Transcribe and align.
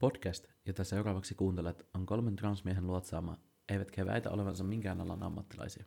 Podcast, 0.00 0.44
jota 0.66 0.84
seuraavaksi 0.84 1.34
kuuntelet, 1.34 1.86
on 1.94 2.06
kolmen 2.06 2.36
transmiehen 2.36 2.86
luotsaama, 2.86 3.38
eivätkä 3.68 4.06
väitä 4.06 4.30
olevansa 4.30 4.64
minkään 4.64 5.00
alan 5.00 5.22
ammattilaisia. 5.22 5.84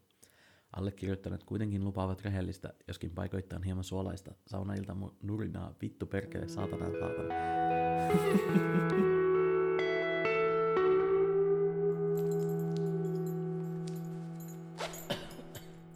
Allekirjoittaneet 0.76 1.44
kuitenkin 1.44 1.84
lupaavat 1.84 2.22
rehellistä, 2.22 2.74
joskin 2.88 3.12
paikoittain 3.12 3.64
hieman 3.64 3.84
suolaista, 3.84 4.32
saunailta 4.48 4.96
nurinaa 5.24 5.76
vittu 5.82 6.06
perkele 6.06 6.48
saatana 6.48 6.86
saatana. 6.86 7.30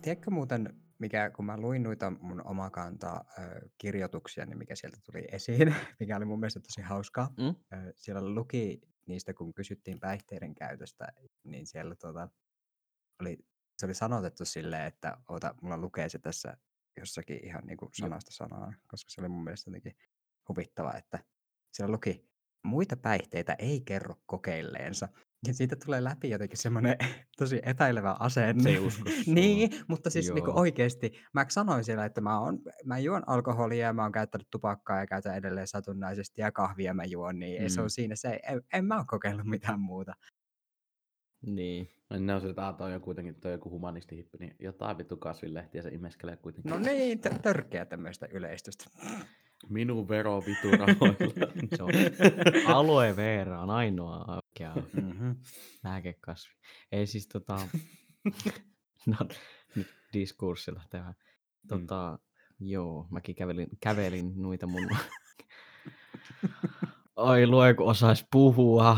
Tiedätkö 0.02 0.31
muuten, 0.31 0.73
mikä, 1.00 1.32
kun 1.36 1.45
mä 1.45 1.57
luin 1.57 1.84
noita 1.84 2.09
mun 2.21 2.48
omakanta 2.48 3.25
ö, 3.39 3.70
kirjoituksia, 3.77 4.45
niin 4.45 4.57
mikä 4.57 4.75
sieltä 4.75 4.98
tuli 5.05 5.27
esiin, 5.31 5.75
mikä 6.00 6.18
oli 6.18 6.25
mun 6.25 6.39
mielestä 6.39 6.59
tosi 6.59 6.81
hauskaa. 6.81 7.34
Mm? 7.38 7.55
Siellä 7.95 8.36
luki 8.36 8.81
niistä, 9.07 9.34
kun 9.34 9.54
kysyttiin 9.54 9.99
päihteiden 9.99 10.55
käytöstä, 10.55 11.07
niin 11.44 11.68
siellä 11.68 11.95
tuota, 11.95 12.30
oli, 13.21 13.38
se 13.77 13.85
oli 13.85 13.94
sanotettu 13.94 14.45
silleen, 14.45 14.85
että 14.85 15.18
oota, 15.30 15.55
mulla 15.62 15.77
lukee 15.77 16.09
se 16.09 16.20
tässä 16.20 16.57
jossakin 16.98 17.45
ihan 17.45 17.63
niin 17.66 17.77
kuin 17.77 17.90
sanasta 17.93 18.32
sanaan, 18.34 18.76
koska 18.88 19.09
se 19.09 19.21
oli 19.21 19.29
mun 19.29 19.43
mielestä 19.43 19.70
jotenkin 19.70 19.95
huvittava, 20.49 20.93
että 20.93 21.20
siellä 21.73 21.93
luki, 21.93 22.27
muita 22.63 22.98
päihteitä 22.98 23.55
ei 23.59 23.82
kerro 23.82 24.16
kokeilleensa. 24.26 25.07
Ja 25.48 25.54
siitä 25.54 25.76
tulee 25.86 26.04
läpi 26.04 26.30
jotenkin 26.30 26.58
semmoinen 26.58 26.98
tosi 27.40 27.62
epäilevä 27.64 28.16
asenne. 28.20 28.64
Se 28.64 28.70
ei 28.70 28.80
usko 28.88 29.09
sua. 29.09 29.34
niin, 29.34 29.70
mutta 29.88 30.10
siis 30.10 30.27
Joo. 30.27 30.54
oikeasti, 30.54 31.13
mä 31.34 31.46
sanoin 31.50 31.84
siellä, 31.84 32.05
että 32.05 32.22
mä, 32.22 32.40
on, 32.40 32.60
mä 32.86 33.00
juon 33.00 33.23
alkoholia 33.27 33.86
ja 33.86 33.94
mä 33.94 34.04
oon 34.04 34.12
käyttänyt 34.12 34.48
tupakkaa 34.52 35.00
ja 35.00 35.08
käytän 35.08 35.38
edelleen 35.38 35.68
satunnaisesti 35.68 36.41
ja 36.41 36.52
kahvia 36.52 36.94
mä 36.94 37.05
juon, 37.05 37.40
niin 37.40 37.62
mm. 37.62 37.70
se 37.70 37.82
on 37.82 37.90
siinä 37.90 38.16
se, 38.16 38.40
en, 38.50 38.62
en 38.73 38.86
mä 38.86 38.98
oo 38.98 39.05
kokeillut 39.08 39.48
mitään 39.48 39.80
muuta. 39.80 40.13
Niin. 41.41 41.90
No, 42.10 42.20
ne 42.20 42.35
on 42.35 42.41
se, 42.41 42.49
että 42.49 42.74
toi 42.77 42.94
on 42.94 43.01
kuitenkin 43.01 43.35
toi 43.35 43.51
joku 43.51 43.70
humanistihippi, 43.70 44.38
niin 44.38 44.55
jotain 44.60 44.98
vittu 44.98 45.18
kasvilehtiä 45.18 45.82
se 45.82 45.90
imeskelee 45.90 46.38
kuitenkin. 46.38 46.70
No 46.70 46.79
niin, 46.79 47.20
t- 47.20 47.41
törkeä 47.41 47.85
tämmöistä 47.85 48.27
yleistystä. 48.32 48.85
Minun 49.70 50.08
vero 50.10 50.41
vitu. 50.41 50.68
Se 51.77 51.84
on 51.84 51.90
aloe 52.68 53.16
vera 53.16 53.62
on 53.62 53.70
ainoa 53.70 54.26
oikea 54.36 54.74
Mm-hmm. 54.94 55.36
lääkekasvi. 55.84 56.54
Ei 56.91 57.08
siis 57.08 57.27
tota... 57.27 57.60
no, 59.08 59.18
nyt 59.76 59.88
diskurssilla 60.13 60.84
tämä. 60.90 61.13
Tota, 61.68 62.20
joo, 62.60 63.08
mäkin 63.12 63.35
kävelin, 63.35 63.68
kävelin 63.82 64.34
noita 64.35 64.68
mun... 64.68 64.90
Oi 67.16 67.47
lue, 67.47 67.74
kun 67.74 67.88
osais 67.90 68.25
puhua. 68.31 68.97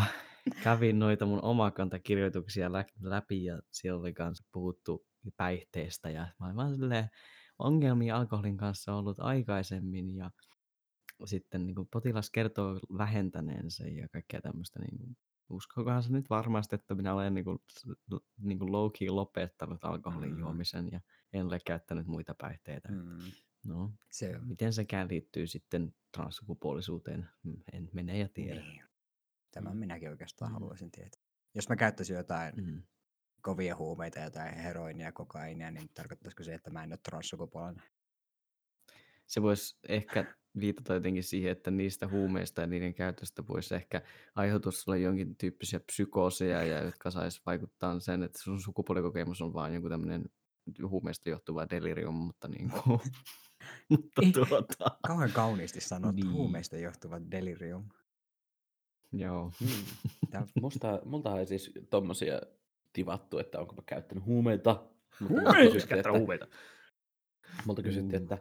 Kävin 0.64 1.00
noita 1.00 1.26
mun 1.26 1.44
omakantakirjoituksia 1.44 2.72
lä- 2.72 2.86
läpi 3.02 3.46
ja 3.46 3.62
siellä 3.72 4.00
oli 4.00 4.14
kanssa 4.14 4.44
puhuttu 4.52 5.06
päihteestä 5.38 6.10
ja 6.10 6.28
mä 6.40 6.46
olin 6.46 6.56
vaan 6.56 6.76
silleen, 6.76 7.10
ongelmia 7.60 8.18
alkoholin 8.18 8.58
kanssa 8.58 8.96
ollut 8.96 9.20
aikaisemmin 9.20 10.16
ja 10.16 10.32
sitten 11.26 11.66
niin 11.68 11.88
potilas 11.94 12.30
kertoo 12.30 12.80
vähentäneensä 12.98 13.88
ja 13.88 14.10
kaikkea 14.10 14.42
tämmöistä. 14.42 14.80
Niin 14.80 14.98
kuin, 14.98 15.18
uskokohan 15.50 16.04
se 16.04 16.12
nyt 16.12 16.30
varmasti, 16.30 16.76
että 16.76 16.96
minä 16.96 17.14
olen 17.14 17.34
niin 17.34 17.46
kuin, 17.46 17.60
niin 18.38 18.60
kuin 18.60 18.72
low-key 18.72 19.10
lopettanut 19.10 19.86
alkoholin 19.86 20.34
Mm. 20.34 20.40
juomisen 20.40 20.90
ja 20.92 21.02
en 21.34 21.46
ole 21.46 21.60
käyttänyt 21.66 22.08
muita 22.08 22.36
päihteitä. 22.38 22.92
Mm. 22.92 22.98
Mm. 22.98 23.20
No, 23.66 23.92
Se 24.12 24.36
on. 24.38 24.48
miten 24.48 24.74
sekään 24.74 25.08
liittyy 25.10 25.48
sitten 25.48 25.94
transsukupuolisuuteen, 26.12 27.30
Mm, 27.44 27.58
en 27.74 27.90
mene 27.94 28.18
ja 28.18 28.30
tiedä. 28.34 28.62
Niin. 28.62 28.84
Tämän 29.52 29.78
minäkin 29.78 30.10
oikeastaan 30.10 30.52
Mm. 30.52 30.54
haluaisin 30.54 30.92
tietää. 30.92 31.22
Jos 31.56 31.70
mä 31.70 31.76
käyttäisin 31.76 32.16
jotain 32.16 32.54
Mm. 32.56 32.84
kovia 33.42 33.76
huumeita, 33.76 34.20
jotain 34.20 34.54
heroinia, 34.56 35.12
kokainia, 35.12 35.72
niin 35.72 35.90
tarkoittaisiko 35.94 36.44
se, 36.44 36.54
että 36.54 36.70
mä 36.70 36.84
en 36.84 36.92
ole 36.92 37.00
transsukupuolinen? 37.10 37.84
Se 39.28 39.42
voisi 39.42 39.78
ehkä 39.90 40.36
viitata 40.60 40.94
jotenkin 40.94 41.24
siihen, 41.24 41.52
että 41.52 41.72
niistä 41.72 42.08
huumeista 42.08 42.62
ja 42.62 42.68
niiden 42.68 42.94
käytöstä 42.94 43.44
voisi 43.48 43.76
ehkä 43.76 44.02
aiheutua 44.36 44.72
sulle 44.72 45.00
jonkin 45.00 45.36
tyyppisiä 45.36 45.80
psykooseja, 45.80 46.64
ja 46.64 46.84
jotka 46.84 47.12
sais 47.12 47.46
vaikuttaa 47.46 48.00
sen, 48.00 48.24
että 48.24 48.40
sun 48.44 48.62
sukupuolikokemus 48.62 49.42
on 49.42 49.54
vaan 49.54 49.74
joku 49.74 49.90
tämmöinen 49.90 50.26
huumeista 50.90 51.30
johtuva 51.30 51.68
delirium, 51.70 52.16
mutta 52.16 52.48
niin 52.48 52.70
kuin, 52.72 53.00
mutta 53.90 54.22
tuota, 54.34 54.98
Kauhean 55.08 55.32
kauniisti 55.32 55.82
sanottu 55.82 56.16
Niin. 56.24 56.32
huumeista 56.34 56.78
johtuva 56.78 57.22
delirium. 57.32 57.90
joo. 59.14 59.52
Tää, 60.32 60.48
Musta, 60.62 61.02
multa 61.06 61.40
ei 61.40 61.46
siis 61.46 61.72
tommosia 61.90 62.42
tivattu, 62.94 63.38
että 63.38 63.60
onko 63.60 63.76
mä 63.76 63.82
käyttänyt 63.86 64.26
huumeita. 64.26 64.70
Mutta 65.20 65.34
multa 65.34 65.50
Huumeita! 65.52 65.74
kysyttiin, 65.74 66.00
että, 66.00 66.12
huumeita. 66.12 66.48
multa 67.66 67.82
kysyttiin, 67.84 68.22
Mm. 68.22 68.24
että 68.24 68.38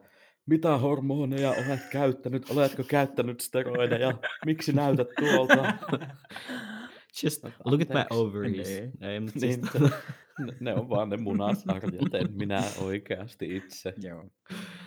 mitä 0.48 0.78
hormoneja 0.78 1.50
olet 1.50 1.80
käyttänyt? 1.90 2.50
Oletko 2.50 2.84
käyttänyt 2.84 3.40
steroideja? 3.40 4.18
Miksi 4.46 4.72
näytät 4.72 5.08
tuolta? 5.18 5.54
Just 7.22 7.44
look 7.64 7.80
at 7.80 7.88
my 7.88 8.04
ovaries. 8.10 8.68
Niin. 8.68 8.92
Ei, 9.00 9.20
mutta 9.20 9.38
Niin, 9.40 9.60
siis, 9.72 9.82
ne, 10.46 10.52
ne 10.60 10.74
on 10.74 10.88
vaan 10.88 11.08
ne 11.08 11.16
munasarjat, 11.16 12.14
en 12.14 12.32
minä 12.32 12.62
oikeasti 12.80 13.56
itse. 13.56 13.94
joo. 13.96 14.30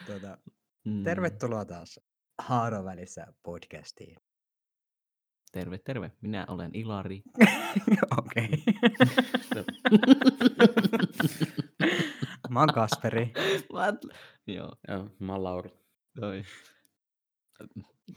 Tuota, 0.05 0.38
mm, 0.85 1.03
tervetuloa 1.03 1.66
taas 1.66 1.99
Haarovälissä 2.39 3.28
podcastiin. 3.43 4.17
Terve, 5.51 5.78
terve. 5.78 6.12
Minä 6.22 6.45
olen 6.47 6.72
Ilari. 6.73 7.22
Okei. 8.17 8.50
Mä 12.50 12.59
oon 12.59 12.73
Kasperi. 12.73 13.34
What? 13.73 13.95
Joo, 14.47 14.75
Joo, 14.88 15.09
mä 15.19 15.34
oon 15.34 15.44
Lauri. 15.44 15.69
Toi. 16.19 16.44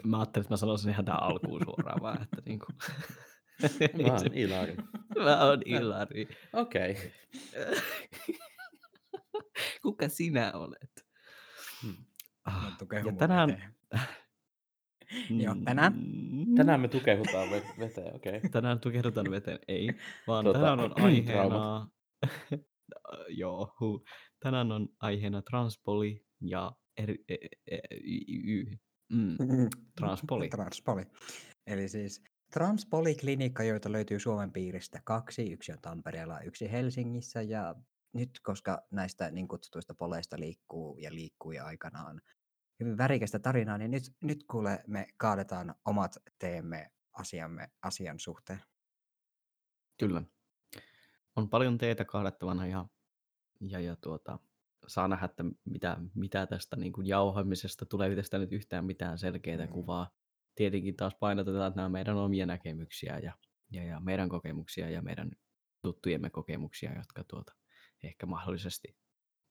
Mä 0.04 0.18
ajattelin, 0.18 0.44
että 0.44 0.52
mä 0.52 0.56
sanoisin 0.56 0.90
ihan 0.90 1.04
tähän 1.04 1.22
alkuun 1.22 1.60
suoraan 1.64 2.02
vaan, 2.02 2.22
että 2.22 2.42
niinku... 2.46 2.66
Mä 4.06 4.12
oon 4.12 4.34
Ilari. 4.34 4.76
mä 5.24 5.44
oon 5.44 5.62
Ilari. 5.64 6.28
Okei. 6.52 6.90
Okay. 6.92 7.10
Kuka 9.82 10.08
sinä 10.08 10.52
olet? 10.54 11.06
Hmm. 11.82 11.96
Ah, 12.44 12.76
ja 13.04 13.12
tänään... 13.18 13.50
eteen. 13.50 13.74
Joo, 15.30 15.54
tänään? 15.64 15.92
Mm, 15.92 16.54
Tänään 16.54 16.80
me 16.80 16.88
tukehutaan 16.88 17.48
ve- 17.48 17.78
veteen, 17.78 18.14
okei. 18.16 18.36
Okay. 18.36 18.50
Tänään 18.52 18.80
tukehdutaan 18.80 19.30
veteen, 19.30 19.58
ei, 19.68 19.88
vaan 20.26 20.44
Tota, 20.44 20.58
tänään 20.58 20.80
on 20.80 20.92
aiheena... 21.04 21.88
Joo, 23.28 23.74
hu. 23.80 24.04
Tänään 24.40 24.72
on 24.72 24.88
aiheena 25.00 25.42
transpoli 25.42 26.26
ja 26.40 26.72
eri... 26.96 27.24
E, 27.28 27.34
e, 27.70 27.78
y, 28.00 28.60
y, 28.60 28.78
mm, 29.12 29.36
transpoli. 30.00 30.48
Transpoli. 30.56 31.02
Eli 31.66 31.88
siis 31.88 32.22
transpoliklinikka, 32.52 33.64
joita 33.64 33.92
löytyy 33.92 34.20
Suomen 34.20 34.52
piiristä 34.52 35.00
kaksi. 35.04 35.52
Yksi 35.52 35.72
on 35.72 35.78
Tampereella, 35.82 36.40
yksi 36.40 36.72
Helsingissä. 36.72 37.42
Ja 37.42 37.74
nyt, 38.14 38.30
koska 38.42 38.82
näistä 38.90 39.30
niin 39.30 39.48
kutsutuista 39.48 39.94
poleista 39.94 40.40
liikkuu 40.40 40.98
ja 40.98 41.14
liikkui 41.14 41.58
aikanaan 41.58 42.20
hyvin 42.84 42.98
värikästä 42.98 43.38
tarinaa, 43.38 43.78
niin 43.78 43.90
nyt, 43.90 44.02
nyt 44.20 44.44
kuule 44.50 44.84
me 44.86 45.06
kaadetaan 45.16 45.74
omat 45.84 46.16
teemme 46.38 46.90
asiamme 47.12 47.70
asian 47.82 48.18
suhteen. 48.18 48.62
Kyllä. 49.98 50.22
On 51.36 51.50
paljon 51.50 51.78
teitä 51.78 52.04
kahdettavana 52.04 52.66
ja, 52.66 52.86
ja, 53.60 53.80
ja 53.80 53.96
tuota, 53.96 54.38
saa 54.86 55.08
nähdä, 55.08 55.24
että 55.24 55.44
mitä, 55.64 55.96
mitä 56.14 56.46
tästä 56.46 56.76
niin 56.76 56.92
kuin 56.92 57.06
jauhamisesta 57.06 57.86
tulee 57.86 58.16
tästä 58.16 58.38
nyt 58.38 58.52
yhtään 58.52 58.84
mitään 58.84 59.18
selkeää 59.18 59.66
Mm. 59.66 59.72
kuvaa. 59.72 60.10
Tietenkin 60.54 60.96
taas 60.96 61.14
painotetaan, 61.14 61.68
että 61.68 61.76
nämä 61.76 61.88
meidän 61.88 62.16
omia 62.16 62.46
näkemyksiä 62.46 63.18
ja, 63.18 63.32
ja, 63.70 63.84
ja 63.84 64.00
meidän 64.00 64.28
kokemuksia 64.28 64.90
ja 64.90 65.02
meidän 65.02 65.30
tuttujemme 65.82 66.30
kokemuksia, 66.30 66.96
jotka 66.96 67.24
tuota, 67.24 67.52
ehkä 68.02 68.26
mahdollisesti 68.26 68.96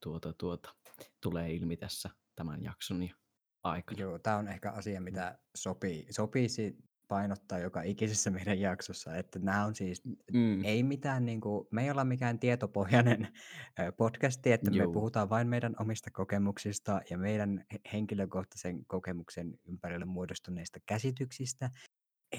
tuota, 0.04 0.34
tuota, 0.34 0.76
tulee 1.22 1.54
ilmi 1.54 1.78
tässä 1.78 2.10
tämän 2.36 2.64
jakson 2.64 3.04
ja 3.04 3.16
aikana. 3.64 4.00
Joo, 4.02 4.20
tämä 4.20 4.38
on 4.38 4.48
ehkä 4.48 4.72
asia, 4.72 5.02
mitä 5.02 5.38
sopii, 5.56 6.08
sopisi 6.10 6.78
painottaa 7.08 7.60
joka 7.60 7.82
ikisessä 7.82 8.32
meidän 8.38 8.60
jaksossa, 8.60 9.16
että 9.16 9.40
nämä 9.40 9.66
on 9.66 9.76
siis 9.76 10.02
Mm. 10.34 10.64
ei 10.66 10.84
mitään, 10.84 11.26
niin 11.26 11.42
kuin, 11.42 11.68
me 11.72 11.84
ei 11.84 11.92
olla 11.92 12.04
mikään 12.04 12.40
tietopohjainen 12.40 13.28
podcasti, 13.98 14.52
että 14.52 14.72
me 14.72 14.84
Juu. 14.84 14.94
puhutaan 14.94 15.30
vain 15.30 15.48
meidän 15.48 15.76
omista 15.80 16.12
kokemuksista 16.12 17.02
ja 17.10 17.18
meidän 17.18 17.66
he- 17.74 17.80
henkilökohtaisen 17.94 18.86
kokemuksen 18.86 19.60
ympärille 19.66 20.06
muodostuneista 20.06 20.80
käsityksistä. 20.86 21.70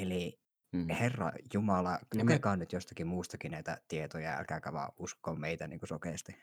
Eli 0.00 0.38
Mm. 0.72 0.88
Herra 0.88 1.32
Jumala, 1.54 1.98
me- 2.14 2.22
lukekaa 2.22 2.56
nyt 2.56 2.72
jostakin 2.72 3.06
muustakin 3.06 3.50
näitä 3.50 3.78
tietoja, 3.88 4.36
älkääkä 4.38 4.72
vaan 4.72 4.92
usko 4.98 5.34
meitä 5.34 5.68
niin 5.68 5.80
kuin 5.80 5.88
sokeasti. 5.88 6.36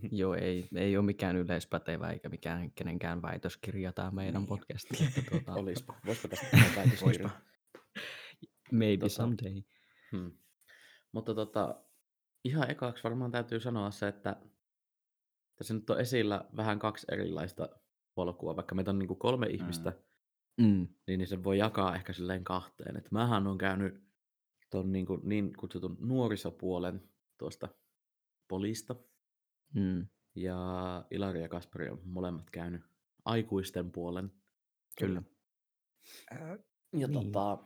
Joo, 0.12 0.34
ei, 0.34 0.68
ei 0.74 0.96
ole 0.96 1.04
mikään 1.06 1.36
yleispätevä 1.36 2.10
eikä 2.10 2.28
mikään 2.28 2.72
kenenkään 2.72 3.22
väitöskirja 3.22 3.92
tämä 3.92 4.10
meidän 4.10 4.34
Niin. 4.42 4.46
podcasti. 4.48 5.04
Että 5.04 5.30
tuota, 5.30 5.54
Olispa. 5.60 5.94
Voisiko 6.06 6.28
tästä 6.28 6.46
tehdä 6.50 6.66
väitöskirja? 6.76 7.28
Voispa. 7.28 7.40
Maybe 8.72 9.06
Tota- 9.06 9.08
someday. 9.08 9.62
Hmm. 10.12 10.32
Mutta 11.12 11.34
tota, 11.34 11.84
ihan 12.44 12.70
ekaksi 12.70 13.04
varmaan 13.04 13.30
täytyy 13.30 13.60
sanoa 13.60 13.90
se, 13.90 14.08
että 14.08 14.36
tässä 15.56 15.74
nyt 15.74 15.90
on 15.90 16.00
esillä 16.00 16.44
vähän 16.56 16.78
kaksi 16.78 17.06
erilaista 17.12 17.68
polkua. 18.14 18.56
Vaikka 18.56 18.74
meitä 18.74 18.90
on 18.90 18.98
niin 18.98 19.08
kuin 19.08 19.18
kolme 19.18 19.46
ihmistä, 19.46 19.92
Mm. 20.60 20.88
niin, 21.06 21.18
niin 21.18 21.26
sen 21.26 21.44
voi 21.44 21.58
jakaa 21.58 21.94
ehkä 21.96 22.12
silleen 22.12 22.44
kahteen. 22.44 22.96
Et 22.96 23.10
mähän 23.10 23.46
on 23.46 23.58
käynyt 23.58 24.04
tuon 24.70 24.92
niin, 24.92 25.06
kuin, 25.06 25.20
niin 25.24 25.52
kutsutun 25.56 25.96
nuorisopuolen 26.00 27.08
tuosta 27.38 27.68
polista. 28.48 28.94
Mm. 29.74 30.06
Ja 30.34 30.56
Ilari 31.10 31.42
ja 31.42 31.48
Kasperi 31.48 31.90
on 31.90 32.00
molemmat 32.04 32.50
käynyt 32.50 32.82
aikuisten 33.24 33.92
puolen. 33.92 34.32
Kyllä. 34.98 35.22
Ää, 36.30 36.58
Ja 36.98 37.08
Niin. 37.08 37.12
tota, 37.12 37.58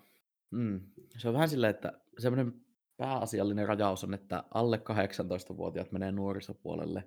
mm, 0.50 0.80
se 1.18 1.28
on 1.28 1.34
vähän 1.34 1.48
silleen, 1.48 1.70
että 1.70 2.00
semmoinen 2.18 2.60
pääasiallinen 2.96 3.68
rajaus 3.68 4.04
on, 4.04 4.14
että 4.14 4.44
alle 4.54 4.76
18-vuotiaat 4.78 5.92
menee 5.92 6.12
nuorisopuolelle 6.12 7.04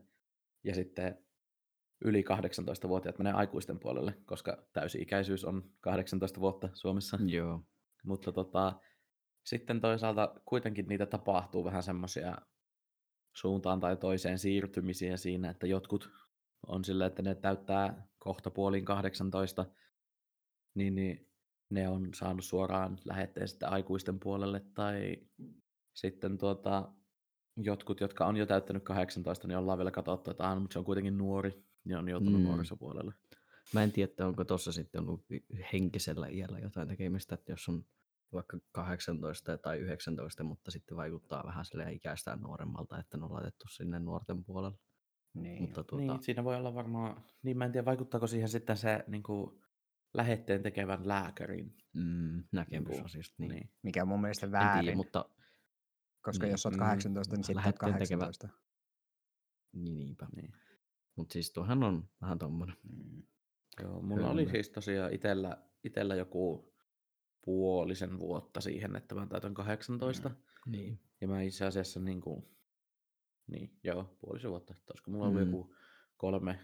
ja 0.64 0.76
sitten 0.76 1.18
yli 2.06 2.24
18-vuotiaat 2.24 3.18
menee 3.18 3.34
aikuisten 3.34 3.80
puolelle, 3.80 4.14
koska 4.26 4.64
täysi-ikäisyys 4.74 5.46
on 5.46 5.72
18 5.80 6.40
vuotta 6.40 6.70
Suomessa. 6.74 7.18
Joo. 7.26 7.64
Mutta 8.04 8.32
tota, 8.32 8.80
sitten 9.46 9.82
toisaalta 9.82 10.36
kuitenkin 10.46 10.88
niitä 10.88 11.06
tapahtuu 11.06 11.64
vähän 11.64 11.84
semmoisia 11.84 12.38
suuntaan 13.34 13.80
tai 13.80 13.98
toiseen 13.98 14.40
siirtymisiä 14.40 15.18
siinä, 15.18 15.50
että 15.50 15.68
jotkut 15.68 16.10
on 16.68 16.86
silleen, 16.86 17.08
että 17.08 17.22
ne 17.22 17.36
täyttää 17.36 18.08
kohta 18.18 18.52
puoliin 18.52 18.86
18, 18.86 19.66
niin, 20.76 20.96
niin 20.96 21.30
ne 21.70 21.88
on 21.90 22.10
saanut 22.14 22.46
suoraan 22.46 22.98
lähetteen 23.06 23.48
sitten 23.48 23.70
aikuisten 23.70 24.20
puolelle, 24.20 24.66
tai 24.74 25.18
sitten 25.94 26.38
tuota, 26.38 26.92
jotkut, 27.58 28.02
jotka 28.02 28.26
on 28.26 28.38
jo 28.38 28.46
täyttänyt 28.46 28.84
18, 28.84 29.48
niin 29.48 29.58
ollaan 29.58 29.78
vielä 29.78 29.92
katsottu, 29.92 30.32
että 30.32 30.50
ah, 30.50 30.62
mutta 30.62 30.74
se 30.74 30.80
on 30.80 30.86
kuitenkin 30.86 31.18
nuori, 31.18 31.64
niin 31.84 31.98
on 31.98 32.10
joutunut 32.10 32.42
Mm. 32.42 32.48
nuorisopuolelle. 32.48 33.14
Mä 33.74 33.84
en 33.84 33.92
tiedä, 33.92 34.10
että 34.12 34.28
onko 34.28 34.46
tuossa 34.46 34.72
sitten 34.72 35.02
ollut 35.02 35.26
henkisellä 35.74 36.28
iällä 36.28 36.60
jotain 36.60 36.88
tekemistä, 36.88 37.36
että 37.36 37.52
jos 37.52 37.70
on 37.70 37.86
vaikka 38.34 38.58
18 38.72 39.58
tai 39.58 39.78
19, 39.80 40.44
mutta 40.44 40.72
sitten 40.72 40.98
vaikuttaa 40.98 41.44
vähän 41.46 41.66
sille 41.66 41.92
ikäistään 41.94 42.40
nuoremmalta, 42.42 43.00
että 43.00 43.18
ne 43.18 43.26
on 43.26 43.34
laitettu 43.34 43.66
sinne 43.68 44.00
nuorten 44.00 44.44
puolelle. 44.46 44.78
niin. 45.34 45.62
Mutta 45.62 45.84
tuota, 45.84 46.06
Niin, 46.14 46.24
siinä 46.24 46.44
voi 46.44 46.56
olla 46.56 46.74
varmaan, 46.74 47.24
niin 47.44 47.58
mä 47.58 47.66
en 47.66 47.72
tiedä, 47.72 47.86
vaikuttaako 47.86 48.28
siihen 48.28 48.50
sitten 48.50 48.78
se 48.78 49.04
niin 49.08 49.24
kuin, 49.24 49.62
lähetteen 50.14 50.64
tekevän 50.64 51.08
lääkärin. 51.08 51.76
mm, 51.94 52.44
näkemys 52.52 52.90
Niinku, 52.90 53.06
asiasta. 53.06 53.36
Niin. 53.38 53.52
Niin. 53.52 53.72
Mikä 53.84 54.02
on 54.02 54.08
mun 54.08 54.22
mielestä 54.22 54.46
En 54.46 54.52
väärin, 54.52 54.82
tiedä, 54.84 54.96
mutta 54.98 55.26
koska 56.22 56.46
niin, 56.46 56.52
jos 56.52 56.66
olet 56.66 56.78
mm, 56.78 56.80
18, 56.80 57.36
niin 57.36 57.44
sitten 57.44 57.56
olet 57.58 57.66
lähetteen 57.66 57.94
tekevä- 57.94 58.26
18. 58.26 58.50
niin, 59.74 59.98
niinpä. 59.98 60.28
Niin. 60.36 60.54
Mutta 61.16 61.34
siis 61.34 61.52
tuohan 61.54 61.84
on 61.84 62.10
vähän 62.22 62.40
tommonen. 62.40 62.76
Mm. 62.84 63.24
Joo, 63.82 64.02
mulla 64.02 64.30
oli 64.30 64.42
Kyllä. 64.42 64.52
siis 64.52 64.70
tosiaan 64.70 65.14
itellä, 65.14 65.58
itellä 65.84 66.16
joku 66.16 66.69
puolisen 67.50 68.20
vuotta 68.20 68.62
siihen, 68.62 68.96
että 68.96 69.16
mä 69.16 69.28
täytän 69.28 69.54
18. 69.54 70.30
Mm. 70.30 70.36
Niin. 70.72 71.00
Ja 71.22 71.28
mä 71.28 71.42
itse 71.42 71.66
asiassa 71.66 72.00
niin 72.00 72.22
kuin, 72.22 72.46
niin 73.48 73.80
joo, 73.84 74.18
puolisen 74.20 74.52
vuotta. 74.52 74.76
Olisiko 74.90 75.12
mulla 75.12 75.28
ollut 75.28 75.42
Mm. 75.42 75.48
joku 75.48 75.76
kolme 76.18 76.60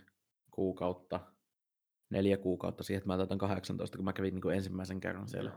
kuukautta, 0.51 1.19
neljä 2.09 2.37
kuukautta 2.37 2.83
siihen, 2.83 2.97
että 2.97 3.07
mä 3.07 3.17
täytän 3.17 3.37
18, 3.37 3.97
kun 3.97 4.05
mä 4.05 4.13
kävin 4.13 4.33
niin 4.33 4.41
kuin 4.41 4.55
ensimmäisen 4.55 4.99
kerran 4.99 5.27
siellä 5.27 5.51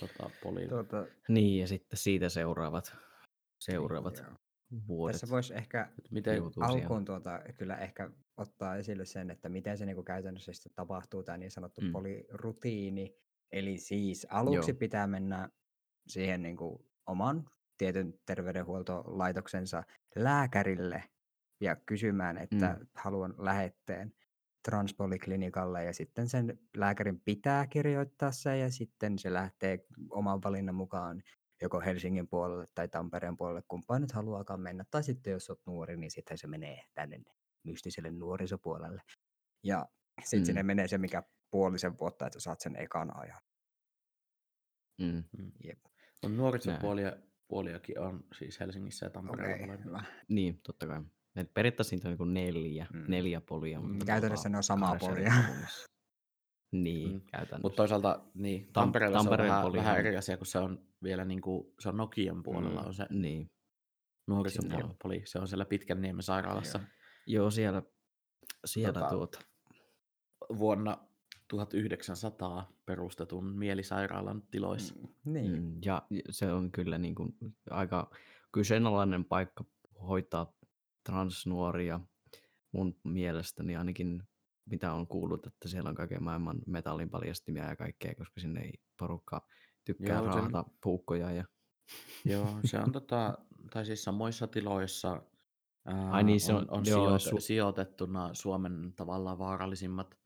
tota, 0.00 0.30
polilla. 0.42 0.68
Tuota, 0.68 1.06
Niin, 1.28 1.60
ja 1.60 1.66
sitten 1.66 1.96
siitä 1.98 2.28
seuraavat, 2.28 2.96
seuraavat 3.60 4.16
joo. 4.18 4.36
vuodet. 4.88 5.14
Tässä 5.14 5.34
voisi 5.34 5.54
ehkä 5.54 5.92
miten, 6.10 6.42
alkuun 6.60 7.04
tuota, 7.04 7.40
kyllä 7.56 7.76
ehkä 7.76 8.10
ottaa 8.36 8.76
esille 8.76 9.04
sen, 9.04 9.30
että 9.30 9.48
miten 9.48 9.78
se 9.78 9.86
niinku 9.86 10.02
käytännössä 10.02 10.52
sitten 10.52 10.72
tapahtuu, 10.76 11.22
tämä 11.22 11.38
niin 11.38 11.50
sanottu 11.50 11.80
Mm. 11.80 11.86
mm. 11.86 11.92
polirutiini. 11.92 13.22
Eli 13.52 13.78
siis 13.78 14.26
aluksi 14.30 14.70
Joo. 14.70 14.78
pitää 14.78 15.06
mennä 15.06 15.48
siihen 16.08 16.42
niinku 16.42 16.86
oman 17.06 17.44
tietyn 17.78 18.14
terveydenhuoltolaitoksensa 18.26 19.82
lääkärille 20.16 21.04
ja 21.60 21.76
kysymään, 21.76 22.38
että 22.38 22.76
Mm. 22.80 22.86
haluan 22.94 23.34
lähetteen 23.38 24.12
transpoliklinikalle 24.64 25.84
ja 25.84 25.94
sitten 25.94 26.28
sen 26.28 26.58
lääkärin 26.76 27.20
pitää 27.20 27.66
kirjoittaa 27.66 28.30
se 28.30 28.58
ja 28.58 28.70
sitten 28.70 29.18
se 29.18 29.32
lähtee 29.32 29.84
oman 30.10 30.42
valinnan 30.42 30.74
mukaan 30.74 31.22
joko 31.62 31.80
Helsingin 31.80 32.28
puolelle 32.28 32.66
tai 32.74 32.88
Tampereen 32.88 33.36
puolelle, 33.36 33.62
kumpaan 33.68 34.00
nyt 34.00 34.12
haluaakaan 34.12 34.60
mennä. 34.60 34.84
Tai 34.90 35.02
sitten 35.02 35.30
jos 35.30 35.50
olet 35.50 35.60
nuori, 35.66 35.96
niin 35.96 36.10
sitten 36.10 36.38
se 36.38 36.46
menee 36.46 36.84
tänne 36.94 37.20
mystiselle 37.64 38.10
nuorisopuolelle. 38.10 39.02
Ja 39.62 39.86
sitten 40.24 40.40
mm. 40.40 40.44
sinne 40.44 40.62
menee 40.62 40.88
se, 40.88 40.98
mikä 40.98 41.22
puolisen 41.52 41.98
vuotta, 41.98 42.26
että 42.26 42.40
saat 42.40 42.60
sen 42.60 42.76
ekan 42.76 43.16
ajan. 43.16 43.40
Mm. 45.00 45.24
mm. 45.38 45.52
Jep. 45.64 45.78
on 46.22 46.36
nuorisopuolia 46.36 47.12
puoliakin 47.48 47.98
on 48.00 48.24
siis 48.38 48.60
Helsingissä 48.60 49.06
ja 49.06 49.10
Tampereella 49.10 49.66
molemmilla. 49.66 49.98
hyvä. 49.98 50.12
Niin, 50.28 50.60
totta 50.66 50.86
kai. 50.86 51.02
Et 51.36 51.54
periaatteessa 51.54 51.96
niitä 51.96 52.08
on 52.08 52.34
niin 52.34 52.34
neljä, 52.54 52.86
Mm. 52.92 53.04
neljä 53.08 53.40
polia. 53.40 53.80
Mutta 53.80 54.04
käytännössä 54.04 54.42
tuota, 54.42 54.48
ne 54.52 54.56
on 54.56 54.62
samaa 54.62 54.96
polia. 55.00 55.32
Niin, 56.72 57.12
Mm. 57.12 57.20
käytännössä. 57.20 57.62
Mutta 57.62 57.76
toisaalta 57.76 58.24
niin, 58.34 58.64
Tam- 58.66 58.72
Tampereella 58.72 59.18
se 59.18 59.20
on 59.20 59.24
Tampereen 59.24 59.50
vähän, 59.50 59.72
vähän 59.72 59.98
eri 59.98 60.16
asia, 60.16 60.36
kun 60.36 60.46
se 60.46 60.58
on 60.58 60.86
vielä 61.02 61.24
niin 61.24 61.40
kuin, 61.40 61.74
se 61.80 61.88
on 61.88 61.96
Nokian 61.96 62.42
puolella 62.42 62.80
Mm. 62.80 62.86
on 62.86 62.94
se 62.94 63.06
Niin. 63.10 63.50
nuorisopoli. 64.28 65.22
Se 65.24 65.38
on 65.38 65.48
siellä 65.48 65.64
Pitkänniemen 65.64 66.22
sairaalassa. 66.22 66.78
Joo. 66.78 66.86
Joo, 67.42 67.50
siellä, 67.50 67.82
siellä 68.64 68.92
Tota, 69.00 69.10
tuota. 69.10 69.38
vuonna 70.58 70.98
1900 71.56 72.72
perustetun 72.86 73.44
mielisairaalan 73.44 74.42
tiloissa. 74.50 74.94
Mm, 74.94 75.32
Niin. 75.32 75.62
Mm, 75.62 75.78
ja 75.84 76.02
se 76.30 76.52
on 76.52 76.72
kyllä 76.72 76.98
niin 76.98 77.14
kuin 77.14 77.36
aika 77.70 78.10
kyseenalainen 78.52 79.24
paikka 79.24 79.64
hoitaa 80.08 80.52
transnuoria 81.06 82.00
mun 82.72 82.96
mielestäni 83.04 83.76
ainakin 83.76 84.22
mitä 84.70 84.92
on 84.92 85.06
kuullut, 85.06 85.46
että 85.46 85.68
siellä 85.68 85.88
on 85.90 85.94
kaiken 85.96 86.22
maailman 86.22 86.58
metallin 86.66 87.10
paljastimia 87.10 87.64
ja 87.68 87.76
kaikkea, 87.76 88.14
koska 88.14 88.40
sinne 88.40 88.60
ei 88.60 88.72
porukka 88.98 89.46
tykkää 89.84 90.16
Joo, 90.16 90.24
Joo, 90.24 90.32
sen- 90.32 90.42
raahata 90.52 90.70
puukkoja. 90.82 91.30
Ja... 91.30 91.44
Joo, 92.32 92.48
se 92.64 92.78
on 92.78 92.92
tota, 92.92 93.38
tai 93.72 93.86
siis 93.86 94.04
samoissa 94.04 94.46
tiloissa 94.46 95.22
ää, 95.84 96.10
Ai 96.10 96.24
niin, 96.24 96.40
se 96.40 96.52
on, 96.52 96.58
on- 96.58 96.66
on 96.70 96.84
joo, 96.86 97.18
sijoite, 97.18 97.30
su- 97.36 97.40
sijoitettuna 97.40 98.30
Suomen 98.34 98.92
tavallaan 98.96 99.38
vaarallisimmat, 99.38 100.18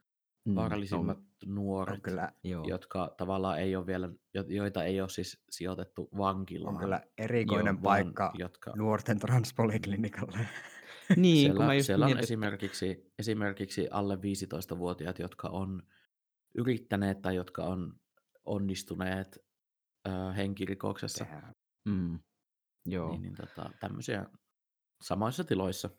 Mm, 0.47 0.55
vaarallisimmat 0.55 1.19
nuoret, 1.47 1.95
On 1.95 2.03
kyllä, 2.03 2.33
Joo, 2.45 2.65
jotka 2.69 3.15
tavallaan 3.17 3.59
ei 3.61 3.77
ole 3.77 3.87
vielä, 3.87 4.09
jo- 4.35 4.45
joita 4.49 4.85
ei 4.85 5.01
ole 5.01 5.09
siis 5.09 5.43
sijoitettu 5.51 6.09
vankilaan. 6.17 6.75
on 6.75 6.81
kyllä 6.81 7.03
erikoinen 7.19 7.75
Joo, 7.75 7.83
paikka 7.83 8.33
jotka, 8.39 8.73
nuorten 8.77 9.19
transpoliklinikalle. 9.19 10.39
niin 11.17 11.47
kun 11.47 11.57
siellä, 11.57 11.67
mä 11.67 11.75
just 11.75 11.87
siellä 11.87 12.05
on 12.05 12.09
mietin, 12.09 12.25
esimerkiksi, 12.25 13.13
esimerkiksi 13.19 13.89
alle 13.91 14.15
15-vuotiaat, 14.15 15.19
jotka 15.19 15.49
on 15.49 15.83
yrittäneet 16.59 17.23
tai 17.23 17.37
jotka 17.37 17.65
on 17.65 17.93
onnistuneet 18.45 19.39
ö, 20.09 20.33
henkirikoksessa. 20.37 21.25
Tehdään. 21.25 21.53
Mm, 21.89 22.19
joo, 22.87 23.11
Niin, 23.11 23.23
niin 23.23 23.35
tota, 23.37 23.71
tämmöisiä 23.81 24.27
samoissa 25.03 25.45
tiloissa. 25.45 25.91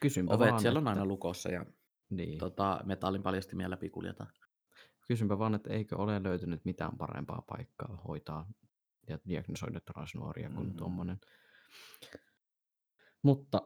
kysynpä 0.00 0.34
Ovet 0.34 0.48
vaan, 0.50 0.60
siellä 0.60 0.78
on 0.78 0.82
että, 0.82 0.90
aina 0.90 1.04
lukossa 1.06 1.48
ja 1.48 1.66
niin, 2.10 2.38
tota, 2.38 2.80
metallin 2.84 3.22
paljastimia 3.22 3.70
läpi 3.70 3.90
kuljetaan. 3.90 4.30
kysynpä 5.08 5.38
vaan, 5.38 5.54
että 5.54 5.70
eikö 5.72 5.96
ole 5.96 6.22
löytynyt 6.22 6.64
mitään 6.64 6.96
parempaa 6.98 7.42
paikkaa 7.48 8.02
hoitaa 8.08 8.46
ja 9.08 9.18
diagnosoida 9.28 9.80
transnuoria 9.80 10.50
kuin 10.50 10.66
Mm. 10.66 10.72
mm. 10.72 10.76
tuommoinen. 10.76 11.18
Mutta 13.22 13.62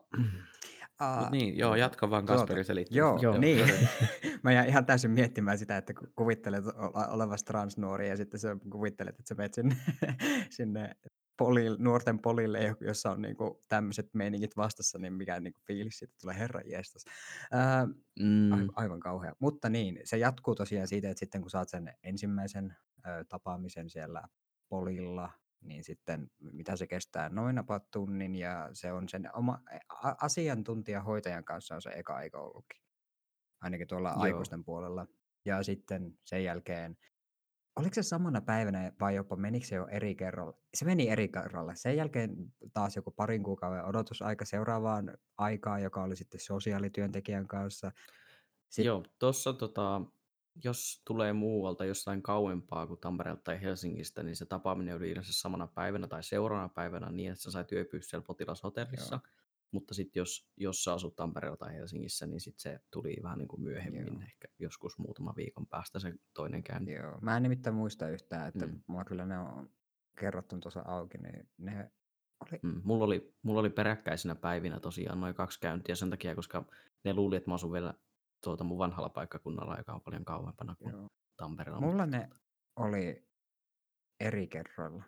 Aa, 1.01 1.21
Mut 1.21 1.31
niin, 1.31 1.59
joo, 1.59 1.75
jatka 1.75 2.11
vaan 2.11 2.27
tuota, 2.27 2.41
Kasperi 2.41 2.65
selittää. 2.65 2.97
Joo, 2.99 3.19
Joo. 3.23 3.39
niin. 3.39 3.67
Mä 4.43 4.53
jäin 4.53 4.69
ihan 4.69 4.87
täysin 4.87 5.11
miettimään 5.11 5.59
sitä, 5.59 5.77
että 5.77 5.95
kun 5.95 6.09
kuvittelet 6.17 6.65
olevasi 7.11 7.45
transnuori 7.45 8.09
ja 8.09 8.17
sitten 8.17 8.41
sä 8.41 8.57
kuvittelet, 8.71 9.11
että 9.21 9.29
sä 9.29 9.35
menet 9.35 9.55
sinne, 9.55 9.77
sinne 10.57 10.97
poli, 11.39 11.65
nuorten 11.79 12.19
polille, 12.19 12.65
jo- 12.65 12.77
jossa 12.81 13.11
on 13.11 13.23
niinku 13.23 13.65
tämmöiset 13.69 14.11
meiningit 14.15 14.57
vastassa, 14.57 14.99
niin 14.99 15.13
mikä 15.13 15.41
niinku 15.41 15.61
fiilis 15.67 15.99
siitä 15.99 16.15
tulee, 16.21 16.39
herra 16.39 16.61
jestas. 16.61 17.05
Ää, 17.53 17.87
mm, 18.21 18.53
aivan, 18.53 18.71
aivan 18.77 19.01
kauhea. 19.01 19.33
Mutta 19.39 19.69
niin, 19.69 20.01
se 20.05 20.19
jatkuu 20.19 20.55
tosiaan 20.55 20.89
siitä, 20.89 21.11
että 21.11 21.19
sitten 21.21 21.41
kun 21.41 21.51
saat 21.51 21.69
sen 21.69 21.95
ensimmäisen 22.03 22.77
ö, 23.07 23.25
tapaamisen 23.29 23.91
siellä 23.91 24.23
polilla, 24.69 25.31
niin 25.61 25.85
sitten 25.85 26.31
mitä 26.41 26.77
se 26.77 26.87
kestää, 26.87 27.29
noin 27.29 27.59
about 27.59 27.91
tunnin 27.91 28.35
ja 28.35 28.71
se 28.73 28.93
on 28.93 29.09
sen 29.09 29.37
oma 29.37 29.61
a- 29.89 30.15
asiantuntijahoitajan 30.21 31.45
kanssa 31.45 31.75
on 31.75 31.83
se 31.83 31.91
eka 31.91 32.15
aika 32.17 32.41
ollutkin. 32.41 32.83
Ainakin 33.61 33.87
tuolla 33.89 34.09
Joo. 34.09 34.21
aikuisten 34.21 34.65
puolella. 34.65 35.07
Ja 35.45 35.63
sitten 35.63 36.19
sen 36.25 36.45
jälkeen 36.45 36.97
oliko 37.79 37.95
se 37.95 38.03
samana 38.03 38.41
päivänä 38.41 38.93
vai 39.01 39.15
jopa 39.15 39.37
menikö 39.37 39.67
se 39.67 39.77
jo 39.77 39.87
eri 39.87 40.15
kerralla? 40.15 40.59
Se 40.75 40.85
meni 40.85 41.09
eri 41.09 41.29
kerralla. 41.29 41.75
Sen 41.75 41.97
jälkeen 41.97 42.37
taas 42.73 42.97
joku 42.97 43.11
parin 43.11 43.43
kuukauden 43.43 43.85
odotusaika 43.85 44.45
seuraavaan 44.45 45.19
aikaan, 45.39 45.83
joka 45.83 46.03
oli 46.03 46.17
sitten 46.17 46.41
sosiaalityöntekijän 46.41 47.49
kanssa. 47.49 47.93
Sit, 48.69 48.85
Joo, 48.85 49.05
tuossa 49.19 49.53
tota, 49.53 50.01
jos 50.65 51.03
tulee 51.05 51.33
muualta 51.33 51.85
jostain 51.85 52.23
kauempaa 52.23 52.87
kuin 52.87 53.01
Tampereelta 53.01 53.43
tai 53.43 53.63
Helsingistä, 53.63 54.23
niin 54.23 54.37
se 54.37 54.47
tapaaminen 54.47 54.97
oli 54.97 55.11
yleensä 55.11 55.33
samana 55.33 55.67
päivänä 55.67 56.07
tai 56.07 56.23
seuraavana 56.23 56.69
päivänä 56.69 57.11
niin, 57.11 57.33
että 57.33 57.43
sä 57.43 57.51
sait 57.51 57.73
yöpyä 57.73 58.01
siellä 58.03 58.25
potilashotellissa. 58.27 59.15
Joo. 59.15 59.48
Mutta 59.73 59.95
sitten 59.95 60.21
jos, 60.21 60.51
jos 60.57 60.85
sä 60.85 60.93
asut 60.93 61.17
Tampereella 61.17 61.57
tai 61.57 61.75
Helsingissä, 61.75 62.27
niin 62.27 62.41
sit 62.41 62.59
se 62.59 62.81
tuli 62.91 63.17
vähän 63.23 63.39
niin 63.39 63.49
kuin 63.49 63.63
myöhemmin, 63.63 64.07
Joo. 64.07 64.21
ehkä 64.23 64.49
joskus 64.59 64.99
muutama 64.99 65.35
viikon 65.37 65.67
päästä 65.67 65.99
se 65.99 66.15
toinen 66.35 66.63
käynti. 66.63 66.93
Joo. 66.93 67.19
Mä 67.21 67.37
en 67.37 67.43
nimittäin 67.43 67.77
muista 67.77 68.09
yhtään, 68.09 68.49
että 68.49 68.67
Mm. 68.67 68.83
mulla 68.87 69.05
kyllä 69.05 69.27
ne 69.27 69.39
on 69.39 69.71
kerrottu 70.21 70.59
tuossa 70.61 70.83
auki, 70.87 71.19
niin 71.19 71.51
ne 71.59 71.91
oli... 72.41 72.59
Mm, 72.63 72.81
mulla, 72.85 73.05
oli, 73.05 73.35
mulla 73.43 73.61
oli 73.61 73.71
peräkkäisinä 73.71 74.35
päivinä 74.35 74.81
tosiaan 74.81 75.21
noin 75.21 75.35
kaksi 75.35 75.61
käyntiä 75.61 75.95
sen 75.95 76.11
takia, 76.11 76.35
koska 76.35 76.65
ne 77.05 77.15
luuli, 77.15 77.37
että 77.37 77.51
mä 77.51 77.55
asun 77.55 77.73
vielä 77.73 77.95
tuota 78.45 78.65
mun 78.65 78.79
vanhalla 78.79 79.09
paikkakunnalla, 79.09 79.77
joka 79.79 79.93
on 79.93 80.01
paljon 80.01 80.25
kauempana 80.25 80.75
kuin 80.79 80.93
Joo. 80.93 81.09
Tampereella. 81.37 81.81
Mulla 81.81 82.03
mutta 82.07 82.19
ne 82.19 82.27
tuota, 82.29 82.41
oli 82.77 83.29
eri 84.21 84.47
kerroilla. 84.47 85.05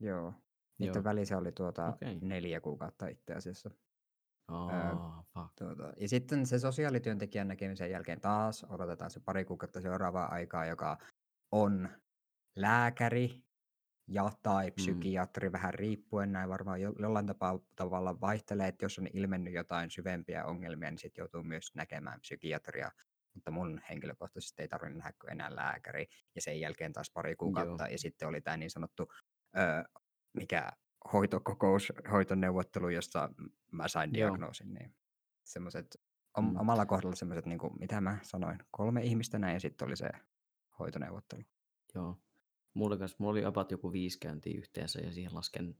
Joo. 0.00 0.34
Niiden 0.78 0.94
Joo. 0.94 1.04
välissä 1.04 1.38
oli 1.38 1.52
tuota 1.52 1.86
Okei. 1.88 2.18
neljä 2.22 2.60
kuukautta 2.60 3.06
itse 3.06 3.34
asiassa. 3.34 3.70
Aa, 4.48 5.24
fuck. 5.34 5.52
Tuota, 5.58 5.92
ja 6.00 6.08
sitten 6.08 6.46
se 6.46 6.58
sosiaalityöntekijän 6.58 7.48
näkemisen 7.48 7.90
jälkeen 7.90 8.20
taas 8.20 8.64
odotetaan 8.68 9.10
se 9.10 9.20
pari 9.20 9.44
kuukautta 9.44 9.80
seuraavaa 9.80 10.26
aikaa, 10.32 10.66
joka 10.66 10.98
on 11.52 11.88
lääkäri 12.56 13.44
ja 14.08 14.30
tai 14.42 14.66
Mm. 14.68 14.74
psykiatri, 14.74 15.52
vähän 15.52 15.74
riippuen, 15.74 16.32
näin 16.32 16.48
varmaan 16.48 16.80
jo, 16.80 16.92
jollain 16.98 17.26
tapaa, 17.26 17.58
tavalla 17.76 18.20
vaihtelee, 18.20 18.68
että 18.68 18.84
jos 18.84 18.98
on 18.98 19.06
ilmennyt 19.12 19.54
jotain 19.54 19.90
syvempiä 19.90 20.44
ongelmia, 20.44 20.90
niin 20.90 20.98
sitten 20.98 21.22
joutuu 21.22 21.42
myös 21.42 21.74
näkemään 21.74 22.20
psykiatria. 22.20 22.90
Mutta 23.34 23.50
mun 23.50 23.80
henkilökohtaisesti 23.90 24.62
ei 24.62 24.68
tarvinnut 24.68 24.98
nähdä 24.98 25.12
kuin 25.20 25.30
enää 25.32 25.56
lääkäri. 25.56 26.06
Ja 26.34 26.42
sen 26.42 26.60
jälkeen 26.60 26.92
taas 26.92 27.10
pari 27.14 27.36
kuukautta, 27.36 27.88
ja 27.88 27.98
sitten 27.98 28.28
oli 28.28 28.40
tämä 28.40 28.56
niin 28.56 28.70
sanottu, 28.70 29.12
ö, 29.58 29.84
mikä 30.34 30.68
hoitokokous, 31.12 31.92
hoitoneuvottelu, 32.12 32.88
jossa 32.88 33.30
mä 33.72 33.88
sain 33.88 34.10
Joo. 34.14 34.28
diagnoosin, 34.30 34.74
niin 34.74 34.94
semmoiset 35.44 36.00
om, 36.36 36.44
Mm. 36.50 36.56
omalla 36.56 36.86
kohdalla 36.86 37.14
semmoiset, 37.16 37.46
niin 37.46 37.58
kuin, 37.58 37.72
mitä 37.80 38.00
mä 38.00 38.18
sanoin, 38.22 38.58
kolme 38.70 39.02
ihmistä 39.02 39.38
näin, 39.38 39.54
ja 39.54 39.60
sitten 39.60 39.86
oli 39.88 39.96
se 39.96 40.10
hoitoneuvottelu. 40.78 41.42
Joo. 41.94 42.18
Mulla, 42.74 42.96
kanssa, 42.96 43.16
mulla 43.20 43.30
oli 43.32 43.44
about 43.44 43.70
joku 43.70 43.92
viisi 43.92 44.18
käyntiä 44.18 44.58
yhteensä 44.58 45.00
ja 45.00 45.12
siihen 45.12 45.34
lasken 45.34 45.76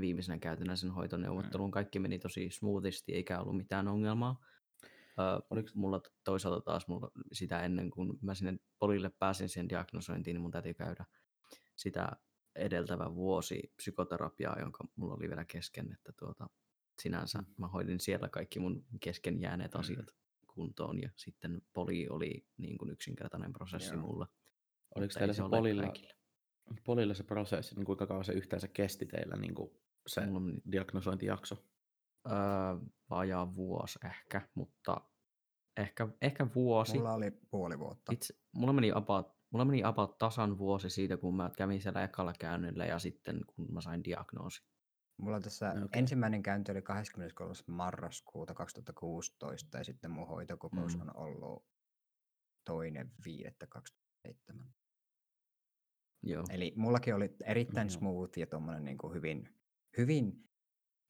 viimeisenä 0.00 0.38
käytänä 0.38 0.76
sen 0.76 0.90
hoitoneuvottelun. 0.90 1.70
Kaikki 1.70 1.98
meni 1.98 2.18
tosi 2.18 2.50
smoothisti 2.50 3.12
eikä 3.14 3.40
ollut 3.40 3.56
mitään 3.56 3.88
ongelmaa. 3.88 4.40
Öö, 5.18 5.40
Oliko- 5.50 5.70
mulla 5.74 6.00
toisaalta 6.24 6.60
taas 6.60 6.88
mulla 6.88 7.10
sitä 7.32 7.62
ennen 7.62 7.90
kuin 7.90 8.18
mä 8.22 8.34
sinne 8.34 8.58
polille 8.78 9.10
pääsin 9.18 9.48
sen 9.48 9.68
diagnosointiin, 9.68 10.34
niin 10.34 10.42
mun 10.42 10.50
täytyy 10.50 10.74
käydä 10.74 11.04
sitä 11.76 12.12
edeltävä 12.58 13.14
vuosi 13.14 13.72
psykoterapiaa, 13.76 14.58
jonka 14.60 14.84
mulla 14.96 15.14
oli 15.14 15.28
vielä 15.28 15.44
kesken, 15.44 15.92
että 15.92 16.12
tuota, 16.18 16.48
sinänsä 17.02 17.38
Mm. 17.38 17.46
mä 17.58 17.68
hoidin 17.68 18.00
siellä 18.00 18.28
kaikki 18.28 18.58
mun 18.60 18.84
kesken 19.00 19.40
jääneet 19.40 19.74
Mm. 19.74 19.80
asiat 19.80 20.06
kuntoon 20.46 21.02
ja 21.02 21.10
sitten 21.16 21.62
poli 21.72 22.08
oli 22.10 22.46
niin 22.56 22.78
kuin 22.78 22.90
yksinkertainen 22.90 23.52
prosessi 23.52 23.94
Joo. 23.94 24.00
mulla. 24.02 24.26
Oliko 24.94 25.12
teillä 25.18 25.34
se 25.34 25.42
ole 25.42 25.50
polilla, 25.50 25.82
kaikille. 25.82 26.14
polilla 26.84 27.14
se 27.14 27.22
prosessi, 27.24 27.74
niin 27.74 27.84
kuinka 27.86 28.06
kauan 28.06 28.24
se 28.24 28.32
yhteensä 28.32 28.68
kesti 28.68 29.06
teillä 29.06 29.36
niin 29.36 29.54
kuin 29.54 29.70
se 30.06 30.26
Mulla 30.26 30.40
meni 30.40 30.58
diagnosointijakso? 30.72 31.64
öö, 32.26 32.32
vajaa 33.10 33.54
vuosi 33.54 33.98
ehkä, 34.04 34.48
mutta 34.54 35.00
ehkä, 35.76 36.08
ehkä 36.22 36.46
vuosi. 36.54 36.96
Mulla 36.98 37.12
oli 37.14 37.30
puoli 37.50 37.78
vuotta. 37.78 38.12
Itse, 38.12 38.34
mulla, 38.52 38.72
meni 38.72 38.92
about, 38.94 39.26
mulla 39.50 39.64
meni 39.64 39.84
about 39.84 40.18
tasan 40.18 40.58
vuosi 40.58 40.90
siitä, 40.90 41.16
kun 41.16 41.36
mä 41.36 41.50
kävin 41.56 41.82
siellä 41.82 42.04
ekalla 42.04 42.32
käynnillä 42.38 42.86
ja 42.86 42.98
sitten 42.98 43.40
kun 43.46 43.72
mä 43.72 43.80
sain 43.80 44.04
diagnoosi. 44.04 44.62
Mulla 45.16 45.40
tässä 45.40 45.70
Okei. 45.70 45.82
okay. 45.82 45.98
ensimmäinen 46.00 46.42
käynti 46.42 46.72
oli 46.72 46.82
23. 46.82 47.54
marraskuuta 47.66 48.54
2016 48.54 49.78
ja 49.78 49.84
sitten 49.84 50.10
mun 50.10 50.28
hoitokokous 50.28 50.96
Mm. 50.96 51.00
on 51.00 51.16
ollut 51.16 51.66
toinen 52.64 53.12
5.2007. 53.26 54.64
Joo. 56.22 56.44
Eli 56.50 56.72
mullakin 56.76 57.14
oli 57.14 57.36
erittäin 57.44 57.86
Joo. 57.88 57.98
smooth 57.98 58.38
ja 58.38 58.46
tommonen 58.46 58.84
niin 58.84 58.98
kuin 58.98 59.14
hyvin, 59.14 59.48
hyvin, 59.98 60.48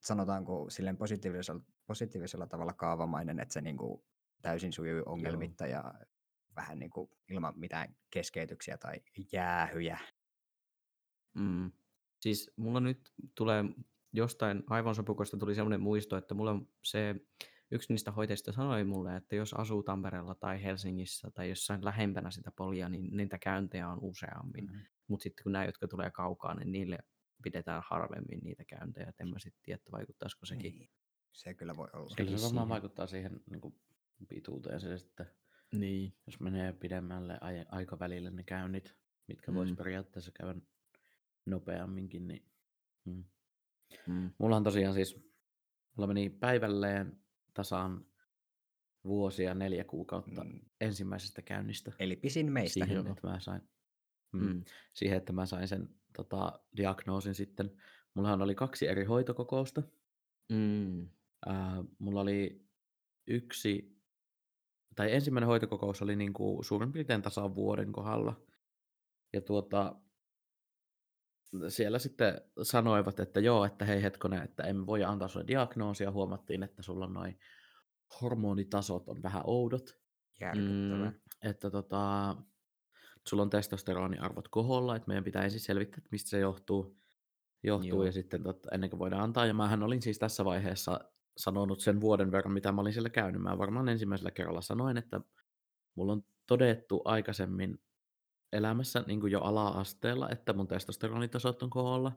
sanotaanko 0.03 0.71
silleen 0.71 0.97
positiivisella, 0.97 1.61
positiivisella 1.87 2.47
tavalla 2.47 2.73
kaavamainen, 2.73 3.41
että 3.41 3.53
se 3.53 3.61
niin 3.61 3.77
kuin 3.77 4.05
täysin 4.43 4.73
sujui 4.73 5.03
ongelmitta 5.07 5.67
ja 5.67 5.95
vähän 6.59 6.79
niin 6.79 6.91
kuin 6.91 7.11
ilman 7.29 7.59
mitään 7.59 7.97
keskeytyksiä 8.11 8.79
tai 8.79 9.03
jäähyjä. 9.33 9.99
Mm. 11.35 11.73
Siis 12.21 12.51
mulla 12.57 12.81
nyt 12.81 13.13
tulee 13.35 13.65
jostain 14.13 14.63
aivan 14.67 14.95
sopukoista 14.95 15.37
tuli 15.37 15.55
semmoinen 15.55 15.81
muisto, 15.81 16.17
että 16.17 16.35
mulla 16.35 16.51
on 16.51 16.69
se 16.85 17.15
yksi 17.71 17.93
niistä 17.93 18.13
hoitajista 18.13 18.53
sanoi 18.53 18.85
mulle, 18.85 19.17
että 19.17 19.37
jos 19.37 19.55
asuu 19.55 19.83
Tampereella 19.83 20.35
tai 20.35 20.63
Helsingissä 20.63 21.31
tai 21.31 21.49
jossain 21.49 21.85
lähempänä 21.85 22.31
sitä 22.31 22.51
polia, 22.57 22.89
niin 22.89 23.17
niitä 23.17 23.39
käyntejä 23.39 23.89
on 23.89 23.99
useammin. 24.01 24.67
Mm. 24.73 24.81
Mutta 25.09 25.23
sitten 25.23 25.43
kun 25.43 25.53
nämä, 25.53 25.65
jotka 25.65 25.89
tulee 25.89 26.11
kaukaa, 26.11 26.55
niin 26.55 26.73
niille 26.73 26.99
pidetään 27.43 27.83
harvemmin 27.87 28.41
niitä 28.43 28.65
käyntejä. 28.65 29.09
Et 29.09 29.21
en 29.21 29.29
mä 29.29 29.39
sitten 29.39 29.63
tiedä, 29.63 29.77
että 29.77 29.93
vaikuttaisiko 29.93 30.47
sekin. 30.47 30.79
Niin. 30.79 30.91
Se 31.33 31.55
kyllä 31.55 31.77
voi 31.77 31.89
olla. 31.93 32.15
Kyllä 32.17 32.31
Sekin 32.31 32.39
se 32.39 32.45
varmaan 32.45 32.67
siihen. 32.67 32.69
vaikuttaa 32.69 33.07
siihen 33.07 33.41
niin 33.51 33.61
kuin 33.61 33.75
pituuteen 34.29 34.81
se 34.81 34.99
sitten, 34.99 35.27
Niin. 35.75 36.15
jos 36.27 36.41
menee 36.41 36.73
pidemmälle 36.73 37.39
ai- 37.41 37.65
aikavälille 37.69 38.31
ne 38.31 38.43
käynnit, 38.43 38.97
mitkä 39.29 39.55
voisi 39.55 39.73
Mm. 39.73 39.77
periaatteessa 39.77 40.33
käydä 40.33 40.61
nopeamminkin, 41.47 42.29
niin 42.29 42.47
mm. 43.05 43.25
Mm. 44.07 44.31
Mulla 44.39 44.57
on 44.57 44.65
tosiaan 44.65 44.95
siis, 44.95 45.17
mulla 45.97 46.07
meni 46.07 46.31
päivälleen 46.31 47.21
tasan 47.55 48.07
vuosia 49.05 49.55
neljä 49.55 49.85
kuukautta 49.85 50.45
Mm. 50.45 50.61
ensimmäisestä 50.81 51.43
käynnistä 51.43 51.93
Eli 51.99 52.17
pisin 52.17 52.53
meistä. 52.53 52.85
siihen, 52.87 53.07
että 53.07 53.27
mä 53.29 53.41
sain, 53.41 53.63
mm, 54.33 54.41
Mm. 54.47 54.65
siihen, 54.95 55.17
että 55.19 55.33
mä 55.33 55.47
sain 55.47 55.69
sen 55.69 55.89
tota, 56.17 56.61
diagnoosin 56.77 57.35
sitten. 57.35 57.71
Mullahan 58.15 58.43
oli 58.43 58.55
kaksi 58.55 58.89
eri 58.89 59.05
hoitokokousta. 59.05 59.83
Mm. 60.53 61.09
Ää, 61.47 61.85
mulla 61.99 62.21
oli 62.21 62.67
yksi, 63.27 63.98
tai 64.99 65.15
ensimmäinen 65.15 65.47
hoitokokous 65.47 66.03
oli 66.03 66.17
niin 66.17 66.33
kuin 66.33 66.65
suurin 66.65 66.93
piirtein 66.93 67.23
tasan 67.23 67.55
vuoden 67.55 67.93
kohdalla. 67.93 68.41
Ja 69.33 69.41
tuota, 69.41 69.95
siellä 71.69 71.99
sitten 71.99 72.41
sanoivat, 72.63 73.21
että 73.21 73.41
joo, 73.41 73.65
että 73.65 73.85
hei 73.85 74.03
hetkonen, 74.03 74.43
että 74.43 74.63
emme 74.63 74.87
voi 74.87 75.05
antaa 75.05 75.29
sulle 75.29 75.47
diagnoosia. 75.47 76.11
Huomattiin, 76.11 76.63
että 76.63 76.83
sulla 76.83 77.05
on 77.05 77.13
noin 77.13 77.39
hormonitasot 78.21 79.09
on 79.09 79.23
vähän 79.23 79.43
oudot. 79.45 79.99
Järkyttävää. 80.41 81.11
Mm. 81.11 81.51
Että 81.51 81.71
tota, 81.71 82.37
sulla 83.29 83.43
on 83.43 83.51
testosteroniarvot 83.51 84.49
koholla, 84.49 84.97
että 84.97 85.09
meidän 85.09 85.25
pitää 85.25 85.45
ensin 85.45 85.61
selvittää, 85.61 85.99
että 85.99 86.09
mistä 86.13 86.31
se 86.31 86.39
johtuu. 86.39 86.97
johtuu 87.63 87.89
Joo. 87.89 88.05
ja 88.05 88.13
sitten 88.13 88.43
tota, 88.43 88.69
ennen 88.73 88.91
kuin 88.91 89.01
voidaan 89.01 89.23
antaa. 89.23 89.47
Ja 89.47 89.55
mähän 89.55 89.83
olin 89.83 90.03
siis 90.03 90.19
tässä 90.19 90.45
vaiheessa 90.45 91.01
sanonut 91.39 91.81
sen 91.81 92.01
vuoden 92.01 92.33
verran, 92.33 92.55
mitä 92.55 92.73
mä 92.73 92.81
olin 92.81 92.93
siellä 92.93 93.11
käynyt. 93.11 93.43
Mä 93.43 93.59
varmaan 93.59 93.89
ensimmäisellä 93.89 94.31
kerralla 94.31 94.61
sanoin, 94.61 94.97
että 94.97 95.21
mulla 95.95 96.13
on 96.13 96.25
todettu 96.47 97.03
aikaisemmin 97.05 97.81
elämässä 98.53 99.05
niin 99.07 99.21
kuin 99.21 99.33
jo 99.33 99.41
ala-asteella, 99.41 100.31
että 100.31 100.53
mun 100.53 100.69
testosteronitasot 100.69 101.63
on 101.63 101.71
koholla. 101.71 102.13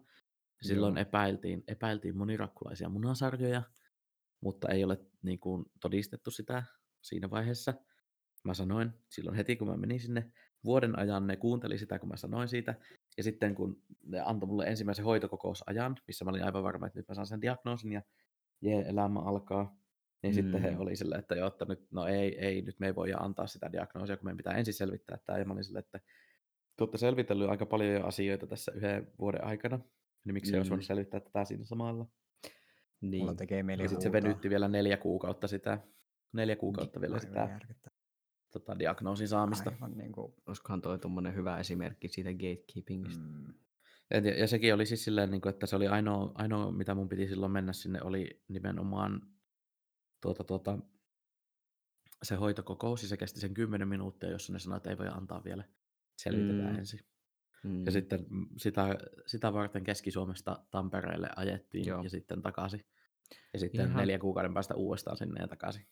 Silloin 0.62 0.96
Joo. 0.96 1.02
epäiltiin, 1.02 1.64
epäiltiin 1.68 2.18
monirakkulaisia 2.18 2.90
munasarjoja, 2.90 3.62
mutta 4.42 4.70
ei 4.70 4.84
ole 4.84 5.00
niin 5.22 5.40
kuin, 5.40 5.66
todistettu 5.80 6.32
sitä 6.32 6.64
siinä 7.02 7.30
vaiheessa. 7.30 7.74
Mä 8.44 8.54
sanoin 8.54 8.92
silloin 9.10 9.38
heti, 9.38 9.56
kun 9.56 9.68
mä 9.68 9.78
menin 9.78 10.00
sinne 10.00 10.32
vuoden 10.64 11.00
ajan, 11.00 11.28
ne 11.28 11.36
kuunteli 11.36 11.78
sitä, 11.78 12.00
kun 12.00 12.10
mä 12.10 12.18
sanoin 12.18 12.48
siitä. 12.48 12.76
Ja 13.18 13.24
sitten 13.24 13.56
kun 13.56 13.82
ne 14.04 14.20
antoi 14.20 14.48
mulle 14.48 14.66
ensimmäisen 14.66 15.06
hoitokokousajan, 15.06 15.98
missä 16.08 16.26
mä 16.26 16.32
olin 16.32 16.44
aivan 16.44 16.64
varma, 16.64 16.88
että 16.88 17.00
nyt 17.00 17.08
mä 17.08 17.16
saan 17.16 17.28
sen 17.28 17.42
diagnoosin 17.42 17.92
ja 17.92 18.02
jee, 18.62 18.82
elämä 18.88 19.20
alkaa, 19.20 19.76
niin 20.24 20.34
mm. 20.34 20.36
sitten 20.36 20.62
he 20.62 20.72
Mm. 20.72 20.80
oli 20.80 20.96
silleen, 20.96 21.20
että 21.20 21.36
joo, 21.36 21.48
että 21.48 21.66
nyt, 21.66 21.92
no 21.92 22.06
ei, 22.08 22.40
ei, 22.40 22.62
nyt 22.62 22.80
me 22.80 22.88
ei 22.88 22.96
voi 22.96 23.14
antaa 23.20 23.48
sitä 23.48 23.72
diagnoosia, 23.72 24.18
kun 24.18 24.26
meidän 24.26 24.38
pitää 24.38 24.54
ensin 24.54 24.74
selvittää 24.74 25.18
tämä. 25.26 25.40
Ja 25.40 25.46
mä 25.46 25.54
olin 25.54 25.64
silleen, 25.64 25.84
että 25.86 26.00
te 26.78 26.84
olette 26.84 26.98
selvitellyt 26.98 27.50
aika 27.50 27.66
paljon 27.66 27.94
jo 27.94 28.06
asioita 28.06 28.48
tässä 28.48 28.72
yhden 28.76 29.12
vuoden 29.20 29.44
aikana, 29.44 29.80
niin 30.26 30.34
miksi 30.34 30.52
mm. 30.52 30.56
ei 30.56 30.60
olisi 30.60 30.70
Mm. 30.70 30.72
voinut 30.72 30.86
selvittää 30.86 31.20
tätä 31.20 31.46
siinä 31.46 31.64
samalla. 31.64 32.06
Niin. 33.02 33.22
Mulla 33.22 33.36
tekee 33.36 33.64
mieli 33.64 33.84
Ja 33.84 33.90
sitten 33.90 34.04
se 34.04 34.12
venytti 34.12 34.50
vielä 34.50 34.68
neljä 34.68 34.98
kuukautta 34.98 35.48
sitä, 35.48 35.80
neljä 36.34 36.56
kuukautta 36.56 37.02
vielä 37.02 37.20
sitä 37.20 37.60
tota, 38.52 38.80
diagnoosin 38.80 39.28
saamista. 39.28 39.70
Aivan 39.70 39.98
niin 39.98 40.12
kuin, 40.12 40.34
Olisikohan 40.48 40.82
toi 40.82 41.00
tuommoinen 41.00 41.36
hyvä 41.36 41.60
esimerkki 41.60 42.08
siitä 42.08 42.34
gatekeepingistä? 42.34 43.24
mm, 43.24 43.54
Et, 44.12 44.26
ja 44.40 44.48
sekin 44.48 44.74
oli 44.74 44.86
siis 44.86 45.04
silleen, 45.04 45.32
niin 45.32 45.42
kuin, 45.42 45.50
että 45.54 45.66
se 45.66 45.76
oli 45.76 45.88
ainoa, 45.88 46.32
ainoa, 46.36 46.72
mitä 46.72 46.96
mun 46.96 47.10
piti 47.10 47.28
silloin 47.28 47.52
mennä 47.52 47.74
sinne, 47.74 48.00
oli 48.04 48.44
nimenomaan 48.48 49.22
tuota, 50.22 50.44
tuota, 50.44 50.80
se 52.24 52.36
hoitokokous, 52.36 53.02
ja 53.04 53.08
se 53.10 53.18
kesti 53.18 53.40
sen 53.40 53.54
10 53.54 53.88
minuuttia, 53.88 54.30
jossa 54.30 54.54
ne 54.54 54.60
sanoivat, 54.60 54.80
että 54.82 54.90
ei 54.90 54.98
voi 54.98 55.08
antaa 55.08 55.44
vielä, 55.44 55.64
selvitetään 56.18 56.74
Mm. 56.74 56.80
ensin. 56.80 57.00
Mm. 57.64 57.86
Ja 57.86 57.92
sitten 57.92 58.26
sitä, 58.58 58.98
sitä 59.26 59.54
varten 59.54 59.84
Keski-Suomesta 59.84 60.66
Tampereelle 60.72 61.30
ajettiin 61.36 61.86
Joo. 61.88 62.04
ja 62.04 62.10
sitten 62.10 62.42
takaisin. 62.42 62.86
Ja 63.54 63.60
sitten 63.60 63.86
Ihan- 63.86 63.98
neljän 63.98 64.20
kuukauden 64.20 64.54
päästä 64.54 64.76
uudestaan 64.76 65.18
sinne 65.18 65.42
ja 65.42 65.48
takaisin. 65.48 65.88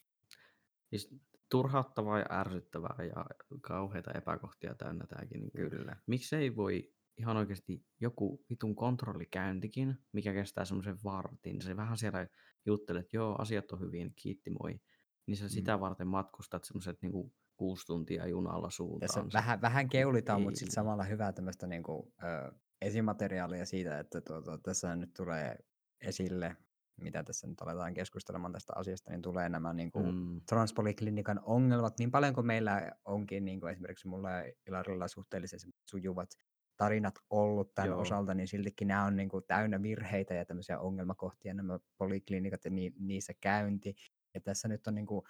Siis 0.89 1.15
turhauttavaa 1.51 2.19
ja 2.19 2.25
ärsyttävää 2.31 2.95
ja 3.15 3.25
kauheita 3.61 4.11
epäkohtia 4.11 4.75
täynnä 4.75 5.05
tämäkin. 5.07 5.39
Niin 5.53 5.69
kyllä. 5.69 5.95
Miksei 6.07 6.55
voi 6.55 6.93
ihan 7.19 7.37
oikeasti 7.37 7.85
joku 7.99 8.45
vitun 8.49 8.75
kontrollikäyntikin, 8.75 9.95
mikä 10.11 10.33
kestää 10.33 10.65
semmoisen 10.65 10.97
vartin. 11.03 11.61
Se 11.61 11.75
vähän 11.75 11.97
siellä 11.97 12.27
juttelet, 12.65 13.05
että 13.05 13.17
joo, 13.17 13.35
asiat 13.39 13.71
on 13.71 13.79
hyvin, 13.79 14.13
kiitti 14.15 14.49
moi. 14.49 14.79
Niin 15.25 15.37
sä 15.37 15.49
sitä 15.49 15.79
varten 15.79 16.07
matkustat 16.07 16.63
semmoiset 16.63 17.01
niinku 17.01 17.33
kuusi 17.57 17.85
tuntia 17.85 18.27
junalla 18.27 18.67
Tässä 18.67 18.77
suuntaan. 18.77 19.29
vähän, 19.33 19.61
vähän 19.61 19.89
keulitaan, 19.89 20.41
mutta 20.41 20.59
sitten 20.59 20.73
samalla 20.73 21.03
hyvää 21.03 21.31
tämmöistä 21.33 21.67
niin 21.67 21.83
kuin, 21.83 22.13
ö, 22.23 22.51
esimateriaalia 22.81 23.65
siitä, 23.65 23.99
että 23.99 24.21
tuota, 24.21 24.57
tässä 24.57 24.95
nyt 24.95 25.13
tulee 25.13 25.57
esille, 26.01 26.57
mitä 27.01 27.23
tässä 27.23 27.47
nyt 27.47 27.61
aletaan 27.61 27.93
keskustelemaan 27.93 28.53
tästä 28.53 28.73
asiasta, 28.75 29.11
niin 29.11 29.21
tulee 29.21 29.49
nämä 29.49 29.73
niin 29.73 29.91
kuin, 29.91 30.15
Mm, 30.15 30.41
transpoliklinikan 30.49 31.39
ongelmat, 31.43 31.99
niin 31.99 32.11
paljon 32.11 32.33
kuin 32.33 32.47
meillä 32.47 32.91
onkin 33.05 33.45
niin 33.45 33.59
kuin 33.59 33.71
esimerkiksi 33.71 34.07
mulla 34.07 34.31
ja 34.31 34.53
Ilarilla 34.67 35.07
suhteellisen 35.07 35.59
sujuvat 35.89 36.29
tarinat 36.79 37.15
ollut 37.29 37.73
tämän 37.75 37.87
Joo. 37.89 37.99
osalta, 37.99 38.33
niin 38.33 38.47
siltikin 38.47 38.87
nämä 38.87 39.05
on 39.05 39.15
niin 39.15 39.29
kuin 39.29 39.43
täynnä 39.47 39.81
virheitä 39.81 40.33
ja 40.33 40.45
tämmöisiä 40.45 40.79
ongelmakohtia, 40.79 41.53
nämä 41.53 41.79
poliklinikat 41.97 42.65
ja 42.65 42.71
ni, 42.71 42.93
niissä 42.99 43.33
käynti. 43.41 43.95
Ja 44.33 44.41
tässä 44.41 44.67
nyt 44.67 44.87
on 44.87 44.95
niin 44.95 45.05
kuin 45.05 45.21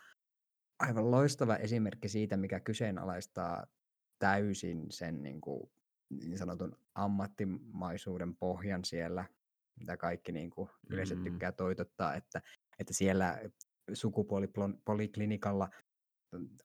aivan 0.79 1.11
loistava 1.11 1.55
esimerkki 1.55 2.09
siitä, 2.09 2.37
mikä 2.37 2.59
kyseenalaistaa 2.59 3.67
täysin 4.19 4.85
sen 4.89 5.23
niin, 5.23 5.41
kuin, 5.41 5.71
niin 6.09 6.37
sanotun 6.37 6.77
ammattimaisuuden 6.95 8.35
pohjan 8.35 8.85
siellä, 8.85 9.25
mitä 9.79 9.97
kaikki 9.97 10.31
niin 10.31 10.49
kuin 10.49 10.69
yleensä 10.89 11.15
Mm. 11.15 11.23
tykkää 11.23 11.51
toitottaa, 11.51 12.15
että, 12.15 12.41
että 12.79 12.93
siellä 12.93 13.39
sukupuolipoliklinikalla 13.93 15.69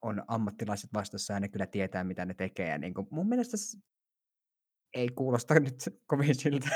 on 0.02 0.22
ammattilaiset 0.28 0.90
vastassa 0.94 1.32
ja 1.34 1.40
ne 1.40 1.48
kyllä 1.48 1.66
tietää, 1.66 2.04
mitä 2.04 2.24
ne 2.24 2.34
tekee. 2.34 2.68
Ja 2.68 2.78
niin 2.78 2.94
kuin, 2.94 3.06
mun 3.10 3.28
mielestä 3.28 3.56
ei 4.94 5.08
kuulosta 5.08 5.54
nyt 5.60 5.74
kovin 6.06 6.34
siltä. 6.34 6.70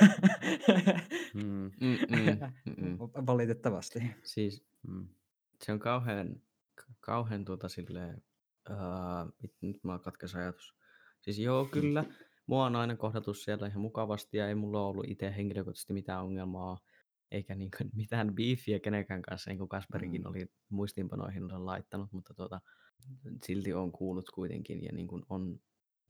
Mm, 1.34 1.70
mm, 1.80 1.98
mm, 2.08 2.38
mm. 2.76 2.98
Valitettavasti. 3.26 3.98
Siis 4.24 4.64
mm. 4.88 5.08
se 5.64 5.72
on 5.72 5.78
kauhean, 5.78 6.36
kauhean 7.00 7.44
tuota 7.44 7.68
silleen, 7.68 8.22
mit- 9.42 9.56
nyt 9.60 9.84
mä 9.84 9.98
katkaisen 9.98 10.40
ajatus. 10.40 10.74
Siis 11.20 11.38
joo, 11.38 11.64
kyllä, 11.64 12.04
mua 12.46 12.66
on 12.66 12.76
aina 12.76 12.96
kohdattu 12.96 13.34
siellä 13.34 13.66
ihan 13.66 13.80
mukavasti 13.80 14.36
ja 14.36 14.48
ei 14.48 14.54
mulla 14.54 14.86
ollut 14.86 15.08
itse 15.08 15.34
henkilökohtaisesti 15.36 15.92
mitään 15.92 16.22
ongelmaa, 16.24 16.78
eikä 17.30 17.54
niin 17.54 17.70
kuin 17.76 17.90
mitään 17.94 18.34
beefiä 18.34 18.80
kenenkään 18.80 19.22
kanssa, 19.22 19.50
niin 19.50 19.58
kuin 19.58 19.68
Kasperikin 19.68 20.22
Mm. 20.22 20.26
oli 20.30 20.46
muistiinpanoihin 20.68 21.66
laittanut, 21.66 22.12
mutta 22.12 22.34
tuota, 22.34 22.60
silti 23.46 23.74
on 23.74 23.92
kuullut 23.92 24.30
kuitenkin 24.34 24.84
ja 24.84 24.92
niin 24.92 25.06
kuin 25.08 25.22
on 25.28 25.60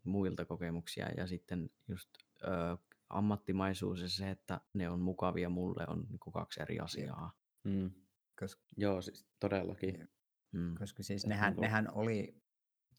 muilta 0.08 0.44
kokemuksia 0.44 1.08
ja 1.16 1.26
sitten 1.26 1.70
just 1.88 2.10
ö, 2.42 2.76
ammattimaisuus 3.08 4.00
ja 4.00 4.08
se, 4.08 4.30
että 4.30 4.60
ne 4.74 4.90
on 4.90 5.00
mukavia 5.00 5.48
mulle 5.48 5.84
on 5.88 6.06
niin 6.08 6.18
kuin 6.20 6.32
kaksi 6.32 6.62
eri 6.62 6.78
asiaa. 6.80 7.32
Mm. 7.64 7.90
Koska 8.40 8.62
Joo, 8.76 9.02
siis 9.02 9.26
todellakin. 9.40 10.08
Mm. 10.52 10.74
Koska 10.74 11.02
siis 11.02 11.26
nehän, 11.26 11.50
niinku- 11.50 11.60
nehän 11.62 11.90
oli 11.94 12.42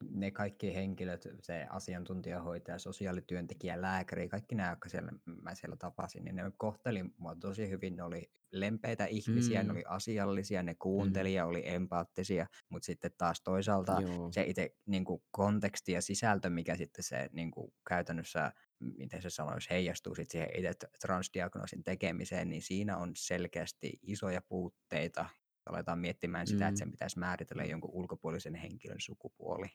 ne 0.09 0.31
kaikki 0.31 0.75
henkilöt, 0.75 1.27
se 1.41 1.67
asiantuntijahoitaja, 1.69 2.79
sosiaalityöntekijä, 2.79 3.81
lääkäri, 3.81 4.29
kaikki 4.29 4.55
nämä, 4.55 4.69
jotka 4.69 4.89
siellä, 4.89 5.11
mä 5.41 5.55
siellä 5.55 5.75
tapasin, 5.75 6.23
niin 6.23 6.35
ne 6.35 6.43
kohteli 6.57 7.03
mua 7.17 7.35
tosi 7.35 7.69
hyvin. 7.69 7.95
Ne 7.95 8.03
oli 8.03 8.31
lempeitä 8.51 9.05
ihmisiä, 9.05 9.61
mm. 9.63 9.67
ne 9.67 9.73
Mm. 9.73 9.77
oli 9.77 9.83
asiallisia, 9.87 10.63
ne 10.63 10.75
kuunteli 10.75 11.33
ja 11.33 11.45
oli 11.45 11.61
empaattisia, 11.69 12.47
mutta 12.69 12.85
sitten 12.85 13.11
taas 13.17 13.41
toisaalta 13.41 14.01
Joo. 14.01 14.31
se 14.31 14.43
itse 14.43 14.75
niin 14.85 15.05
kuin 15.05 15.23
konteksti 15.31 15.91
ja 15.91 16.01
sisältö, 16.01 16.49
mikä 16.49 16.75
sitten 16.75 17.03
se 17.03 17.29
niin 17.31 17.51
kuin 17.51 17.73
käytännössä, 17.89 18.51
miten 18.79 19.21
se 19.21 19.29
sanoisi, 19.29 19.69
heijastuu 19.69 20.15
sitten 20.15 20.31
siihen 20.31 20.49
itse 20.55 20.87
transdiagnoosin 21.01 21.83
tekemiseen, 21.83 22.49
niin 22.49 22.61
siinä 22.61 22.97
on 22.97 23.11
selkeästi 23.15 23.99
isoja 24.01 24.41
puutteita. 24.41 25.25
Aletaan 25.65 25.99
miettimään 25.99 26.47
sitä, 26.47 26.67
että 26.67 26.75
Mm. 26.75 26.77
sen 26.77 26.91
pitäisi 26.91 27.19
määritellä 27.19 27.63
jonkun 27.63 27.91
ulkopuolisen 27.93 28.55
henkilön 28.55 28.99
sukupuoli. 28.99 29.67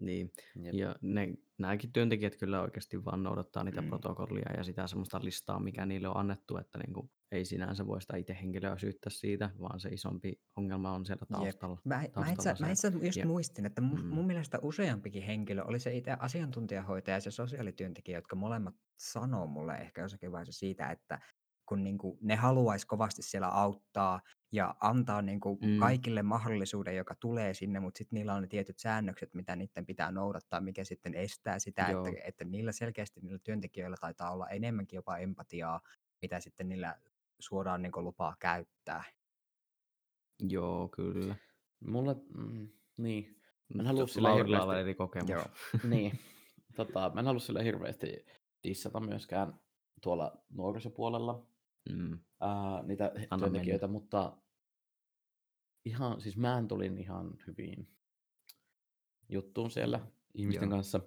Niin. 0.00 0.32
Jep. 0.62 0.74
Ja 0.74 0.94
ne, 1.02 1.28
nämäkin 1.58 1.92
työntekijät 1.92 2.36
kyllä 2.36 2.62
oikeasti 2.62 3.04
vaan 3.04 3.22
noudattaa 3.22 3.64
niitä 3.64 3.82
Mm. 3.82 3.88
protokollia 3.88 4.52
ja 4.56 4.64
sitä 4.64 4.86
semmoista 4.86 5.20
listaa, 5.24 5.60
mikä 5.60 5.86
niille 5.86 6.08
on 6.08 6.16
annettu, 6.16 6.56
että 6.56 6.78
niinku, 6.78 7.10
ei 7.32 7.44
sinänsä 7.44 7.86
voi 7.86 8.00
sitä 8.02 8.16
itse 8.16 8.36
henkilöä 8.40 8.78
syyttää 8.78 9.10
siitä, 9.10 9.50
vaan 9.60 9.80
se 9.80 9.88
isompi 9.88 10.40
ongelma 10.56 10.92
on 10.92 11.06
siellä 11.06 11.26
Jep. 11.30 11.40
taustalla. 11.40 11.80
Mä, 11.84 11.94
mä 11.94 12.02
itse, 12.02 12.12
taustalla 12.14 12.66
mä 12.68 12.74
se. 12.74 12.88
itse 12.88 13.06
just 13.06 13.16
Ja- 13.18 13.26
muistin, 13.26 13.66
että 13.66 13.80
mun, 13.80 14.00
Mm. 14.02 14.06
mun 14.06 14.26
mielestä 14.26 14.58
useampikin 14.62 15.22
henkilö, 15.22 15.64
oli 15.64 15.80
se 15.80 15.96
itse 15.96 16.10
asiantuntijahoitaja 16.18 17.16
ja 17.16 17.20
se 17.20 17.30
sosiaalityöntekijä, 17.30 18.18
jotka 18.18 18.36
molemmat 18.36 18.74
sanoo 18.98 19.46
mulle 19.46 19.74
ehkä 19.74 20.02
jossakin 20.02 20.32
vaiheessa 20.32 20.58
siitä, 20.58 20.90
että 20.90 21.18
kun 21.68 21.84
niinku 21.84 22.18
ne 22.20 22.36
haluaisi 22.36 22.86
kovasti 22.86 23.22
siellä 23.22 23.48
auttaa 23.48 24.20
ja 24.52 24.74
antaa 24.80 25.22
niinku 25.22 25.58
Mm. 25.62 25.78
kaikille 25.78 26.22
mahdollisuuden, 26.22 26.96
joka 26.96 27.14
tulee 27.14 27.54
sinne, 27.54 27.80
mutta 27.80 27.98
sitten 27.98 28.16
niillä 28.16 28.34
on 28.34 28.42
ne 28.42 28.48
tietyt 28.48 28.78
säännökset, 28.78 29.34
mitä 29.34 29.56
niiden 29.56 29.86
pitää 29.86 30.10
noudattaa, 30.12 30.60
mikä 30.60 30.84
sitten 30.84 31.14
estää 31.14 31.58
sitä, 31.58 31.82
että, 31.82 31.92
Joo. 31.92 32.06
että 32.24 32.44
niillä 32.44 32.72
selkeästi 32.72 33.20
niillä 33.20 33.38
työntekijöillä 33.38 33.96
taitaa 34.00 34.32
olla 34.32 34.48
enemmänkin 34.48 34.96
jopa 34.96 35.18
empatiaa, 35.18 35.80
mitä 36.22 36.40
sitten 36.40 36.68
niillä 36.68 36.98
suoraan 37.40 37.82
niinku 37.82 38.02
lupaa 38.02 38.36
käyttää. 38.38 39.04
Joo, 40.48 40.88
kyllä. 40.88 41.34
Mulla, 41.86 42.14
mm, 42.36 42.68
niin, 42.96 43.38
Mä 43.74 43.82
en 43.82 43.86
halua 43.86 44.06
sillä 44.06 44.34
hirveästi- 44.34 44.80
eri 44.80 44.94
kokemus. 44.94 45.30
Joo. 45.30 45.44
niin. 45.90 46.18
Tota, 46.76 47.10
mä 47.14 47.20
en 47.20 47.26
halua 47.26 47.40
sille 47.40 47.64
hirveästi 47.64 48.26
dissata 48.64 49.00
myöskään 49.00 49.60
tuolla 50.02 50.42
nuorisopuolella 50.50 51.46
Mm. 51.88 52.18
ää, 52.40 52.82
niitä 52.82 53.12
Anna 53.30 53.38
työntekijöitä, 53.46 53.86
mutta 53.88 54.36
ihan, 55.84 56.20
siis 56.20 56.36
mä 56.36 56.64
tulin 56.68 56.98
ihan 56.98 57.36
hyvin 57.46 57.88
juttuun 59.28 59.70
siellä 59.70 60.00
ihmisten 60.34 60.66
Joo. 60.66 60.76
kanssa, 60.76 61.00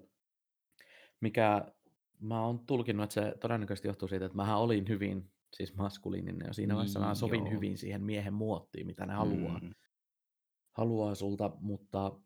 mikä 1.22 1.74
mä 2.20 2.46
oon 2.46 2.60
tulkinnut, 2.66 3.04
että 3.04 3.14
se 3.14 3.36
todennäköisesti 3.40 3.88
johtuu 3.88 4.08
siitä, 4.08 4.26
että 4.26 4.36
mä 4.36 4.58
olin 4.58 4.88
hyvin 4.88 5.32
siis 5.54 5.76
maskuliininen 5.76 6.48
jo 6.48 6.54
siinä 6.54 6.76
vaiheessa, 6.76 7.00
mä 7.00 7.06
Niin, 7.06 7.16
sovin 7.16 7.46
joo. 7.46 7.52
hyvin 7.52 7.78
siihen 7.78 8.04
miehen 8.04 8.34
muottiin, 8.34 8.88
mitä 8.88 9.06
ne 9.06 9.14
haluaa, 9.14 9.60
Mm. 9.60 9.74
haluaa 10.72 11.16
sulta, 11.16 11.52
mutta 11.60 12.20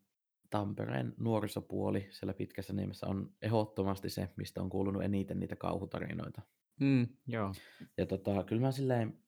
Tampereen 0.50 1.14
nuorisopuoli 1.18 2.08
siellä 2.12 2.34
pitkässä 2.34 2.74
nimessä 2.74 3.08
on 3.08 3.34
ehdottomasti 3.42 4.10
se, 4.10 4.30
mistä 4.38 4.62
on 4.62 4.70
kuulunut 4.70 5.04
eniten 5.04 5.40
niitä 5.40 5.56
kauhutarinoita. 5.56 6.42
Mm, 6.80 7.08
joo. 7.28 7.54
Ja 7.98 8.06
tota, 8.06 8.44
kyllä 8.44 8.62
mä 8.62 8.72
silleen, 8.72 9.20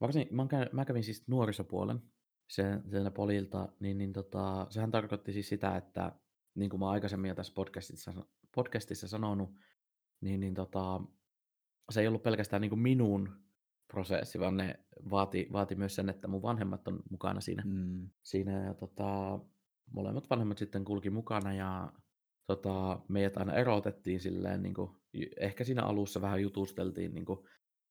varsin, 0.00 0.28
mä, 0.30 0.46
käyn, 0.46 0.68
mä 0.72 0.84
kävin 0.84 1.04
siis 1.04 1.28
nuorisopuolen 1.28 2.02
se, 2.48 2.64
siellä 2.90 3.10
polilta, 3.10 3.68
niin, 3.80 3.98
niin 3.98 4.12
tota, 4.12 4.66
sehän 4.70 4.90
tarkoitti 4.90 5.32
siis 5.32 5.48
sitä, 5.48 5.76
että 5.76 6.12
niin 6.54 6.70
kuin 6.70 6.80
mä 6.80 6.90
aikaisemmin 6.90 7.28
jo 7.28 7.34
tässä 7.34 7.52
podcastissa, 7.54 8.12
podcastissa 8.54 9.08
sanonut, 9.08 9.50
niin, 10.20 10.40
niin 10.40 10.54
tota, 10.54 11.00
se 11.90 12.00
ei 12.00 12.08
ollut 12.08 12.22
pelkästään 12.22 12.62
niin 12.62 12.70
kuin 12.70 12.80
minun 12.80 13.40
prosessi, 13.88 14.40
vaan 14.40 14.56
ne 14.56 14.80
vaati, 15.10 15.48
vaati 15.52 15.74
myös 15.74 15.94
sen, 15.94 16.08
että 16.08 16.28
mun 16.28 16.42
vanhemmat 16.42 16.88
on 16.88 17.02
mukana 17.10 17.40
siinä. 17.40 17.62
Mm. 17.66 18.08
siinä 18.22 18.64
ja 18.64 18.74
tota, 18.74 19.40
molemmat 19.92 20.30
vanhemmat 20.30 20.58
sitten 20.58 20.84
kulki 20.84 21.10
mukana 21.10 21.54
ja 21.54 21.92
tota, 22.56 23.00
meidät 23.08 23.36
aina 23.36 23.54
erotettiin 23.54 24.20
silleen, 24.20 24.62
niin 24.62 24.74
kuin, 24.74 24.90
ehkä 25.40 25.64
siinä 25.64 25.82
alussa 25.82 26.20
vähän 26.20 26.42
jutusteltiin 26.42 27.14
niin 27.14 27.24
kuin, 27.24 27.38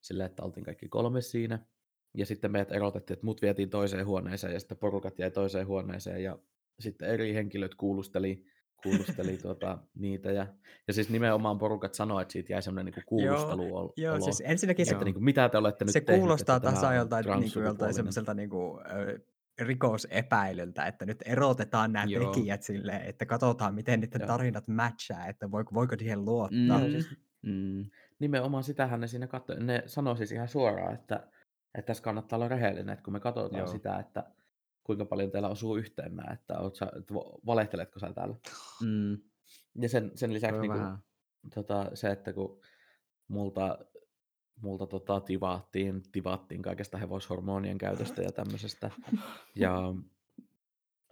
silleen, 0.01 0.29
että 0.29 0.43
oltiin 0.43 0.63
kaikki 0.63 0.87
kolme 0.89 1.21
siinä. 1.21 1.59
Ja 2.17 2.25
sitten 2.25 2.51
meidät 2.51 2.71
erotettiin, 2.71 3.15
että 3.15 3.25
mut 3.25 3.41
vietiin 3.41 3.69
toiseen 3.69 4.05
huoneeseen 4.05 4.53
ja 4.53 4.59
sitten 4.59 4.77
porukat 4.77 5.19
jäi 5.19 5.31
toiseen 5.31 5.67
huoneeseen 5.67 6.23
ja 6.23 6.39
sitten 6.79 7.09
eri 7.09 7.33
henkilöt 7.33 7.75
kuulusteli, 7.75 8.43
kuulusteli 8.83 9.37
tuota, 9.43 9.77
niitä. 9.95 10.31
Ja, 10.31 10.47
ja 10.87 10.93
siis 10.93 11.09
nimenomaan 11.09 11.59
porukat 11.59 11.93
sanoi, 11.93 12.21
että 12.21 12.31
siitä 12.31 12.53
jäi 12.53 12.61
semmoinen 12.61 12.93
niin 12.93 13.05
kuulustelu 13.05 13.75
olo. 13.75 13.93
Joo, 13.97 14.21
siis 14.21 14.43
ensinnäkin 14.45 14.85
se, 14.85 14.91
että 14.91 15.05
niin 15.05 15.13
kuin, 15.13 15.23
mitä 15.23 15.49
te 15.49 15.57
olette 15.57 15.85
nyt 15.85 15.93
se 15.93 16.01
tehnyt, 16.01 16.21
kuulostaa 16.21 16.59
tämä 16.59 16.81
taas 16.81 16.95
joltain 16.95 17.25
niin 17.39 17.53
kuin 17.53 17.65
joltain 17.65 17.93
semmoiselta 17.93 18.33
niin 18.33 18.49
kuin, 18.49 18.79
ö, 18.79 19.19
rikosepäilyltä, 19.59 20.85
että 20.85 21.05
nyt 21.05 21.23
erotetaan 21.25 21.93
nämä 21.93 22.05
Joo. 22.05 22.33
tekijät 22.33 22.63
silleen, 22.63 23.01
että 23.01 23.25
katsotaan, 23.25 23.75
miten 23.75 23.99
niiden 23.99 24.21
Joo. 24.21 24.27
tarinat 24.27 24.67
matchaa, 24.67 25.27
että 25.27 25.51
voiko, 25.51 25.73
voiko 25.73 25.95
siihen 25.99 26.25
luottaa. 26.25 26.79
Mm. 26.79 26.91
siis 26.91 27.09
Mm. 27.41 27.85
nimenomaan 28.19 28.63
sitähän 28.63 28.99
ne 28.99 29.07
siinä 29.07 29.27
katsoi. 29.27 29.59
Ne 29.59 29.83
sanoi 29.85 30.17
siis 30.17 30.31
ihan 30.31 30.47
suoraan, 30.47 30.93
että, 30.93 31.15
että 31.75 31.87
tässä 31.87 32.03
kannattaa 32.03 32.37
olla 32.37 32.47
rehellinen, 32.47 32.89
että 32.89 33.03
kun 33.03 33.13
me 33.13 33.19
katsotaan 33.19 33.59
Joo. 33.59 33.67
sitä, 33.67 33.99
että 33.99 34.31
kuinka 34.83 35.05
paljon 35.05 35.31
teillä 35.31 35.49
osuu 35.49 35.75
yhteen 35.77 36.15
nämä, 36.15 36.33
että, 36.33 36.59
oot 36.59 36.75
sä, 36.75 36.85
että 36.85 37.13
valehteletko 37.45 37.99
sä 37.99 38.13
täällä. 38.13 38.35
Mm. 38.85 39.17
Ja 39.81 39.89
sen, 39.89 40.11
sen 40.15 40.29
Se 40.29 40.33
lisäksi 40.33 40.61
niin 40.61 40.71
kuin, 40.71 40.97
tota, 41.53 41.91
se, 41.93 42.11
että 42.11 42.33
kun 42.33 42.61
multa, 43.27 43.77
multa 44.61 44.87
tota, 44.87 45.19
tivaattiin, 45.21 46.01
tivattiin 46.11 46.61
kaikesta 46.61 46.97
hevoshormonien 46.97 47.77
käytöstä 47.77 48.21
ja 48.21 48.31
tämmöisestä. 48.31 48.91
Ja 49.55 49.93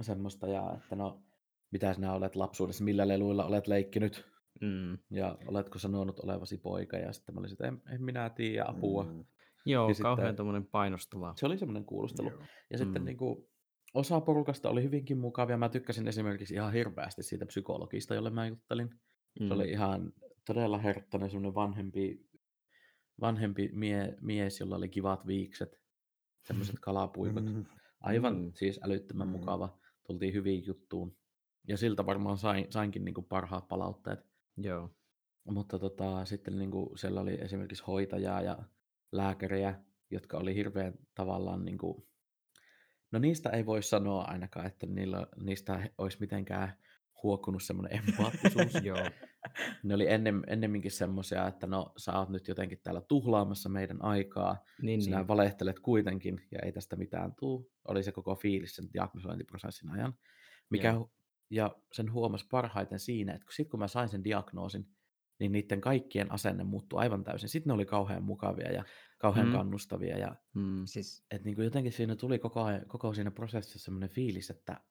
semmoista, 0.02 0.48
ja 0.48 0.74
että 0.78 0.96
no, 0.96 1.24
mitä 1.72 1.94
sinä 1.94 2.14
olet 2.14 2.36
lapsuudessa, 2.36 2.84
millä 2.84 3.08
leluilla 3.08 3.46
olet 3.46 3.68
leikkinyt, 3.68 4.26
Mm. 4.62 4.98
ja 5.12 5.38
oletko 5.48 5.80
sanonut 5.80 6.20
olevasi 6.20 6.58
poika, 6.58 6.98
ja 6.98 7.14
sitten 7.14 7.36
mä 7.36 7.40
olisin, 7.40 7.54
että 7.56 7.68
en, 7.68 7.82
en 7.96 8.04
minä 8.04 8.30
tiedä, 8.30 8.66
apua. 8.68 9.04
Mm. 9.04 9.10
Mm, 9.10 9.26
Joo, 9.66 9.90
Ja 9.90 9.96
kauhean 10.02 10.28
sitten- 10.28 10.36
tommonen 10.36 10.66
painostava. 10.66 11.34
Se 11.38 11.46
oli 11.46 11.58
semmoinen 11.58 11.86
kuulustelu. 11.86 12.30
joo. 12.30 12.42
Ja 12.72 12.78
sitten 12.78 13.02
Mm. 13.02 13.06
niin 13.06 13.18
kuin, 13.18 13.48
osa 13.94 14.22
porukasta 14.22 14.70
oli 14.70 14.84
hyvinkin 14.84 15.18
mukavia. 15.18 15.58
Mä 15.58 15.70
tykkäsin 15.70 16.08
esimerkiksi 16.08 16.54
ihan 16.54 16.74
hirveästi 16.74 17.24
siitä 17.24 17.46
psykologista, 17.46 18.16
jolle 18.16 18.30
mä 18.30 18.48
juttelin. 18.48 18.90
Se 19.48 19.54
oli 19.54 19.70
ihan 19.70 20.14
todella 20.46 20.78
herttainen 20.78 21.30
semmoinen 21.30 21.56
vanhempi, 21.56 22.27
vanhempi 23.22 23.70
mie, 23.74 24.18
mies, 24.22 24.60
jolla 24.60 24.76
oli 24.76 24.90
kivat 24.90 25.28
viikset, 25.28 25.80
semmoiset 26.44 26.76
kalapuikot. 26.82 27.46
Mm, 27.46 27.66
Aivan 28.00 28.36
Mm. 28.38 28.52
siis 28.56 28.80
älyttömän 28.84 29.28
Mm. 29.28 29.32
mukava. 29.32 29.78
Tultiin 30.08 30.34
hyviin 30.34 30.66
juttuun. 30.66 31.18
Ja 31.68 31.78
siltä 31.78 32.06
varmaan 32.06 32.38
sain, 32.38 32.68
sainkin 32.70 33.06
niin 33.06 33.14
kuin 33.16 33.26
parhaat 33.26 33.68
palautteet. 33.68 34.20
Joo. 34.58 34.90
Mutta 35.44 35.80
tota, 35.80 36.26
sitten 36.26 36.60
niin 36.60 36.72
kuin 36.72 36.98
siellä 36.98 37.22
oli 37.22 37.34
esimerkiksi 37.42 37.84
hoitajaa 37.88 38.42
ja 38.42 38.58
lääkäriä, 39.12 39.80
jotka 40.12 40.38
oli 40.38 40.56
hirveän 40.56 40.94
tavallaan, 41.16 41.66
niin 41.66 41.78
kuin, 41.78 42.08
no 43.12 43.20
niistä 43.20 43.50
ei 43.50 43.66
voi 43.66 43.84
sanoa 43.84 44.24
ainakaan, 44.24 44.66
että 44.66 44.86
niillä, 44.86 45.28
niistä 45.44 45.90
olisi 45.98 46.18
mitenkään 46.20 46.78
huokunut 47.24 47.64
semmoinen 47.64 48.00
empaattisuus. 48.08 48.84
Joo. 48.84 48.98
Ne 49.84 49.94
oli 49.96 50.08
ennem, 50.10 50.42
ennemminkin 50.48 50.92
semmoisia, 50.92 51.48
että 51.48 51.68
no 51.68 51.94
sä 51.98 52.20
oot 52.20 52.30
nyt 52.30 52.48
jotenkin 52.48 52.80
täällä 52.84 53.02
tuhlaamassa 53.02 53.70
meidän 53.70 54.04
aikaa, 54.04 54.64
Niin, 54.82 55.02
sinä 55.02 55.18
niin. 55.18 55.28
valehtelet 55.28 55.80
kuitenkin 55.80 56.48
ja 56.52 56.60
ei 56.64 56.72
tästä 56.72 56.96
mitään 56.96 57.36
tuu. 57.40 57.72
Oli 57.88 58.04
se 58.04 58.12
koko 58.12 58.36
fiilis 58.36 58.76
sen 58.76 58.86
diagnosointiprosessin 58.94 59.90
ajan. 59.90 60.14
Mikä, 60.70 60.92
Joo. 60.92 61.12
ja 61.50 61.76
sen 61.94 62.12
huomasi 62.12 62.46
parhaiten 62.52 63.00
siinä, 63.00 63.34
että 63.34 63.48
sitten 63.50 63.72
kun 63.72 63.80
mä 63.80 63.88
sain 63.88 64.10
sen 64.10 64.24
diagnoosin, 64.24 64.88
niin 65.40 65.52
niiden 65.52 65.82
kaikkien 65.82 66.32
asenne 66.32 66.64
muuttui 66.64 67.00
aivan 67.00 67.24
täysin. 67.24 67.50
Sitten 67.50 67.70
ne 67.70 67.74
oli 67.74 67.86
kauhean 67.86 68.24
mukavia 68.24 68.72
ja 68.72 68.84
kauhean 69.18 69.48
mm. 69.48 69.54
kannustavia. 69.54 70.18
Ja 70.18 70.36
Mm. 70.56 70.86
Siis, 70.86 71.26
et 71.32 71.44
niin 71.44 71.56
kuin 71.56 71.66
jotenkin 71.66 71.92
siinä 71.92 72.16
tuli 72.16 72.40
koko, 72.40 72.64
ajan, 72.64 72.86
koko 72.88 73.14
siinä 73.14 73.32
prosessissa 73.32 73.80
semmoinen 73.86 74.10
fiilis, 74.10 74.50
että 74.50 74.82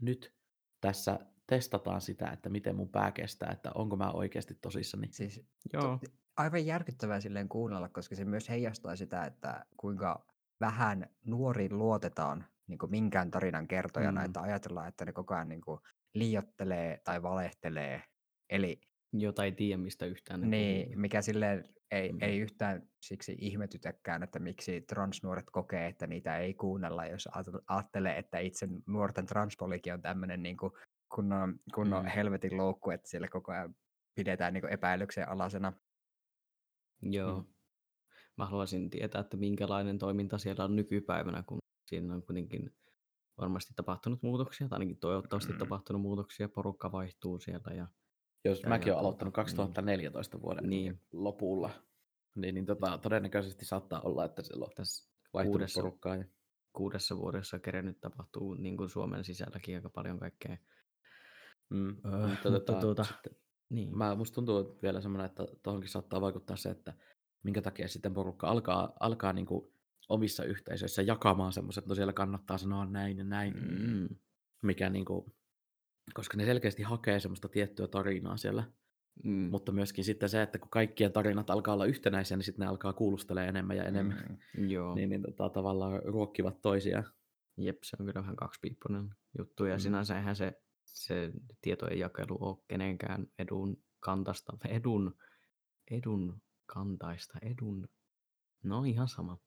nyt 0.00 0.34
tässä 0.80 1.18
testataan 1.56 2.00
sitä, 2.00 2.26
että 2.30 2.48
miten 2.48 2.76
mun 2.76 2.88
pää 2.88 3.12
kestää, 3.12 3.50
että 3.52 3.70
onko 3.74 3.96
mä 3.96 4.10
oikeasti 4.10 4.54
tosissani. 4.54 5.08
siis 5.10 5.40
Joo. 5.72 5.82
to- 5.82 6.12
aivan 6.36 6.66
järkyttävää 6.66 7.20
silleen 7.20 7.48
kuunnella, 7.48 7.88
koska 7.88 8.14
se 8.16 8.24
myös 8.24 8.48
heijastaa 8.48 8.96
sitä, 8.96 9.24
että 9.24 9.64
kuinka 9.76 10.26
vähän 10.60 11.06
nuoriin 11.26 11.78
luotetaan 11.78 12.44
niin 12.66 12.78
kuin 12.78 12.90
minkään 12.90 13.30
tarinan 13.30 13.68
kertojana, 13.68 14.20
Mm. 14.20 14.24
että 14.26 14.40
ajatellaan, 14.40 14.88
että 14.88 15.04
ne 15.04 15.12
koko 15.12 15.34
ajan 15.34 15.48
niin 15.48 15.60
kuin 15.60 15.80
liiottelee 16.14 17.00
tai 17.04 17.22
valehtelee. 17.22 18.02
Eli 18.50 18.80
Jota 19.14 19.44
ei 19.44 19.52
tiedä, 19.52 19.76
mistä 19.82 20.06
yhtään 20.06 20.40
niin, 20.50 20.84
puhuu. 20.86 21.00
mikä 21.00 21.22
silleen 21.22 21.64
ei, 21.90 22.12
Mm. 22.12 22.18
ei 22.22 22.38
yhtään 22.38 22.88
siksi 23.02 23.36
ihmetytäkään, 23.38 24.22
että 24.22 24.38
miksi 24.38 24.80
transnuoret 24.80 25.50
kokee, 25.52 25.86
että 25.86 26.06
niitä 26.06 26.38
ei 26.38 26.54
kuunnella, 26.54 27.06
jos 27.06 27.28
ajattelee, 27.68 28.18
että 28.18 28.38
itse 28.38 28.68
nuorten 28.86 29.26
transpolikin 29.26 29.94
on 29.94 30.02
tämmöinen 30.02 30.42
niin 30.42 30.56
kuin 30.56 30.72
kunnon, 31.14 31.58
kunnon 31.74 32.04
Mm. 32.04 32.10
helvetin 32.10 32.56
loukku, 32.56 32.90
että 32.90 33.08
siellä 33.10 33.28
koko 33.28 33.52
ajan 33.52 33.74
pidetään 34.14 34.54
niin 34.54 34.68
epäilyksen 34.68 35.28
alasena. 35.28 35.72
Joo. 37.02 37.40
Mm. 37.40 37.46
Mä 38.38 38.46
haluaisin 38.46 38.90
tietää, 38.90 39.20
että 39.20 39.36
minkälainen 39.36 39.98
toiminta 39.98 40.38
siellä 40.38 40.64
on 40.64 40.76
nykypäivänä, 40.76 41.42
kun 41.46 41.58
siinä 41.86 42.14
on 42.14 42.22
kuitenkin 42.22 42.74
varmasti 43.38 43.74
tapahtunut 43.76 44.22
muutoksia, 44.22 44.68
tai 44.68 44.76
ainakin 44.76 44.98
toivottavasti 45.00 45.52
Mm. 45.52 45.58
tapahtunut 45.58 46.02
muutoksia, 46.02 46.48
porukka 46.48 46.92
vaihtuu 46.92 47.38
siellä 47.38 47.74
ja 47.74 47.86
Jos 48.44 48.62
Ja- 48.62 48.68
mäkin 48.68 48.84
olen 48.92 48.94
tuota, 48.94 49.00
aloittanut 49.06 49.34
2014 49.34 50.40
vuoden 50.42 50.70
Niin. 50.70 51.00
lopulla, 51.12 51.70
niin, 52.34 52.54
niin 52.54 52.66
tota, 52.66 52.98
todennäköisesti 52.98 53.64
saattaa 53.64 54.00
olla, 54.00 54.24
että 54.24 54.42
siellä 54.42 54.64
on 54.64 54.70
tässä 54.76 55.12
vaihtunut 55.34 55.52
kuudessa, 55.52 55.80
porukkaa. 55.80 56.16
Ja... 56.16 56.24
kuudessa 56.72 57.16
vuodessa 57.16 57.58
kerennyt 57.58 58.00
tapahtuu 58.00 58.54
niin 58.54 58.76
kuin 58.76 58.90
Suomen 58.90 59.24
sisälläkin 59.24 59.76
aika 59.76 59.90
paljon 59.90 60.18
kaikkea. 60.18 60.56
Mm, 61.72 61.96
Öö, 62.12 62.26
mutta, 62.28 62.50
tota, 62.50 62.80
tuota, 62.80 63.04
sitten, 63.04 63.32
Niin. 63.70 63.98
mä, 63.98 64.14
musta 64.14 64.34
tuntuu 64.34 64.58
että 64.58 64.82
vielä 64.82 65.00
semmoinen, 65.00 65.26
että 65.26 65.46
tuohonkin 65.62 65.90
saattaa 65.90 66.20
vaikuttaa 66.20 66.56
se, 66.56 66.70
että 66.70 66.94
minkä 67.42 67.62
takia 67.62 67.88
sitten 67.88 68.14
porukka 68.14 68.46
alkaa, 68.48 68.92
alkaa 69.00 69.32
niin 69.32 69.46
kuin 69.46 69.72
omissa 70.08 70.44
yhteisöissä 70.44 71.02
jakamaan 71.02 71.52
semmoiset, 71.52 71.82
että 71.82 71.88
no 71.88 71.94
siellä 71.94 72.12
kannattaa 72.12 72.58
sanoa 72.58 72.86
näin 72.86 73.18
ja 73.18 73.24
näin, 73.24 73.54
Mm. 73.56 74.08
mikä 74.62 74.90
niin 74.90 75.04
kuin, 75.04 75.34
koska 76.14 76.36
ne 76.36 76.44
selkeästi 76.44 76.82
hakee 76.82 77.20
semmoista 77.20 77.48
tiettyä 77.48 77.86
tarinaa 77.88 78.36
siellä, 78.36 78.64
Mm. 79.24 79.30
mutta 79.50 79.72
myöskin 79.72 80.04
sitten 80.04 80.28
se, 80.28 80.42
että 80.42 80.58
kun 80.58 80.70
kaikkien 80.70 81.12
tarinat 81.12 81.50
alkaa 81.50 81.74
olla 81.74 81.84
yhtenäisiä, 81.84 82.36
niin 82.36 82.44
sitten 82.44 82.64
ne 82.64 82.70
alkaa 82.70 82.92
kuulustelemaan 82.92 83.48
enemmän 83.48 83.76
ja 83.76 83.84
enemmän, 83.84 84.38
Mm. 84.58 84.68
Joo. 84.70 84.94
niin, 84.94 85.08
niin 85.08 85.22
tota, 85.22 85.48
tavallaan 85.48 86.02
ruokkivat 86.04 86.60
toisiaan. 86.62 87.04
Jep, 87.56 87.78
se 87.84 87.96
on 88.00 88.06
kyllä 88.06 88.20
vähän 88.20 88.36
kaksipiippunen 88.36 89.10
juttu 89.38 89.64
ja 89.64 89.74
Mm. 89.74 89.80
sinänsä 89.80 90.16
eihän 90.16 90.36
se, 90.36 90.62
se 90.92 91.32
tietojen 91.60 91.98
jakelu 91.98 92.38
ole 92.40 92.64
kenenkään 92.68 93.26
edun 93.38 93.82
kantasta, 94.00 94.52
edun, 94.68 95.14
edun 95.90 96.42
kantaista, 96.66 97.38
edun, 97.42 97.88
no 98.62 98.84
ihan 98.84 99.08
sama, 99.08 99.38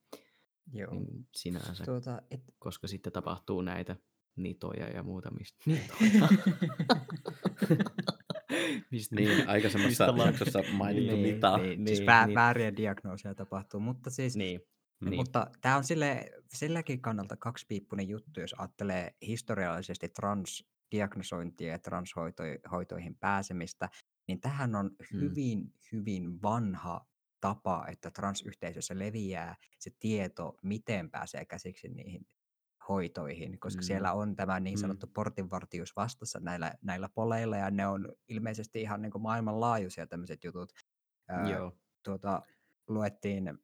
Joo. 0.73 0.93
niin 0.93 1.27
sinänsä, 1.36 1.86
Tuota, 1.86 2.21
et, 2.31 2.41
koska 2.60 2.88
sitten 2.88 3.13
tapahtuu 3.13 3.62
näitä 3.62 3.95
nitoja 4.36 4.89
ja 4.89 5.03
muuta, 5.03 5.31
mistä 5.31 5.58
nitoja. 5.65 6.27
mistä, 8.91 9.15
Niin, 9.15 9.49
aikaisemmassa 9.49 10.05
mistä 10.12 10.25
jaksossa 10.25 10.60
mainittu 10.71 11.15
Niin, 11.15 11.36
nita. 11.36 11.58
niin, 11.58 11.88
siis 11.88 11.99
niin, 11.99 12.10
niin, 12.25 12.36
vääriä 12.36 12.75
diagnooseja 12.75 13.36
tapahtuu, 13.36 13.79
mutta 13.79 14.10
siis 14.10 14.36
niin, 14.36 14.62
niin. 15.01 15.15
Mutta 15.15 15.47
tämä 15.62 15.77
on 15.77 15.84
sille, 15.84 16.31
silläkin 16.53 17.01
kannalta 17.01 17.38
kaksipiippunen 17.38 18.10
juttu, 18.10 18.39
jos 18.39 18.55
ajattelee 18.58 19.15
historiallisesti 19.21 20.10
transdiagnosointia 20.89 21.71
ja 21.71 21.80
transhoitoihin 21.80 23.15
pääsemistä, 23.19 23.89
niin 24.28 24.41
tähän 24.41 24.76
on 24.76 24.86
Mm. 24.86 25.19
hyvin, 25.19 25.74
hyvin 25.91 26.41
vanha 26.41 27.06
tapa, 27.41 27.86
että 27.88 28.12
transyhteisössä 28.12 29.00
leviää 29.00 29.56
se 29.80 29.91
tieto, 30.00 30.58
miten 30.63 31.12
pääsee 31.12 31.45
käsiksi 31.45 31.88
niihin 31.88 32.28
hoitoihin, 32.89 33.60
koska 33.60 33.82
Mm. 33.82 33.86
siellä 33.86 34.13
on 34.13 34.36
tämä 34.36 34.60
niin 34.60 34.78
Mm. 34.78 34.82
sanottu 34.82 35.08
portinvartius 35.08 35.95
vastassa 35.95 36.39
näillä, 36.39 36.74
näillä 36.82 37.10
poleilla, 37.10 37.58
ja 37.58 37.71
ne 37.71 37.88
on 37.88 38.13
ilmeisesti 38.28 38.82
ihan 38.82 39.02
niin 39.02 39.12
kuin 39.12 39.21
maailmanlaajuisia 39.21 40.08
tämmöiset 40.08 40.43
jutut. 40.43 40.71
Joo, 41.52 41.78
tuota, 42.04 42.41
luettiin 42.88 43.58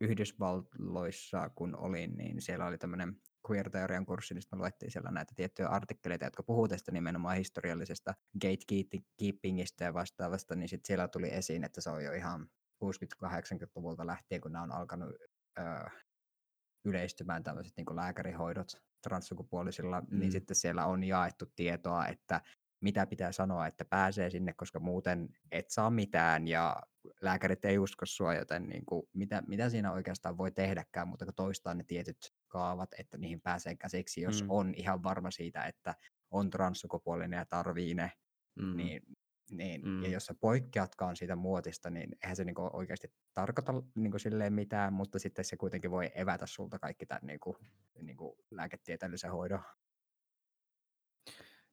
Yhdysvalloissa, 0.00 1.50
kun 1.54 1.76
olin, 1.76 2.16
niin 2.16 2.42
siellä 2.42 2.66
oli 2.66 2.78
tämmöinen 2.78 3.16
queer-teorian 3.50 4.06
kurssi, 4.06 4.34
niin 4.34 4.42
me 4.52 4.58
luettiin 4.58 4.90
siellä 4.90 5.10
näitä 5.10 5.32
tiettyjä 5.36 5.68
artikkeleita, 5.68 6.24
jotka 6.24 6.42
puhuu 6.42 6.68
tästä 6.68 6.92
nimenomaan 6.92 7.36
historiallisesta 7.36 8.14
gatekeepingistä 8.40 9.84
ja 9.84 9.94
vastaavasta, 9.94 10.56
niin 10.56 10.68
sitten 10.68 10.86
siellä 10.86 11.08
tuli 11.08 11.28
esiin, 11.34 11.64
että 11.64 11.80
se 11.80 11.90
on 11.90 12.04
jo 12.04 12.12
ihan 12.12 12.48
60-80-luvulta 12.84 14.06
lähtien, 14.06 14.40
kun 14.40 14.52
nämä 14.52 14.62
on 14.62 14.72
alkanut 14.72 15.14
öö, 15.58 15.64
yleistymään 16.84 17.42
tämmöiset 17.42 17.72
niin 17.76 17.96
lääkärihoidot 17.96 18.68
transsukupuolisilla, 19.02 20.00
mm. 20.00 20.18
niin 20.18 20.32
sitten 20.32 20.56
siellä 20.56 20.86
on 20.86 21.04
jaettu 21.04 21.46
tietoa, 21.56 22.06
että 22.06 22.40
mitä 22.80 23.06
pitää 23.06 23.32
sanoa, 23.32 23.66
että 23.66 23.84
pääsee 23.84 24.30
sinne, 24.30 24.52
koska 24.52 24.80
muuten 24.80 25.28
et 25.50 25.70
saa 25.70 25.90
mitään 25.90 26.48
ja 26.48 26.76
lääkärit 27.20 27.64
ei 27.64 27.78
usko 27.78 28.06
sua, 28.06 28.34
joten 28.34 28.66
niin 28.66 28.86
kuin, 28.86 29.02
mitä, 29.12 29.42
mitä 29.46 29.68
siinä 29.70 29.92
oikeastaan 29.92 30.38
voi 30.38 30.52
tehdäkään, 30.52 31.08
mutta 31.08 31.24
kun 31.24 31.34
toistaa 31.34 31.74
ne 31.74 31.84
tietyt 31.84 32.34
kaavat, 32.48 32.90
että 32.98 33.18
niihin 33.18 33.40
pääsee 33.40 33.76
käsiksi, 33.76 34.20
jos 34.20 34.42
Mm. 34.42 34.50
on 34.50 34.74
ihan 34.74 35.02
varma 35.02 35.30
siitä, 35.30 35.64
että 35.64 35.94
on 36.30 36.50
transsukupuolinen 36.50 37.38
ja 37.38 37.46
tarvii 37.46 37.94
ne, 37.94 38.12
mm. 38.54 38.76
niin 38.76 39.02
Niin, 39.50 39.82
ja 40.02 40.08
Mm. 40.08 40.12
jos 40.12 40.26
sä 40.26 40.34
poikkeatkaan 40.40 41.16
siitä 41.16 41.36
muotista, 41.36 41.90
niin 41.90 42.16
eihän 42.22 42.36
se 42.36 42.44
niinku 42.44 42.70
oikeasti 42.72 43.12
tarkoita 43.34 43.72
niinku 43.94 44.18
silleen 44.18 44.52
mitään, 44.52 44.92
mutta 44.92 45.18
sitten 45.18 45.44
se 45.44 45.56
kuitenkin 45.56 45.90
voi 45.90 46.10
evätä 46.14 46.46
sulta 46.46 46.78
kaikki 46.78 47.06
tämän 47.06 47.26
niinku, 47.26 47.56
niinku 48.02 48.36
lääketieteellisen 48.50 49.30
hoidon. 49.30 49.60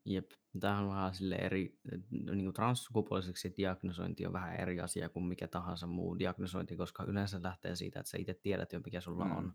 Jep, 0.06 0.32
tämähän 0.60 0.84
on 0.84 0.90
vähän 0.90 1.16
sille 1.16 1.36
eri, 1.36 1.80
niin 2.12 2.44
kuin 2.44 2.54
transsukupuoliseksi 2.54 3.54
diagnosointi 3.58 4.26
on 4.26 4.34
vähän 4.34 4.56
eri 4.56 4.80
asia 4.80 5.10
kuin 5.10 5.26
mikä 5.26 5.48
tahansa 5.48 5.88
muu 5.88 6.20
diagnosointi, 6.20 6.78
koska 6.78 7.04
yleensä 7.04 7.40
lähtee 7.44 7.76
siitä, 7.76 8.00
että 8.00 8.10
sä 8.10 8.18
itse 8.18 8.34
tiedät 8.34 8.74
jo 8.74 8.80
mikä 8.86 9.02
sulla 9.02 9.26
Mm. 9.26 9.32
on. 9.38 9.54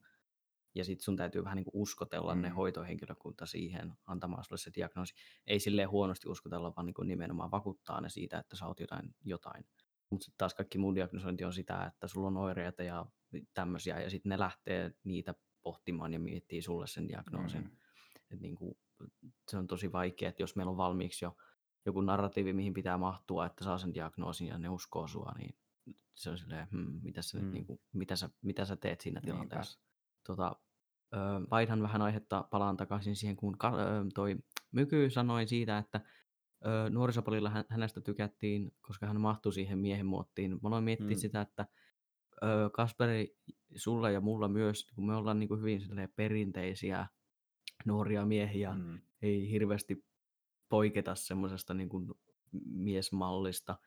Ja 0.78 0.84
sitten 0.84 1.04
sun 1.04 1.16
täytyy 1.16 1.44
vähän 1.44 1.56
niin 1.56 1.64
kuin 1.64 1.82
uskotella 1.82 2.34
ne 2.34 2.48
Mm. 2.48 2.54
hoitohenkilökunta 2.54 3.46
siihen 3.46 3.92
antamaan 4.06 4.44
sulle 4.44 4.58
se 4.58 4.70
diagnoosi. 4.74 5.14
Ei 5.46 5.60
silleen 5.60 5.90
huonosti 5.90 6.28
uskotella, 6.28 6.72
vaan 6.76 6.86
niin 6.86 6.94
kuin 6.94 7.08
nimenomaan 7.08 7.50
vakuuttaa 7.50 8.00
ne 8.00 8.08
siitä, 8.08 8.38
että 8.38 8.56
sä 8.56 8.66
oot 8.66 8.80
jotain. 8.80 9.14
jotain. 9.24 9.64
Mutta 10.10 10.24
sitten 10.24 10.38
taas 10.38 10.54
kaikki 10.54 10.78
muu 10.78 10.94
diagnosointi 10.94 11.44
on 11.44 11.52
sitä, 11.52 11.84
että 11.84 12.08
sulla 12.08 12.26
on 12.26 12.36
oireita 12.36 12.82
ja 12.82 13.06
tämmöisiä, 13.54 14.00
ja 14.00 14.10
sitten 14.10 14.30
ne 14.30 14.38
lähtee 14.38 14.92
niitä 15.04 15.34
pohtimaan 15.62 16.12
ja 16.12 16.18
miettii 16.20 16.62
sulle 16.62 16.86
sen 16.86 17.08
diagnoosin. 17.08 17.62
Mm. 17.62 17.70
Et 18.30 18.40
niin 18.40 18.54
kuin, 18.54 18.78
se 19.50 19.56
on 19.58 19.66
tosi 19.66 19.92
vaikea, 19.92 20.28
että 20.28 20.42
jos 20.42 20.56
meillä 20.56 20.70
on 20.70 20.76
valmiiksi 20.76 21.24
jo 21.24 21.36
joku 21.86 22.00
narratiivi, 22.00 22.52
mihin 22.52 22.74
pitää 22.74 22.98
mahtua, 22.98 23.46
että 23.46 23.64
saa 23.64 23.78
sen 23.78 23.94
diagnoosin 23.94 24.46
ja 24.48 24.58
ne 24.58 24.68
uskoo 24.68 25.08
sua, 25.08 25.32
niin 25.38 25.54
se 26.14 26.30
on 26.30 26.38
silleen, 26.38 26.68
hmm, 26.72 27.00
mitä, 27.02 27.22
sä, 27.22 27.38
Mm. 27.38 27.44
mm. 27.44 27.52
niin 27.52 27.66
kuin, 27.66 27.80
mitä, 27.92 28.16
sä, 28.16 28.30
mitä 28.42 28.64
sä 28.64 28.76
teet 28.76 29.00
siinä 29.00 29.20
Niinpä. 29.20 29.32
tilanteessa. 29.32 29.80
Tota, 30.26 30.56
vaihdan 31.50 31.82
vähän 31.82 32.02
aihetta, 32.02 32.44
palaan 32.50 32.76
takaisin 32.76 33.16
siihen, 33.16 33.36
kun 33.36 33.58
ka- 33.58 33.76
toi 34.14 34.36
Myky 34.72 35.10
sanoi 35.10 35.46
siitä, 35.48 35.78
että 35.78 36.00
nuorisopolilla 36.90 37.50
hän, 37.50 37.64
hänestä 37.68 38.00
tykättiin, 38.00 38.72
koska 38.80 39.06
hän 39.06 39.20
mahtui 39.20 39.52
siihen 39.52 39.78
miehen 39.78 40.06
muottiin. 40.06 40.50
Mä 40.50 40.68
aloin 40.68 40.84
miettiä 40.84 41.06
Mm. 41.06 41.12
mm. 41.12 41.18
sitä, 41.18 41.40
että 41.40 41.66
Kasperi, 42.72 43.36
sulla 43.76 44.10
ja 44.10 44.20
mulla 44.20 44.48
myös, 44.48 44.90
kun 44.94 45.06
me 45.06 45.14
ollaan 45.16 45.38
niin 45.38 45.48
kuin 45.48 45.60
hyvin 45.60 45.82
perinteisiä 46.16 47.06
nuoria 47.86 48.26
miehiä, 48.26 48.74
mm. 48.74 48.80
Mm. 48.82 49.00
ei 49.22 49.50
hirveästi 49.50 50.04
poiketa 50.68 51.14
semmoisesta 51.14 51.74
niin 51.74 51.88
kuin 51.88 52.10
miesmallista, 52.64 53.78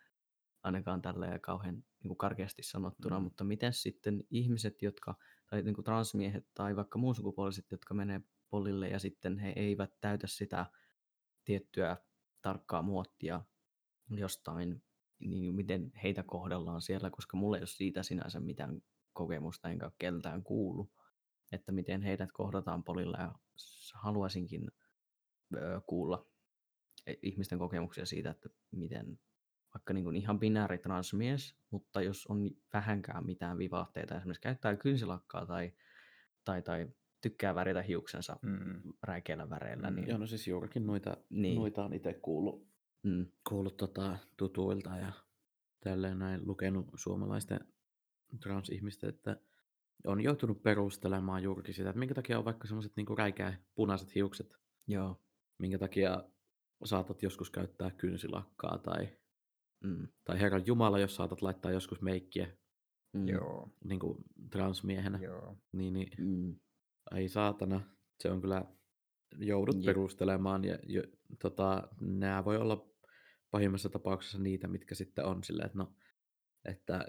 ainakaan 0.63 1.01
tälleen 1.01 1.41
kauhean 1.41 1.75
niin 1.75 2.07
kuin 2.07 2.17
karkeasti 2.17 2.63
sanottuna, 2.63 3.19
Mm. 3.19 3.23
mutta 3.23 3.43
miten 3.43 3.73
sitten 3.73 4.23
ihmiset, 4.31 4.81
jotka, 4.81 5.15
tai 5.51 5.61
niin 5.61 5.75
kuin 5.75 5.85
transmiehet 5.85 6.47
tai 6.53 6.75
vaikka 6.75 6.99
muunsukupuoliset, 6.99 7.71
jotka 7.71 7.93
menee 7.93 8.21
polille 8.49 8.89
ja 8.89 8.99
sitten 8.99 9.37
he 9.37 9.53
eivät 9.55 9.91
täytä 10.01 10.27
sitä 10.27 10.65
tiettyä 11.45 11.97
tarkkaa 12.41 12.81
muottia 12.81 13.41
jostain, 14.09 14.83
niin 15.19 15.55
miten 15.55 15.91
heitä 16.03 16.23
kohdellaan 16.23 16.81
siellä, 16.81 17.09
koska 17.09 17.37
mulla 17.37 17.57
ei 17.57 17.61
ole 17.61 17.67
siitä 17.67 18.03
sinänsä 18.03 18.39
mitään 18.39 18.81
kokemusta, 19.13 19.69
enkä 19.69 19.91
keltään 19.97 20.43
kuullut, 20.43 20.91
että 21.51 21.71
miten 21.71 22.01
heidät 22.01 22.31
kohdataan 22.31 22.83
polilla. 22.83 23.17
Ja 23.17 23.35
haluaisinkin 23.93 24.71
ö, 25.55 25.81
kuulla 25.87 26.27
e- 27.05 27.13
ihmisten 27.21 27.59
kokemuksia 27.59 28.05
siitä, 28.05 28.29
että 28.29 28.49
miten 28.71 29.19
vaikka 29.73 29.93
niin 29.93 30.03
kuin 30.03 30.15
ihan 30.15 30.39
binääri 30.39 30.77
transmies, 30.77 31.55
mutta 31.71 32.01
jos 32.01 32.27
on 32.27 32.49
vähänkään 32.73 33.25
mitään 33.25 33.57
vivahteita, 33.57 34.15
esimerkiksi 34.17 34.41
käyttää 34.41 34.75
kynsilakkaa 34.75 35.45
tai, 35.45 35.71
tai, 36.45 36.61
tai 36.61 36.87
tykkää 37.21 37.55
värjätä 37.55 37.81
hiuksensa 37.81 38.39
Mm. 38.41 38.81
räikeillä 39.03 39.49
väreillä, 39.49 39.89
Mm. 39.89 39.95
niin, 39.95 40.07
Joo, 40.07 40.17
no 40.17 40.27
siis 40.27 40.47
juurikin 40.47 40.85
noita, 40.87 41.17
Niin. 41.29 41.55
noita 41.55 41.83
on 41.85 41.93
itse 41.93 42.13
kuullut, 42.13 42.67
mm, 43.03 43.25
kuullut 43.49 43.77
tota, 43.77 44.17
tutuilta 44.37 44.97
ja 44.97 45.11
tälleen 45.83 46.19
näin 46.19 46.47
lukenut 46.47 46.85
suomalaisten 46.95 47.59
transihmisten, 48.39 49.09
että 49.09 49.37
on 50.05 50.21
joutunut 50.21 50.63
perustelemaan 50.63 51.43
juurikin 51.43 51.73
sitä, 51.73 51.89
että 51.89 51.99
minkä 51.99 52.15
takia 52.15 52.39
on 52.39 52.45
vaikka 52.45 52.67
semmoiset 52.67 52.91
niinku 52.95 53.15
räikeä 53.15 53.53
punaiset 53.75 54.15
hiukset, 54.15 54.53
joo, 54.87 55.21
minkä 55.57 55.77
takia 55.77 56.23
saatat 56.83 57.23
joskus 57.23 57.49
käyttää 57.49 57.91
kynsilakkaa 57.91 58.77
tai, 58.77 59.07
mm, 59.83 60.07
tai 60.23 60.39
Herran 60.39 60.63
Jumala, 60.65 60.99
jos 60.99 61.15
saatat 61.15 61.41
laittaa 61.41 61.71
joskus 61.71 62.01
meikkiä 62.01 62.57
mm, 63.13 63.27
Joo, 63.27 63.69
niin 63.83 63.99
kuin 63.99 64.17
transmiehenä, 64.49 65.19
joo. 65.21 65.57
niin, 65.71 65.93
niin 65.93 66.09
mm, 66.17 66.55
ai 67.11 67.27
saatana, 67.27 67.81
se 68.19 68.31
on 68.31 68.41
kyllä, 68.41 68.65
joudut 69.37 69.75
Jep. 69.75 69.85
perustelemaan 69.85 70.63
ja 70.63 70.77
jo, 70.83 71.03
tota, 71.41 71.87
nämä 72.01 72.45
voi 72.45 72.57
olla 72.57 72.87
pahimmassa 73.51 73.89
tapauksessa 73.89 74.39
niitä, 74.39 74.67
mitkä 74.67 74.95
sitten 74.95 75.25
on 75.25 75.43
silleen, 75.43 75.65
että 75.65 75.77
no, 75.77 75.93
että 76.65 77.05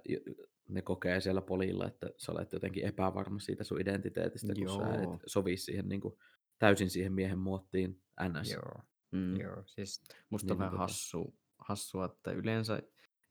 ne 0.69 0.83
kokee 0.83 1.21
siellä 1.21 1.43
polilla, 1.43 1.87
että 1.87 2.11
sä 2.17 2.33
olet 2.33 2.53
jotenkin 2.53 2.85
epävarma 2.85 3.39
siitä 3.39 3.65
sun 3.65 3.81
identiteetistä, 3.81 4.55
kun 4.55 4.69
sä 4.69 4.75
Joo. 4.75 5.15
et 5.15 5.21
sovi 5.27 5.57
siihen 5.57 5.89
niin 5.89 6.01
kuin, 6.01 6.15
täysin 6.59 6.91
siihen 6.91 7.13
miehen 7.13 7.39
muottiin 7.39 8.03
ns. 8.29 8.51
Joo, 8.53 8.83
mm. 9.13 9.41
joo. 9.41 9.63
Siis, 9.67 10.03
Musta 10.31 10.55
on 10.55 10.59
Niin, 10.59 10.59
vähän 10.59 10.75
tota- 10.75 10.79
hassu, 10.79 11.35
hassua, 11.69 12.05
että 12.05 12.31
yleensä 12.33 12.83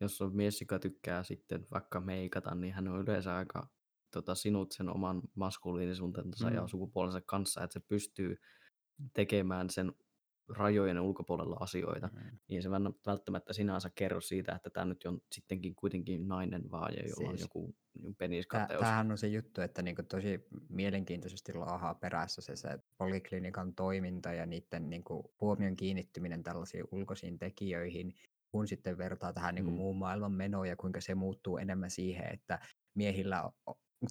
jos 0.02 0.22
on 0.22 0.36
mies, 0.36 0.62
joka 0.62 0.80
tykkää 0.80 1.24
sitten 1.24 1.68
vaikka 1.72 2.00
meikata, 2.00 2.56
niin 2.56 2.74
hän 2.74 2.88
on 2.88 3.02
yleensä 3.02 3.36
aika 3.36 3.68
tota, 4.12 4.36
sinut 4.36 4.72
sen 4.72 4.90
oman 4.90 5.22
maskuliinisuutensa 5.36 6.50
mm. 6.50 6.56
ja 6.56 6.68
sukupuolensa 6.68 7.22
kanssa, 7.26 7.64
että 7.64 7.74
se 7.74 7.80
pystyy 7.80 8.38
tekemään 9.14 9.70
sen 9.70 9.94
rajojen 10.58 11.00
ulkopuolella 11.00 11.58
asioita. 11.60 12.08
Mm. 12.08 12.38
Niin 12.48 12.64
se 12.64 12.70
välttäm- 12.70 13.00
välttämättä 13.06 13.54
sinänsä 13.54 13.90
kerro 13.96 14.22
siitä, 14.22 14.56
että 14.56 14.70
tämä 14.70 14.86
nyt 14.86 15.04
on 15.06 15.22
sittenkin 15.32 15.76
kuitenkin 15.76 16.28
nainen 16.28 16.72
vaan, 16.72 16.94
ja 16.94 17.04
jolla 17.10 17.30
on 17.30 17.38
Siis 17.38 17.42
joku 17.42 17.76
Tää, 18.02 18.12
peniskateus. 18.18 18.80
tämähän 18.80 19.12
on 19.12 19.18
se 19.18 19.28
juttu, 19.28 19.62
että 19.62 19.82
niinku 19.82 20.04
tosi 20.04 20.48
mielenkiintoisesti 20.70 21.54
laahaa 21.54 21.94
perässä 21.96 22.42
se, 22.42 22.56
se 22.56 22.80
poliklinikan 22.98 23.76
toiminta 23.76 24.34
ja 24.34 24.46
niiden 24.46 24.90
niinku 24.90 25.34
huomion 25.42 25.76
kiinnittyminen 25.76 26.44
tällaisiin 26.44 26.84
ulkoisiin 26.92 27.40
tekijöihin, 27.40 28.14
kun 28.52 28.68
sitten 28.68 28.98
vertaa 28.98 29.34
tähän 29.34 29.56
niinku 29.56 29.72
Mm. 29.72 29.78
muun 29.78 29.98
maailman 29.98 30.32
menoon 30.32 30.68
ja 30.68 30.76
kuinka 30.76 31.02
se 31.02 31.16
muuttuu 31.16 31.58
enemmän 31.58 31.90
siihen, 31.92 32.34
että 32.34 32.60
miehillä 32.96 33.52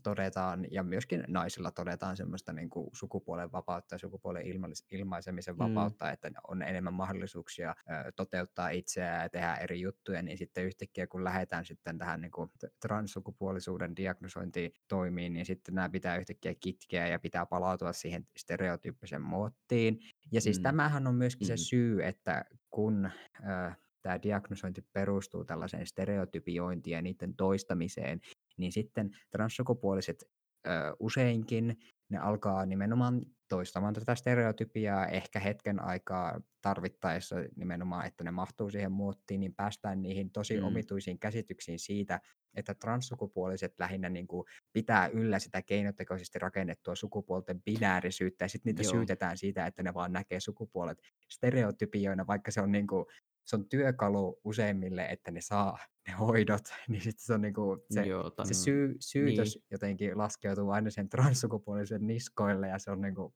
todetaan 0.03 0.67
ja 0.71 0.83
myöskin 0.83 1.25
naisilla 1.29 1.71
todetaan 1.71 2.17
semmoista 2.17 2.53
niinku 2.53 2.91
sukupuolen 2.93 3.53
vapautta 3.53 3.95
ja 3.95 3.99
sukupuolen 3.99 4.43
ilmais- 4.47 4.87
ilmaisemisen 4.91 5.55
Mm. 5.55 5.59
vapautta, 5.59 6.11
että 6.11 6.31
on 6.49 6.63
enemmän 6.63 6.95
mahdollisuuksia 6.95 7.71
ö, 7.79 8.13
toteuttaa 8.17 8.69
itseään 8.69 9.23
ja 9.23 9.29
tehdä 9.29 9.55
eri 9.55 9.81
juttuja, 9.81 10.23
niin 10.23 10.39
sitten 10.39 10.65
yhtäkkiä 10.65 11.07
kun 11.07 11.25
lähdetään 11.25 11.65
sitten 11.65 11.99
tähän 11.99 12.21
niinku 12.21 12.47
t- 12.47 12.65
transsukupuolisuuden 12.81 13.97
diagnosointiin 13.97 14.73
toimiin, 14.89 15.33
niin 15.33 15.47
sitten 15.47 15.75
nämä 15.75 15.89
pitää 15.89 16.17
yhtäkkiä 16.17 16.55
kitkeä 16.61 17.07
ja 17.09 17.19
pitää 17.19 17.47
palautua 17.47 17.93
siihen 17.93 18.27
stereotyyppisen 18.37 19.23
muottiin. 19.23 20.01
Ja 20.33 20.41
siis 20.41 20.59
Mm. 20.59 20.63
tämähän 20.63 21.07
on 21.07 21.15
myöskin 21.15 21.47
se 21.47 21.53
Mm. 21.55 21.59
syy, 21.59 22.03
että 22.05 22.45
kun 22.71 23.11
ö, 23.41 23.73
tämä 24.03 24.23
diagnosointi 24.23 24.83
perustuu 24.93 25.45
tällaiseen 25.45 25.87
stereotypiointiin 25.87 26.95
ja 26.95 27.03
niiden 27.03 27.35
toistamiseen, 27.37 28.21
niin 28.61 28.73
sitten 28.73 29.11
transsukupuoliset 29.31 30.25
ö, 30.67 30.71
useinkin 31.01 31.77
ne 32.09 32.19
alkaa 32.19 32.67
nimenomaan 32.67 33.21
toistamaan 33.49 33.95
tätä 33.95 34.15
stereotypiaa 34.15 35.07
ehkä 35.07 35.41
hetken 35.41 35.83
aikaa 35.83 36.41
tarvittaessa 36.63 37.37
nimenomaan, 37.57 38.07
että 38.07 38.25
ne 38.25 38.31
mahtuu 38.31 38.71
siihen 38.71 38.93
muottiin, 38.93 39.41
niin 39.41 39.55
päästään 39.55 40.03
niihin 40.03 40.31
tosi 40.31 40.57
Mm. 40.61 40.65
omituisiin 40.67 41.19
käsityksiin 41.19 41.79
siitä, 41.79 42.21
että 42.55 42.75
transsukupuoliset 42.75 43.75
lähinnä 43.79 44.09
niin 44.09 44.27
kuin 44.27 44.45
pitää 44.73 45.07
yllä 45.07 45.39
sitä 45.39 45.63
keinotekoisesti 45.63 46.39
rakennettua 46.39 46.95
sukupuolten 46.95 47.63
binäärisyyttä 47.63 48.45
ja 48.45 48.49
sitten 48.49 48.71
niitä 48.71 48.83
Joo. 48.83 48.91
syytetään 48.93 49.39
siitä, 49.39 49.67
että 49.67 49.83
ne 49.83 49.95
vaan 49.95 50.13
näkee 50.13 50.41
sukupuolet 50.41 50.99
stereotypioina, 51.31 52.27
vaikka 52.27 52.51
se 52.51 52.61
on 52.61 52.73
niin 52.73 52.87
kuin, 52.87 53.07
se 53.51 53.57
on 53.57 53.69
työkalu 53.69 54.41
useimmille, 54.45 55.05
että 55.07 55.31
ne 55.31 55.41
saa 55.41 55.79
ne 56.09 56.13
hoidot, 56.13 56.63
niin 56.89 57.03
sitten 57.03 57.25
se 57.25 57.35
on 57.35 57.41
niin 57.41 57.55
kuin 57.55 57.81
se, 57.91 58.03
Joo, 58.07 58.31
ta- 58.31 58.45
se 58.45 58.51
Mm. 58.55 58.55
syy, 58.55 58.97
syytös 59.01 59.55
Niin. 59.57 59.65
jotenkin 59.71 60.19
laskeutuu 60.19 60.71
aina 60.71 60.91
sen 60.91 61.09
transsukupuolisen 61.09 62.07
niskoille 62.07 62.69
ja 62.69 62.79
se 62.79 62.91
on 62.91 63.01
niin 63.01 63.15
kuin, 63.15 63.35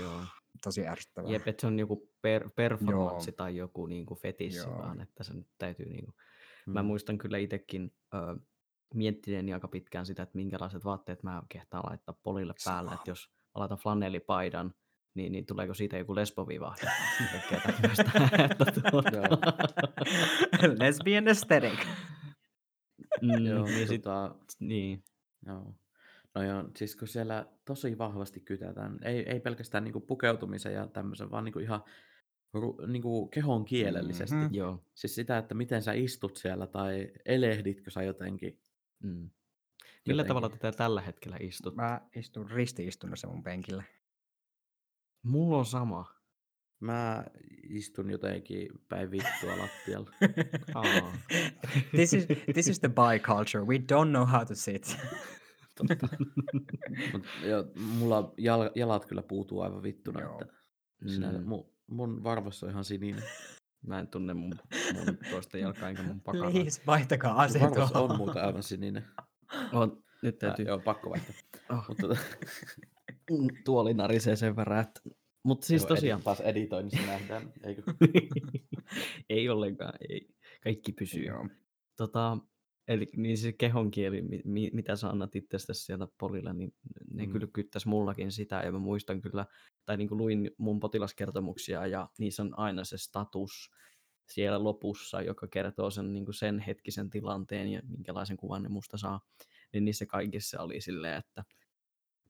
Joo. 0.00 0.20
tosi 0.64 0.86
ärsyttävää. 0.86 1.30
Jep, 1.30 1.48
että 1.48 1.60
se 1.60 1.66
on 1.66 1.78
joku 1.78 2.10
per, 2.22 2.50
performanssi 2.56 3.32
tai 3.32 3.56
joku 3.56 3.86
niinku 3.86 4.14
fetissi 4.14 4.58
Joo. 4.68 4.78
vaan, 4.78 5.00
että 5.00 5.24
se 5.24 5.34
nyt 5.34 5.48
täytyy 5.58 5.86
niinku... 5.86 6.12
Mä 6.66 6.82
Mm. 6.82 6.86
muistan 6.86 7.18
kyllä 7.18 7.38
itsekin 7.38 7.92
ö, 8.14 8.18
miettineeni 8.94 9.52
aika 9.54 9.68
pitkään 9.68 10.06
sitä, 10.06 10.22
että 10.22 10.36
minkälaiset 10.36 10.84
vaatteet 10.84 11.22
mä 11.22 11.42
kehtaan 11.48 11.84
laittaa 11.90 12.18
polille 12.22 12.54
päälle, 12.64 12.94
että 12.94 13.10
jos 13.10 13.30
aloitan 13.54 13.78
flanellipaidan, 13.78 14.74
niin, 15.14 15.32
niin 15.32 15.46
tuleeko 15.46 15.74
siitä 15.74 15.98
joku 15.98 16.14
lesbovivahde? 16.14 16.86
Lesbian 20.80 21.28
aesthetic. 21.28 21.78
mm, 23.22 23.46
Joo, 23.46 23.64
niin, 23.64 23.88
sit, 23.88 24.02
tota, 24.02 24.34
niin, 24.60 25.04
Joo. 25.46 25.74
No 26.34 26.42
joo, 26.42 26.64
siis 26.76 26.96
kun 26.96 27.08
siellä 27.08 27.46
tosi 27.64 27.98
vahvasti 27.98 28.40
kytätään, 28.40 28.98
ei, 29.04 29.30
ei 29.30 29.40
pelkästään 29.40 29.84
niinku 29.84 30.00
pukeutumisen 30.00 30.74
ja 30.74 30.86
tämmöisen, 30.86 31.30
vaan 31.30 31.44
niinku 31.44 31.58
ihan 31.58 31.84
ru, 32.54 32.86
niinku 32.86 33.28
kehon 33.28 33.64
kielellisesti. 33.64 34.36
Mhm. 34.36 34.54
Joo. 34.54 34.84
Siis 34.94 35.14
sitä, 35.14 35.38
että 35.38 35.54
miten 35.54 35.82
sä 35.82 35.92
istut 35.92 36.36
siellä 36.36 36.66
tai 36.66 37.12
elehditkö 37.24 37.90
sä 37.90 38.02
jotenkin. 38.02 38.60
Mm. 39.02 39.30
Millä 40.06 40.20
Jotenkin. 40.22 40.26
tavalla 40.28 40.48
tätä 40.48 40.72
tällä 40.72 41.00
hetkellä 41.00 41.36
istut? 41.40 41.76
Mä 41.76 42.00
istun 42.16 42.50
ristiistunnossa 42.50 43.28
mun 43.28 43.42
penkillä. 43.42 43.82
Mulla 45.22 45.58
on 45.58 45.66
sama. 45.66 46.06
Mä 46.80 47.24
istun 47.68 48.10
jotenkin 48.10 48.68
päin 48.88 49.10
vittua 49.10 49.58
lattialla. 49.58 50.10
Aa, 50.74 51.12
this, 51.96 52.12
is, 52.12 52.26
this 52.52 52.68
is 52.68 52.80
the 52.80 52.88
bi 52.88 53.18
culture. 53.18 53.64
We 53.64 53.76
don't 53.78 54.08
know 54.10 54.26
how 54.26 54.46
to 54.46 54.54
sit. 54.54 54.96
totta. 55.76 56.08
Mut, 57.12 57.22
jo, 57.44 57.64
mulla 57.98 58.32
jal, 58.38 58.70
jalat 58.74 59.04
kyllä 59.06 59.22
puutuu 59.22 59.60
aivan 59.60 59.82
vittuna. 59.82 60.20
Joo. 60.20 60.40
Että 60.42 60.54
sinä, 61.06 61.32
Mm. 61.32 61.42
mun, 61.44 61.70
mun 61.86 62.24
varvassa 62.24 62.66
on 62.66 62.72
ihan 62.72 62.84
sininen. 62.84 63.22
Mä 63.86 63.98
en 64.00 64.08
tunne 64.08 64.34
mun, 64.34 64.54
mun 64.94 65.18
toista 65.30 65.58
jalkaa 65.58 65.88
enkä 65.88 66.02
mun 66.02 66.20
pakanaa. 66.20 66.50
Please, 66.50 66.82
vaihtakaa 66.86 67.30
Mun 67.32 67.38
varvassa 67.38 67.82
asentoa. 67.82 68.02
on 68.02 68.16
muuten 68.16 68.44
aivan 68.44 68.62
sininen. 68.62 69.04
On, 69.72 70.02
nyt 70.22 70.34
Äh, 70.42 70.48
täytyy... 70.48 70.64
joo, 70.66 70.78
pakko 70.78 71.10
vaihtaa. 71.10 71.34
Oh, 71.70 71.84
Mutta 71.88 72.08
tota, 72.08 72.20
tuoli 73.64 73.94
narisee 73.94 74.36
sen 74.36 74.56
verran, 74.56 74.80
että... 74.80 75.00
Mutta 75.44 75.66
siis 75.66 75.86
tosiaan... 75.86 76.18
Edi, 76.18 76.24
taas 76.24 76.40
editoinnissa 76.40 77.06
nähdään, 77.06 77.52
eikö? 77.64 77.82
ei 79.30 79.48
ollenkaan, 79.48 79.94
ei. 80.08 80.28
Kaikki 80.64 80.92
pysyy. 80.92 81.24
Joo. 81.24 81.48
Tota, 81.96 82.38
eli 82.88 83.06
niin 83.16 83.38
se 83.38 83.52
kehonkieli, 83.52 84.22
mi, 84.22 84.42
mi, 84.44 84.70
mitä 84.72 84.96
sä 84.96 85.08
annat 85.08 85.36
itsestäsi 85.36 85.84
siellä 85.84 86.08
polilla, 86.18 86.52
niin 86.52 86.74
ne 87.12 87.26
mm. 87.26 87.32
kyllä 87.32 87.46
kyttäisi 87.52 87.88
mullakin 87.88 88.32
sitä. 88.32 88.62
Ja 88.64 88.72
mä 88.72 88.78
muistan 88.78 89.20
kyllä, 89.20 89.46
tai 89.84 89.96
niin 89.96 90.08
kuin 90.08 90.18
luin 90.18 90.50
mun 90.58 90.80
potilaskertomuksia 90.80 91.86
ja 91.86 92.08
niissä 92.18 92.42
on 92.42 92.58
aina 92.58 92.84
se 92.84 92.98
status 92.98 93.70
siellä 94.28 94.64
lopussa, 94.64 95.22
joka 95.22 95.48
kertoo 95.48 95.90
sen, 95.90 96.12
niin 96.12 96.24
kuin 96.24 96.34
sen 96.34 96.58
hetkisen 96.58 97.10
tilanteen 97.10 97.68
ja 97.68 97.82
minkälaisen 97.88 98.36
kuvan 98.36 98.62
ne 98.62 98.68
musta 98.68 98.98
saa. 98.98 99.20
Niin 99.72 99.84
niissä 99.84 100.06
kaikissa 100.06 100.62
oli 100.62 100.80
silleen, 100.80 101.18
että 101.18 101.44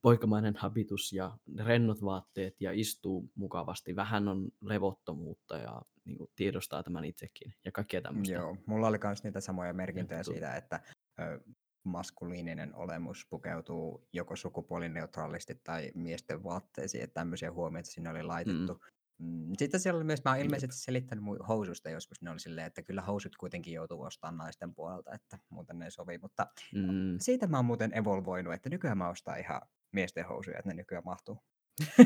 poikamainen 0.03 0.55
habitus 0.55 1.13
ja 1.13 1.37
rennot 1.59 2.03
vaatteet 2.03 2.61
ja 2.61 2.71
istuu 2.71 3.31
mukavasti. 3.35 3.95
Vähän 3.95 4.27
on 4.27 4.51
levottomuutta 4.61 5.57
ja 5.57 5.81
niin 6.05 6.17
kuin 6.17 6.29
tiedostaa 6.35 6.83
tämän 6.83 7.05
itsekin 7.05 7.53
ja 7.65 7.71
kaikkea 7.71 8.01
tämmöistä. 8.01 8.33
Joo, 8.33 8.57
mulla 8.65 8.87
oli 8.87 8.99
myös 9.03 9.23
niitä 9.23 9.41
samoja 9.41 9.73
merkintöjä 9.73 10.19
Juttu. 10.19 10.31
siitä, 10.31 10.55
että 10.55 10.81
ö, 11.19 11.39
maskuliininen 11.83 12.75
olemus 12.75 13.27
pukeutuu 13.29 14.07
joko 14.13 14.35
sukupuolineutraalisti 14.35 15.55
tai 15.63 15.91
miesten 15.95 16.43
vaatteisiin, 16.43 17.03
että 17.03 17.13
tämmöisiä 17.13 17.51
huomioita 17.51 17.91
sinne 17.91 18.09
oli 18.09 18.23
laitettu. 18.23 18.73
Mm. 19.17 19.53
Sitten 19.57 19.79
siellä 19.79 19.97
oli 19.97 20.05
myös, 20.05 20.23
mä 20.25 20.31
oon 20.31 20.39
ilmeisesti 20.39 20.75
selittänyt 20.75 21.23
mun 21.23 21.45
housusta 21.47 21.89
joskus, 21.89 22.21
ne 22.21 22.29
oli 22.29 22.39
silleen, 22.39 22.67
että 22.67 22.81
kyllä 22.81 23.01
housut 23.01 23.35
kuitenkin 23.35 23.73
joutuu 23.73 24.01
ostamaan 24.01 24.37
naisten 24.37 24.75
puolelta, 24.75 25.13
että 25.13 25.39
muuten 25.49 25.79
ne 25.79 25.85
ei 25.85 25.91
sovi, 25.91 26.17
mutta 26.17 26.47
Mm, 26.73 27.17
siitä 27.19 27.47
mä 27.47 27.57
oon 27.57 27.65
muuten 27.65 27.97
evolvoinut, 27.97 28.53
että 28.53 28.69
nykyään 28.69 28.97
mä 28.97 29.09
ostan 29.09 29.39
ihan 29.39 29.61
miesten 29.93 30.25
housuja, 30.25 30.57
että 30.59 30.69
ne 30.69 30.75
nykyään 30.75 31.03
mahtuu. 31.05 31.37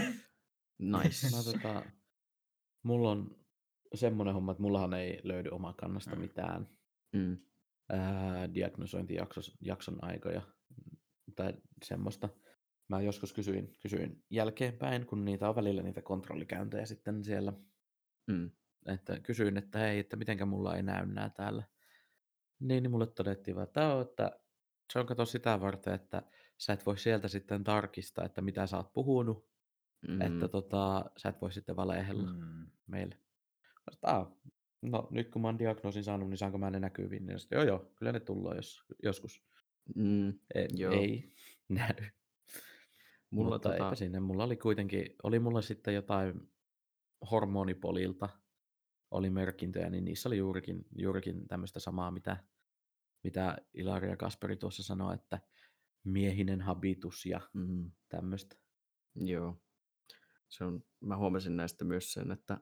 nice. 0.79 1.27
Mä, 1.35 1.43
tota, 1.43 1.83
mulla 2.83 3.11
on 3.11 3.35
semmoinen 3.95 4.33
homma, 4.33 4.51
että 4.51 4.61
mullahan 4.61 4.93
ei 4.93 5.19
löydy 5.23 5.49
omaa 5.49 5.73
kannasta 5.73 6.15
Mm. 6.15 6.21
mitään 6.21 6.67
Mm, 7.13 7.37
ää, 7.89 8.53
diagnosointijakson 8.53 9.97
aikoja 10.01 10.41
tai 11.35 11.53
semmoista. 11.83 12.29
Mä 12.89 13.01
joskus 13.01 13.33
kysyin, 13.33 13.73
kysyin 13.81 14.23
jälkeenpäin, 14.29 15.05
kun 15.05 15.25
niitä 15.25 15.49
on 15.49 15.55
välillä 15.55 15.81
niitä 15.83 16.01
kontrollikäyntejä 16.01 16.85
sitten 16.85 17.23
siellä, 17.23 17.53
mm, 18.27 18.51
että 18.85 19.19
kysyin, 19.19 19.57
että 19.57 19.79
hei, 19.79 19.99
että 19.99 20.15
mitenkä 20.15 20.45
mulla 20.45 20.75
ei 20.75 20.83
näy 20.83 21.05
nää 21.05 21.29
täällä. 21.29 21.63
Niin, 22.59 22.83
niin 22.83 22.91
mulle 22.91 23.07
todettiin 23.07 23.55
vaan, 23.55 23.67
että, 23.67 23.81
"Joo, 23.81 24.01
että 24.01 24.39
se 24.93 24.99
on 24.99 25.05
kato 25.05 25.25
sitä 25.25 25.61
varten, 25.61 25.93
että 25.93 26.23
sä 26.57 26.73
et 26.73 26.85
voi 26.85 26.97
sieltä 26.97 27.27
sitten 27.27 27.63
tarkistaa, 27.63 28.25
että 28.25 28.41
mitä 28.41 28.67
sä 28.67 28.77
oot 28.77 28.93
puhunut, 28.93 29.49
mm, 30.07 30.21
että 30.21 30.47
tota, 30.47 31.05
sä 31.17 31.29
et 31.29 31.41
voi 31.41 31.51
sitten 31.51 31.75
valehella 31.75 32.31
Mm. 32.33 32.67
meille. 32.87 33.17
"Aa, 34.03 34.37
no 34.81 35.07
nyt 35.11 35.29
kun 35.29 35.41
mä 35.41 35.47
oon 35.47 35.59
diagnoosin 35.59 36.03
saanut, 36.03 36.29
niin 36.29 36.37
saanko 36.37 36.57
mä 36.57 36.69
ne 36.71 36.79
näkyviin? 36.79 37.25
Niin 37.25 37.39
sitten, 37.39 37.57
joo 37.57 37.65
joo, 37.65 37.91
kyllä 37.95 38.11
ne 38.11 38.19
tullaan 38.19 38.55
jos, 38.55 38.83
joskus. 39.03 39.43
mm. 39.95 40.27
Ei, 40.55 40.67
Joo. 40.75 40.93
ei 40.93 41.33
näy. 41.69 42.09
Mulla 43.29 43.49
Mutta 43.55 43.69
tota, 43.69 43.83
eipä 43.85 43.95
sinne. 43.95 44.19
Mulla 44.19 44.43
oli 44.43 44.57
kuitenkin, 44.57 45.15
oli 45.23 45.39
mulla 45.39 45.61
sitten 45.61 45.93
jotain 45.93 46.51
hormonipolilta 47.31 48.29
oli 49.11 49.29
merkintöjä, 49.29 49.89
niin 49.89 50.05
niissä 50.05 50.29
oli 50.29 50.37
juurikin, 50.37 50.85
juurikin 50.97 51.47
tämmöistä 51.47 51.79
samaa, 51.79 52.11
mitä, 52.11 52.37
mitä 53.23 53.57
Ilaria 53.73 54.09
ja 54.09 54.17
Kasperi 54.17 54.55
tuossa 54.57 54.83
sanoi, 54.83 55.15
että 55.15 55.39
miehinen 56.07 56.61
habitus 56.61 57.25
ja 57.25 57.41
mm, 57.53 57.91
tämmöistä. 58.09 58.55
joo. 59.15 59.61
Se 60.49 60.63
on, 60.63 60.83
mä 60.99 61.17
huomasin 61.17 61.57
näistä 61.57 61.85
myös 61.85 62.13
sen, 62.13 62.31
että 62.31 62.57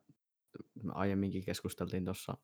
me 0.84 0.91
aiemminkin 0.95 1.45
keskusteltiin 1.45 2.05
tuossa 2.05 2.38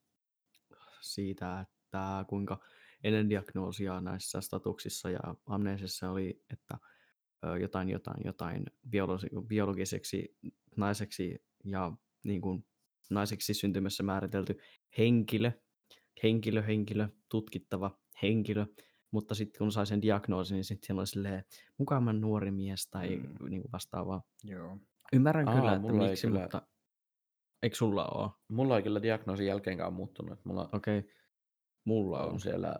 siitä, 1.01 1.59
että 1.59 2.25
kuinka 2.29 2.59
ennen 3.03 3.29
diagnoosia 3.29 4.01
näissä 4.01 4.41
statuksissa 4.41 5.09
ja 5.09 5.19
amneesissa 5.45 6.11
oli, 6.11 6.43
että 6.53 6.77
jotain, 7.61 7.89
jotain, 7.89 8.21
jotain 8.25 8.65
biologi- 8.89 9.47
biologiseksi 9.47 10.37
naiseksi 10.77 11.45
ja 11.63 11.91
niin 12.23 12.41
kuin 12.41 12.65
naiseksi 13.09 13.53
syntymässä 13.53 14.03
määritelty 14.03 14.57
henkilö, 14.97 15.51
henkilö, 16.23 16.61
henkilö, 16.61 17.07
tutkittava 17.29 17.99
henkilö, 18.21 18.65
mutta 19.11 19.35
sitten 19.35 19.59
kun 19.59 19.71
sai 19.71 19.85
sen 19.87 20.01
diagnoosin, 20.01 20.55
niin 20.55 20.63
sitten 20.63 20.87
siellä 20.87 20.99
oli 20.99 21.07
silleen 21.07 21.43
mukavan 21.77 22.21
nuori 22.21 22.51
mies 22.51 22.87
tai 22.87 23.15
Mm. 23.17 23.49
niin 23.49 23.61
kuin 23.61 23.71
vastaavaa. 23.71 24.21
Joo. 24.43 24.77
Ymmärrän 25.13 25.47
Aa, 25.47 25.55
kyllä, 25.55 25.75
että 25.75 25.91
miksi, 25.93 26.27
kyllä- 26.27 26.39
mutta 26.41 26.61
eikö 27.63 27.75
sulla 27.75 28.05
ole? 28.05 28.29
Mulla 28.47 28.77
ei 28.77 28.83
kyllä 28.83 29.01
diagnoosin 29.01 29.47
jälkeenkaan 29.47 29.93
muuttunut. 29.93 30.33
että 30.33 30.49
Mulla 30.49 30.69
Okei, 30.73 30.99
okay. 30.99 31.11
mulla 31.85 32.23
on. 32.23 32.29
on 32.33 32.39
siellä, 32.39 32.75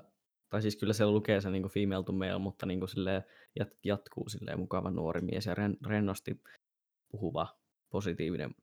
Tai 0.50 0.62
siis 0.62 0.76
kyllä 0.78 0.94
siellä 0.94 1.13
lukee 1.13 1.41
se 1.41 1.50
niin 1.50 1.62
kuin 1.63 1.72
female 1.72 2.04
to 2.04 2.12
male, 2.12 2.39
mutta 2.39 2.65
niin 2.65 2.80
kuin 2.80 2.89
silleen 2.89 3.24
jat, 3.60 3.70
jatkuu 3.86 4.30
silleen 4.30 4.60
mukava 4.60 4.91
nuori 4.91 5.22
mies 5.22 5.46
ja 5.46 5.54
ren, 5.56 5.78
rennosti 5.88 6.41
puhuva 7.12 7.60
positiivinen 7.89 8.56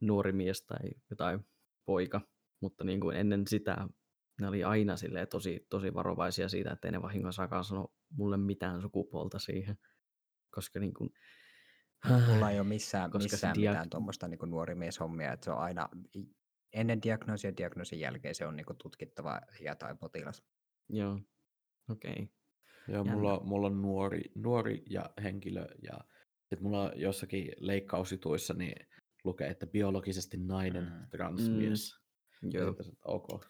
nuori 0.00 0.32
mies 0.32 0.66
tai 0.66 0.90
jotain 1.10 1.46
poika. 1.86 2.20
Mutta 2.60 2.84
niin 2.84 3.00
kuin 3.00 3.16
ennen 3.16 3.46
sitä 3.46 3.88
ne 4.42 4.48
oli 4.48 4.64
aina 4.64 4.96
silleen 4.96 5.28
tosi, 5.28 5.66
tosi 5.70 5.94
varovaisia 5.94 6.48
siitä, 6.48 6.72
että 6.72 6.88
ei 6.88 6.92
ne 6.92 7.02
vahingossakaan 7.02 7.64
sano 7.64 7.92
mulle 8.10 8.36
mitään 8.36 8.82
sukupuolta 8.82 9.38
siihen. 9.38 9.78
Koska 10.50 10.80
niin 10.80 10.94
kuin, 10.94 11.10
Mulla 12.26 12.50
ei 12.50 12.60
ole 12.60 12.68
missään, 12.68 13.10
Koska 13.10 13.28
se 13.28 13.32
missään 13.34 13.56
diag- 13.56 13.58
mitään 13.70 13.90
tuommoista 13.90 14.28
niin 14.28 14.38
nuorimieshommia, 14.46 15.32
että 15.32 15.44
se 15.44 15.50
on 15.50 15.58
aina 15.58 15.88
ennen 16.72 17.02
diagnoosia 17.02 17.50
ja 17.50 17.56
diagnoosin 17.56 18.00
jälkeen 18.00 18.34
se 18.34 18.46
on 18.46 18.56
niin 18.56 18.66
tutkittava 18.82 19.40
ja 19.60 19.76
tai 19.76 19.94
potilas. 20.00 20.42
Joo, 20.88 21.20
okei. 21.90 22.12
Okay. 22.12 22.26
joo, 22.88 22.96
Jännä. 22.96 23.12
mulla, 23.12 23.40
mulla 23.44 23.66
on 23.66 23.82
nuori, 23.82 24.22
nuori 24.34 24.82
ja 24.90 25.10
henkilö 25.22 25.66
ja 25.82 25.98
sitten 26.40 26.62
mulla 26.62 26.82
on 26.82 26.92
jossakin 27.00 27.52
leikkausituissa 27.60 28.54
niin 28.54 28.86
lukee, 29.24 29.48
että 29.48 29.66
biologisesti 29.66 30.36
nainen 30.36 30.84
Mm. 30.84 31.06
transmies. 31.10 31.96
Joo. 32.42 32.64
Joo. 32.64 32.74
Ok. 33.04 33.44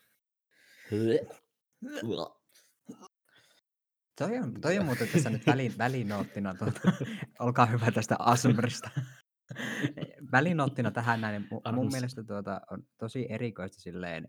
Toi 4.19 4.39
on, 4.39 4.61
toi 4.61 4.79
on 4.79 4.85
muuten 4.85 5.09
tässä 5.09 5.31
nyt 5.31 5.47
väli, 5.47 5.73
välinoottina, 5.79 6.55
tuota, 6.55 6.81
olkaa 7.39 7.67
hyvä 7.67 7.91
tästä 7.91 8.17
Asmrista. 8.19 8.91
välinoottina 10.33 10.91
tähän 10.91 11.21
näin, 11.21 11.43
mu- 11.43 11.49
mun 11.49 11.61
Arms. 11.65 11.93
mielestä 11.93 12.25
tuota, 12.25 12.61
on 12.71 12.83
tosi 12.99 13.27
erikoista 13.29 13.81
silleen 13.81 14.29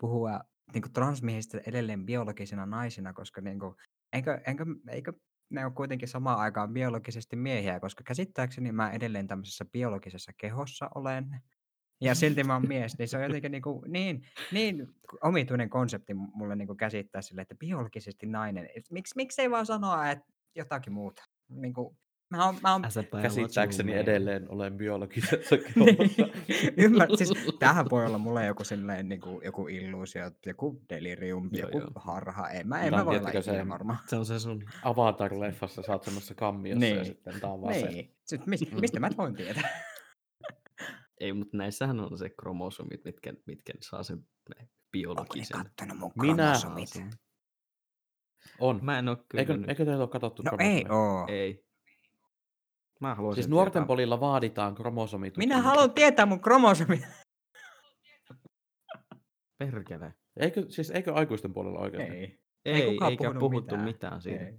puhua 0.00 0.40
niin 0.74 0.92
transmiehistä 0.92 1.60
edelleen 1.66 2.06
biologisina 2.06 2.66
naisina, 2.66 3.12
koska 3.12 3.40
niin 3.40 3.58
kuin, 3.58 3.74
eikö, 4.12 4.40
eikö, 4.46 4.64
eikö 4.88 5.12
ne 5.50 5.66
on 5.66 5.74
kuitenkin 5.74 6.08
samaan 6.08 6.38
aikaan 6.38 6.72
biologisesti 6.72 7.36
miehiä, 7.36 7.80
koska 7.80 8.04
käsittääkseni 8.04 8.72
mä 8.72 8.90
edelleen 8.90 9.26
tämmöisessä 9.26 9.64
biologisessa 9.64 10.32
kehossa 10.38 10.90
olen, 10.94 11.42
ja 12.00 12.14
silti 12.14 12.44
mä 12.44 12.52
oon 12.54 12.68
mies, 12.68 12.98
niin 12.98 13.08
se 13.08 13.16
on 13.16 13.22
jotenkin 13.22 13.50
niin, 13.52 13.62
kuin, 13.62 13.92
niin, 13.92 14.22
niin 14.52 14.86
omituinen 15.22 15.70
konsepti 15.70 16.14
mulle 16.14 16.56
niin 16.56 16.66
kuin 16.66 16.76
käsittää 16.76 17.22
sille, 17.22 17.42
että 17.42 17.54
biologisesti 17.54 18.26
nainen. 18.26 18.68
Miks, 18.90 19.14
miksi 19.16 19.42
ei 19.42 19.50
vaan 19.50 19.66
sanoa, 19.66 20.10
että 20.10 20.24
jotakin 20.54 20.92
muuta? 20.92 21.22
Niin 21.48 21.74
kuin, 21.74 21.96
mä 22.30 22.46
oon, 22.46 22.54
mä 22.62 22.72
oon, 22.72 22.82
Käsittääkseni 23.22 23.92
man. 23.92 24.00
edelleen 24.00 24.50
olen 24.50 24.76
biologisessa 24.76 25.56
kehossa. 25.74 26.28
Ymmär, 26.76 27.08
siis 27.16 27.32
tämähän 27.58 27.86
voi 27.90 28.06
olla 28.06 28.18
mulle 28.18 28.46
joku 28.46 28.64
silleen, 28.64 29.08
niin 29.08 29.20
kuin, 29.20 29.44
joku 29.44 29.68
illuusio, 29.68 30.30
joku 30.46 30.82
delirium, 30.90 31.50
Joo, 31.52 31.68
joku 31.68 31.78
joo. 31.78 31.90
harha. 31.94 32.48
En 32.50 32.68
mä, 32.68 32.82
en 32.82 32.94
mä 32.94 33.06
voi 33.06 33.18
olla 33.18 33.42
se- 33.42 33.68
varma. 33.68 33.96
Se 34.06 34.16
on 34.16 34.26
se 34.26 34.38
sun 34.40 34.62
Avatar-leffassa 34.82 35.82
sä 35.86 35.92
oot 35.92 36.04
semmoisessa 36.04 36.34
kammiossa 36.34 36.86
ja 36.86 36.94
Niin. 36.94 37.06
sitten 37.06 37.40
tää 37.40 37.50
on 37.52 37.62
vaan 37.62 37.74
se. 37.74 37.86
Niin. 37.86 38.14
Sitten, 38.24 38.50
mis, 38.50 38.72
mistä 38.80 39.00
mä 39.00 39.10
voin 39.18 39.34
tietää? 39.34 39.68
Ei, 41.20 41.32
mutta 41.32 41.56
näissähän 41.56 42.00
on 42.00 42.18
se 42.18 42.30
kromosomit, 42.30 43.04
mitkä, 43.04 43.32
mitkä 43.46 43.72
saa 43.80 44.02
sen 44.02 44.16
Onko 44.16 44.60
ne 44.62 44.68
biologisen. 44.92 45.64
kattonut 45.64 45.98
mun 45.98 46.12
Minä- 46.20 46.34
kromosomit? 46.60 46.88
On. 48.60 48.78
Mä 48.82 48.98
en 48.98 49.08
oo 49.08 49.16
kyllä 49.28 49.40
Eikö, 49.40 49.56
nyt- 49.56 49.68
eikö 49.68 49.84
teillä 49.84 50.02
ole 50.02 50.10
katsottu 50.10 50.42
No 50.42 50.50
ei 50.58 50.84
oo. 50.88 51.26
Ei. 51.28 51.64
Mä 53.00 53.14
haluaisin 53.14 53.42
Siis 53.42 53.50
nuorten 53.50 53.72
tietää. 53.72 53.86
polilla 53.86 54.20
vaaditaan 54.20 54.74
kromosomit. 54.74 55.36
Minä 55.36 55.62
haluan 55.62 55.92
tietää 55.92 56.26
mun 56.26 56.40
kromosomit. 56.40 57.00
Perkele. 59.58 60.14
Eikö, 60.36 60.66
siis 60.68 60.90
eikö 60.90 61.14
aikuisten 61.14 61.52
puolella 61.52 61.78
oikeasti? 61.78 62.16
Ei. 62.16 62.38
Ei, 62.64 62.82
Ei 62.82 62.92
kukaan 62.92 63.10
eikä 63.10 63.24
puhunut 63.24 63.40
puhuttu 63.40 63.74
mitään. 63.76 63.84
mitään, 63.84 64.22
siitä. 64.22 64.46
Ei. 64.46 64.58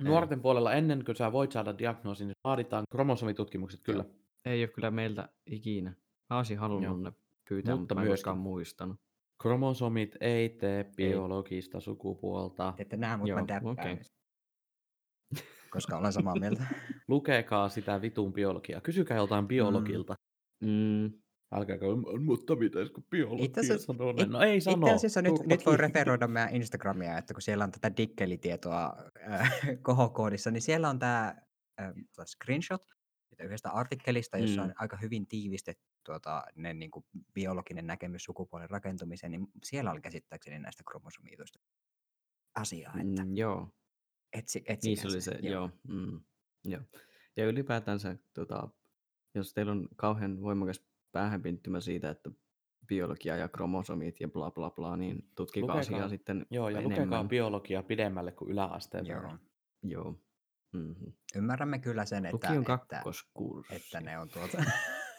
Nuorten 0.00 0.40
puolella 0.42 0.72
ennen 0.72 1.04
kuin 1.04 1.16
sä 1.16 1.32
voit 1.32 1.52
saada 1.52 1.78
diagnoosin, 1.78 2.26
niin 2.26 2.34
vaaditaan 2.44 2.84
kromosomitutkimukset 2.90 3.80
kyllä. 3.82 4.04
Ei 4.48 4.62
ole 4.62 4.68
kyllä 4.68 4.90
meiltä 4.90 5.28
ikinä. 5.46 5.94
Mä 6.30 6.36
olisin 6.36 6.58
halunnut 6.58 6.84
Joo. 6.84 7.10
ne 7.10 7.12
pyytää, 7.48 7.72
Mutta 7.74 7.80
mutta, 7.80 7.94
mä 7.94 8.02
en 8.02 8.08
koskaan 8.08 8.38
muistanut. 8.38 8.96
Kromosomit 9.42 10.16
ei 10.20 10.48
tee 10.48 10.84
biologista 10.96 11.80
sukupuolta. 11.80 12.74
Että 12.78 12.96
nää 12.96 13.16
mut 13.16 13.28
Joo, 13.28 13.40
mä 13.40 13.46
täppään. 13.46 13.72
okei. 13.72 13.98
Koska 15.72 15.98
olen 15.98 16.12
samaa 16.12 16.34
mieltä. 16.40 16.64
Lukekaa 17.08 17.68
sitä 17.68 18.00
vitun 18.02 18.32
biologiaa. 18.32 18.80
Kysykää 18.80 19.16
joltain 19.16 19.48
biologilta. 19.48 20.14
Mm, 20.64 21.12
Älkääkä, 21.52 21.86
mutta 22.24 22.56
pitäisikö 22.56 23.00
biologia 23.10 23.44
Itse 23.44 23.60
asiassa- 23.60 23.86
sanoa? 23.86 24.10
it- 24.18 24.28
No 24.28 24.40
ei 24.40 24.60
sano. 24.60 24.86
Itse 24.86 24.94
asiassa 24.94 25.22
nyt, 25.22 25.32
nyt 25.46 25.66
voi 25.66 25.76
referoida 25.76 26.26
meidän 26.28 26.54
Instagramia, 26.56 27.18
että 27.18 27.34
kun 27.34 27.42
siellä 27.42 27.64
on 27.64 27.70
tätä 27.70 27.96
dikkelitietoa 27.96 28.96
äh, 29.30 29.52
kohokoodissa, 29.82 30.50
niin 30.50 30.62
siellä 30.62 30.88
on 30.88 30.98
tämä 30.98 31.34
äh, 31.80 31.92
screenshot 32.26 32.82
että 33.38 33.44
yhdestä 33.46 33.70
artikkelista, 33.70 34.38
jossa 34.38 34.62
on 34.62 34.68
Mm. 34.68 34.74
aika 34.78 34.96
hyvin 34.96 35.26
tiivistetty 35.26 35.84
tuota, 36.04 36.44
ne, 36.54 36.74
niin 36.74 36.90
kuin, 36.90 37.04
biologinen 37.34 37.86
näkemys 37.86 38.24
sukupuolen 38.24 38.70
rakentumiseen, 38.70 39.30
niin 39.30 39.46
siellä 39.64 39.90
oli 39.92 40.00
käsittääkseni 40.00 40.58
näistä 40.58 40.82
kromosomiituista 40.90 41.58
asiaa, 42.54 42.94
että 43.00 43.24
mm, 43.24 43.36
joo, 43.36 43.68
etsi, 44.32 44.58
niin 44.58 44.72
etsikää 44.72 45.02
se 45.02 45.08
oli 45.08 45.20
se, 45.20 45.38
joo. 45.42 45.70
Mm, 45.88 46.20
joo. 46.64 46.82
Ja 47.36 47.46
ylipäätänsä, 47.46 48.16
tota, 48.34 48.68
jos 49.34 49.54
teillä 49.54 49.72
on 49.72 49.88
kauhean 49.96 50.42
voimakas 50.42 50.84
päähänpinttymä 51.12 51.80
siitä, 51.80 52.10
että 52.10 52.30
biologia 52.86 53.36
ja 53.36 53.48
kromosomit 53.48 54.20
ja 54.20 54.28
bla 54.28 54.50
bla 54.50 54.70
bla, 54.70 54.96
niin 54.96 55.30
tutkikaa 55.34 55.66
Lukekaa- 55.66 55.80
asiaa 55.80 56.08
sitten 56.08 56.46
Joo, 56.50 56.68
ja 56.68 56.78
enemmän. 56.78 56.98
lukekaa 56.98 57.24
biologiaa 57.24 57.82
pidemmälle 57.82 58.32
kuin 58.32 58.50
yläasteen 58.50 59.06
Joo. 59.06 59.16
verran. 59.16 59.40
Joo. 59.82 60.14
Mm-hmm. 60.72 61.12
Ymmärrämme 61.34 61.78
kyllä 61.78 62.04
sen, 62.04 62.26
että, 62.26 62.48
että, 62.48 62.74
että 63.70 64.00
ne 64.00 64.18
on 64.18 64.28
tuota, 64.28 64.64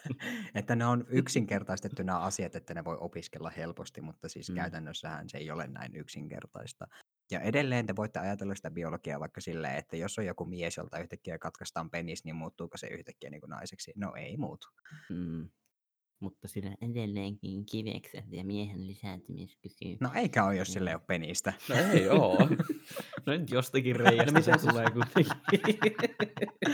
että 0.54 0.76
ne 0.76 0.86
on 0.86 1.04
yksinkertaistettu 1.08 2.02
nämä 2.02 2.18
asiat, 2.18 2.54
että 2.54 2.74
ne 2.74 2.84
voi 2.84 2.96
opiskella 3.00 3.50
helposti, 3.50 4.00
mutta 4.00 4.28
siis 4.28 4.48
mm. 4.48 4.54
käytännössähän 4.54 5.28
se 5.28 5.38
ei 5.38 5.50
ole 5.50 5.66
näin 5.66 5.96
yksinkertaista. 5.96 6.86
Ja 7.30 7.40
edelleen 7.40 7.86
te 7.86 7.96
voitte 7.96 8.18
ajatella 8.18 8.54
sitä 8.54 8.70
biologiaa 8.70 9.20
vaikka 9.20 9.40
silleen, 9.40 9.76
että 9.76 9.96
jos 9.96 10.18
on 10.18 10.26
joku 10.26 10.44
mies, 10.44 10.76
jolta 10.76 10.98
yhtäkkiä 10.98 11.38
katkaistaan 11.38 11.90
penis, 11.90 12.24
niin 12.24 12.36
muuttuuko 12.36 12.76
se 12.76 12.86
yhtäkkiä 12.86 13.30
niin 13.30 13.40
kuin 13.40 13.50
naiseksi? 13.50 13.92
No 13.96 14.14
ei 14.14 14.36
muutu. 14.36 14.66
Mm. 15.10 15.48
Mutta 16.20 16.48
siinä 16.48 16.74
edelleenkin 16.82 17.66
kivekset 17.66 18.24
ja 18.30 18.44
miehen 18.44 18.86
lisääntymiskyky. 18.86 19.96
No 20.00 20.10
eikä 20.14 20.44
ole, 20.44 20.56
jos 20.56 20.72
sille 20.72 20.90
ei 20.90 20.94
ole 20.94 21.02
penistä. 21.06 21.52
No 21.68 21.74
ei 21.92 22.08
oo. 22.08 22.38
No 23.26 23.32
nyt 23.32 23.50
jostakin 23.50 23.96
reiästä 23.96 24.32
miten 24.32 24.58
se 24.58 24.66
tulee 24.68 24.84
kuitenkin. 24.90 25.32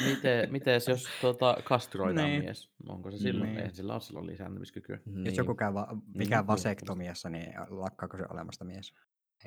Miten, 0.08 0.52
mites 0.52 0.88
jos 0.88 1.04
tota, 1.20 1.56
kastroidaan 1.64 2.28
Niin. 2.30 2.42
mies? 2.44 2.70
Onko 2.88 3.10
se 3.10 3.18
silloin? 3.18 3.48
Niin. 3.48 3.58
Eihän 3.58 3.74
sillä 3.74 3.92
ole 3.92 4.00
silloin 4.00 4.26
lisääntymiskykyä. 4.26 4.98
Jos 5.24 5.36
joku 5.36 5.54
käy 5.54 5.74
va- 5.74 5.96
mikään 6.14 6.44
Mm. 6.44 6.46
vasektomiassa, 6.46 7.30
niin 7.30 7.52
lakkaako 7.68 8.16
se 8.16 8.24
olemasta 8.30 8.64
mies? 8.64 8.92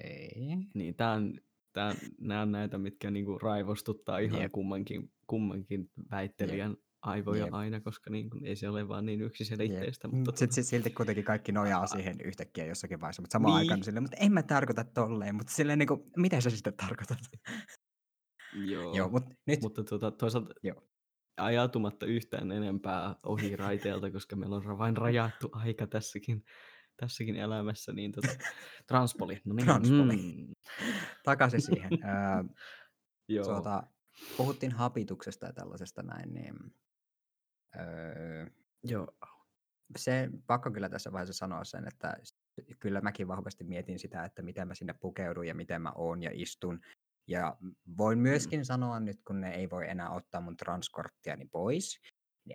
Ei. 0.03 0.57
Niin, 0.73 0.95
tää 0.95 1.11
on, 1.11 1.33
tää, 1.73 1.95
nämä 2.21 2.41
on 2.41 2.51
näitä, 2.51 2.77
mitkä 2.77 3.11
niinku 3.11 3.37
raivostuttaa 3.39 4.17
ihan 4.19 4.41
Jep. 4.41 4.51
kummankin, 4.51 5.11
kummankin 5.27 5.91
väittelijän 6.11 6.77
aivoja 7.01 7.45
Jep. 7.45 7.53
aina, 7.53 7.81
koska 7.81 8.09
niin, 8.09 8.29
ei 8.43 8.55
se 8.55 8.69
ole 8.69 8.87
vaan 8.87 9.05
niin 9.05 9.21
yksiselitteistä. 9.21 10.07
Jep. 10.07 10.13
Mutta 10.13 10.31
Mut 10.31 10.37
sit, 10.37 10.51
sit, 10.51 10.65
silti 10.65 10.89
kuitenkin 10.89 11.23
kaikki 11.23 11.51
nojaa 11.51 11.87
siihen 11.87 12.21
yhtäkkiä 12.21 12.65
jossakin 12.65 13.01
vaiheessa, 13.01 13.21
mutta 13.21 13.33
samaan 13.33 13.51
Niin. 13.51 13.59
aikaan 13.59 13.83
silleen, 13.83 14.03
mutta 14.03 14.17
en 14.19 14.31
mä 14.33 14.43
tarkoita 14.43 14.83
tolleen, 14.83 15.35
mutta 15.35 15.53
silleen 15.53 15.79
niin 15.79 15.87
kuin, 15.87 16.01
mitä 16.17 16.41
sä 16.41 16.49
sitten 16.49 16.73
tarkoitat? 16.73 17.17
joo, 18.71 18.95
Joo, 18.95 19.09
mutta 19.09 19.29
nyt, 19.47 19.61
mutta 19.61 19.83
tuota, 19.83 20.11
toisaalta 20.11 20.53
Joo. 20.63 20.87
ajatumatta 21.37 22.05
yhtään 22.05 22.51
enempää 22.51 23.15
ohi 23.23 23.55
raiteelta, 23.55 24.11
koska 24.11 24.35
meillä 24.35 24.55
on 24.55 24.77
vain 24.77 24.97
rajattu 24.97 25.49
aika 25.51 25.87
tässäkin, 25.87 26.43
tässäkin 26.97 27.35
elämässä, 27.35 27.91
niin 27.93 28.11
tota, 28.11 28.27
transpoli. 28.87 29.41
No 29.45 29.53
niin, 29.53 29.65
Transpoli. 29.65 30.17
Mm, 30.17 30.53
takaisin 31.23 31.61
siihen. 31.71 31.89
Öö, 31.93 32.43
joo. 33.29 33.45
tuota, 33.45 33.83
puhuttiin 34.37 34.71
hapituksesta 34.71 35.45
ja 35.45 35.53
tällaisesta 35.53 36.03
näin, 36.03 36.33
niin 36.33 36.55
öö, 37.75 38.45
joo. 38.83 39.07
se 39.97 40.29
pakko 40.47 40.71
kyllä 40.71 40.89
tässä 40.89 41.11
vaiheessa 41.11 41.33
sanoa 41.33 41.63
sen, 41.63 41.87
että 41.87 42.17
kyllä 42.79 43.01
mäkin 43.01 43.27
vahvasti 43.27 43.63
mietin 43.63 43.99
sitä, 43.99 44.25
että 44.25 44.41
miten 44.41 44.67
mä 44.67 44.75
sinne 44.75 44.93
pukeudun 44.93 45.47
ja 45.47 45.55
miten 45.55 45.81
mä 45.81 45.91
oon 45.95 46.23
ja 46.23 46.31
istun. 46.33 46.81
Ja 47.27 47.57
voin 47.97 48.19
myöskin 48.19 48.65
sanoa 48.65 48.99
nyt, 48.99 49.21
kun 49.27 49.41
ne 49.41 49.55
ei 49.55 49.69
voi 49.69 49.89
enää 49.89 50.09
ottaa 50.09 50.41
mun 50.41 50.57
transkorttiani 50.57 51.45
pois, 51.45 51.99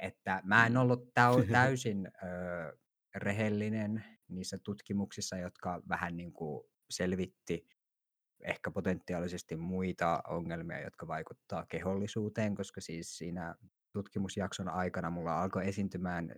että 0.00 0.40
mä 0.44 0.66
en 0.66 0.72
Mm. 0.72 0.78
ollut 0.78 1.04
täy- 1.04 1.46
täysin 1.52 2.06
ö, 2.06 2.76
rehellinen 3.14 4.04
niissä 4.28 4.58
tutkimuksissa, 4.58 5.36
jotka 5.36 5.82
vähän 5.88 6.16
niin 6.16 6.32
kuin 6.32 6.64
selvitti 6.90 7.68
ehkä 8.44 8.70
potentiaalisesti 8.70 9.56
muita 9.56 10.22
ongelmia, 10.28 10.80
jotka 10.80 11.06
vaikuttaa 11.06 11.66
kehollisuuteen, 11.66 12.54
koska 12.54 12.80
siis 12.80 13.18
siinä 13.18 13.54
tutkimusjakson 13.94 14.68
aikana 14.68 15.10
mulla 15.10 15.42
alkoi 15.42 15.68
esiintymään 15.68 16.34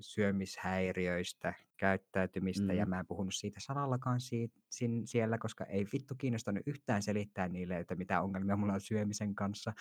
syömishäiriöistä, 0.00 1.54
käyttäytymistä, 1.76 2.72
mm. 2.72 2.78
ja 2.78 2.86
mä 2.86 3.00
en 3.00 3.06
puhunut 3.06 3.34
siitä 3.34 3.60
sanallakaan 3.60 4.20
siitä, 4.20 4.60
sin, 4.70 5.06
siellä, 5.06 5.38
koska 5.38 5.64
ei 5.64 5.86
vittu 5.92 6.14
kiinnostanut 6.14 6.62
yhtään 6.66 7.02
selittää 7.02 7.48
niille, 7.48 7.78
että 7.78 7.94
mitä 7.94 8.20
ongelmia 8.20 8.56
mulla 8.56 8.72
on 8.72 8.80
syömisen 8.80 9.34
kanssa, 9.34 9.72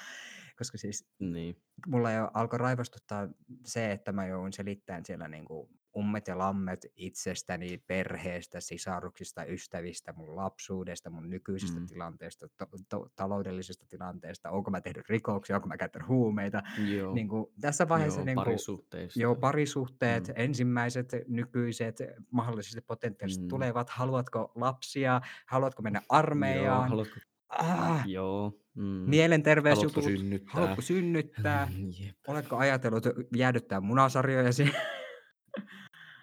koska 0.57 0.77
siis 0.77 1.07
Niin. 1.19 1.61
mulla 1.87 2.11
jo 2.11 2.31
alkoi 2.33 2.59
raivostuttaa 2.59 3.27
se, 3.65 3.91
että 3.91 4.11
mä 4.11 4.27
joudun 4.27 4.53
selittämään 4.53 5.05
siellä 5.05 5.27
niinku 5.27 5.69
ummet 5.97 6.27
ja 6.27 6.37
lammet 6.37 6.85
itsestäni, 6.95 7.77
perheestä, 7.87 8.59
sisaruksista, 8.59 9.43
ystävistä, 9.45 10.13
mun 10.13 10.35
lapsuudesta, 10.35 11.09
mun 11.09 11.29
nykyisestä 11.29 11.79
Mm. 11.79 11.85
tilanteesta, 11.87 12.47
to- 12.57 12.67
to- 12.89 13.09
taloudellisesta 13.15 13.85
tilanteesta, 13.89 14.49
onko 14.49 14.71
mä 14.71 14.81
tehnyt 14.81 15.09
rikoksia, 15.09 15.55
onko 15.55 15.67
mä 15.67 15.77
käyttänyt 15.77 16.07
huumeita. 16.07 16.61
Joo. 16.95 17.13
Niin 17.13 17.27
kuin, 17.27 17.45
tässä 17.61 17.89
vaiheessa 17.89 18.19
joo, 18.19 18.25
niin 18.25 18.35
kuin, 18.35 18.45
parisuhteista. 18.45 19.19
joo, 19.21 19.35
parisuhteet, 19.35 20.27
Mm. 20.27 20.33
mm. 20.33 20.41
ensimmäiset, 20.41 21.11
nykyiset, 21.27 21.97
mahdollisesti 22.31 22.81
potentiaaliset 22.81 23.41
Mm. 23.41 23.45
mm. 23.45 23.49
tulevat, 23.49 23.89
haluatko 23.89 24.51
lapsia, 24.55 25.21
haluatko 25.45 25.81
mennä 25.81 25.99
Joo, 25.99 26.05
armeijaan, 26.09 26.89
haluatko... 26.89 27.15
ah, 27.49 28.07
Joo. 28.07 28.53
Mm. 28.75 28.83
mielenterveysjutut, 28.83 30.03
Haluatko 30.03 30.17
synnyttää? 30.21 30.53
haluatko 30.53 30.81
synnyttää, 30.81 31.67
Jep. 32.05 32.15
Oletko 32.27 32.57
ajatellut 32.57 33.03
jäädyttää 33.35 33.81
munasarjojasi? 33.81 34.71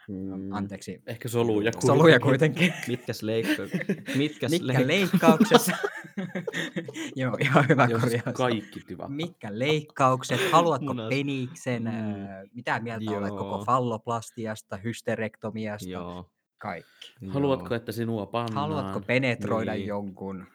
Mm. 0.09 0.53
Anteeksi, 0.53 1.03
Ehkä 1.07 1.29
soluja 1.29 1.73
kuitenkin. 1.73 1.87
soluja 1.87 2.21
kuitenkin. 2.21 2.73
Mitkäs 2.89 3.23
leikka... 3.23 3.63
Mitkäs 4.17 4.51
Mitkä 4.51 4.73
leik- 4.79 4.87
leikkauksessa? 4.87 5.73
Joo, 7.17 7.37
ihan 7.41 7.69
hyvä 7.69 7.87
Joo, 7.91 8.01
siis 8.01 8.13
korjaus. 8.23 8.37
kaikki 8.37 8.81
tyvä. 8.87 9.09
Mitkä 9.09 9.59
leikkaukset? 9.59 10.41
Haluatko 10.53 10.93
Munas- 10.95 11.09
peniksen? 11.09 11.83
Mm. 11.83 12.49
Mitä 12.55 12.81
mieltä 12.81 13.11
olet 13.11 13.31
koko 13.31 13.45
Joo. 13.57 13.65
falloplastiasta, 13.65 14.77
hysterektomiasta? 14.77 15.89
Joo. 15.91 16.31
Kaikki. 16.59 17.15
Haluatko, 17.29 17.67
joo. 17.69 17.77
että 17.77 17.93
sinua 17.93 18.27
pannaan? 18.27 18.71
Haluatko 18.71 19.01
penetroida 19.01 19.75
Niin. 19.75 19.87
jonkun? 19.87 20.47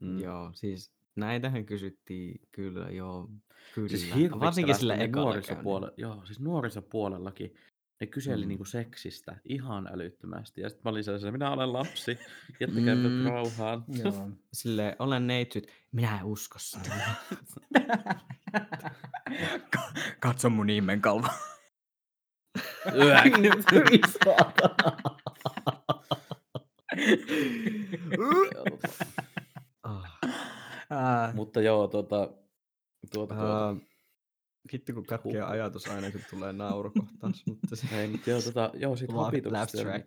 Mm. 0.00 0.18
Joo, 0.20 0.50
siis 0.54 0.92
näitähän 1.16 1.66
kysyttiin 1.66 2.40
kyllä, 2.52 2.90
joo. 2.90 3.28
Kyllä. 3.74 3.88
Siis 3.88 4.14
Varsinkin 4.40 4.74
sillä 4.74 4.94
ekalla 4.94 5.24
nuorisopuolella, 5.30 5.94
joo, 5.96 6.22
siis 6.26 6.40
nuorisopuolellakin 6.40 7.54
ne 8.00 8.06
kyseli 8.06 8.42
Mm. 8.44 8.48
niinku 8.48 8.64
seksistä 8.64 9.36
ihan 9.44 9.86
älyttömästi. 9.92 10.60
Ja 10.60 10.68
sitten 10.68 10.82
mä 10.84 10.90
olin 10.90 11.04
sellaisen, 11.04 11.32
minä 11.32 11.50
olen 11.50 11.72
lapsi, 11.72 12.18
jättäkää 12.60 12.94
Mm. 12.94 13.00
minut 13.00 13.32
rauhaan. 13.32 13.84
Joo. 14.04 14.30
Sille 14.52 14.96
olen 14.98 15.26
neitsyt, 15.26 15.66
minä 15.92 16.18
en 16.18 16.24
usko 16.24 16.58
sinua. 16.58 16.96
Ka- 19.74 19.92
Katso 20.20 20.50
mun. 20.50 20.66
Hyi 23.72 24.00
saatana. 24.24 24.96
Ah, 30.90 31.34
Mutta 31.34 31.60
joo, 31.60 31.88
tuota, 31.88 32.16
tuota, 33.12 33.34
tuota. 33.34 33.68
ah, 33.68 33.76
Hitto 34.72 34.92
kun 34.92 35.06
katkeaa 35.06 35.34
Huhhuh. 35.46 35.50
ajatus 35.52 35.86
aina, 35.88 36.10
kun 36.10 36.20
tulee 36.30 36.52
naurukohtaus. 36.52 37.46
mutta 37.46 37.76
se... 37.76 38.00
Ei, 38.00 38.08
mutta 38.08 38.30
joo, 38.30 38.42
tota, 38.42 38.70
joo 38.74 38.96
siitä 38.96 39.12
Laugh- 39.12 39.82
track. 39.82 40.06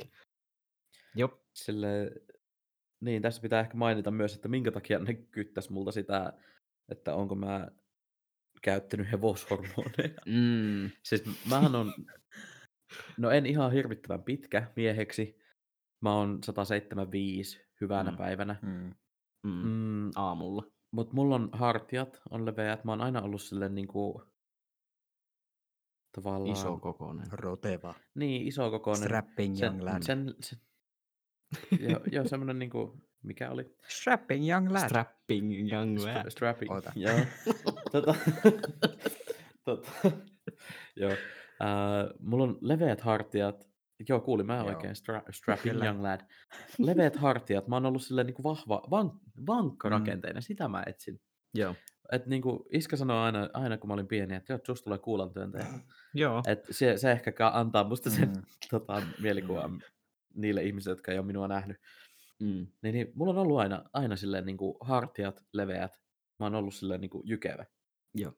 Jop. 1.15 1.33
Sille, 1.55 2.11
niin, 3.01 3.21
tässä 3.21 3.41
pitää 3.41 3.59
ehkä 3.61 3.77
mainita 3.77 4.11
myös, 4.11 4.35
että 4.35 4.47
minkä 4.47 4.71
takia 4.71 4.99
ne 4.99 5.13
kyttäs 5.13 5.69
multa 5.69 5.91
sitä, 5.91 6.33
että 6.91 7.15
onko 7.15 7.35
mä 7.35 7.67
käyttänyt 8.61 9.11
hevoshormoneja. 9.11 10.21
Mm. 10.25 10.91
Siis 11.03 11.23
mähän 11.49 11.75
on, 11.75 11.93
no 13.17 13.29
en 13.31 13.45
ihan 13.45 13.71
hirvittävän 13.71 14.23
pitkä 14.23 14.71
mieheksi. 14.75 15.39
Mä 16.01 16.13
oon 16.15 16.39
175 16.43 17.61
hyvänä 17.81 18.11
Mm. 18.11 18.17
päivänä. 18.17 18.55
Mm. 18.61 18.93
Mm. 19.43 19.61
Mm, 19.65 20.11
Aamulla. 20.15 20.63
Mutta 20.91 21.13
mulla 21.15 21.35
on 21.35 21.49
hartiat, 21.53 22.21
on 22.29 22.45
leveät. 22.45 22.83
Mä 22.83 22.91
oon 22.91 23.01
aina 23.01 23.21
ollut 23.21 23.41
silleen 23.41 23.75
niinku... 23.75 24.30
Tavallaan... 26.11 26.51
Iso 26.51 26.77
kokoinen. 26.77 27.27
Roteva. 27.31 27.95
Niin, 28.15 28.47
iso 28.47 28.71
kokoinen. 28.71 29.03
Strapping 29.03 29.55
sen, 29.55 29.67
young 29.67 29.81
lad. 29.83 30.01
sen, 30.03 30.35
sen, 30.41 30.59
joo, 31.89 31.99
joo, 32.11 32.27
semmonen 32.27 32.59
niinku... 32.59 33.01
Mikä 33.23 33.51
oli? 33.51 33.75
Strapping 33.87 34.49
young 34.49 34.71
lad. 34.71 34.85
Strapping 34.85 35.71
young 35.71 35.97
Stra- 35.97 36.05
lad. 36.15 36.29
strapping. 36.29 36.71
Oota. 36.71 36.91
Joo. 36.95 37.19
tota, 37.91 38.15
tota, 39.65 39.91
joo. 40.95 41.11
Uh, 41.11 42.19
mulla 42.19 42.43
on 42.43 42.57
leveät 42.61 43.01
hartiat. 43.01 43.67
Joo, 44.09 44.19
kuulin 44.19 44.45
mä 44.45 44.55
Joo. 44.57 44.65
oikein. 44.65 44.91
Stra- 44.95 45.31
strapping 45.31 45.73
Kyllä. 45.73 45.85
young 45.85 46.01
lad. 46.01 46.21
Leveät 46.77 47.15
hartiat. 47.15 47.67
Mä 47.67 47.75
oon 47.75 47.85
ollut 47.85 48.03
silleen 48.03 48.27
niinku 48.27 48.43
vahva, 48.43 48.81
van, 48.89 49.11
vankka 49.47 49.89
Mm. 49.89 50.05
Sitä 50.39 50.67
mä 50.67 50.83
etsin. 50.87 51.21
Joo. 51.53 51.75
Et 52.11 52.25
niinku, 52.25 52.67
iskä 52.71 52.95
sanoi 52.95 53.17
aina, 53.17 53.49
aina, 53.53 53.77
kun 53.77 53.87
mä 53.87 53.93
olin 53.93 54.07
pieni, 54.07 54.35
että 54.35 54.53
joo, 54.53 54.55
että 54.55 54.65
susta 54.67 54.83
tulee 54.83 54.99
kuulantyöntäjä. 54.99 55.65
Joo. 56.13 56.43
Et 56.47 56.59
se, 56.71 56.97
se 56.97 57.11
ehkä 57.11 57.33
antaa 57.53 57.83
musta 57.83 58.09
sen 58.09 58.29
Mm. 58.29 58.41
tota, 58.71 59.01
mielikuvan 59.21 59.81
niille 60.35 60.63
ihmisille, 60.63 60.91
jotka 60.91 61.11
ei 61.11 61.17
ole 61.17 61.25
minua 61.25 61.47
nähnyt. 61.47 61.77
Mm. 62.39 62.67
Niin, 62.81 62.93
niin 62.93 63.11
mulla 63.15 63.31
on 63.31 63.37
ollut 63.37 63.59
aina, 63.59 63.83
aina 63.93 64.15
silleen 64.15 64.45
niinku 64.45 64.77
hartiat 64.81 65.43
leveät. 65.53 65.91
Mä 66.39 66.45
oon 66.45 66.55
ollut 66.55 66.73
silleen 66.73 67.01
niinku 67.01 67.21
jykevä. 67.25 67.65
Joo. 68.13 68.33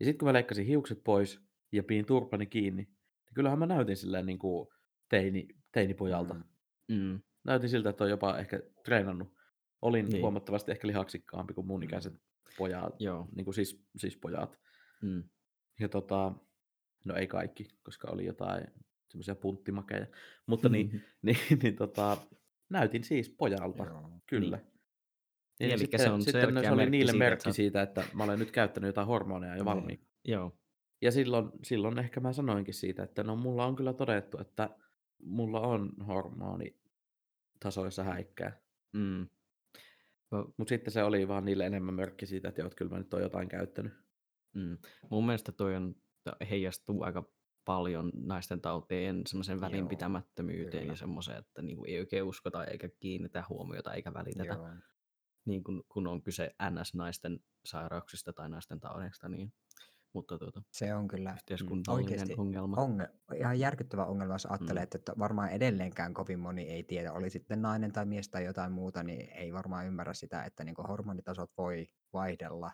Ja 0.00 0.06
sitten 0.06 0.18
kun 0.18 0.28
mä 0.28 0.32
leikkasin 0.32 0.66
hiukset 0.66 1.04
pois 1.04 1.40
ja 1.72 1.82
piin 1.82 2.06
turpani 2.06 2.46
kiinni, 2.46 2.82
niin 2.82 2.94
kyllähän 3.34 3.58
mä 3.58 3.66
näytin 3.66 3.96
silleen 3.96 4.26
niinku 4.26 4.72
teini, 5.08 5.48
teinipojalta. 5.72 6.34
Mm. 6.34 6.44
Mm. 6.92 7.20
Näytin 7.44 7.68
siltä, 7.68 7.90
että 7.90 8.04
on 8.04 8.10
jopa 8.10 8.38
ehkä 8.38 8.60
treenannut. 8.84 9.32
Olin 9.82 10.04
Niin. 10.04 10.12
niin. 10.12 10.22
huomattavasti 10.22 10.72
ehkä 10.72 10.86
lihaksikkaampi 10.88 11.54
kuin 11.54 11.66
mun 11.66 11.82
ikäiset 11.82 12.12
pojat, 12.58 12.94
Joo. 13.00 13.28
niin 13.36 13.44
kuin 13.44 13.54
siis, 13.54 13.84
siis 13.96 14.16
pojat. 14.16 14.58
Mm. 15.02 15.22
Ja 15.80 15.88
tota, 15.88 16.32
no 17.04 17.14
ei 17.14 17.26
kaikki, 17.26 17.68
koska 17.82 18.10
oli 18.10 18.26
jotain 18.26 18.66
semmoisia 19.08 19.34
punttimakeja. 19.34 20.06
Mutta 20.46 20.68
niin, 20.68 21.02
niin, 21.22 21.36
niin 21.62 21.76
tota, 21.76 22.16
näytin 22.68 23.04
siis 23.04 23.30
pojalta, 23.30 23.84
Joo. 23.84 24.10
kyllä. 24.26 24.56
Niin. 24.56 24.74
Niin, 25.60 25.70
Eli 25.70 25.78
sitten, 25.78 26.00
se 26.00 26.10
on 26.10 26.22
sitten 26.22 26.42
selkeä 26.42 26.62
se 26.62 26.68
oli 26.70 26.76
merkki 26.76 26.90
niille 26.90 27.12
siitä, 27.12 27.24
merkki 27.24 27.48
että 27.48 27.52
siitä, 27.56 27.82
että 27.82 28.04
mä 28.14 28.24
olen 28.24 28.38
nyt 28.38 28.50
käyttänyt 28.50 28.88
jotain 28.88 29.06
hormoneja 29.06 29.52
jo 29.52 29.56
Niin. 29.56 29.64
valmiiksi. 29.64 30.08
Joo. 30.24 30.58
Ja 31.02 31.12
silloin, 31.12 31.50
silloin 31.62 31.98
ehkä 31.98 32.20
mä 32.20 32.32
sanoinkin 32.32 32.74
siitä, 32.74 33.02
että 33.02 33.22
no 33.22 33.36
mulla 33.36 33.66
on 33.66 33.76
kyllä 33.76 33.92
todettu, 33.92 34.38
että 34.40 34.70
mulla 35.22 35.60
on 35.60 35.92
hormonitasoissa 36.06 38.04
häikkää. 38.04 38.60
Mm. 38.92 39.28
No, 40.30 40.54
Mutta 40.56 40.68
sitten 40.68 40.92
se 40.92 41.02
oli 41.02 41.28
vaan 41.28 41.44
niille 41.44 41.66
enemmän 41.66 41.94
merkki 41.94 42.26
siitä, 42.26 42.48
että 42.48 42.60
joo, 42.60 42.70
kyllä 42.76 42.90
mä 42.90 42.98
nyt 42.98 43.14
oon 43.14 43.22
jotain 43.22 43.48
käyttänyt. 43.48 43.92
Mm. 44.54 44.78
Mun 45.10 45.26
mielestä 45.26 45.52
toi 45.52 45.76
on, 45.76 45.94
heijastuu 46.50 47.02
aika 47.02 47.30
paljon 47.64 48.12
naisten 48.14 48.60
tautien 48.60 49.22
semmoisen 49.26 49.54
Joo, 49.54 49.60
välinpitämättömyyteen 49.60 50.82
kyllä. 50.82 50.92
ja 50.92 50.96
semmoiseen, 50.96 51.38
että 51.38 51.62
niinku 51.62 51.84
ei 51.84 51.98
oikein 51.98 52.24
uskota 52.24 52.64
eikä 52.64 52.88
kiinnitä 53.00 53.44
huomiota 53.48 53.92
eikä 53.92 54.14
välitetä, 54.14 54.54
Joo. 54.54 54.68
niin 55.44 55.64
kun, 55.64 55.84
kun 55.88 56.06
on 56.06 56.22
kyse 56.22 56.54
NS-naisten 56.70 57.40
sairauksista 57.64 58.32
tai 58.32 58.48
naisten 58.48 58.80
taudeista, 58.80 59.28
niin, 59.28 59.52
mutta 60.14 60.38
tuota, 60.38 60.62
Se 60.72 60.94
on 60.94 61.08
kyllä 61.08 61.32
yhteiskunnallinen 61.34 62.04
oikeesti 62.10 62.34
ongelma. 62.38 62.76
onge, 62.76 63.08
ihan 63.36 63.58
järkyttävä 63.58 64.04
ongelma, 64.04 64.34
jos 64.34 64.46
ajattelee, 64.46 64.82
Mm. 64.84 64.88
että, 64.94 65.12
varmaan 65.18 65.50
edelleenkään 65.50 66.14
kovin 66.14 66.38
moni 66.40 66.62
ei 66.62 66.82
tiedä, 66.82 67.12
oli 67.12 67.30
sitten 67.30 67.62
nainen 67.62 67.92
tai 67.92 68.06
mies 68.06 68.28
tai 68.28 68.44
jotain 68.44 68.72
muuta, 68.72 69.02
niin 69.02 69.30
ei 69.32 69.52
varmaan 69.52 69.86
ymmärrä 69.86 70.14
sitä, 70.14 70.44
että 70.44 70.64
niin 70.64 70.74
hormonitasot 70.88 71.50
voi 71.58 71.86
vaihdella 72.12 72.72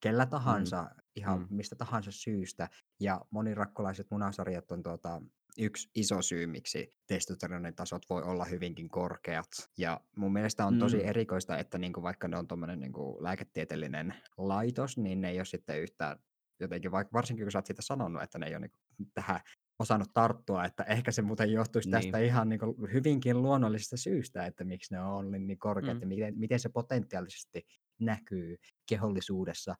kellä 0.00 0.26
tahansa, 0.26 0.82
mm. 0.82 1.00
ihan 1.16 1.38
Mm. 1.38 1.46
mm. 1.50 1.56
mistä 1.56 1.76
tahansa 1.76 2.10
syystä. 2.12 2.68
Ja 3.00 3.20
monirakkolaiset 3.30 4.06
munasarjat 4.10 4.72
on 4.72 4.82
tuota, 4.82 5.22
yksi 5.58 5.90
iso 5.94 6.22
syy, 6.22 6.46
miksi 6.46 6.90
testosteronin 7.06 7.74
tasot 7.74 8.02
voi 8.10 8.22
olla 8.22 8.44
hyvinkin 8.44 8.88
korkeat. 8.88 9.46
Ja 9.78 10.00
mun 10.16 10.32
mielestä 10.32 10.66
on 10.66 10.78
tosi 10.78 10.96
Mm. 10.96 11.08
erikoista, 11.08 11.58
että 11.58 11.78
niinku 11.78 12.02
vaikka 12.02 12.28
ne 12.28 12.36
on 12.36 12.48
tuommoinen 12.48 12.80
niinku 12.80 13.18
lääketieteellinen 13.20 14.14
laitos, 14.36 14.98
niin 14.98 15.20
ne 15.20 15.30
ei 15.30 15.38
ole 15.38 15.44
sitten 15.44 15.80
yhtään 15.82 16.18
jotenkin, 16.60 16.90
vaikka 16.92 17.12
varsinkin 17.12 17.44
kun 17.44 17.52
sä 17.52 17.58
oot 17.58 17.66
siitä 17.66 17.82
sanonut, 17.82 18.22
että 18.22 18.38
ne 18.38 18.46
ei 18.46 18.52
ole 18.54 18.60
niinku 18.60 18.78
tähän 19.14 19.40
osannut 19.78 20.08
tarttua, 20.14 20.64
että 20.64 20.82
ehkä 20.84 21.10
se 21.12 21.22
muuten 21.22 21.52
johtuisi 21.52 21.90
tästä 21.90 22.18
Niin. 22.18 22.26
ihan 22.26 22.48
niinku 22.48 22.88
hyvinkin 22.92 23.42
luonnollisesta 23.42 23.96
syystä, 23.96 24.46
että 24.46 24.64
miksi 24.64 24.94
ne 24.94 25.00
on 25.00 25.06
ollut 25.12 25.32
niin 25.32 25.58
korkeat 25.58 25.94
Mm. 25.96 26.00
ja 26.00 26.06
miten, 26.06 26.38
miten 26.38 26.60
se 26.60 26.68
potentiaalisesti 26.68 27.66
näkyy 28.00 28.56
kehollisuudessa. 28.88 29.74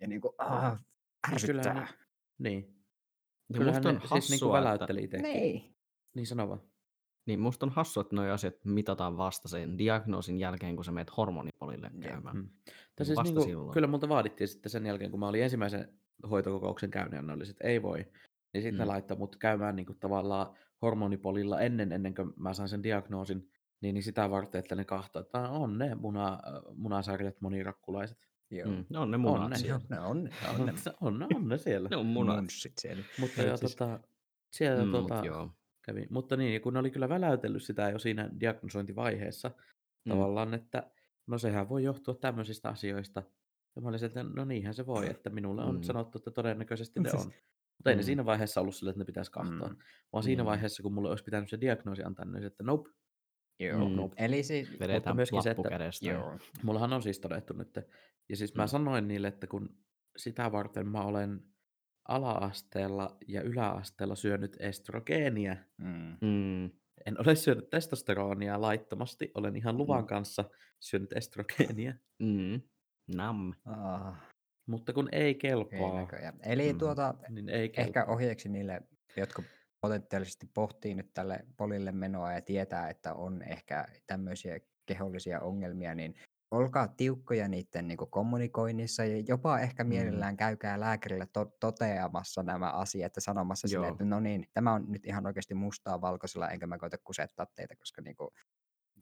Ja 0.00 0.08
niinku, 0.08 0.34
ah, 0.38 0.72
Niin 1.30 1.40
kyllähän 1.46 1.76
ärsyttää. 1.76 1.98
ne, 2.38 2.50
niin. 2.50 2.74
Ja 3.52 3.58
Kyllähän 3.58 3.82
musta 3.82 3.92
ne 3.92 3.98
on 4.12 4.20
siis 4.20 4.30
niinku 4.30 4.46
hassua, 4.46 4.58
että, 4.58 4.64
väläytteli 4.70 5.04
itsekin. 5.04 5.22
Niin. 5.32 5.74
Niin 6.14 6.26
sano 6.26 6.48
vaan. 6.48 6.60
niin 7.26 7.40
musta 7.40 7.66
on 7.66 7.72
hassua, 7.72 8.00
että 8.00 8.16
nuo 8.16 8.24
asiat 8.24 8.54
mitataan 8.64 9.16
vasta 9.16 9.48
sen 9.48 9.78
diagnoosin 9.78 10.40
jälkeen, 10.40 10.76
kun 10.76 10.84
sä 10.84 10.92
meet 10.92 11.16
hormonipolille 11.16 11.90
käymään. 12.00 12.36
Mm. 12.36 12.48
Siis 13.02 13.18
niinku, 13.24 13.42
silloin. 13.42 13.72
kyllä 13.74 13.86
multa 13.86 14.08
vaadittiin 14.08 14.48
sitten 14.48 14.70
sen 14.70 14.86
jälkeen, 14.86 15.10
kun 15.10 15.20
mä 15.20 15.28
olin 15.28 15.42
ensimmäisen 15.42 15.98
hoitokokouksen 16.30 16.90
käynyt, 16.90 17.12
ja 17.12 17.22
ne 17.22 17.32
oli, 17.32 17.50
että 17.50 17.66
ei 17.68 17.82
voi. 17.82 17.98
Niin 18.54 18.62
sitten 18.62 18.74
Mm. 18.74 18.78
ne 18.78 18.84
laittoi 18.84 19.16
mut 19.16 19.36
käymään 19.36 19.76
niinku 19.76 19.94
tavallaan 19.94 20.56
hormonipolilla 20.82 21.60
ennen, 21.60 21.92
ennen 21.92 22.14
kuin 22.14 22.32
mä 22.36 22.54
sain 22.54 22.68
sen 22.68 22.82
diagnoosin. 22.82 23.50
Niin, 23.82 23.94
niin 23.94 24.02
sitä 24.02 24.30
varten, 24.30 24.58
että 24.58 24.74
ne 24.74 24.84
kahtoo, 24.84 25.22
että 25.22 25.38
on 25.48 25.78
ne 25.78 25.94
muna, 25.94 26.40
munasarjat 26.76 27.40
monirakkulaiset. 27.40 28.18
Joo. 28.50 28.68
Mm. 28.70 28.84
No 28.90 29.02
on 29.02 29.10
ne 29.10 29.14
On 29.14 29.20
munat 29.20 29.50
ne. 29.50 29.56
siellä. 29.58 29.80
Ne 29.90 30.00
on, 30.00 30.24
ne 30.24 30.30
on 30.54 30.60
On, 30.60 30.66
ne 30.66 30.72
ne, 30.86 30.92
on, 31.00 31.18
ne- 31.18 31.26
on 31.34 31.48
ne 31.48 31.58
siellä. 31.58 31.88
Ne 31.88 31.96
on 31.96 32.06
munat. 32.06 32.36
munssit 32.36 32.72
siellä. 32.78 33.02
Mutta 33.20 33.42
joo, 33.42 33.56
siis- 33.56 33.76
tota, 33.76 34.00
siellä 34.52 34.84
Mm, 34.84 34.90
tota, 34.92 35.14
mut 35.14 35.24
joo. 35.24 35.50
kävi. 35.82 36.06
Mutta 36.10 36.36
niin, 36.36 36.62
kun 36.62 36.72
ne 36.72 36.78
oli 36.78 36.90
kyllä 36.90 37.08
väläytellyt 37.08 37.62
sitä 37.62 37.90
jo 37.90 37.98
siinä 37.98 38.30
diagnosointivaiheessa 38.40 39.50
Mm. 40.04 40.10
tavallaan, 40.10 40.54
että 40.54 40.90
no 41.26 41.38
sehän 41.38 41.68
voi 41.68 41.84
johtua 41.84 42.14
tämmöisistä 42.14 42.68
asioista. 42.68 43.22
Ja 43.76 43.82
mä 43.82 43.88
olin, 43.88 44.04
että 44.04 44.22
no 44.22 44.44
niinhän 44.44 44.74
se 44.74 44.86
voi, 44.86 45.10
että 45.10 45.30
minulle 45.30 45.62
on 45.64 45.76
Mm. 45.76 45.82
sanottu, 45.82 46.18
että 46.18 46.30
todennäköisesti 46.30 47.00
ne 47.00 47.10
Siis- 47.10 47.26
on. 47.26 47.32
Mutta 47.78 47.90
ei 47.90 47.96
ne 47.96 48.02
Mm. 48.02 48.06
siinä 48.06 48.24
vaiheessa 48.24 48.60
ollut 48.60 48.74
sille, 48.74 48.90
että 48.90 48.98
ne 48.98 49.04
pitäisi 49.04 49.30
kahtoa. 49.30 49.68
Mm. 49.68 49.76
Vaan 50.12 50.22
siinä 50.24 50.42
Niin. 50.42 50.46
vaiheessa, 50.46 50.82
kun 50.82 50.92
mulle 50.92 51.08
olisi 51.10 51.24
pitänyt 51.24 51.48
se 51.50 51.60
diagnoosi 51.60 52.02
antaa, 52.02 52.24
niin 52.24 52.44
että 52.44 52.64
nope. 52.64 52.90
Joo. 53.60 53.88
Mm. 53.88 53.96
nope. 53.96 54.14
Eli 54.18 54.42
siis, 54.42 54.80
Vedetään 54.80 55.16
myöskin 55.16 55.42
se, 55.42 55.50
että- 55.50 55.68
kädestä. 55.68 56.06
joo. 56.06 56.38
Mullahan 56.62 56.92
on 56.92 57.02
siis 57.02 57.20
todettu 57.20 57.54
nyt. 57.54 57.74
Ja 58.28 58.36
siis 58.36 58.54
mä 58.54 58.62
Mm. 58.64 58.68
sanoin 58.68 59.08
niille, 59.08 59.28
että 59.28 59.46
kun 59.46 59.76
sitä 60.16 60.52
varten 60.52 60.88
mä 60.88 61.00
olen 61.04 61.40
ala-asteella 62.08 63.16
ja 63.28 63.42
yläasteella 63.42 64.14
syönyt 64.14 64.56
estrogeenia. 64.60 65.56
Mm. 65.78 66.16
Mm. 66.20 66.64
En 67.06 67.20
ole 67.26 67.34
syönyt 67.36 67.70
testosteronia 67.70 68.60
laittomasti, 68.60 69.30
olen 69.34 69.56
ihan 69.56 69.76
luvan 69.78 70.02
Mm. 70.04 70.06
kanssa 70.06 70.44
syönyt 70.80 71.12
estrogeenia. 71.12 71.94
Mm. 72.18 72.60
Nam. 73.06 73.52
Ah, 73.64 74.14
Mutta 74.66 74.92
kun 74.92 75.08
ei 75.12 75.22
ei 75.22 75.34
kelpaa, 75.34 76.00
näköjään. 76.00 76.38
Eli 76.42 76.72
Mm. 76.72 76.78
tuota, 76.78 77.14
niin 77.28 77.48
ei 77.48 77.68
kelpaa. 77.68 77.84
ehkä 77.86 78.04
ohjeeksi 78.04 78.48
niille, 78.48 78.82
jotka 79.16 79.42
potentiaalisesti 79.80 80.46
pohtii 80.54 80.94
nyt 80.94 81.10
tälle 81.14 81.46
polille 81.56 81.92
menoa 81.92 82.32
ja 82.32 82.42
tietää, 82.42 82.88
että 82.90 83.14
on 83.14 83.42
ehkä 83.42 83.86
tämmöisiä 84.06 84.60
kehollisia 84.86 85.40
ongelmia, 85.40 85.94
niin 85.94 86.14
olkaa 86.50 86.88
tiukkoja 86.88 87.48
niiden 87.48 87.88
niin 87.88 87.98
kommunikoinnissa 88.10 89.04
ja 89.04 89.22
jopa 89.28 89.58
ehkä 89.60 89.84
Mm. 89.84 89.88
mielellään 89.88 90.36
käykää 90.36 90.80
lääkärille 90.80 91.26
to- 91.32 91.56
toteamassa 91.60 92.42
nämä 92.42 92.70
asiat 92.70 93.12
ja 93.16 93.22
sanomassa 93.22 93.68
sille, 93.68 93.86
Joo. 93.86 93.92
että 93.92 94.04
no 94.04 94.20
niin, 94.20 94.46
tämä 94.52 94.72
on 94.72 94.84
nyt 94.88 95.06
ihan 95.06 95.26
oikeasti 95.26 95.54
mustaa 95.54 96.00
valkoisella, 96.00 96.50
enkä 96.50 96.66
mä 96.66 96.78
koita 96.78 96.96
kusettaa 97.04 97.46
teitä, 97.54 97.76
koska 97.76 98.02
niin 98.02 98.16
kuin, 98.16 98.30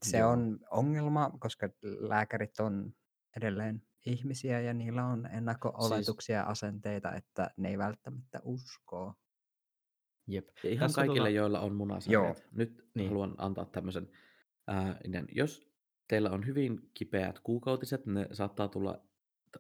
se 0.05 0.19
Joo. 0.19 0.31
on 0.31 0.59
ongelma, 0.71 1.31
koska 1.41 1.69
lääkärit 2.01 2.61
on 2.61 2.93
edelleen 3.37 3.83
ihmisiä 4.07 4.61
ja 4.61 4.75
niillä 4.75 5.07
on 5.07 5.27
ennakko-oletuksia 5.27 6.37
ja 6.37 6.45
asenteita, 6.45 7.13
että 7.15 7.51
ne 7.57 7.69
ei 7.69 7.79
välttämättä 7.79 8.41
uskoo. 8.45 9.15
Jep. 10.27 10.49
Ja 10.65 10.71
ihan 10.71 10.89
Tässä 10.89 11.01
kaikille, 11.07 11.29
tota- 11.29 11.33
joilla 11.33 11.61
on 11.61 11.75
munasarjat. 11.75 12.45
Nyt 12.53 12.89
Niin. 12.95 13.09
haluan 13.09 13.35
antaa 13.39 13.65
tämmöisen. 13.65 14.11
Inen. 15.05 15.27
jos 15.33 15.73
teillä 16.09 16.31
on 16.31 16.47
hyvin 16.47 16.91
kipeät 16.95 17.39
kuukautiset, 17.41 18.07
ne 18.07 18.29
saattaa 18.33 18.69
tulla 18.69 19.05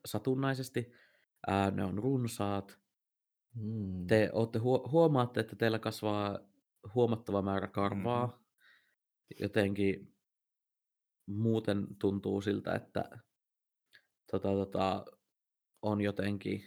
satunnaisesti. 0.05 0.93
Ää, 1.47 1.70
ne 1.70 1.84
on 1.84 1.99
runsaat. 1.99 2.78
Mm. 3.55 4.07
te 4.07 4.30
ootte 4.32 4.59
huo- 4.59 4.88
huomaatte, 4.93 5.40
että 5.40 5.57
teillä 5.57 5.78
kasvaa 5.78 6.38
huomattava 6.95 7.43
määrä 7.43 7.66
karvaa. 7.68 8.26
Mhm. 8.26 8.36
Jotenkin 9.40 10.14
muuten 11.26 11.86
tuntuu 11.99 12.40
siltä, 12.40 12.74
että 12.74 13.18
tota, 14.33 14.49
tota, 14.49 15.05
on 15.83 16.01
jotenkin 16.01 16.62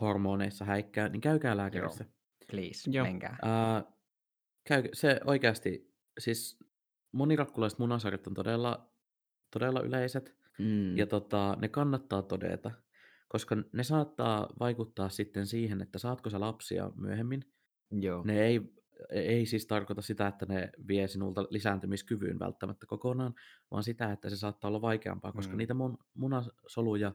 hormoneissa 0.00 0.64
häikkää, 0.64 1.08
niin 1.08 1.20
käykää 1.20 1.56
lääkärissä. 1.56 2.04
Please, 2.50 2.90
Joo. 2.90 3.06
menkää. 3.06 3.38
Ää, 3.42 3.84
käy, 4.68 4.82
se 4.92 5.20
oikeasti, 5.24 5.94
siis 6.18 6.58
monirakkulaiset 7.12 7.78
munasarjat 7.78 8.26
on 8.26 8.34
todella, 8.34 8.92
todella 9.50 9.80
yleiset. 9.80 10.36
Mm. 10.58 10.96
Ja 10.96 11.06
tota, 11.06 11.56
ne 11.60 11.68
kannattaa 11.68 12.22
todeta, 12.22 12.70
koska 13.28 13.56
ne 13.72 13.82
saattaa 13.82 14.48
vaikuttaa 14.60 15.08
sitten 15.08 15.46
siihen, 15.46 15.82
että 15.82 15.98
saatko 15.98 16.30
sä 16.30 16.40
lapsia 16.40 16.90
myöhemmin. 16.96 17.42
Joo. 17.90 18.22
Ne 18.24 18.42
ei, 18.42 18.60
ei 19.10 19.46
siis 19.46 19.66
tarkoita 19.66 20.02
sitä, 20.02 20.26
että 20.26 20.46
ne 20.46 20.70
vie 20.88 21.08
sinulta 21.08 21.46
lisääntymiskyvyn 21.50 22.38
välttämättä 22.38 22.86
kokonaan, 22.86 23.34
vaan 23.70 23.82
sitä, 23.82 24.12
että 24.12 24.30
se 24.30 24.36
saattaa 24.36 24.68
olla 24.68 24.80
vaikeampaa, 24.82 25.32
koska 25.32 25.52
Mm. 25.52 25.58
niitä 25.58 25.74
mun 25.74 25.98
munasoluja 26.14 27.12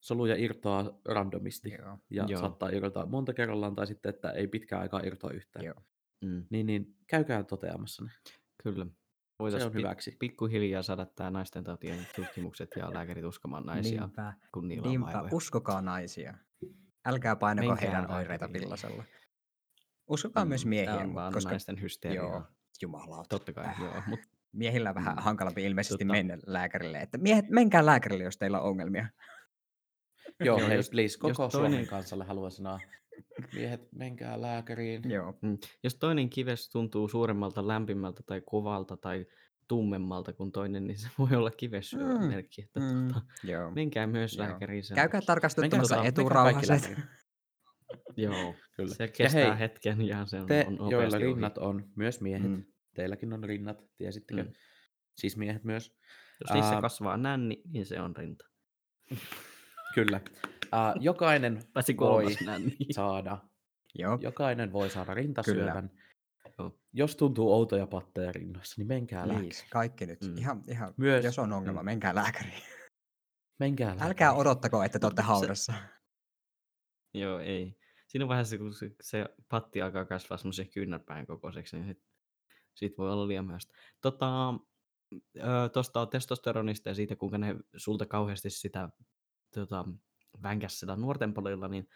soluja 0.00 0.36
irtoaa 0.36 1.00
randomisti. 1.04 1.70
Joo. 1.78 1.98
Ja 2.10 2.24
Joo. 2.28 2.40
saattaa 2.40 2.68
irrota 2.68 3.06
monta 3.06 3.32
kerrallaan, 3.34 3.74
tai 3.74 3.86
sitten, 3.86 4.10
että 4.14 4.30
ei 4.30 4.48
pitkään 4.48 4.82
aikaa 4.82 5.00
irtoa 5.00 5.30
yhtään. 5.30 5.64
Joo. 5.64 5.74
Mm. 6.24 6.44
Niin, 6.50 6.66
niin 6.66 6.96
käykää 7.06 7.42
toteamassa 7.44 8.04
ne. 8.04 8.10
Kyllä. 8.62 8.86
Voitaisiin 9.38 9.68
on 9.70 9.74
hyväksi. 9.74 10.16
pikkuhiljaa 10.20 10.82
saada 10.82 11.06
tämä 11.06 11.30
naisten 11.30 11.64
tautien 11.64 12.06
tutkimukset 12.16 12.70
ja 12.76 12.94
lääkärit 12.94 13.24
uskomaan 13.24 13.66
naisia, 13.66 14.00
Niinpä, 14.00 14.32
kun 14.54 14.68
niillä 14.68 14.82
on 14.86 14.90
niinpä. 14.90 15.06
vaivoja. 15.12 15.30
uskokaa 15.32 15.82
naisia. 15.82 16.34
Älkää 17.06 17.36
painako 17.36 17.68
Menkää 17.68 17.90
heidän 17.90 18.10
oireita 18.10 18.48
pillasella. 18.48 19.04
Uskokaa 20.08 20.44
myös 20.44 20.64
Mm, 20.64 20.68
miehiä, 20.68 20.94
Tää 20.94 21.04
on 21.04 21.14
vaan 21.14 21.32
koska 21.32 21.50
naisten 21.50 21.80
hysteriaa. 21.82 22.24
joo, 22.26 22.42
jumalauta. 22.82 23.28
Totta 23.28 23.52
kai, 23.52 23.68
joo. 23.80 24.02
Mut, 24.06 24.20
Miehillä 24.52 24.88
on 24.88 24.94
vähän 24.94 25.16
Mm. 25.16 25.22
hankalampi 25.22 25.64
ilmeisesti 25.64 26.04
Tota- 26.04 26.10
mennä 26.12 26.38
lääkärille. 26.46 26.98
Että 27.00 27.18
miehet, 27.18 27.48
menkää 27.50 27.86
lääkärille, 27.86 28.24
jos 28.24 28.36
teillä 28.36 28.60
on 28.60 28.68
ongelmia. 28.70 29.08
Joo, 30.44 30.58
hei, 30.58 30.76
jos- 30.76 30.90
please, 30.90 31.18
koko 31.18 31.42
jos 31.42 31.52
Suomen 31.52 31.70
toinen- 31.72 31.86
kansalle 31.86 32.24
haluan 32.24 32.50
sanoa, 32.50 32.80
miehet, 33.54 33.88
menkää 33.92 34.40
lääkäriin. 34.40 35.02
Joo. 35.14 35.38
mm, 35.42 35.58
jos 35.82 35.94
toinen 35.94 36.30
kives 36.30 36.68
tuntuu 36.70 37.08
suuremmalta, 37.08 37.66
lämpimältä 37.68 38.22
tai 38.26 38.40
kovalta 38.40 38.96
tai 38.96 39.26
tummemmalta 39.68 40.32
kuin 40.32 40.52
toinen, 40.52 40.86
niin 40.86 40.98
se 40.98 41.08
voi 41.18 41.28
olla 41.36 41.50
kivessyövän 41.50 42.20
Mm, 42.20 42.26
merkki. 42.26 42.62
Että 42.62 42.80
Mm, 42.80 43.08
tota, 43.08 43.20
joo. 43.44 43.70
menkää 43.70 44.06
myös 44.06 44.36
Joo. 44.36 44.46
lääkäriin. 44.46 44.84
sen 44.84 44.94
Käykää 44.94 45.20
tarkastuttamassa 45.26 45.94
menkää 45.94 46.08
eturauhaset. 46.08 46.96
Lääkäriin. 47.96 48.32
Joo, 48.44 48.54
Kyllä. 48.76 48.94
se 48.94 49.04
Ja 49.04 49.08
kestää 49.08 49.54
hei, 49.54 49.58
hetken 49.58 50.00
ja 50.06 50.26
se 50.26 50.40
on, 50.40 50.46
Te, 50.46 50.66
on 50.78 50.90
joilla 50.90 51.16
ohi. 51.16 51.24
rinnat 51.26 51.58
on, 51.58 51.88
myös 51.96 52.20
miehet, 52.20 52.50
Mm. 52.50 52.64
teilläkin 52.94 53.32
on 53.32 53.44
rinnat, 53.44 53.84
tiesittekö? 53.96 54.42
Mm. 54.42 54.52
Siis 55.18 55.36
miehet 55.36 55.64
myös. 55.64 55.96
Jos 56.40 56.52
niissä 56.54 56.74
Ää, 56.74 56.80
kasvaa 56.80 57.16
nänni, 57.16 57.62
niin 57.72 57.86
se 57.86 58.00
on 58.00 58.16
rinta. 58.16 58.46
Kyllä. 59.94 60.20
Uh, 60.64 61.02
jokainen 61.02 61.62
voi 62.00 62.26
nänni. 62.46 62.76
saada, 62.92 63.38
Joo. 63.94 64.18
jokainen 64.22 64.72
voi 64.72 64.90
saada 64.90 65.14
rintasyövän. 65.14 65.90
Joo. 66.58 66.78
Jos 66.92 67.16
tuntuu 67.16 67.52
outoja 67.52 67.86
patteja 67.86 68.32
rinnoissa, 68.32 68.74
niin 68.78 68.88
menkää 68.88 69.28
lääkäriin. 69.28 69.50
Please, 69.50 69.66
kaikki 69.70 70.06
nyt. 70.06 70.20
Mm. 70.20 70.38
Ihan, 70.38 70.64
ihan, 70.68 70.94
Myös- 70.96 71.24
jos 71.24 71.38
on 71.38 71.52
ongelma, 71.52 71.80
mm. 71.82 71.84
menkää 71.84 72.14
lääkäriin. 72.14 72.62
Menkää 73.60 73.86
lääkäriin. 73.88 74.06
Älkää 74.08 74.32
odottako, 74.32 74.82
että 74.82 74.98
te 74.98 75.06
olette 75.06 75.22
Mutta 75.22 75.32
se- 75.32 75.38
haudassa. 75.38 75.72
Joo, 77.14 77.38
ei. 77.38 77.76
Siinä 78.14 78.28
vaiheessa, 78.28 78.58
kun 78.58 78.74
se, 78.74 78.90
se 79.00 79.24
patti 79.48 79.82
alkaa 79.82 80.04
kasvaa 80.04 80.38
semmoisen 80.38 80.70
kyynärpään 80.70 81.26
kokoiseksi, 81.26 81.76
niin 81.76 81.86
sit, 81.86 82.04
sit 82.74 82.98
voi 82.98 83.12
olla 83.12 83.28
liian 83.28 83.44
myöhäistä. 83.44 83.74
Tota, 84.00 84.54
Tuosta 85.72 86.06
testosteronista 86.06 86.88
ja 86.88 86.94
siitä, 86.94 87.16
kuinka 87.16 87.38
ne 87.38 87.56
sulta 87.76 88.06
kauheasti 88.06 88.50
sitä 88.50 88.88
tota, 89.54 89.84
vänkäs 90.42 90.80
sitä 90.80 90.96
nuorten 90.96 91.34
puolella, 91.34 91.68
niin 91.68 91.88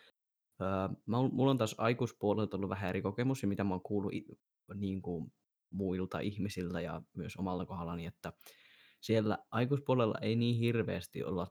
öö, 0.60 0.68
mulla 1.06 1.50
on 1.50 1.58
taas 1.58 1.74
aikuispuolelta 1.78 2.56
ollut 2.56 2.70
vähän 2.70 2.88
eri 2.88 3.02
kokemus, 3.02 3.42
ja 3.42 3.48
mitä 3.48 3.64
mä 3.64 3.74
oon 3.74 3.82
kuullut 3.82 4.12
niin 4.74 5.02
kuin 5.02 5.32
muilta 5.70 6.20
ihmisiltä 6.20 6.80
ja 6.80 7.02
myös 7.16 7.36
omalla 7.36 7.66
kohdallani, 7.66 8.06
että 8.06 8.32
siellä 9.00 9.38
aikuispuolella 9.50 10.18
ei 10.22 10.36
niin 10.36 10.56
hirveästi 10.56 11.24
olla 11.24 11.46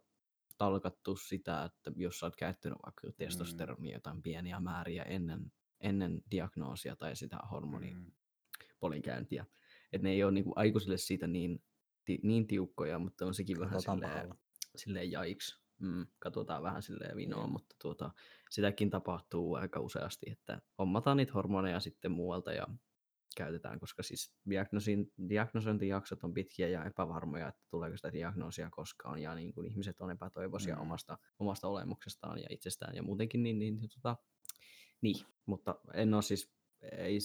talkattu 0.57 1.15
sitä, 1.15 1.63
että 1.63 1.91
jos 1.95 2.19
sä 2.19 2.25
oot 2.25 2.35
käyttänyt 2.35 2.77
vaikka 2.85 3.11
testosteronia 3.17 3.95
jotain 3.95 4.21
pieniä 4.21 4.59
määriä 4.59 5.03
ennen, 5.03 5.51
ennen 5.79 6.21
diagnoosia 6.31 6.95
tai 6.95 7.15
sitä 7.15 7.37
hormonipolinkäyntiä. 7.51 9.43
Mm. 9.43 9.49
Että 9.93 10.07
ne 10.07 10.11
ei 10.11 10.23
ole 10.23 10.31
niinku 10.31 10.53
aikuisille 10.55 10.97
siitä 10.97 11.27
niin, 11.27 11.63
ti, 12.05 12.19
niin 12.23 12.47
tiukkoja, 12.47 12.99
mutta 12.99 13.25
on 13.25 13.33
sekin 13.33 13.59
vähän 13.59 13.73
Katsotaan 13.73 13.97
silleen, 13.97 14.13
pahalla. 14.13 14.35
silleen 14.75 15.11
jaiks. 15.11 15.67
Mm, 15.79 16.07
katsotaan 16.19 16.63
vähän 16.63 16.81
silleen 16.81 17.17
vinoa, 17.17 17.47
mutta 17.47 17.75
tuota, 17.81 18.11
sitäkin 18.49 18.89
tapahtuu 18.89 19.55
aika 19.55 19.79
useasti, 19.79 20.31
että 20.31 20.61
hommataan 20.77 21.17
niitä 21.17 21.33
hormoneja 21.33 21.79
sitten 21.79 22.11
muualta 22.11 22.53
ja 22.53 22.67
käytetään, 23.37 23.79
koska 23.79 24.03
siis 24.03 24.33
diagnoosin, 24.49 25.11
diagnosointijaksot 25.29 26.23
on 26.23 26.33
pitkiä 26.33 26.67
ja 26.67 26.85
epävarmoja, 26.85 27.47
että 27.47 27.61
tuleeko 27.71 27.97
sitä 27.97 28.13
diagnoosia 28.13 28.69
koskaan, 28.69 29.19
ja 29.19 29.35
niin 29.35 29.53
kuin 29.53 29.67
ihmiset 29.71 30.01
on 30.01 30.11
epätoivoisia 30.11 30.75
Mm. 30.75 30.81
omasta, 30.81 31.17
omasta 31.39 31.67
olemuksestaan 31.67 32.39
ja 32.39 32.47
itsestään 32.49 32.95
ja 32.95 33.03
muutenkin, 33.03 33.43
niin, 33.43 33.59
niin, 33.59 33.77
niin, 33.77 33.89
tota, 33.89 34.15
niin. 35.01 35.25
mutta 35.45 35.75
en 35.93 36.13
ole 36.13 36.21
siis, 36.21 36.51
ei, 36.91 37.17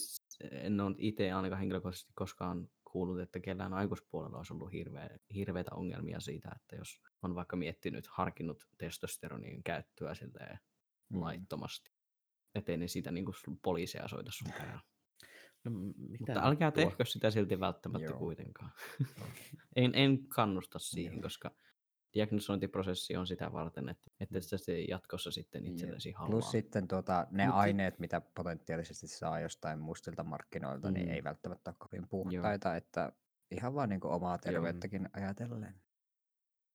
en 0.51 0.79
ole 0.81 0.95
itse 0.97 1.31
ainakaan 1.31 1.59
henkilökohtaisesti 1.59 2.13
koskaan 2.15 2.69
kuullut, 2.91 3.19
että 3.19 3.39
kellään 3.39 3.73
aikuispuolella 3.73 4.37
olisi 4.37 4.53
ollut 4.53 4.71
hirveä, 4.71 5.09
hirveitä 5.35 5.71
ongelmia 5.75 6.19
siitä, 6.19 6.49
että 6.55 6.75
jos 6.75 7.01
on 7.21 7.35
vaikka 7.35 7.55
miettinyt, 7.55 8.07
harkinnut 8.07 8.67
testosteronin 8.77 9.63
käyttöä 9.63 10.13
silleen 10.15 10.59
Mm. 11.09 11.21
laittomasti, 11.21 11.91
ettei 12.55 12.77
ne 12.77 12.87
siitä 12.87 13.11
niin 13.11 13.25
kuin 13.25 13.35
poliiseja 13.61 14.07
soita 14.07 14.31
sun 14.31 14.51
perään. 14.57 14.79
No, 15.63 15.71
mitä 15.97 16.33
Mutta 16.33 16.47
älkää 16.47 16.71
tuo? 16.71 16.83
tehkö 16.85 17.05
sitä 17.05 17.31
silti 17.31 17.59
välttämättä 17.59 18.05
Joo. 18.09 18.19
kuitenkaan. 18.19 18.71
en, 19.75 19.91
en 19.95 20.27
kannusta 20.27 20.79
siihen, 20.79 21.13
Joo. 21.13 21.21
koska 21.21 21.51
diagnosointiprosessi 22.13 23.15
on 23.15 23.27
sitä 23.27 23.51
varten, 23.53 23.89
että, 23.89 24.11
että 24.19 24.39
sitä 24.41 24.57
se 24.57 24.81
jatkossa 24.81 25.31
sitten 25.31 25.65
itsellesi 25.65 26.11
haluaa. 26.11 26.31
Plus 26.31 26.51
sitten 26.51 26.87
tuota, 26.87 27.27
ne 27.31 27.45
Mut 27.45 27.53
sit- 27.55 27.59
aineet, 27.59 27.99
mitä 27.99 28.21
potentiaalisesti 28.35 29.07
saa 29.07 29.39
jostain 29.39 29.79
mustilta 29.79 30.23
markkinoilta, 30.23 30.91
niin 30.91 31.05
Mm. 31.07 31.13
ei 31.13 31.23
välttämättä 31.23 31.69
ole 31.71 31.75
kovin 31.79 32.07
puhtaita, 32.07 32.75
että 32.75 33.11
ihan 33.51 33.73
vaan 33.75 33.89
niin 33.89 34.05
omaa 34.05 34.37
terveyttäkin 34.37 35.09
ajatellen. 35.13 35.75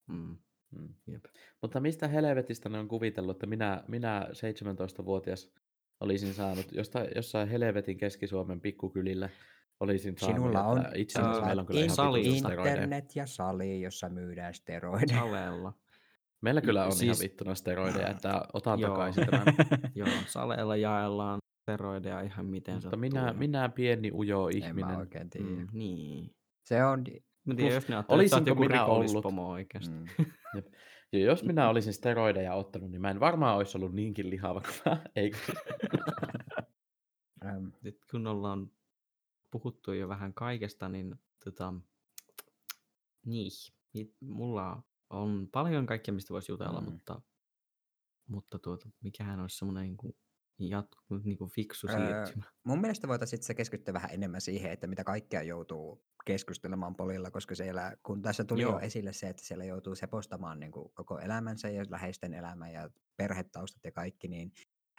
Mm, 0.06 0.36
Mm. 0.70 0.94
jep. 1.06 1.24
Mutta 1.62 1.80
mistä 1.80 2.08
helvetistä 2.08 2.68
ne 2.68 2.78
on 2.78 2.88
kuvitellut, 2.88 3.36
että 3.36 3.46
minä, 3.46 3.84
minä 3.88 4.28
17-vuotias 4.32 5.50
olisin 6.00 6.34
saanut 6.34 6.66
jostain, 6.72 7.08
jossain 7.16 7.48
helvetin 7.48 7.98
Keski-Suomen 7.98 8.60
pikkukylillä 8.60 9.28
olisin 9.80 10.18
saanut, 10.18 10.36
Sinulla 10.36 10.64
on, 10.64 10.84
itse 10.94 11.20
asiassa 11.20 11.44
meillä 11.46 11.60
on 11.60 11.66
kyllä 11.66 11.80
ihan 11.80 11.96
sali- 11.96 12.26
internet 12.26 13.16
ja 13.16 13.26
sali, 13.26 13.82
jossa 13.82 14.08
myydään 14.08 14.54
steroideja. 14.54 15.18
Salella. 15.20 15.72
Meillä 16.40 16.60
kyllä 16.60 16.84
on 16.84 16.92
siis... 16.92 17.02
ihan 17.02 17.16
vittuna 17.30 17.54
steroideja, 17.54 18.08
että 18.08 18.42
otan 18.52 18.80
Joo. 18.80 18.90
takaisin 18.90 19.26
tämän. 19.30 19.44
Joo, 19.94 20.08
saleella 20.26 20.76
jaellaan 20.76 21.38
steroideja 21.62 22.20
ihan 22.20 22.46
miten 22.46 22.74
Mutta 22.74 22.96
minä, 22.96 23.32
minä 23.32 23.68
pieni 23.68 24.10
ujo 24.12 24.48
En 24.48 24.58
mä 24.58 24.66
ihminen. 24.68 24.96
oikein 24.96 25.30
tiedä. 25.30 25.46
Mm, 25.48 25.66
niin. 25.72 26.30
Se 26.64 26.84
on... 26.84 27.04
Mä 27.44 27.54
tiedän, 27.54 27.74
jos 27.74 27.88
ne 27.88 27.94
ajattelee, 27.94 28.24
että 28.24 28.30
sä 28.30 28.36
oot 28.36 28.42
olisinko 28.42 28.50
joku 28.50 28.62
minä 28.62 28.84
ollut- 28.84 29.02
rikollispomo 29.02 29.48
oikeasti. 29.50 29.94
Mm. 29.94 30.24
Ja 31.12 31.18
jos 31.18 31.42
minä 31.44 31.68
olisin 31.68 31.92
steroideja 31.92 32.54
ottanut, 32.54 32.90
niin 32.90 33.00
mä 33.00 33.10
en 33.10 33.20
varmaan 33.20 33.56
olisi 33.56 33.78
ollut 33.78 33.92
niinkin 33.92 34.30
lihava 34.30 34.60
kuin 34.60 34.74
mä. 34.86 35.02
Eikö? 35.16 35.36
Nyt 37.82 37.98
kun 38.10 38.26
ollaan 38.26 38.70
puhuttu 39.50 39.92
jo 39.92 40.08
vähän 40.08 40.34
kaikesta, 40.34 40.88
niin 40.88 41.16
tota, 41.44 41.74
niin, 43.26 43.50
niin 43.92 44.14
mulla 44.20 44.82
on 45.10 45.48
paljon 45.52 45.86
kaikkea, 45.86 46.14
mistä 46.14 46.34
voisi 46.34 46.52
jutella, 46.52 46.80
Mm. 46.80 46.86
mm. 46.86 46.92
mutta, 46.92 47.20
mutta 48.26 48.58
tuota, 48.58 48.88
mikähän 49.00 49.40
olisi 49.40 49.58
semmoinen 49.58 49.82
niin 49.82 50.16
jatku, 50.58 51.16
niin 51.24 51.38
kuin 51.38 51.50
fiksu 51.50 51.86
Öö, 51.90 51.96
siirtymä. 51.96 52.44
Mun 52.64 52.80
mielestä 52.80 53.08
voitaisiin 53.08 53.42
se 53.42 53.54
keskittyä 53.54 53.94
vähän 53.94 54.10
enemmän 54.12 54.40
siihen, 54.40 54.72
että 54.72 54.86
mitä 54.86 55.04
kaikkea 55.04 55.42
joutuu 55.42 56.04
keskustelemaan 56.24 56.96
polilla, 56.96 57.30
koska 57.30 57.54
siellä, 57.54 57.96
kun 58.02 58.22
tässä 58.22 58.44
tuli 58.44 58.62
Joo. 58.62 58.72
jo 58.72 58.78
esille 58.78 59.12
se, 59.12 59.28
että 59.28 59.44
siellä 59.44 59.64
joutuu 59.64 59.94
sepostamaan 59.94 60.60
niin 60.60 60.72
kuin 60.72 60.92
koko 60.94 61.18
elämänsä 61.18 61.68
ja 61.70 61.84
läheisten 61.88 62.34
elämän 62.34 62.72
ja 62.72 62.90
perhetaustat 63.16 63.84
ja 63.84 63.92
kaikki, 63.92 64.28
niin 64.28 64.52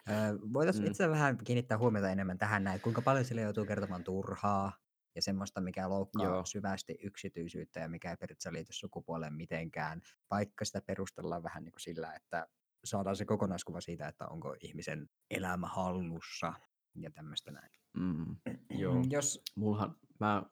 öö, 0.10 0.16
voitaisiin 0.54 0.86
Mm. 0.86 0.92
itse 0.92 1.10
vähän 1.10 1.38
kiinnittää 1.38 1.78
huomiota 1.78 2.10
enemmän 2.10 2.38
tähän 2.38 2.64
näin, 2.64 2.82
kuinka 2.82 3.02
paljon 3.02 3.26
siellä 3.26 3.42
joutuu 3.42 3.66
kertomaan 3.66 4.04
turhaa 4.04 4.74
ja 5.16 5.22
semmoista, 5.22 5.62
mikä 5.62 5.90
loukkaa. 5.90 6.26
Joo. 6.26 6.46
syvästi 6.46 6.98
yksityisyyttä 7.04 7.80
ja 7.80 7.90
mikä 7.90 8.10
ei 8.12 8.18
periaatteessa 8.18 8.54
liity 8.54 8.74
sukupuoleen 8.74 9.34
mitenkään, 9.34 10.02
vaikka 10.32 10.66
sitä 10.66 10.82
perustellaan 10.82 11.44
vähän 11.44 11.64
niin 11.64 11.72
kuin 11.72 11.82
sillä, 11.82 12.14
että 12.14 12.48
saadaan 12.84 13.16
se 13.16 13.26
kokonaiskuva 13.26 13.82
siitä, 13.82 14.08
että 14.08 14.28
onko 14.28 14.56
ihmisen 14.62 15.10
elämä 15.32 15.68
hallussa 15.68 16.54
ja 16.96 17.12
tämmöistä 17.12 17.52
näin. 17.52 17.72
Mm, 17.98 18.36
joo. 18.82 19.04
Jos, 19.10 19.42
Mullahan, 19.56 19.96
mä, 20.20 20.44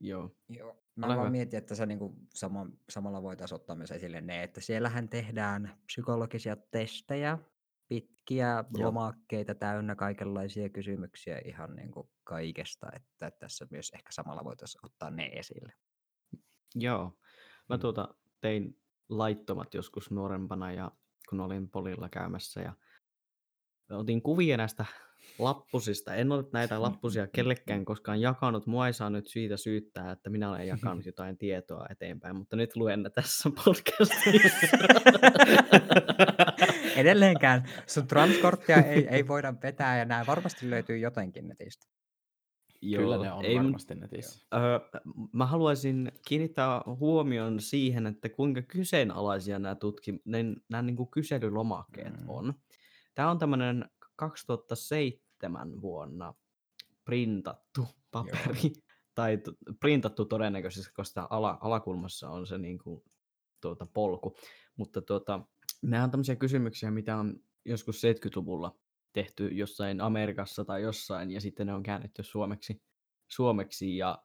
joo. 0.00 0.30
joo, 0.48 0.82
mä 0.96 1.06
Ole 1.06 1.14
vaan 1.16 1.26
hyvä. 1.26 1.30
mietin, 1.30 1.58
että 1.58 1.74
se 1.74 1.86
niinku 1.86 2.16
sama, 2.34 2.66
samalla 2.90 3.22
voitaisiin 3.22 3.56
ottaa 3.56 3.76
myös 3.76 3.90
esille 3.90 4.20
ne, 4.20 4.42
että 4.42 4.60
siellähän 4.60 5.08
tehdään 5.08 5.78
psykologisia 5.86 6.56
testejä, 6.56 7.38
pitkiä 7.88 8.64
Joo. 8.76 8.86
lomakkeita 8.86 9.54
täynnä 9.54 9.94
kaikenlaisia 9.94 10.68
kysymyksiä 10.68 11.40
ihan 11.44 11.76
niinku 11.76 12.10
kaikesta, 12.24 12.86
että 12.96 13.30
tässä 13.30 13.66
myös 13.70 13.90
ehkä 13.94 14.12
samalla 14.12 14.44
voitaisiin 14.44 14.86
ottaa 14.86 15.10
ne 15.10 15.26
esille. 15.26 15.72
Joo. 16.74 17.18
Mä 17.68 17.76
Mm. 17.76 17.80
tuota, 17.80 18.14
tein 18.40 18.80
laittomat 19.08 19.74
joskus 19.74 20.10
nuorempana 20.10 20.72
ja 20.72 20.90
kun 21.30 21.40
olin 21.40 21.70
polilla 21.70 22.08
käymässä 22.08 22.60
ja 22.60 22.72
otin 23.90 24.22
kuvia 24.22 24.56
näistä 24.56 24.84
lappusista. 25.38 26.14
En 26.14 26.32
ole 26.32 26.44
näitä 26.52 26.82
lappusia 26.82 27.26
kellekään 27.26 27.84
koskaan 27.84 28.20
jakanut. 28.20 28.66
Mua 28.66 28.86
ei 28.86 28.92
saa 28.92 29.10
nyt 29.10 29.26
siitä 29.26 29.56
syyttää, 29.56 30.12
että 30.12 30.30
minä 30.30 30.50
olen 30.50 30.66
jakanut 30.66 31.06
jotain 31.06 31.38
tietoa 31.38 31.86
eteenpäin, 31.90 32.36
mutta 32.36 32.56
nyt 32.56 32.76
luen 32.76 33.02
ne 33.02 33.10
tässä 33.10 33.50
podcastissa. 33.64 34.76
Edelleenkään 36.96 37.68
sun 37.86 38.06
transkorttia 38.06 38.76
ei, 38.76 39.08
ei 39.08 39.28
voida 39.28 39.54
vetää 39.62 39.98
ja 39.98 40.04
nämä 40.04 40.24
varmasti 40.26 40.70
löytyy 40.70 40.98
jotenkin 40.98 41.48
netistä. 41.48 41.99
Kyllä 42.96 43.18
ne 43.18 43.32
on 43.32 43.44
ei, 43.44 43.56
varmasti 43.56 43.94
netissä. 43.94 44.46
Öö, 44.54 44.80
mä 45.32 45.46
haluaisin 45.46 46.12
kiinnittää 46.28 46.82
huomion 46.86 47.60
siihen, 47.60 48.06
että 48.06 48.28
kuinka 48.28 48.62
kyseenalaisia 48.62 49.58
nämä, 49.58 49.74
tutkim- 49.74 50.22
ne, 50.24 50.44
nämä 50.68 50.82
niin 50.82 50.96
kuin 50.96 51.10
kyselylomakkeet 51.10 52.20
Mm. 52.20 52.28
on. 52.28 52.54
Tämä 53.14 53.30
on 53.30 53.38
tämmöinen 53.38 53.90
2007 54.16 55.80
vuonna 55.82 56.34
printattu 57.04 57.88
paperi, 58.10 58.72
tai 59.14 59.38
t- 59.38 59.78
printattu 59.80 60.24
todennäköisesti, 60.24 60.92
koska 60.92 61.26
ala- 61.30 61.58
alakulmassa 61.60 62.30
on 62.30 62.46
se 62.46 62.58
niin 62.58 62.78
kuin, 62.78 63.02
tuota, 63.60 63.86
polku. 63.86 64.36
Mutta 64.76 65.02
tuota, 65.02 65.40
nämä 65.82 66.04
on 66.04 66.10
tämmöisiä 66.10 66.36
kysymyksiä, 66.36 66.90
mitä 66.90 67.16
on 67.16 67.36
joskus 67.64 68.02
70-luvulla 68.02 68.76
tehty 69.12 69.48
jossain 69.48 70.00
Amerikassa 70.00 70.64
tai 70.64 70.82
jossain, 70.82 71.30
ja 71.30 71.40
sitten 71.40 71.66
ne 71.66 71.74
on 71.74 71.82
käännetty 71.82 72.22
suomeksi, 72.22 72.82
suomeksi 73.28 73.96
ja 73.96 74.18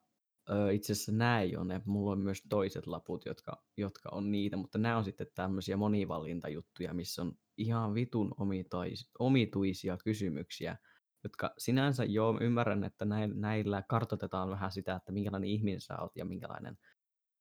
ö, 0.50 0.74
itse 0.74 0.94
asiassa 0.94 1.12
nämä 1.12 1.42
ei 1.42 1.58
ole 1.58 1.66
ne. 1.66 1.82
Mulla 1.86 2.12
on 2.12 2.20
myös 2.20 2.44
toiset 2.50 2.88
laput, 2.88 3.26
jotka, 3.26 3.64
jotka 3.78 4.10
on 4.12 4.32
niitä, 4.32 4.58
mutta 4.58 4.78
nämä 4.78 4.98
on 4.98 5.04
sitten 5.04 5.28
tämmöisiä 5.36 5.78
monivalintajuttuja, 5.78 6.94
missä 6.94 7.22
on 7.22 7.32
ihan 7.58 7.94
vitun 7.94 8.36
omitois, 8.38 9.10
omituisia 9.20 9.98
kysymyksiä, 10.04 10.78
jotka 11.24 11.54
sinänsä 11.58 12.04
joo, 12.04 12.38
ymmärrän, 12.42 12.84
että 12.84 13.06
näillä 13.34 13.84
kartoitetaan 13.90 14.50
vähän 14.50 14.72
sitä, 14.72 14.96
että 14.96 15.12
minkälainen 15.12 15.50
ihminen 15.50 15.82
sä 15.82 16.02
oot 16.02 16.16
ja 16.16 16.26
minkälainen 16.26 16.78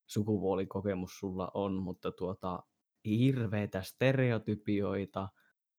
sukupuolikokemus 0.06 1.18
sulla 1.18 1.50
on, 1.54 1.74
mutta 1.74 2.12
tuota, 2.12 2.62
hirveitä 3.04 3.82
stereotypioita 3.82 5.28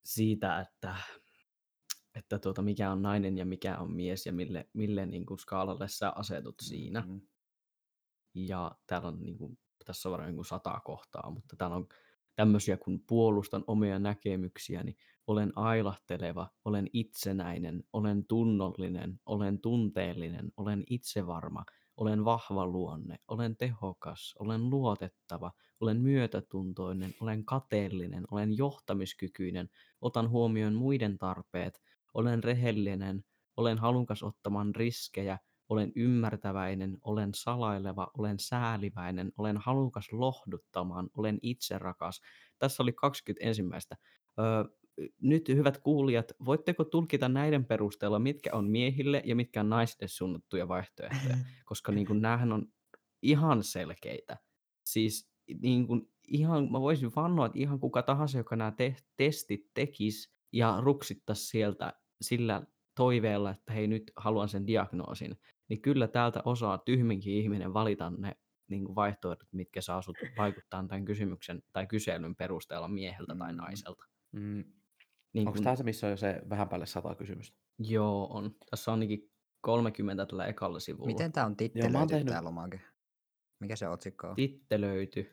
siitä, 0.05 0.59
että, 0.59 0.95
että 2.16 2.39
tuota, 2.39 2.61
mikä 2.61 2.91
on 2.91 3.01
nainen 3.01 3.38
ja 3.38 3.45
mikä 3.45 3.78
on 3.78 3.93
mies 3.93 4.26
ja 4.26 4.34
mille, 4.34 4.70
mille 4.74 5.05
niin 5.05 5.26
kuin 5.26 5.39
skaalalle 5.39 5.88
sä 5.88 6.13
asetut 6.16 6.55
siinä. 6.61 7.03
Mm. 7.07 7.22
Ja 8.34 8.76
täällä 8.88 9.07
on 9.07 9.22
niin 9.22 9.38
kuin, 9.38 9.57
tässä 9.86 10.09
on 10.09 10.11
varmaan 10.11 10.30
niin 10.30 10.36
kuin 10.36 10.45
sata 10.45 10.82
kohtaa, 10.84 11.32
mutta 11.32 11.55
täällä 11.55 11.76
on 11.76 11.88
tämmöisiä, 12.36 12.78
kun 12.78 13.03
puolustan 13.07 13.63
omia 13.68 13.99
näkemyksiäni, 13.99 14.95
olen 15.28 15.51
ailahteleva, 15.55 16.49
olen 16.66 16.88
itsenäinen, 16.93 17.84
olen 17.93 18.26
tunnollinen, 18.26 19.20
olen 19.26 19.61
tunteellinen, 19.61 20.51
olen 20.57 20.84
itsevarma, 20.89 21.66
olen 21.97 22.26
vahva 22.26 22.68
luonne, 22.68 23.20
olen 23.28 23.57
tehokas, 23.57 24.36
olen 24.39 24.70
luotettava, 24.70 25.51
olen 25.80 26.01
myötätuntoinen, 26.01 27.13
olen 27.20 27.45
kateellinen, 27.45 28.24
olen 28.32 28.57
johtamiskykyinen, 28.57 29.70
otan 30.01 30.30
huomioon 30.30 30.74
muiden 30.74 31.18
tarpeet, 31.18 31.82
olen 32.16 32.43
rehellinen, 32.43 33.24
olen 33.57 33.78
halukas 33.78 34.24
ottamaan 34.24 34.76
riskejä, 34.76 35.38
olen 35.70 35.91
ymmärtäväinen, 35.95 36.97
olen 37.01 37.30
salaileva, 37.34 38.11
olen 38.18 38.39
sääliväinen, 38.39 39.32
olen 39.38 39.57
halukas 39.57 40.11
lohduttamaan, 40.11 41.09
olen 41.18 41.39
itserakas. 41.41 42.22
Tässä 42.59 42.84
oli 42.84 42.93
20 42.93 43.45
ensimmäistä. 43.45 43.95
Öö, 44.39 44.63
nyt 45.22 45.49
hyvät 45.49 45.78
kuulijat, 45.78 46.32
voitteko 46.45 46.84
tulkita 46.84 47.30
näiden 47.30 47.66
perusteella, 47.66 48.20
mitkä 48.20 48.49
on 48.53 48.70
miehille 48.70 49.22
ja 49.26 49.36
mitkä 49.36 49.59
on 49.59 49.70
naisille 49.70 50.07
suunnattuja 50.07 50.68
vaihtoehtoja? 50.68 51.38
Koska 51.66 51.91
niin 51.91 52.07
kuin, 52.07 52.22
näähän 52.22 52.53
on 52.53 52.68
ihan 53.22 53.63
selkeitä. 53.63 54.38
Siis 54.86 55.30
niin 55.61 55.88
kuin, 55.88 56.09
ihan, 56.28 56.72
mä 56.72 56.82
voisin 56.82 57.11
vannoa, 57.16 57.45
että 57.45 57.59
ihan 57.59 57.80
kuka 57.80 58.01
tahansa, 58.03 58.38
joka 58.38 58.55
nämä 58.55 58.72
te- 58.72 58.95
testit 59.18 59.61
tekisi 59.74 60.34
ja 60.53 60.78
ruksittaisi 60.82 61.47
sieltä 61.47 61.93
sillä 62.26 62.61
toiveella, 62.95 63.51
että 63.51 63.73
hei 63.73 63.88
nyt 63.88 64.11
haluan 64.15 64.49
sen 64.49 64.67
diagnoosin, 64.67 65.36
niin 65.69 65.82
kyllä 65.82 66.07
täältä 66.07 66.41
osaa 66.45 66.78
tyhminkin 66.78 67.34
ihminen 67.34 67.73
valita 67.73 68.09
ne 68.09 68.36
niin 68.69 68.86
kuin 68.86 68.95
vaihtoehdot, 68.95 69.47
mitkä 69.51 69.82
saa 69.82 70.01
sut 70.01 70.17
vaikuttaa 70.38 70.86
tämän 70.88 71.05
kysymyksen 71.05 71.63
tai 71.73 71.88
kyselyn 71.88 72.36
perusteella 72.36 72.88
mieheltä 72.88 73.36
tai 73.39 73.51
Mm. 73.53 73.57
naiselta. 73.57 74.03
Mm. 74.32 74.63
Niin 75.34 75.47
Onko 75.47 75.51
kun- 75.57 75.63
tämä 75.63 75.76
se, 75.76 75.84
missä 75.84 76.07
on 76.07 76.11
jo 76.11 76.17
se 76.17 76.41
vähän 76.49 76.69
päälle 76.69 76.86
sata 76.86 77.15
kysymystä? 77.15 77.57
Joo, 77.80 78.28
on. 78.34 78.55
Tässä 78.69 78.91
on 78.91 78.95
ainakin 78.95 79.32
30 79.61 80.26
tällä 80.26 80.45
ekalla 80.45 80.80
sivulla. 80.80 81.05
Miten 81.07 81.32
tämä 81.32 81.45
on 81.45 81.55
tittelöity 81.55 82.07
tehnyt- 82.07 82.28
tämä 82.28 82.43
lomake? 82.43 82.82
Mikä 83.59 83.76
se 83.76 83.88
otsikko 83.88 84.28
on? 84.28 84.36
tittelöity. 84.36 85.32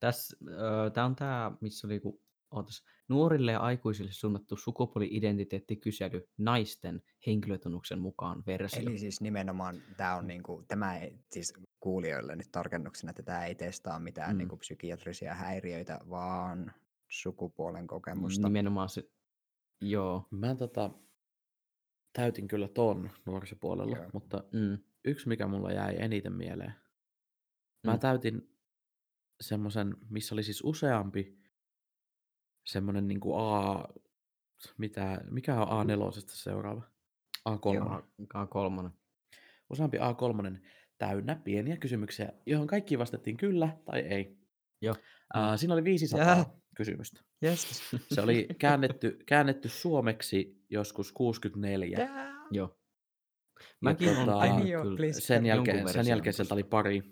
Tässä, 0.00 0.36
öö, 0.48 0.90
tämä 0.90 1.06
on 1.06 1.16
tämä, 1.16 1.52
missä 1.60 1.86
oli, 1.86 2.00
kun, 2.00 2.20
ootas, 2.50 2.84
nuorille 3.08 3.52
ja 3.52 3.60
aikuisille 3.60 4.12
suunnattu 4.12 4.56
sukupuoli-identiteettikysely 4.56 6.28
naisten 6.38 7.02
henkilötunnuksen 7.26 7.98
mukaan 8.00 8.42
versio. 8.46 8.82
Eli 8.82 8.98
siis 8.98 9.20
nimenomaan 9.20 9.82
tämä 9.96 10.16
on 10.16 10.26
niinku, 10.26 10.64
tämä 10.68 10.98
ei, 10.98 11.18
siis 11.32 11.54
kuulijoille 11.80 12.36
nyt 12.36 12.48
tarkennuksena, 12.52 13.10
että 13.10 13.22
tämä 13.22 13.46
ei 13.46 13.54
testaa 13.54 13.98
mitään 13.98 14.30
Mm. 14.30 14.34
mm. 14.34 14.38
niinku 14.38 14.56
psykiatrisia 14.56 15.34
häiriöitä, 15.34 16.00
vaan 16.10 16.72
sukupuolen 17.08 17.86
kokemusta. 17.86 18.48
Nimenomaan 18.48 18.88
se, 18.88 19.10
joo. 19.80 20.26
Mä 20.30 20.54
tota, 20.54 20.90
täytin 22.12 22.48
kyllä 22.48 22.68
ton 22.68 23.10
nuorisopuolella, 23.26 23.96
Joo. 23.96 24.10
mutta 24.12 24.44
Mm. 24.52 24.78
yksi 25.04 25.28
mikä 25.28 25.46
mulla 25.46 25.72
jäi 25.72 25.96
eniten 25.98 26.32
mieleen. 26.32 26.74
Mä 27.86 27.92
Mm. 27.92 27.98
täytin 28.00 28.56
semmoisen, 29.40 29.96
missä 30.08 30.34
oli 30.34 30.42
siis 30.42 30.64
useampi 30.64 31.39
semmoinen 32.66 33.08
niinku 33.08 33.34
A, 33.36 33.84
mitä, 34.78 35.20
mikä 35.30 35.60
on 35.60 35.86
A4 35.86 36.22
seuraava? 36.26 36.82
A3. 37.48 37.74
Joo. 37.74 38.02
A3. 38.34 38.90
Useampi 39.70 39.98
A3 39.98 40.58
täynnä 40.98 41.34
pieniä 41.34 41.76
kysymyksiä, 41.76 42.32
johon 42.46 42.66
kaikki 42.66 42.98
vastattiin 42.98 43.36
kyllä 43.36 43.76
tai 43.84 44.00
ei. 44.00 44.38
Joo. 44.82 44.94
Uh, 45.36 45.58
siinä 45.58 45.74
oli 45.74 45.84
500 45.84 46.20
Jää. 46.20 46.44
kysymystä. 46.76 47.20
Yes. 47.44 47.82
Se 48.14 48.20
oli 48.20 48.48
käännetty, 48.58 49.18
käännetty 49.26 49.68
suomeksi 49.68 50.64
joskus 50.70 51.12
64. 51.12 51.98
Joo. 52.50 52.76
Ja 53.60 53.70
Mäkin 53.80 54.08
tota, 54.08 54.40
tehnyt 54.40 54.62
Ai 54.62 54.70
joo, 54.70 54.82
kyllä 54.82 54.96
please. 54.96 55.20
sen 55.20 55.46
jälkeen, 55.46 55.88
sen 55.88 56.06
jälkeen 56.06 56.32
sieltä 56.32 56.54
oli 56.54 56.64
pari, 56.64 57.02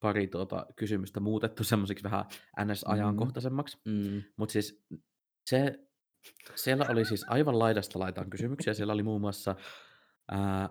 pari 0.00 0.26
tuota 0.26 0.66
kysymystä 0.76 1.20
muutettu 1.20 1.64
semmoisiksi 1.64 2.04
vähän 2.04 2.24
NS-ajankohtaisemmaksi. 2.60 3.78
Mm. 3.84 4.22
Mutta 4.36 4.52
siis 4.52 4.84
se, 5.50 5.78
siellä 6.54 6.86
oli 6.88 7.04
siis 7.04 7.24
aivan 7.28 7.58
laidasta 7.58 7.98
laitaan 7.98 8.30
kysymyksiä. 8.30 8.74
Siellä 8.74 8.92
oli 8.92 9.02
muun 9.02 9.20
muassa 9.20 9.56
ää, 10.30 10.68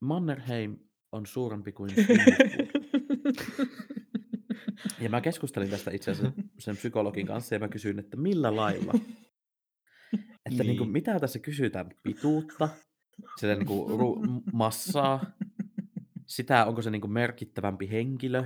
Mannerheim 0.00 0.78
on 1.12 1.26
suurempi 1.26 1.72
kuin. 1.72 1.90
Ja 5.00 5.10
mä 5.10 5.20
keskustelin 5.20 5.70
tästä 5.70 5.90
itse 5.90 6.10
asiassa 6.10 6.42
sen 6.58 6.76
psykologin 6.76 7.26
kanssa 7.26 7.54
ja 7.54 7.58
mä 7.58 7.68
kysyin, 7.68 7.98
että 7.98 8.16
millä 8.16 8.56
lailla? 8.56 8.92
Että 10.12 10.30
niin. 10.48 10.58
Niin 10.58 10.78
kuin, 10.78 10.90
mitä 10.90 11.20
tässä 11.20 11.38
kysytään? 11.38 11.90
Pituutta, 12.02 12.68
sitä 13.40 13.54
niin 13.54 13.66
kuin, 13.66 14.00
ru- 14.00 14.42
massaa, 14.52 15.32
sitä 16.26 16.64
onko 16.64 16.82
se 16.82 16.90
niin 16.90 17.00
kuin 17.00 17.12
merkittävämpi 17.12 17.90
henkilö, 17.90 18.44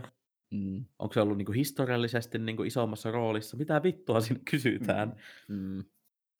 Mm. 0.52 0.84
onko 0.98 1.12
se 1.14 1.20
ollut 1.20 1.36
niin 1.38 1.46
kuin 1.46 1.56
historiallisesti 1.56 2.38
niin 2.38 2.56
kuin 2.56 2.66
isommassa 2.66 3.10
roolissa, 3.10 3.56
mitä 3.56 3.82
vittua 3.82 4.20
siinä 4.20 4.40
kysytään. 4.50 5.16
Mm. 5.48 5.84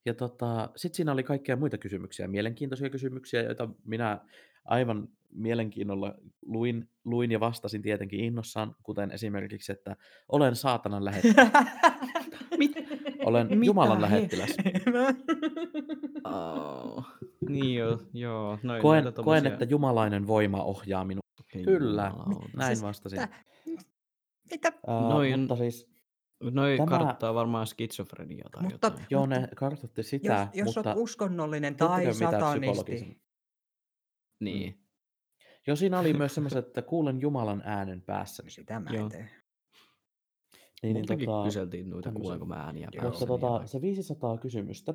Ja 0.07 0.15
tota, 0.15 0.71
sitten 0.77 0.97
siinä 0.97 1.13
oli 1.13 1.23
kaikkea 1.23 1.57
muita 1.57 1.79
kysymyksiä, 1.79 2.29
mielenkiintoisia 2.29 2.91
kysymyksiä, 2.91 3.43
joita 3.43 3.69
minä 3.85 4.19
aivan 4.65 5.09
mielenkiinnolla 5.33 6.15
luin, 6.43 6.89
luin 7.05 7.31
ja 7.33 7.41
vastasin 7.41 7.83
tietenkin 7.83 8.21
innossaan, 8.21 8.77
kuten 8.83 9.11
esimerkiksi, 9.11 9.73
että 9.73 9.97
olen 10.29 10.57
saatanan 10.57 11.05
lähettäjä. 11.05 11.51
Mit? 12.59 12.73
Olen 13.25 13.47
Mitä 13.59 13.67
Jumalan 13.67 13.97
he- 13.97 14.03
lähettiläs. 14.03 14.57
Oh. 16.25 17.05
Niin 17.49 17.75
jo, 17.75 17.99
joo. 18.15 18.59
Noin, 18.63 18.83
Koen, 18.83 19.05
koen, 19.25 19.47
että 19.47 19.65
jumalainen 19.65 20.27
voima 20.27 20.63
ohjaa 20.63 21.05
minua. 21.05 21.21
Ei 21.55 21.65
Kyllä, 21.65 22.07
jumalauta. 22.13 22.49
näin 22.57 22.77
Siis 22.77 22.83
vastasin. 22.87 23.19
tä- 23.19 23.29
Mitä? 24.51 24.73
Ää, 24.87 25.01
Noin- 25.01 25.41
Mutta 25.41 25.57
siis, 25.57 25.91
Noi 26.51 26.77
Tämä- 26.77 26.91
karttaa 26.99 27.35
varmaan 27.35 27.67
skitsofreniaa 27.67 28.49
tai 28.51 28.63
Mutta- 28.63 28.87
jotain. 28.87 29.07
joo, 29.11 29.27
ne 29.27 29.49
kartoitti 29.57 30.03
sitä, 30.03 30.49
Jos, 30.55 30.67
jos 30.67 30.77
mutta 30.77 30.91
olet 30.91 31.03
uskonnollinen 31.03 31.77
tai 31.77 32.07
mitä 32.07 32.13
satanisti, 32.31 33.21
Niin. 34.41 34.81
Jo 35.67 35.77
siinä 35.77 35.99
oli 35.99 36.13
myös 36.13 36.35
semmoiset, 36.35 36.67
että 36.67 36.83
kuulen 36.83 37.21
Jumalan 37.21 37.63
äänen 37.65 38.03
päässä. 38.03 38.43
sitä 38.49 38.81
mä 38.81 38.91
Joo. 38.91 39.05
en 39.05 39.11
tee. 39.11 39.29
Niin, 40.83 40.95
niin, 40.95 41.07
tota, 41.07 41.45
kyseltiin 41.45 41.91
noita, 41.91 42.07
tämmösen- 42.07 42.23
kuulenko 42.23 42.47
mä 42.47 42.55
ääniä 42.55 42.89
Joo. 42.93 43.05
mutta 43.05 43.23
ja 43.25 43.27
tota, 43.27 43.67
se 43.67 43.81
500 43.81 44.39
kysymystä, 44.39 44.95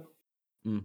Mm. 0.63 0.83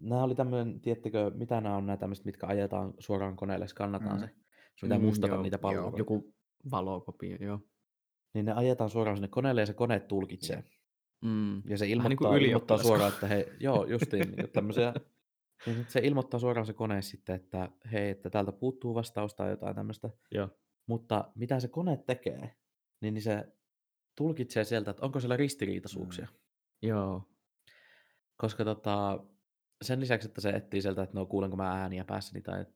nämä 0.00 0.22
oli 0.22 0.34
tämmöinen, 0.34 0.80
tiedättekö, 0.80 1.30
mitä 1.34 1.60
nämä 1.60 1.76
on 1.76 1.86
nämä 1.86 1.96
tämmöiset, 1.96 2.24
mitkä 2.24 2.46
ajetaan 2.46 2.94
suoraan 2.98 3.36
koneelle, 3.36 3.68
skannataan 3.68 4.16
Mm. 4.16 4.20
se. 4.20 4.30
Sun 4.76 4.86
pitää 4.86 4.98
Mm, 4.98 5.04
mustata 5.04 5.34
joo, 5.34 5.42
niitä 5.42 5.54
joo. 5.54 5.60
palloja. 5.60 5.98
Joku 5.98 6.34
valokopio, 6.70 7.36
joo. 7.40 7.60
Niin 8.34 8.44
ne 8.44 8.52
ajetaan 8.52 8.90
suoraan 8.90 9.16
sinne 9.16 9.28
koneelle 9.28 9.62
ja 9.62 9.66
se 9.66 9.74
kone 9.74 10.00
tulkitsee. 10.00 10.64
Mm. 11.24 11.62
Ja 11.68 11.78
se 11.78 11.88
ilmoittaa, 11.88 12.08
niinku 12.32 12.44
ilmoittaa 12.46 12.78
suoraan, 12.78 13.12
että 13.12 13.26
hei, 13.26 13.46
joo, 13.60 13.84
justiin 13.86 14.32
niin 14.32 14.50
tämmöisiä. 14.50 14.94
Niin 15.66 15.86
se 15.88 16.00
ilmoittaa 16.00 16.40
suoraan 16.40 16.66
se 16.66 16.72
kone 16.72 17.02
sitten, 17.02 17.34
että 17.36 17.70
hei, 17.92 18.10
että 18.10 18.30
täältä 18.30 18.52
puuttuu 18.52 18.94
vastaus 18.94 19.34
tai 19.34 19.50
jotain 19.50 19.76
tämmöistä. 19.76 20.10
Joo. 20.30 20.48
Mutta 20.86 21.30
mitä 21.34 21.60
se 21.60 21.68
kone 21.68 21.96
tekee, 21.96 22.56
niin, 23.00 23.14
niin 23.14 23.22
se 23.22 23.44
tulkitsee 24.16 24.64
sieltä, 24.64 24.90
että 24.90 25.04
onko 25.04 25.20
siellä 25.20 25.36
ristiriitaisuuksia. 25.36 26.26
Mm. 26.30 26.88
Joo. 26.88 27.22
Koska 28.36 28.64
tota, 28.64 29.24
sen 29.82 30.00
lisäksi, 30.00 30.28
että 30.28 30.40
se 30.40 30.50
etsii 30.50 30.82
sieltä, 30.82 31.02
että 31.02 31.18
no 31.18 31.26
kuulenko 31.26 31.56
mä 31.56 31.72
ääniä 31.82 32.04
päässäni 32.04 32.42
tai 32.42 32.66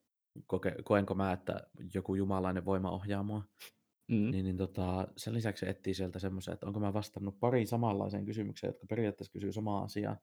koke, 0.46 0.74
koenko 0.84 1.14
mä, 1.14 1.32
että 1.32 1.66
joku 1.94 2.14
jumalainen 2.14 2.64
voima 2.64 2.90
ohjaa 2.90 3.22
mua, 3.22 3.42
Mm. 4.08 4.30
niin, 4.30 4.44
niin 4.44 4.56
tota, 4.56 5.08
sen 5.16 5.34
lisäksi 5.34 5.60
se 5.60 5.70
etsii 5.70 5.94
sieltä 5.94 6.18
semmoisen, 6.18 6.54
että 6.54 6.66
onko 6.66 6.80
mä 6.80 6.92
vastannut 6.92 7.40
pariin 7.40 7.66
samanlaiseen 7.66 8.24
kysymykseen, 8.24 8.68
jotka 8.68 8.86
periaatteessa 8.86 9.32
kysyy 9.32 9.52
samaa 9.52 9.82
asiaa, 9.84 10.16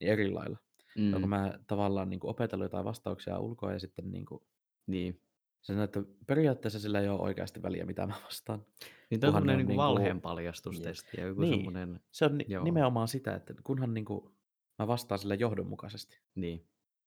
niin 0.00 0.10
eri 0.12 0.30
lailla. 0.30 0.58
Mm. 0.98 1.14
Onko 1.14 1.26
mä 1.26 1.58
tavallaan 1.66 2.10
niin 2.10 2.20
kuin 2.20 2.30
opetellut 2.30 2.64
jotain 2.64 2.84
vastauksia 2.84 3.38
ulkoa 3.38 3.72
ja 3.72 3.78
sitten 3.78 4.10
niin 4.10 4.24
kuin, 4.26 4.40
Niin. 4.86 5.20
se 5.62 5.66
sanoo, 5.72 5.84
että 5.84 6.02
periaatteessa 6.26 6.80
sillä 6.80 7.00
ei 7.00 7.08
ole 7.08 7.20
oikeasti 7.20 7.62
väliä, 7.62 7.84
mitä 7.86 8.06
mä 8.06 8.14
vastaan. 8.24 8.64
Niin 9.10 9.20
toi 9.20 9.28
on 9.28 9.34
semmoinen 9.34 9.54
on 9.54 9.58
niinku 9.58 9.70
niinku- 9.70 9.82
valheen 9.82 10.20
paljastustesti 10.20 11.20
ja 11.20 11.26
joku 11.26 11.40
Niin. 11.40 11.54
semmoinen, 11.54 12.00
Se 12.12 12.24
on 12.24 12.38
ni- 12.38 12.44
Joo. 12.48 12.64
nimenomaan 12.64 13.08
sitä, 13.08 13.34
että 13.34 13.54
kunhan 13.64 13.94
niin 13.94 14.04
kuin, 14.04 14.34
mä 14.78 14.86
vastaan 14.86 15.18
sillä 15.18 15.34
johdonmukaisesti, 15.34 16.20
niin, 16.34 16.66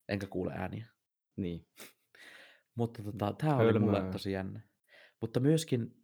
enkä 0.09 0.27
kuule 0.27 0.53
ääniä. 0.53 0.85
niin. 1.37 1.65
Mutta 2.75 3.03
tota, 3.03 3.33
tämä 3.37 3.57
oli 3.57 3.79
mulle 3.79 4.11
tosi 4.11 4.31
jännä. 4.31 4.61
Mutta 5.21 5.39
myöskin 5.39 5.95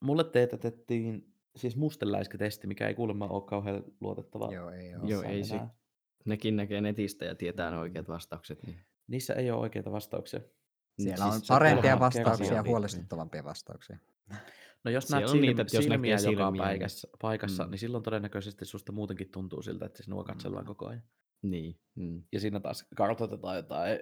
mulle 0.00 0.24
teetätettiin 0.24 1.34
siis 1.56 1.76
mustenläiskätesti, 1.76 2.66
mikä 2.66 2.88
ei 2.88 2.94
kuulemma 2.94 3.26
ole 3.28 3.42
kauhean 3.46 3.84
luotettava. 4.00 4.52
Joo, 4.54 4.70
ei 4.70 4.94
oo. 4.94 5.06
Joo, 5.06 5.22
ei 5.22 5.44
se-. 5.44 5.60
Nekin 6.24 6.56
näkee 6.56 6.80
netistä 6.80 7.24
ja 7.24 7.34
tietää 7.34 7.70
ne 7.70 7.78
oikeat 7.78 8.08
vastaukset, 8.08 8.62
niin 8.66 8.78
Niissä 9.06 9.34
ei 9.34 9.50
ole 9.50 9.60
oikeita 9.60 9.92
vastauksia. 9.92 10.40
Siellä 11.02 11.24
on 11.26 11.32
siis 11.32 11.48
parempia 11.48 12.00
vastauksia 12.00 12.54
ja 12.54 12.62
huolestuttavampia 12.62 13.44
vastauksia. 13.44 13.98
No 14.84 14.90
jos 14.90 15.10
näet 15.10 15.24
on 15.24 15.28
silm, 15.30 15.42
niitä, 15.42 15.62
että 15.62 15.76
jos 15.76 15.84
silmiä 15.84 16.14
näkee 16.16 16.30
joka 16.32 16.44
silmiä, 16.44 16.50
niin- 16.50 16.58
paikassa, 16.62 17.08
paikassa 17.22 17.64
Mm. 17.64 17.70
niin 17.70 17.78
silloin 17.78 18.02
todennäköisesti 18.02 18.64
susta 18.64 18.92
muutenkin 18.92 19.30
tuntuu 19.30 19.62
siltä, 19.62 19.86
että 19.86 20.02
sinua 20.02 20.24
katsellaan 20.24 20.64
Mm. 20.64 20.68
koko 20.68 20.86
ajan. 20.86 21.02
niin. 21.42 21.80
Mm. 21.94 22.22
Ja 22.32 22.40
siinä 22.40 22.60
taas 22.60 22.86
kartoitetaan 22.96 23.56
jotain 23.56 23.98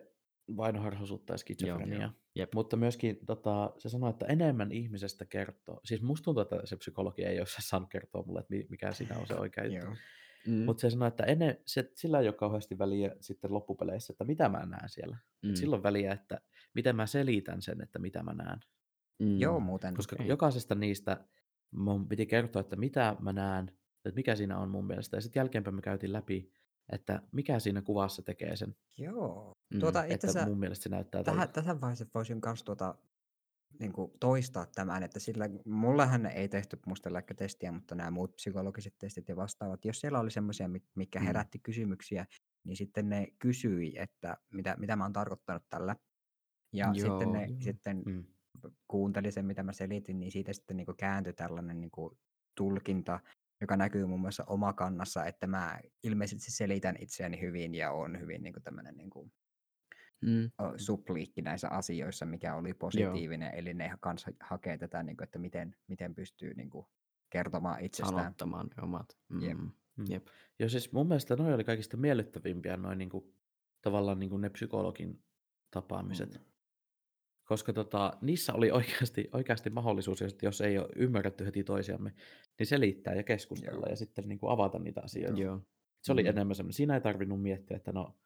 vainoharhaisuutta 0.57 1.33
ja 1.35 1.39
skitsofreniaa. 1.39 2.13
Jep. 2.37 2.55
Mutta 2.55 2.77
myöskin 2.77 3.19
tota, 3.27 3.73
se 3.79 3.89
sanoi, 3.89 4.11
että 4.11 4.27
enemmän 4.27 4.73
ihmisestä 4.73 5.25
kertoo. 5.25 5.81
Siis 5.85 6.03
musta 6.03 6.25
tuntuu, 6.25 6.41
että 6.43 6.61
se 6.65 6.77
psykologi 6.77 7.23
ei 7.25 7.39
ole 7.39 7.47
saanut 7.49 7.89
kertoa 7.91 8.23
mulle, 8.27 8.41
että 8.41 8.55
mi- 8.55 8.67
mikä 8.71 8.93
siinä 8.93 9.19
on 9.19 9.27
se 9.27 9.35
oikea 9.45 9.65
juttu. 9.65 9.91
Mm. 10.47 10.53
Mutta 10.65 10.81
se 10.81 10.91
sanoi, 10.91 11.09
että 11.09 11.25
enne, 11.25 11.61
se, 11.67 11.93
sillä 11.95 12.21
ei 12.21 12.27
ole 12.29 12.35
kauheasti 12.35 12.79
väliä 12.79 13.17
sitten 13.21 13.53
loppupeleissä, 13.55 14.13
että 14.13 14.25
mitä 14.25 14.49
mä 14.49 14.67
näen 14.67 14.89
siellä. 14.89 15.17
mm. 15.43 15.55
Sillä 15.55 15.77
on 15.77 15.83
väliä, 15.83 16.13
että 16.13 16.41
miten 16.75 16.97
mä 16.97 17.07
selitän 17.07 17.63
sen, 17.63 17.81
että 17.83 17.99
mitä 17.99 18.23
mä 18.23 18.35
näen. 18.35 18.61
mm. 19.19 19.39
Joo, 19.41 19.61
muuten. 19.61 19.95
Koska 19.95 20.17
Okei. 20.17 20.29
jokaisesta 20.29 20.75
niistä 20.75 21.25
mun 21.71 22.09
piti 22.09 22.27
kertoa, 22.27 22.61
että 22.61 22.77
mitä 22.77 23.17
mä 23.21 23.33
näen, 23.33 23.69
että 24.05 24.17
mikä 24.17 24.37
siinä 24.37 24.59
on 24.59 24.71
mun 24.71 24.87
mielestä. 24.87 25.17
Ja 25.17 25.21
sitten 25.21 25.41
jälkeenpäin 25.41 25.75
me 25.75 25.83
käytiin 25.83 26.13
läpi, 26.13 26.53
että 26.93 27.23
mikä 27.33 27.59
siinä 27.59 27.83
kuvassa 27.83 28.23
tekee 28.23 28.57
sen, 28.57 28.77
Joo. 28.99 29.53
Mm. 29.75 29.81
Tuota, 29.81 30.03
itse 30.05 30.15
että 30.15 30.27
asiassa 30.27 30.49
mun 30.49 30.59
mielestä 30.59 30.83
se 30.83 30.89
näyttää 30.89 31.25
tähän, 31.25 31.39
tältä. 31.41 31.53
tässä 31.53 31.81
vaiheessa 31.81 32.07
voisin 32.15 32.41
myös 32.47 32.65
tuota, 32.65 32.95
niin 33.81 33.93
kuin 33.93 34.13
toistaa 34.21 34.67
tämän, 34.75 35.03
että 35.03 35.21
sillä, 35.21 35.49
mullehän 35.65 36.27
ei 36.27 36.49
tehty 36.49 36.79
mustenlääkkätestiä, 36.87 37.73
mutta 37.73 37.95
nämä 37.95 38.11
muut 38.11 38.37
psykologiset 38.37 38.95
testit 38.99 39.29
ja 39.29 39.37
vastaavat, 39.37 39.85
jos 39.85 40.01
siellä 40.01 40.21
oli 40.21 40.31
semmoisia, 40.31 40.71
mikä 40.95 41.21
Mm. 41.21 41.27
herätti 41.27 41.59
kysymyksiä, 41.59 42.27
niin 42.65 42.77
sitten 42.77 43.09
ne 43.09 43.27
kysyi, 43.39 43.99
että 43.99 44.37
mitä, 44.53 44.77
mitä 44.79 44.97
mä 44.97 45.05
oon 45.05 45.13
tarkoittanut 45.13 45.63
tällä. 45.69 45.97
Ja 46.73 46.87
Joo, 46.95 46.95
sitten 47.19 47.33
ne 47.33 47.45
joo. 47.47 47.61
sitten 47.61 48.03
Mm. 48.07 48.25
kuunteli 48.89 49.33
sen, 49.33 49.47
mitä 49.47 49.63
mä 49.63 49.73
selitin, 49.73 50.21
niin 50.21 50.33
siitä 50.33 50.53
sitten 50.53 50.77
niin 50.77 50.87
kääntyi 50.99 51.33
tällainen 51.33 51.81
niin 51.81 51.91
kuin 51.91 52.19
tulkinta, 52.57 53.21
joka 53.61 53.77
näkyy 53.77 54.07
muun 54.07 54.21
muassa 54.21 54.45
omakannassa, 54.47 55.25
että 55.25 55.47
mä 55.47 55.81
ilmeisesti 56.03 56.51
selitän 56.51 56.97
itseäni 57.01 57.41
hyvin 57.41 57.75
ja 57.75 57.93
on 57.93 58.21
hyvin 58.21 58.43
niin 58.43 58.53
kuin 58.53 58.63
tämmöinen 58.63 58.97
niin 58.97 59.11
kuin 59.11 59.33
Mm. 60.23 60.51
supliikki 60.77 61.43
näissä 61.43 61.69
asioissa, 61.69 62.27
mikä 62.27 62.55
oli 62.55 62.75
positiivinen, 62.75 63.55
eli 63.55 63.75
ne 63.75 63.93
kanssa 64.01 64.31
hakee 64.41 64.79
tätä, 64.79 65.03
niin 65.03 65.17
kuin, 65.17 65.25
että 65.25 65.39
miten, 65.39 65.77
miten 65.87 66.15
pystyy 66.15 66.55
niin 66.55 66.71
kuin, 66.71 66.87
kertomaan 67.31 67.81
itsestään. 67.81 68.23
Sanottamaan 68.23 68.67
ne 68.67 68.83
omat. 68.83 69.19
Mm. 69.29 69.43
Jep. 69.43 69.59
Mm. 69.59 70.05
Jep. 70.09 70.27
Joo, 70.59 70.69
siis 70.69 70.93
mun 70.93 71.09
mielestä 71.09 71.37
noi 71.37 71.55
oli 71.55 71.65
kaikista 71.65 71.97
miellyttävimpiä 71.97 72.77
noin 72.77 72.99
niinku, 72.99 73.35
tavallaan 73.83 74.21
niinku 74.21 74.37
ne 74.37 74.51
psykologin 74.51 75.25
tapaamiset. 75.71 76.35
Mm. 76.35 76.45
Koska 77.51 77.73
tota, 77.73 78.13
niissä 78.21 78.53
oli 78.55 78.71
oikeasti, 78.71 79.29
oikeasti 79.33 79.71
mahdollisuus, 79.71 80.21
jos- 80.21 80.37
jos 80.43 80.61
ei 80.61 80.79
ole 80.79 80.89
ymmärretty 80.97 81.45
heti 81.47 81.65
toisiamme, 81.65 82.13
niin 82.59 82.67
selittää 82.67 83.15
ja 83.15 83.23
keskustella 83.23 83.81
Joo. 83.81 83.91
ja 83.91 83.97
sitten 83.97 84.29
niinku 84.29 84.49
avata 84.49 84.79
niitä 84.79 85.01
asioita. 85.05 85.41
Joo. 85.41 85.61
Se 86.03 86.13
oli 86.13 86.23
Mm. 86.23 86.29
enemmän 86.29 86.55
semmoinen, 86.57 86.73
siinä 86.75 86.95
ei 86.95 87.01
tarvinnut 87.01 87.43
miettiä, 87.43 87.77
että 87.77 87.93
no, 87.93 88.17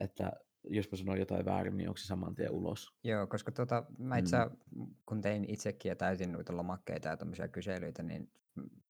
että 0.00 0.32
jos 0.64 0.90
mä 0.90 0.96
sanon 0.96 1.18
jotain 1.18 1.44
väärin, 1.44 1.76
niin 1.76 1.88
onko 1.88 1.96
se 1.96 2.06
saman 2.06 2.34
tien 2.34 2.50
ulos. 2.50 2.88
Joo, 3.04 3.26
koska 3.26 3.52
tota, 3.52 3.84
mä 3.98 4.18
itse, 4.18 4.36
Mm. 4.76 4.86
kun 5.06 5.20
tein 5.20 5.44
itsekin 5.50 5.88
ja 5.90 5.96
täytin 5.96 6.32
noita 6.32 6.56
lomakkeita 6.56 7.08
ja 7.08 7.16
tämmöisiä 7.16 7.48
kyselyitä, 7.48 8.02
niin 8.02 8.32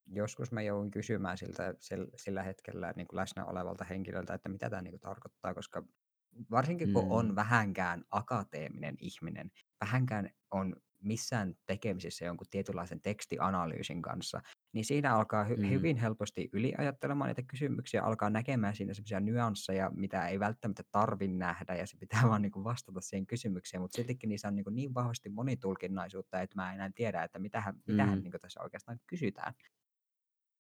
joskus 0.07 0.53
mä 0.53 0.63
jouduin 0.63 0.91
kysymään 0.91 1.39
siltä, 1.39 1.75
sillä, 1.79 2.07
sillä 2.17 2.43
hetkellä 2.43 2.93
niin 2.97 3.07
kuin 3.09 3.17
läsnä 3.17 3.45
olevalta 3.45 3.85
henkilöltä, 3.85 4.35
että 4.35 4.49
mitä 4.49 4.71
tämä 4.71 4.83
niin 4.83 4.93
kuin 4.93 5.01
tarkoittaa, 5.01 5.55
koska 5.55 5.85
varsinkin 6.51 6.93
kun 6.93 7.05
Mm. 7.05 7.11
on 7.11 7.37
vähänkään 7.37 8.05
akateeminen 8.11 8.97
ihminen, 9.01 9.51
vähänkään 9.81 10.31
on 10.51 10.77
missään 11.03 11.55
tekemisissä 11.67 12.25
jonkun 12.25 12.47
tietynlaisen 12.51 13.01
tekstianalyysin 13.03 14.03
kanssa, 14.03 14.41
niin 14.73 14.85
siinä 14.85 15.15
alkaa 15.17 15.45
hy- 15.45 15.57
Mm. 15.63 15.69
hyvin 15.71 15.97
helposti 15.97 16.49
yliajattelemaan 16.53 17.29
niitä 17.29 17.43
kysymyksiä, 17.43 18.03
alkaa 18.03 18.31
näkemään 18.31 18.77
siinä 18.77 18.95
semmoisia 18.95 19.21
nyansseja, 19.21 19.91
mitä 19.95 20.29
ei 20.29 20.41
välttämättä 20.41 20.83
tarvi 20.91 21.29
nähdä, 21.29 21.75
ja 21.75 21.87
se 21.87 21.97
pitää 21.97 22.23
vaan 22.29 22.43
niin 22.43 22.53
kuin 22.53 22.65
vastata 22.65 23.01
siihen 23.01 23.27
kysymykseen, 23.27 23.81
mutta 23.81 23.97
siltikin 23.97 24.29
niissä 24.29 24.49
on 24.49 24.57
niin, 24.57 24.65
kuin 24.65 24.75
niin 24.77 24.95
vahvasti 24.95 25.29
monitulkinnaisuutta, 25.29 26.41
että 26.41 26.57
mä 26.57 26.69
en 26.69 26.75
enää 26.75 26.91
tiedä, 26.95 27.23
että 27.23 27.39
mitähän, 27.39 27.75
mitähän 27.87 28.19
Mm. 28.19 28.23
niin 28.23 28.31
kuin 28.33 28.41
tässä 28.41 28.63
oikeastaan 28.63 28.99
kysytään. 29.07 29.55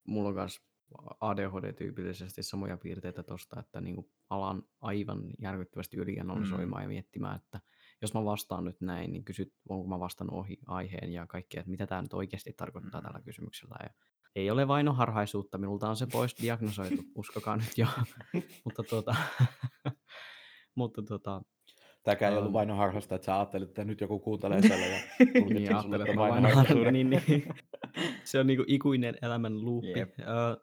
Mulla 0.09 0.29
on 0.29 0.35
myös 0.35 0.59
ADHD-tyypillisesti 1.21 2.43
samoja 2.43 2.77
piirteitä 2.77 3.23
tosta, 3.23 3.61
että 3.61 3.81
niinku 3.81 4.11
alan 4.31 4.63
aivan 4.81 5.23
järkyttävästi 5.39 5.97
ylianalysoimaan 5.97 6.83
mm. 6.83 6.85
ja 6.85 6.89
miettimään, 6.89 7.37
että 7.37 7.61
jos 8.03 8.15
mä 8.15 8.25
vastaan 8.25 8.65
nyt 8.65 8.81
näin, 8.81 9.13
niin 9.13 9.25
kysyt, 9.25 9.53
onko 9.69 9.89
mä 9.89 10.01
vastannut 10.01 10.37
ohi 10.37 10.59
aiheen 10.67 11.13
ja 11.13 11.27
kaikkea, 11.27 11.61
että 11.61 11.71
mitä 11.71 11.87
tämä 11.87 12.03
nyt 12.03 12.13
oikeasti 12.15 12.53
tarkoittaa 12.57 13.01
Mm. 13.01 13.05
tällä 13.05 13.21
kysymyksellä. 13.25 13.77
Ja 13.83 13.91
ei 14.37 14.51
ole 14.51 14.69
vainoharhaisuutta, 14.69 15.59
minulta 15.59 15.89
on 15.89 15.97
se 15.97 16.07
pois 16.13 16.35
diagnosoitu, 16.43 17.03
uskokaa 17.15 17.57
nyt 17.57 17.79
jo. 17.79 17.87
mutta 18.65 18.83
tuota, 18.83 19.17
mutta 20.75 21.03
tuota, 21.03 21.43
Tämäkään 22.03 22.33
ei 22.33 22.39
ollut 22.39 22.53
vainoharhasta, 22.53 23.15
että 23.15 23.27
sä 23.27 23.37
ajattelit, 23.37 23.69
että 23.69 23.85
nyt 23.85 24.01
joku 24.01 24.19
kuuntelee 24.19 24.63
siellä 24.69 24.87
ja 24.87 25.01
niin 25.19 25.33
tulkitsee 25.33 25.81
sulle 25.81 25.97
ajattelet, 25.97 26.07
tämän 26.07 26.09
että 26.09 26.17
vain 26.17 26.33
vainoharhaisuuden. 26.33 26.93
niin, 26.93 27.11
niin. 27.11 27.45
Se 28.31 28.41
on 28.41 28.47
niinku 28.47 28.65
ikuinen 28.67 29.15
elämän 29.23 29.61
luuppi. 29.61 29.99
Jep. 29.99 30.15
Ö, 30.21 30.25
ö, 30.25 30.57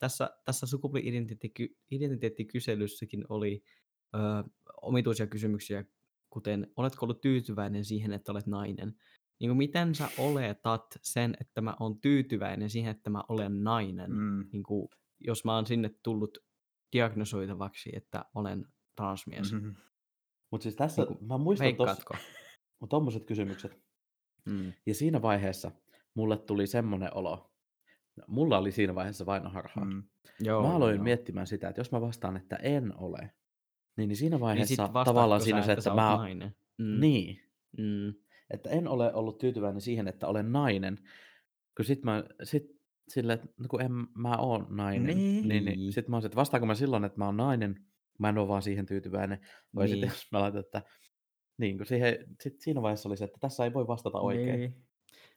tässä, 0.00 0.30
tässä 0.44 0.66
sukupuoli-identiteettikyselyssäkin 0.66 3.24
oli 3.28 3.62
ö, 4.14 4.18
omituisia 4.82 5.26
kysymyksiä, 5.26 5.84
kuten 6.30 6.66
oletko 6.76 7.06
ollut 7.06 7.20
tyytyväinen 7.20 7.84
siihen, 7.84 8.12
että 8.12 8.32
olet 8.32 8.46
nainen, 8.46 8.94
niin 9.40 9.48
kuin 9.48 9.56
miten 9.56 9.94
sä 9.94 10.08
oletat 10.18 10.86
sen, 11.02 11.36
että 11.40 11.60
mä 11.60 11.76
oon 11.80 12.00
tyytyväinen 12.00 12.70
siihen, 12.70 12.90
että 12.90 13.10
mä 13.10 13.24
olen 13.28 13.64
nainen. 13.64 14.10
Mm. 14.10 14.48
Niin 14.52 14.62
kuin, 14.62 14.88
jos 15.20 15.44
mä 15.44 15.54
oon 15.54 15.66
sinne 15.66 15.90
tullut 16.02 16.38
diagnosoitavaksi, 16.92 17.90
että 17.92 18.24
olen 18.34 18.66
transmies. 18.96 19.52
Mhm. 19.52 19.70
Mutta 20.50 20.62
siis 20.62 20.76
tässä, 20.76 21.02
Niinku, 21.02 21.24
mä 21.24 21.38
muistan 21.38 21.64
Veikkaatko? 21.64 22.14
tommoset 22.88 23.24
kysymykset. 23.24 23.78
Mm. 24.46 24.72
Ja 24.86 24.94
siinä 24.94 25.22
vaiheessa 25.22 25.70
mulle 26.14 26.38
tuli 26.38 26.66
semmoinen 26.66 27.16
olo, 27.16 27.50
mulla 28.26 28.58
oli 28.58 28.72
siinä 28.72 28.94
vaiheessa 28.94 29.26
vainoharhaa. 29.26 29.84
Mm. 29.84 29.94
Mm. 29.94 30.02
Joo, 30.40 30.62
Mä 30.62 30.74
aloin 30.76 30.94
joo. 30.94 31.04
miettimään 31.04 31.46
sitä, 31.46 31.68
että 31.68 31.80
jos 31.80 31.92
mä 31.92 32.00
vastaan, 32.00 32.36
että 32.36 32.56
en 32.56 32.92
ole, 32.98 33.30
niin, 33.96 34.08
niin 34.08 34.16
siinä 34.16 34.36
Niin 34.36 34.40
vaiheessa 34.40 34.86
niin 34.86 35.04
tavallaan 35.04 35.40
sä, 35.40 35.44
siinä 35.44 35.62
se, 35.62 35.72
että, 35.72 35.90
oot 35.90 35.96
mä... 35.96 36.16
nainen? 36.16 36.56
Mm. 36.78 37.00
Niin, 37.00 37.38
Mm. 37.78 38.14
että 38.50 38.70
en 38.70 38.88
ole 38.88 39.14
ollut 39.14 39.38
tyytyväinen 39.38 39.80
siihen, 39.80 40.08
että 40.08 40.26
olen 40.26 40.52
nainen, 40.52 40.98
kun 41.76 41.84
sit 41.84 42.02
mä, 42.02 42.24
sit 42.42 42.80
sille, 43.08 43.32
että 43.32 43.48
no 43.58 43.66
kun 43.68 43.80
en 43.82 43.92
mä 44.14 44.36
oon 44.36 44.66
nainen, 44.70 45.16
Niin. 45.16 45.48
niin, 45.48 45.64
niin 45.64 45.92
sit 45.92 46.08
mä 46.08 46.16
oon 46.16 46.22
se, 46.22 46.26
että 46.26 46.36
vastaanko 46.36 46.66
mä 46.66 46.74
silloin, 46.74 47.04
että 47.04 47.18
mä 47.18 47.26
oon 47.26 47.36
nainen, 47.36 47.86
mä 48.18 48.28
en 48.28 48.38
ole 48.38 48.48
vaan 48.48 48.62
siihen 48.62 48.86
tyytyväinen, 48.86 49.38
vai 49.74 49.84
niin. 49.86 49.90
Niin. 50.00 50.10
sitten 50.10 50.16
jos 50.22 50.32
mä 50.32 50.40
laitan, 50.40 50.60
että 50.60 50.82
niin, 51.58 51.76
kun 51.76 51.86
siihen, 51.86 52.18
sit 52.40 52.60
siinä 52.60 52.82
vaiheessa 52.82 53.08
oli 53.08 53.16
se, 53.16 53.24
että 53.24 53.38
tässä 53.40 53.64
ei 53.64 53.74
voi 53.74 53.86
vastata 53.86 54.18
oikein. 54.18 54.60
Niin. 54.60 54.74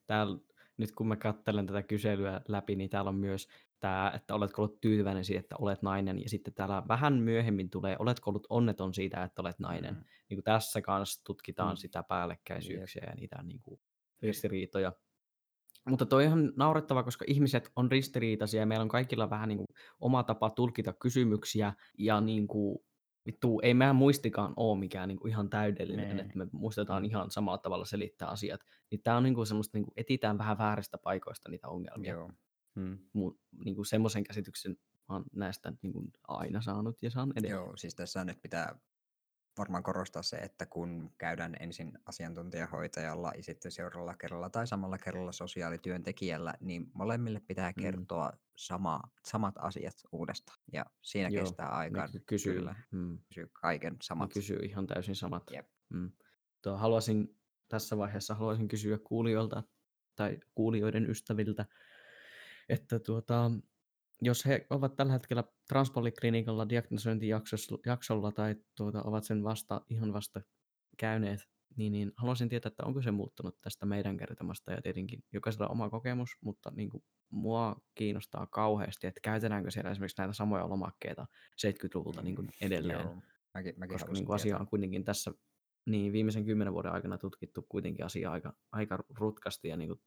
Täällä, 0.07 0.39
nyt 0.78 0.91
kun 0.91 1.07
mä 1.07 1.15
katselen 1.15 1.67
tätä 1.67 1.84
kyselyä 1.84 2.41
läpi, 2.47 2.76
niin 2.76 2.89
täällä 2.89 3.09
on 3.09 3.15
myös 3.15 3.47
tämä, 3.80 4.11
että 4.15 4.36
oletko 4.36 4.61
ollut 4.61 4.82
tyytyväinen 4.82 5.26
siitä, 5.26 5.39
että 5.39 5.55
olet 5.59 5.82
nainen, 5.82 6.21
ja 6.21 6.30
sitten 6.30 6.53
täällä 6.53 6.84
vähän 6.88 7.13
myöhemmin 7.13 7.69
tulee, 7.69 7.95
oletko 7.99 8.30
ollut 8.30 8.47
onneton 8.49 8.93
siitä, 8.93 9.23
että 9.23 9.41
olet 9.41 9.59
nainen. 9.59 9.93
Mm. 9.95 10.03
Niin 10.30 10.38
kuin 10.38 10.43
tässä 10.43 10.82
kanssa 10.82 11.21
tutkitaan 11.23 11.73
Mm. 11.73 11.78
sitä 11.78 12.03
päällekkäisyyksiä 12.03 13.03
ja 13.07 13.15
niitä 13.15 13.43
niin 13.43 13.61
kuin 13.63 13.80
ristiriitoja. 14.21 14.93
Mutta 15.89 16.05
toi 16.05 16.23
on 16.23 16.28
ihan 16.28 16.53
naurettava, 16.55 17.03
koska 17.03 17.26
ihmiset 17.28 17.71
on 17.76 17.91
ristiriitaisia 17.91 18.59
ja 18.59 18.65
meillä 18.65 18.84
on 18.84 18.89
kaikilla 18.89 19.30
vähän 19.30 19.49
niin 19.49 19.57
kuin 19.57 19.67
oma 19.99 20.23
tapa 20.23 20.49
tulkita 20.49 20.93
kysymyksiä 20.93 21.73
ja 21.97 22.21
niin 22.21 22.47
kuin, 22.47 22.80
vittu, 23.26 23.59
ei 23.63 23.73
meidän 23.73 23.95
muistikaan 23.95 24.53
ole 24.55 24.80
mikään 24.80 25.07
niin 25.07 25.19
kuin 25.19 25.30
ihan 25.32 25.49
täydellinen, 25.49 26.15
Nee. 26.15 26.26
että 26.26 26.38
me 26.38 26.47
muistetaan 26.51 27.05
ihan 27.05 27.32
samalla 27.32 27.57
tavalla 27.57 27.86
selittää 27.86 28.28
asiat. 28.28 28.61
Niin 28.91 29.01
tää 29.03 29.17
on 29.17 29.23
niin 29.23 29.36
kuin 29.36 29.47
semmoista, 29.47 29.78
niin 29.78 29.86
kuin 29.86 29.93
etitään 29.97 30.38
vähän 30.38 30.57
vääristä 30.57 30.97
paikoista 30.97 31.49
niitä 31.49 31.67
ongelmia. 31.67 32.13
Joo. 32.13 32.32
Hmm. 32.76 32.97
Mu, 33.13 33.34
niin 33.65 33.76
kuin 33.76 33.86
semmoisen 33.86 34.23
käsityksen 34.23 34.78
mä 35.09 35.15
oon 35.15 35.23
näistä 35.36 35.73
niin 35.82 35.93
kuin 35.93 36.11
aina 36.28 36.61
saanut 36.61 37.03
ja 37.03 37.09
saan 37.09 37.32
edelleen. 37.36 37.51
Joo, 37.65 37.78
siis 37.78 37.95
tässä 37.95 38.26
nyt 38.26 38.41
pitää 38.41 38.80
varmaan 39.58 39.84
korostaa 39.84 40.22
se, 40.24 40.36
että 40.38 40.66
kun 40.66 41.12
käydään 41.18 41.56
ensin 41.60 41.91
asiantuntijahoitajalla 42.06 43.32
ja 43.38 43.43
sitten 43.43 43.72
seuraavalla 43.72 44.16
kerralla 44.16 44.49
tai 44.49 44.68
samalla 44.68 44.97
kerralla 44.97 45.32
sosiaalityöntekijällä, 45.32 46.53
niin 46.60 46.91
molemmille 46.93 47.41
pitää 47.47 47.72
Mm. 47.72 47.82
kertoa 47.82 48.34
sama, 48.56 49.01
samat 49.26 49.56
asiat 49.58 49.93
uudestaan. 50.12 50.58
Ja 50.74 50.86
siinä 51.01 51.30
Joo, 51.30 51.43
kestää 51.43 51.70
aikaa. 51.70 52.06
Ne 52.06 52.12
ky- 52.12 52.20
kysyy, 52.26 52.53
Kyllä, 52.53 52.76
mm, 52.91 53.18
kysyy 53.28 53.49
kaiken 53.53 53.93
ne 53.93 53.97
samat. 54.01 54.34
kysyy 54.34 54.60
ihan 54.60 54.88
täysin 54.88 55.16
samat. 55.16 55.43
Jep. 55.51 55.68
Mm. 55.89 56.12
Tuo, 56.62 56.78
haluaisin 56.78 57.38
tässä 57.70 57.97
vaiheessa 57.97 58.36
haluaisin 58.36 58.68
kysyä 58.68 58.97
kuulijoilta 59.03 59.64
tai 60.16 60.38
kuulijoiden 60.56 61.10
ystäviltä, 61.10 61.66
että 62.70 62.99
tuota, 62.99 63.51
jos 64.22 64.45
he 64.45 64.68
ovat 64.70 64.95
tällä 64.95 65.13
hetkellä 65.13 65.43
transpoliklinikalla 65.68 66.70
diagnosointijaksolla 66.70 68.32
tai 68.32 68.55
tuota, 68.78 69.03
ovat 69.03 69.24
sen 69.24 69.43
vasta, 69.43 69.82
ihan 69.89 70.13
vasta 70.13 70.41
käyneet, 70.97 71.39
niin, 71.78 71.91
niin 71.91 72.11
haluaisin 72.18 72.49
tietää, 72.49 72.68
että 72.68 72.86
onko 72.86 73.01
se 73.01 73.11
muuttunut 73.11 73.61
tästä 73.61 73.86
meidän 73.86 74.18
kertomasta 74.18 74.72
ja 74.72 74.82
tietenkin 74.82 75.24
jokaisella 75.34 75.68
oma 75.68 75.89
kokemus, 75.89 76.30
mutta 76.41 76.72
niin 76.76 76.89
kuin, 76.89 77.03
mua 77.30 77.76
kiinnostaa 77.95 78.47
kauheasti, 78.47 79.07
että 79.07 79.20
käytetäänkö 79.24 79.72
siellä 79.72 79.91
esimerkiksi 79.91 80.22
näitä 80.22 80.34
samoja 80.34 80.70
lomakkeita 80.70 81.28
70-luvulta 81.66 82.22
niin 82.22 82.36
kuin 82.36 82.49
edelleen, 82.61 82.99
Joo, 82.99 83.22
mäkin, 83.53 83.74
mäkin 83.78 83.93
koska 83.93 84.11
niin 84.11 84.26
kuin 84.26 84.36
asia 84.36 84.57
on 84.57 84.68
kuitenkin 84.68 85.03
tässä 85.03 85.32
niin 85.86 86.13
viimeisen 86.13 86.45
kymmenen 86.45 86.74
vuoden 86.74 86.91
aikana 86.91 87.18
tutkittu 87.18 87.66
kuitenkin 87.70 88.05
asia 88.05 88.32
aika, 88.32 88.53
aika 88.72 89.03
rutkasti 89.18 89.68
ja 89.68 89.78
niin 89.78 89.89
kuin, 89.89 89.99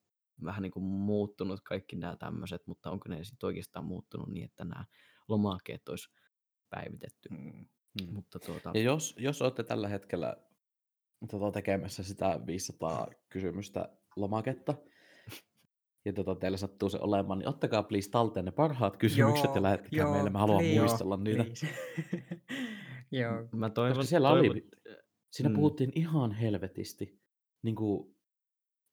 vähän 0.45 0.63
niin 0.63 0.73
kuin 0.73 0.85
muuttunut 0.85 1.61
kaikki 1.65 1.97
nämä 1.97 2.17
tämmöiset, 2.17 2.67
mutta 2.67 2.91
onko 2.91 3.09
ne 3.09 3.25
sitten 3.25 3.47
oikeastaan 3.47 3.85
muuttunut 3.85 4.29
niin, 4.29 4.45
että 4.45 4.65
nämä 4.65 4.85
lomakkeet 5.29 5.89
olisi 5.89 6.09
päivitetty. 6.71 7.29
Mm. 7.29 7.67
Hmm. 8.03 8.13
Mutta 8.13 8.39
tuota, 8.39 8.71
Ja 8.75 8.81
jos, 8.83 9.15
jos 9.19 9.43
olette 9.43 9.63
tällä 9.65 9.89
hetkellä 9.89 10.37
tota, 11.31 11.51
tekemässä 11.53 12.03
sitä 12.03 12.41
500 12.47 13.07
kysymystä 13.29 13.89
lomaketta, 14.17 14.75
ja 16.05 16.13
tota, 16.13 16.35
teillä 16.35 16.57
sattuu 16.57 16.89
se 16.89 16.99
olemaan, 17.01 17.39
niin 17.39 17.49
ottakaa 17.49 17.83
please 17.83 18.11
talteen 18.11 18.45
ne 18.45 18.51
parhaat 18.51 18.97
kysymykset 18.97 19.55
ja 19.55 19.63
lähettäkää 19.63 20.11
meille. 20.13 20.31
Mä 20.31 20.39
haluan 20.39 20.65
please, 20.65 20.81
muistella 20.81 21.17
niitä. 21.17 21.45
please. 21.45 21.69
joo, 23.21 23.49
mä 23.53 23.71
toivon, 23.71 23.97
Koska 23.97 24.09
siellä 24.09 24.29
toivon, 24.29 24.51
oli, 24.51 24.69
siinä 25.31 25.49
Mm. 25.49 25.55
puhuttiin 25.57 25.93
ihan 25.95 26.33
helvetisti 26.33 27.21
niin 27.63 27.75
kuin 27.75 28.18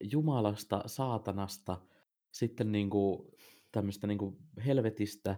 Jumalasta, 0.04 0.84
saatanasta, 0.86 1.82
sitten 2.32 2.72
niin 2.72 2.90
kuin 2.90 3.32
tämmöistä 3.72 4.08
niin 4.08 4.18
kuin 4.18 4.38
helvetistä 4.66 5.38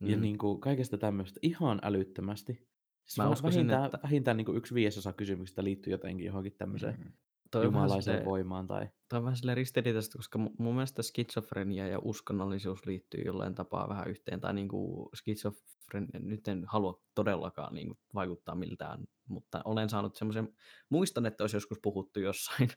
ja 0.00 0.16
Mm. 0.16 0.22
niin 0.22 0.38
kuin 0.38 0.60
kaikesta 0.60 0.98
tämmöistä 0.98 1.40
ihan 1.42 1.80
älyttömästi. 1.82 2.52
Siis 2.52 3.16
Mä 3.18 3.28
uskoisin, 3.30 3.58
vähintään, 3.58 3.84
että- 3.84 3.98
vähintään 4.02 4.36
niin 4.36 4.44
kuin 4.44 4.58
yksi 4.58 4.74
viidesosa 4.74 5.12
kysymyksistä 5.12 5.64
liittyy 5.64 5.90
jotenkin 5.90 6.26
johonkin 6.26 6.52
tämmöiseen 6.58 7.00
Mm. 7.00 7.12
toi 7.50 7.64
jumalaiseen 7.64 8.02
silleen- 8.02 8.24
voimaan. 8.24 8.66
Tai... 8.66 8.88
Tämä 9.08 9.18
on 9.18 9.24
vähän 9.24 9.36
silleen 9.36 9.56
ristiriitaista, 9.56 10.18
koska 10.18 10.38
mu- 10.38 10.54
mun 10.58 10.74
mielestä 10.74 11.02
skitsofrenia 11.02 11.88
ja 11.88 11.98
uskonnollisuus 12.02 12.86
liittyy 12.86 13.20
jollain 13.24 13.54
tapaa 13.54 13.88
vähän 13.88 14.08
yhteen. 14.08 14.40
Tai 14.40 14.54
niin 14.54 14.68
kuin 14.68 15.08
skitsofrenia, 15.14 16.20
nyt 16.20 16.48
en 16.48 16.64
halua 16.66 17.02
todellakaan 17.14 17.74
niin 17.74 17.86
kuin 17.86 17.98
vaikuttaa 18.14 18.54
miltään, 18.54 19.04
mutta 19.28 19.62
olen 19.64 19.88
saanut 19.88 20.16
semmoisen, 20.16 20.48
muistan, 20.90 21.26
että 21.26 21.44
olisi 21.44 21.56
joskus 21.56 21.78
puhuttu 21.82 22.20
jossain, 22.20 22.68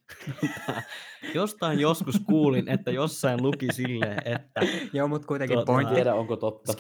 jostain 1.35 1.79
joskus 1.79 2.19
kuulin, 2.25 2.69
että 2.69 2.91
jossain 2.91 3.43
luki 3.43 3.67
silleen, 3.73 4.17
että 4.25 4.61
Joo, 4.93 5.07
mutta 5.07 5.27
kuitenkin 5.27 5.55
Tuota, 5.55 5.71
pointti. 5.71 5.95
tiedä, 5.95 6.13
onko 6.13 6.37
totta. 6.37 6.73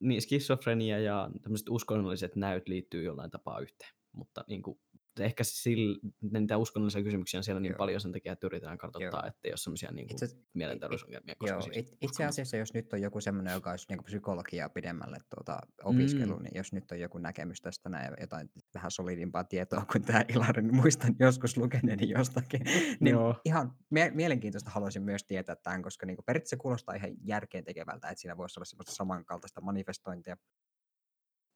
niin, 0.00 0.22
skitsofrenia 0.22 0.98
ja 0.98 1.30
tämmöiset 1.42 1.68
uskonnolliset 1.68 2.36
näyt 2.36 2.68
liittyy 2.68 3.02
jollain 3.02 3.30
tapaa 3.30 3.60
yhteen. 3.60 3.94
Mutta 4.12 4.44
niin 4.48 4.62
kuin, 4.62 4.78
ehkä 5.20 5.44
sillä, 5.44 5.98
niitä 6.20 6.56
uskonnollisia 6.56 7.02
kysymyksiä 7.02 7.38
on 7.40 7.44
siellä 7.44 7.60
niin 7.60 7.70
Joo. 7.70 7.78
paljon 7.78 8.00
sen 8.00 8.12
takia, 8.12 8.32
että 8.32 8.46
yritetään 8.46 8.78
kartoittaa, 8.78 9.20
Joo. 9.20 9.28
että 9.28 9.48
ole 9.48 9.56
semmoisia 9.56 9.92
niin 9.92 10.08
Itse- 10.10 10.36
mielenterveysongelmia. 10.54 11.34
Koska 11.38 11.54
Joo, 11.54 11.62
siis 11.62 11.76
it, 11.76 11.96
itse 12.00 12.24
asiassa 12.24 12.56
jos 12.56 12.74
nyt 12.74 12.92
on 12.92 13.00
joku 13.02 13.20
semmoinen, 13.20 13.52
joka 13.54 13.70
olisi 13.70 13.86
niin 13.88 14.04
psykologiaa 14.04 14.68
pidemmälle 14.68 15.16
tuota, 15.34 15.58
opiskellut, 15.84 16.38
Mm. 16.38 16.42
niin 16.44 16.56
jos 16.56 16.72
nyt 16.72 16.90
on 16.92 17.00
joku 17.00 17.18
näkemys 17.18 17.60
tästä 17.60 17.88
näin, 17.88 18.14
jotain 18.20 18.50
vähän 18.74 18.90
solidimpaa 18.90 19.44
tietoa 19.44 19.86
kuin 19.92 20.02
tämä 20.04 20.24
Ilari, 20.34 20.62
niin 20.62 20.74
muistan 20.76 21.16
joskus 21.20 21.56
lukeneeni 21.56 22.10
jostakin, 22.10 22.60
niin 23.00 23.12
Joo. 23.14 23.40
ihan 23.44 23.72
mie- 23.90 24.10
mielenkiintoista 24.10 24.70
haluaisin 24.70 25.02
myös 25.02 25.24
tietää 25.24 25.56
tämän, 25.56 25.82
koska 25.82 26.06
niin 26.06 26.18
periaatteessa 26.26 26.56
kuulostaa 26.56 26.94
ihan 26.94 27.10
järkeen 27.24 27.64
tekevältä, 27.64 28.08
että 28.08 28.20
siinä 28.20 28.36
voisi 28.36 28.58
olla 28.58 28.64
semmoista 28.64 28.92
samankaltaista 28.94 29.60
manifestointia. 29.60 30.36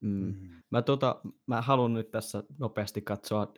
Mm. 0.01 0.35
Mä, 0.71 0.83
tota, 0.83 1.21
mä 1.47 1.63
haluan 1.63 1.95
nyt 1.95 2.11
tässä 2.11 2.43
nopeasti 2.59 3.03
katsoa 3.03 3.53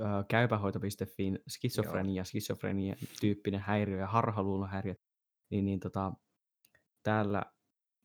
äh, 0.00 0.24
käypähoito.fiin 0.28 1.38
skitsofrenia, 1.48 2.24
skitsofrenia 2.24 2.96
tyyppinen 3.20 3.60
häiriö 3.60 3.98
ja 3.98 4.06
harhaluulohäiriö. 4.06 4.94
Niin, 5.50 5.64
niin 5.64 5.80
tota, 5.80 6.12
täällä 7.02 7.42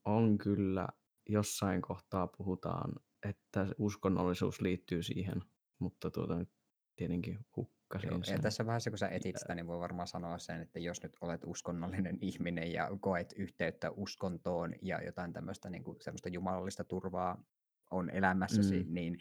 on 0.06 0.38
kyllä 0.38 0.88
jossain 1.30 1.82
kohtaa 1.82 2.28
puhutaan, 2.28 2.94
että 3.30 3.68
uskonnollisuus 3.78 4.62
liittyy 4.62 5.04
siihen, 5.04 5.42
mutta 5.80 6.12
tuota 6.12 6.46
tietenkin 6.96 7.40
hukkasin 7.56 8.10
Joo, 8.10 8.18
ja 8.18 8.24
sen. 8.24 8.42
tässä 8.42 8.66
vaiheessa, 8.66 8.90
kun 8.90 8.98
sä 8.98 9.08
etit 9.08 9.36
sitä, 9.40 9.56
niin 9.56 9.68
voi 9.68 9.80
varmaan 9.80 10.08
sanoa 10.08 10.38
sen, 10.38 10.62
että 10.62 10.80
jos 10.80 11.04
nyt 11.04 11.18
olet 11.22 11.42
uskonnollinen 11.46 12.18
ihminen 12.22 12.74
ja 12.74 12.90
koet 13.00 13.34
yhteyttä 13.38 13.92
uskontoon 13.92 14.74
ja 14.82 15.04
jotain 15.04 15.34
tämmöistä 15.34 15.70
niin 15.70 15.84
kuin, 15.84 15.98
semmoista 16.02 16.30
jumalallista 16.30 16.84
turvaa 16.84 17.44
on 17.92 18.10
elämässäsi, 18.10 18.84
Mm. 18.84 18.94
niin 18.94 19.18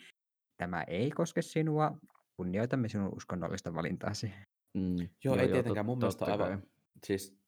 tämä 0.56 0.82
ei 0.82 1.10
koske 1.10 1.42
sinua. 1.42 1.98
Kunnioitamme 2.36 2.88
sinun 2.88 3.16
uskonnollista 3.16 3.74
valintaasi. 3.74 4.32
Mm, 4.74 4.96
Joo, 5.24 5.36
ei 5.36 5.46
tot- 5.48 5.52
tietenkään. 5.52 5.86
Mun 5.86 5.98
mielestä 5.98 6.24
aivan, 6.24 6.48
kai. 6.48 6.68
siis 7.06 7.38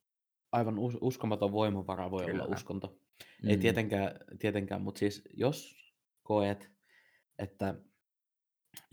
aivan 0.52 0.78
us- 0.78 0.98
uskomaton 1.00 1.52
voimavara 1.52 2.10
voi 2.10 2.24
olla 2.24 2.32
Kyllä. 2.44 2.56
uskonto. 2.56 2.98
Ei 3.46 3.56
Mm. 3.56 3.60
tietenkään, 3.60 4.10
tietenkään 4.38 4.82
mutta 4.82 4.98
siis 4.98 5.22
jos 5.34 5.76
koet, 6.22 6.70
että 7.38 7.74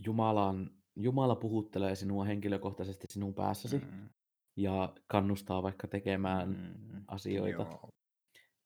Jumalan, 0.06 0.70
Jumala 0.96 1.36
puhuttelee 1.36 1.96
sinua 1.96 2.26
henkilökohtaisesti 2.26 3.08
sinun 3.10 3.34
päässäsi 3.34 3.78
Mm, 3.80 4.10
ja 4.58 4.94
kannustaa 5.08 5.64
vaikka 5.64 5.88
tekemään 5.88 6.50
mm, 6.50 7.04
asioita, 7.08 7.62
joo, 7.64 7.90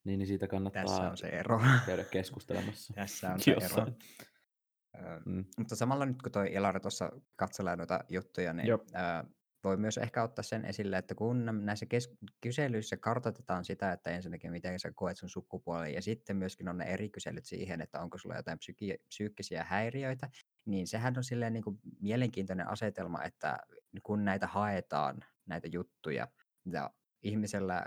niin, 0.08 0.20
niin 0.20 0.28
siitä 0.28 0.48
kannattaa 0.48 0.84
Tässä 0.84 1.10
on 1.10 1.18
se 1.18 1.28
ero. 1.28 1.62
käydä 1.86 2.04
keskustelemassa. 2.04 2.94
Tässä 3.02 3.34
on 3.34 3.40
se 3.42 3.52
ero. 3.52 3.88
Ö, 3.88 5.22
Mm. 5.26 5.46
Mutta 5.58 5.76
samalla 5.76 6.06
nyt 6.06 6.22
kun 6.22 6.32
toi 6.32 6.54
Ilari 6.54 6.80
tuossa 6.80 7.12
katselee 7.36 7.76
noita 7.76 8.00
juttuja, 8.10 8.54
niin 8.54 8.68
Jop. 8.68 8.82
ää, 8.94 9.24
voi 9.64 9.78
myös 9.78 9.98
ehkä 9.98 10.24
ottaa 10.24 10.44
sen 10.44 10.66
esille, 10.66 10.98
että 10.98 11.16
kun 11.16 11.46
nä- 11.46 11.52
näissä 11.52 11.86
kes- 11.86 12.18
kyselyissä 12.42 12.98
kartoitetaan 12.98 13.66
sitä, 13.66 13.92
että 13.92 14.10
ensinnäkin 14.10 14.52
miten 14.52 14.80
sä 14.80 14.92
koet 14.96 15.18
sun 15.18 15.30
sukupuolen, 15.30 15.94
ja 15.94 16.02
sitten 16.02 16.38
myöskin 16.38 16.68
on 16.70 16.78
ne 16.78 16.86
eri 16.86 17.10
kyselyt 17.10 17.46
siihen, 17.46 17.82
että 17.82 18.00
onko 18.02 18.18
sulla 18.18 18.36
jotain 18.36 18.58
psyki- 18.60 18.98
psyykkisiä 19.08 19.64
häiriöitä, 19.64 20.30
niin 20.66 20.88
sehän 20.88 21.14
on 21.18 21.24
silleen 21.24 21.54
niin 21.54 21.64
kuin 21.64 21.80
mielenkiintoinen 22.02 22.68
asetelma, 22.68 23.24
että 23.24 23.58
kun 24.04 24.26
näitä 24.26 24.48
haetaan, 24.48 25.20
näitä 25.46 25.68
juttuja, 25.72 26.28
ja 26.72 26.90
ihmisellä 27.24 27.86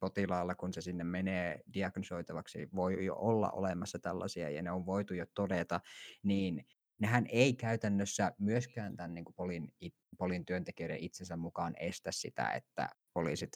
potilaalla, 0.00 0.54
kun 0.54 0.72
se 0.72 0.80
sinne 0.80 1.04
menee 1.04 1.60
diagnosoitavaksi, 1.74 2.68
voi 2.74 3.04
jo 3.04 3.14
olla 3.16 3.50
olemassa 3.50 3.98
tällaisia 3.98 4.50
ja 4.50 4.62
ne 4.62 4.70
on 4.70 4.86
voitu 4.86 5.14
jo 5.14 5.26
todeta, 5.34 5.80
niin 6.22 6.66
nehän 6.98 7.26
ei 7.28 7.54
käytännössä 7.54 8.32
myöskään 8.38 8.96
tämän 8.96 9.14
niin 9.14 9.24
kuin 9.24 9.34
polin, 9.34 9.74
polin 10.18 10.46
työntekijöiden 10.46 10.98
itsensä 10.98 11.36
mukaan 11.36 11.74
estä 11.80 12.12
sitä, 12.12 12.50
että 12.50 12.88
olisit 13.14 13.50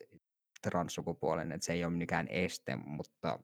transsukupuolinen, 0.62 1.52
että 1.52 1.64
se 1.64 1.72
ei 1.72 1.84
ole 1.84 1.92
mikään 1.92 2.28
este, 2.28 2.76
mutta 2.76 3.38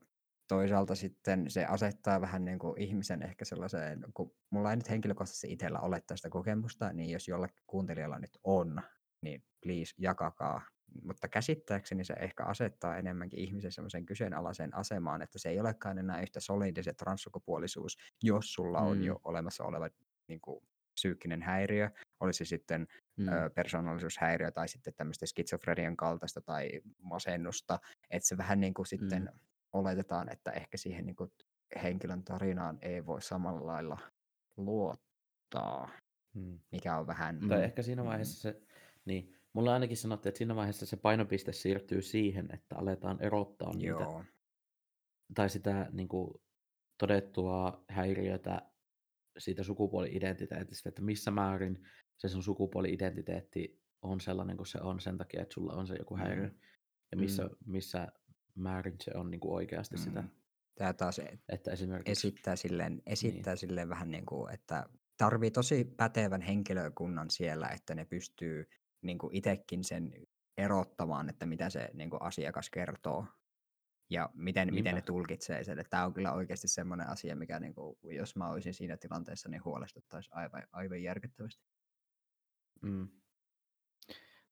toisaalta 0.47 0.95
sitten 0.95 1.51
se 1.51 1.65
asettaa 1.65 2.21
vähän 2.21 2.45
niin 2.45 2.59
kuin 2.59 2.81
ihmisen 2.81 3.23
ehkä 3.23 3.45
sellaiseen, 3.45 4.05
kun 4.13 4.33
mulla 4.49 4.71
ei 4.71 4.75
nyt 4.75 4.89
henkilökohtaisesti 4.89 5.51
itsellä 5.51 5.79
ole 5.79 6.01
tästä 6.07 6.29
kokemusta, 6.29 6.93
niin 6.93 7.09
jos 7.09 7.27
jollakin 7.27 7.63
kuuntelijalla 7.67 8.19
nyt 8.19 8.37
on, 8.43 8.81
niin 9.21 9.43
please 9.63 9.93
jakakaa. 9.97 10.61
Mutta 11.03 11.27
käsittääkseni 11.27 12.03
se 12.03 12.13
ehkä 12.13 12.43
asettaa 12.43 12.97
enemmänkin 12.97 13.39
ihmisen 13.39 13.71
semmoisen 13.71 14.05
kyseenalaiseen 14.05 14.75
asemaan, 14.75 15.21
että 15.21 15.39
se 15.39 15.49
ei 15.49 15.59
olekaan 15.59 15.97
enää 15.97 16.21
yhtä 16.21 16.39
solidi 16.39 16.83
se 16.83 16.93
transsukupuolisuus, 16.93 17.97
jos 18.23 18.53
sulla 18.53 18.79
on 18.79 18.97
Mm. 18.97 19.03
jo 19.03 19.19
olemassa 19.23 19.63
oleva 19.63 19.89
niin 20.27 20.41
kuin, 20.41 20.63
psyykkinen 20.93 21.41
häiriö, 21.41 21.89
olisi 22.19 22.45
sitten 22.45 22.87
Mm. 23.17 23.27
ö, 23.27 23.49
persoonallisuushäiriö 23.49 24.51
tai 24.51 24.67
sitten 24.67 24.93
tämmöistä 24.93 25.25
skitsofrenian 25.25 25.97
kaltaista 25.97 26.41
tai 26.41 26.69
masennusta, 27.01 27.79
että 28.09 28.27
se 28.27 28.37
vähän 28.37 28.59
niin 28.59 28.73
kuin 28.73 28.85
sitten 28.85 29.21
Mm. 29.21 29.39
oletetaan, 29.73 30.29
että 30.31 30.51
ehkä 30.51 30.77
siihen 30.77 31.05
niin 31.05 31.15
kuin 31.15 31.31
henkilön 31.83 32.23
tarinaan 32.23 32.77
ei 32.81 33.05
voi 33.05 33.21
samalla 33.21 33.65
lailla 33.65 33.97
luottaa, 34.57 35.89
Hmm. 36.33 36.59
mikä 36.71 36.97
on 36.97 37.07
vähän... 37.07 37.39
Mm. 37.41 37.49
Tai 37.49 37.63
ehkä 37.63 37.81
siinä 37.81 38.05
vaiheessa 38.05 38.41
se, 38.41 38.61
niin, 39.05 39.35
mulla 39.53 39.73
ainakin 39.73 39.97
sanottiin, 39.97 40.29
että 40.29 40.37
siinä 40.37 40.55
vaiheessa 40.55 40.85
se 40.85 40.97
painopiste 40.97 41.53
siirtyy 41.53 42.01
siihen, 42.01 42.53
että 42.53 42.75
aletaan 42.75 43.21
erottaa 43.21 43.73
niitä, 43.73 43.87
Joo, 43.87 44.23
tai 45.35 45.49
sitä 45.49 45.89
niin 45.91 46.07
kuin, 46.07 46.33
todettua 46.97 47.83
häiriötä 47.89 48.61
siitä 49.37 49.63
sukupuoli-identiteetistä, 49.63 50.89
että 50.89 51.01
missä 51.01 51.31
määrin 51.31 51.87
se 52.17 52.29
sun 52.29 52.43
sukupuoli-identiteetti 52.43 53.81
on 54.01 54.21
sellainen 54.21 54.57
kuin 54.57 54.67
se 54.67 54.79
on 54.81 54.99
sen 54.99 55.17
takia, 55.17 55.41
että 55.41 55.53
sulla 55.53 55.73
on 55.73 55.87
se 55.87 55.95
joku 55.95 56.17
häiriö, 56.17 56.47
Mm. 56.47 56.55
ja 57.11 57.17
missä, 57.17 57.49
missä 57.65 58.07
määrin 58.55 58.95
se 59.03 59.11
on 59.15 59.31
niin 59.31 59.39
kuin 59.41 59.53
oikeasti 59.53 59.97
sitä, 59.97 60.21
Mm. 60.21 60.29
Tämä 60.75 60.93
taas 60.93 61.19
e- 61.19 61.39
että 61.49 61.71
esimerkiksi... 61.71 62.11
esittää 62.11 62.55
silleen, 62.55 63.01
esittää 63.05 63.55
silleen 63.55 63.89
vähän 63.89 64.11
niin 64.11 64.25
kuin, 64.25 64.53
että 64.53 64.85
tarvii 65.17 65.51
tosi 65.51 65.83
pätevän 65.97 66.41
henkilökunnan 66.41 67.29
siellä, 67.29 67.67
että 67.67 67.95
ne 67.95 68.05
pystyy 68.05 68.69
niin 69.01 69.17
kuin 69.17 69.35
itsekin 69.35 69.83
sen 69.83 70.13
erottamaan, 70.57 71.29
että 71.29 71.45
mitä 71.45 71.69
se 71.69 71.89
niin 71.93 72.09
kuin 72.09 72.21
asiakas 72.21 72.69
kertoo 72.69 73.25
ja 74.09 74.29
miten, 74.33 74.73
miten 74.73 74.95
ne 74.95 75.01
tulkitsee 75.01 75.63
sen. 75.63 75.85
Tämä 75.89 76.05
on 76.05 76.13
kyllä 76.13 76.33
oikeasti 76.33 76.67
semmoinen 76.67 77.09
asia, 77.09 77.35
mikä 77.35 77.59
niin 77.59 77.73
kuin, 77.73 77.97
jos 78.03 78.35
mä 78.35 78.49
olisin 78.49 78.73
siinä 78.73 78.97
tilanteessa, 78.97 79.49
niin 79.49 79.63
huolestuttaisi 79.65 80.29
aivan, 80.33 80.63
aivan 80.71 81.03
järkyttävästi. 81.03 81.63
Mm. 82.81 83.07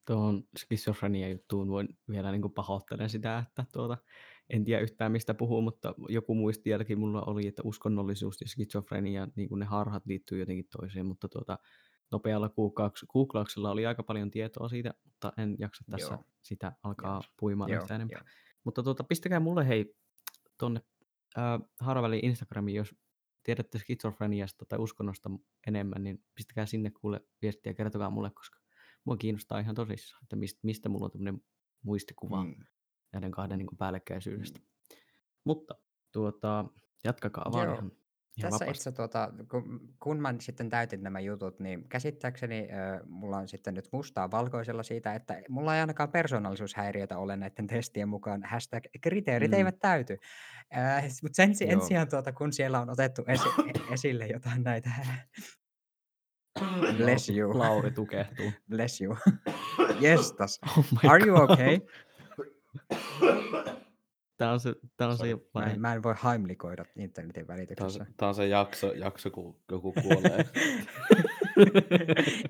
tuohon 0.06 0.44
skitsofrenia-juttuun 0.58 1.70
voin 1.70 1.88
vielä 2.10 2.32
niin 2.32 2.52
pahoittelen 2.56 3.10
sitä, 3.10 3.44
että 3.48 3.66
tuota, 3.74 3.98
en 4.50 4.64
tiedä 4.64 4.82
yhtään 4.82 5.12
mistä 5.12 5.34
puhuu, 5.34 5.62
mutta 5.62 5.96
joku 6.10 6.36
muistijälki 6.36 6.96
mulla 6.96 7.22
oli, 7.22 7.48
että 7.48 7.62
uskonnollisuus 7.66 8.42
ja 8.42 8.48
skitsofrenia, 8.48 9.28
niin 9.36 9.50
kuin 9.50 9.60
ne 9.60 9.66
harhat 9.66 10.06
liittyy 10.06 10.40
jotenkin 10.40 10.68
toiseen, 10.78 11.06
mutta 11.06 11.30
tuota, 11.30 11.60
nopealla 12.12 12.48
googlauks- 12.48 13.06
googlauksella 13.14 13.72
oli 13.72 13.86
aika 13.86 14.04
paljon 14.04 14.32
tietoa 14.32 14.70
siitä, 14.70 14.94
mutta 15.04 15.34
en 15.38 15.56
jaksa 15.60 15.84
tässä 15.92 16.14
Joo. 16.14 16.24
sitä 16.42 16.72
alkaa 16.84 17.22
puimaan 17.40 17.72
Joo, 17.72 17.86
enempää. 17.96 18.20
joo. 18.20 18.30
Mutta 18.64 18.84
tuota, 18.84 19.04
pistäkää 19.04 19.40
mulle 19.40 19.68
hei 19.68 19.96
tonne 20.58 20.82
äh, 21.38 21.44
Harväliin 21.80 22.26
Instagramiin, 22.26 22.76
jos 22.76 22.96
tiedätte 23.44 23.80
skitsofreniasta 23.80 24.66
tai 24.66 24.80
uskonnosta 24.80 25.30
enemmän, 25.68 26.04
niin 26.04 26.24
pistäkää 26.36 26.66
sinne 26.66 26.92
kuule 26.92 27.22
viestiä 27.42 27.70
ja 27.70 27.74
kertokaa 27.74 28.10
mulle, 28.10 28.32
koska 28.32 28.60
mua 29.06 29.18
kiinnostaa 29.18 29.60
ihan 29.60 29.76
tosissaan, 29.76 30.24
että 30.24 30.36
mistä, 30.36 30.60
mistä 30.64 30.90
mulla 30.90 31.06
on 31.06 31.12
tämmöinen 31.12 31.42
muistikuva 31.82 32.44
mm. 32.44 32.50
Mm. 32.50 32.66
näiden 33.14 33.32
kahden 33.32 33.58
niin 33.58 33.68
kuin 33.68 33.78
päällekkäisyydestä. 33.78 34.60
Mutta 35.44 35.76
tuota, 36.12 36.66
jatkakaa 37.04 37.52
vaan 37.52 37.66
Joo. 37.66 37.74
ihan 37.76 37.92
Tässä 38.42 38.66
vapaasti. 38.66 38.90
itse, 38.90 38.92
tuota, 38.92 39.32
kun, 39.52 39.90
kun 40.00 40.20
mä 40.22 40.34
sitten 40.40 40.70
täytin 40.70 41.04
nämä 41.04 41.20
jutut, 41.20 41.60
niin 41.60 41.90
käsittääkseni 41.90 42.68
äh, 42.72 43.00
mulla 43.06 43.38
on 43.38 43.48
sitten 43.48 43.74
nyt 43.74 43.90
mustaa 43.92 44.32
valkoisella 44.32 44.84
siitä, 44.84 45.14
että 45.14 45.42
mulla 45.50 45.76
ei 45.76 45.82
ainakaan 45.82 46.12
persoonallisuushäiriötä 46.12 47.18
ole 47.18 47.36
näiden 47.38 47.68
testien 47.68 48.10
mukaan. 48.10 48.44
Hashtag 48.44 48.84
kriteerit 49.02 49.52
Mm. 49.52 49.58
eivät 49.58 49.80
täyty. 49.80 50.18
Äh, 50.78 51.04
Mutta 51.22 51.36
sen, 51.36 51.56
si- 51.56 51.66
en 51.66 51.72
Joo. 51.72 51.88
sijaan, 51.88 52.10
tuota, 52.10 52.32
kun 52.34 52.54
siellä 52.54 52.80
on 52.80 52.90
otettu 52.90 53.22
esi- 53.28 53.70
e- 53.70 53.94
esille 53.94 54.28
jotain 54.28 54.64
näitä... 54.64 54.90
Bless 56.98 57.30
you. 57.30 57.58
Lauri 57.58 57.92
tukehtuu. 57.92 58.52
Bless 58.72 59.02
you. 59.02 59.18
Jestas. 60.00 60.60
Oh 60.78 60.86
Are 61.12 61.26
you 61.28 61.36
okay? 61.42 61.80
Tää 64.40 64.52
on 64.52 64.60
se, 64.60 64.76
tää 64.98 65.08
on 65.08 65.18
se 65.18 65.36
mä, 65.36 65.40
vai- 65.54 65.72
en, 65.72 65.82
mä 65.82 65.94
en 65.94 66.04
voi 66.04 66.16
heimlikoida 66.24 66.86
internetin 66.96 67.46
Tämä 67.46 67.54
on, 67.54 67.58
välityksessä. 67.58 68.06
se, 68.06 68.12
tää 68.18 68.28
on 68.28 68.36
se 68.36 68.48
jakso, 68.48 68.94
jakso, 68.94 69.32
kun 69.32 69.56
joku 69.72 69.94
kuolee. 69.94 70.46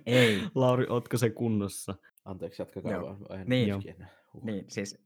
Ei. 0.05 0.41
Lauri, 0.55 0.85
ootko 0.89 1.17
se 1.17 1.29
kunnossa? 1.29 1.95
Anteeksi, 2.25 2.61
jatkakaa 2.61 2.91
Joo. 2.91 3.17
vaan. 3.29 3.43
Niin. 3.47 3.73
Huh. 4.33 4.43
Niin, 4.43 4.65
siis 4.67 4.97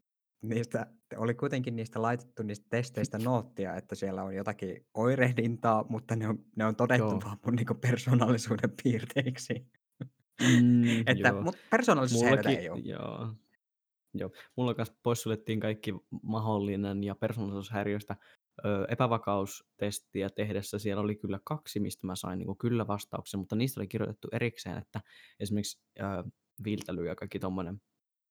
niistä, 0.41 0.87
oli 1.17 1.33
kuitenkin 1.33 1.75
niistä 1.75 2.01
laitettu 2.01 2.43
niistä 2.43 2.65
testeistä 2.69 3.17
noottia, 3.17 3.75
että 3.75 3.95
siellä 3.95 4.23
on 4.23 4.35
jotakin 4.35 4.85
oirehdintaa, 4.93 5.85
mutta 5.89 6.15
ne 6.15 6.27
on, 6.27 6.39
ne 6.55 6.65
on 6.65 6.75
todettu 6.75 7.07
Joo. 7.07 7.21
vaan 7.25 7.37
mun 7.45 7.55
niinku 7.55 7.73
persoonallisuuden 7.73 8.71
piirteiksi. 8.83 9.67
Mm, 10.41 10.83
että, 11.07 11.27
joo. 11.27 11.41
mutta 11.41 11.61
Mullakin, 12.13 12.59
ei 12.59 12.69
ole. 12.69 12.79
joo. 12.79 13.33
Joo. 14.13 14.31
Mulla 14.55 14.73
kanssa 14.73 14.95
poissuljettiin 15.03 15.59
kaikki 15.59 15.93
mahdollinen 16.21 17.03
ja 17.03 17.15
persoonallisuushäiriöistä 17.15 18.15
ö, 18.65 18.85
epävakaustestiä 18.89 20.29
tehdessä. 20.29 20.79
Siellä 20.79 21.03
oli 21.03 21.15
kyllä 21.15 21.39
kaksi, 21.43 21.79
mistä 21.79 22.07
mä 22.07 22.15
sain 22.15 22.39
niin 22.39 22.57
kyllä 22.57 22.87
vastauksen, 22.87 23.39
mutta 23.39 23.55
niistä 23.55 23.79
oli 23.79 23.87
kirjoitettu 23.87 24.27
erikseen, 24.31 24.77
että 24.77 25.01
esimerkiksi 25.39 25.81
ö, 25.99 26.03
viiltely 26.63 27.07
ja 27.07 27.15
kaikki 27.15 27.39
tuommoinen 27.39 27.81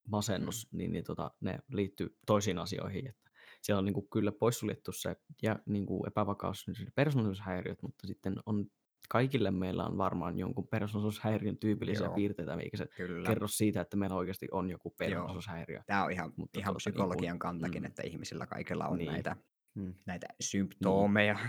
masennus, 0.07 0.67
mm. 0.71 0.77
niin, 0.77 0.91
niin 0.91 1.03
tota, 1.03 1.31
ne 1.39 1.59
liittyy 1.71 2.17
toisiin 2.25 2.57
asioihin. 2.57 3.07
Että 3.07 3.31
siellä 3.61 3.79
on 3.79 3.85
niin 3.85 3.93
kuin, 3.93 4.09
kyllä 4.09 4.31
poissuljettu 4.31 4.91
se 4.91 5.15
ja 5.41 5.59
niin 5.65 5.85
kuin 5.85 6.07
epävakaus, 6.07 6.67
niin 6.67 6.91
persoonallisuushäiriöt, 6.95 7.81
mutta 7.81 8.07
sitten 8.07 8.35
on 8.45 8.65
kaikille 9.09 9.51
meillä 9.51 9.85
on 9.85 9.97
varmaan 9.97 10.37
jonkun 10.37 10.67
persoonallisuushäiriön 10.67 11.57
tyypillisiä 11.57 12.05
Joo. 12.05 12.15
piirteitä, 12.15 12.53
eikä 12.53 12.77
se 12.77 12.87
Kyllä. 12.97 13.27
kerro 13.29 13.47
siitä, 13.47 13.81
että 13.81 13.97
meillä 13.97 14.15
oikeasti 14.15 14.47
on 14.51 14.69
joku 14.69 14.89
persoonallisuushäiriö. 14.89 15.81
Tämä 15.85 16.03
on 16.03 16.11
ihan, 16.11 16.33
Mutta 16.37 16.59
ihan 16.59 16.73
tuota, 16.73 16.89
niin 16.89 16.93
psykologian 16.93 17.33
kun- 17.33 17.39
kantakin, 17.39 17.81
mm. 17.81 17.85
että 17.85 18.01
ihmisillä 18.05 18.45
kaikilla 18.47 18.87
on 18.87 18.97
Niin. 18.97 19.11
näitä, 19.11 19.35
Mm. 19.75 19.93
näitä 20.05 20.27
symptoomeja. 20.41 21.39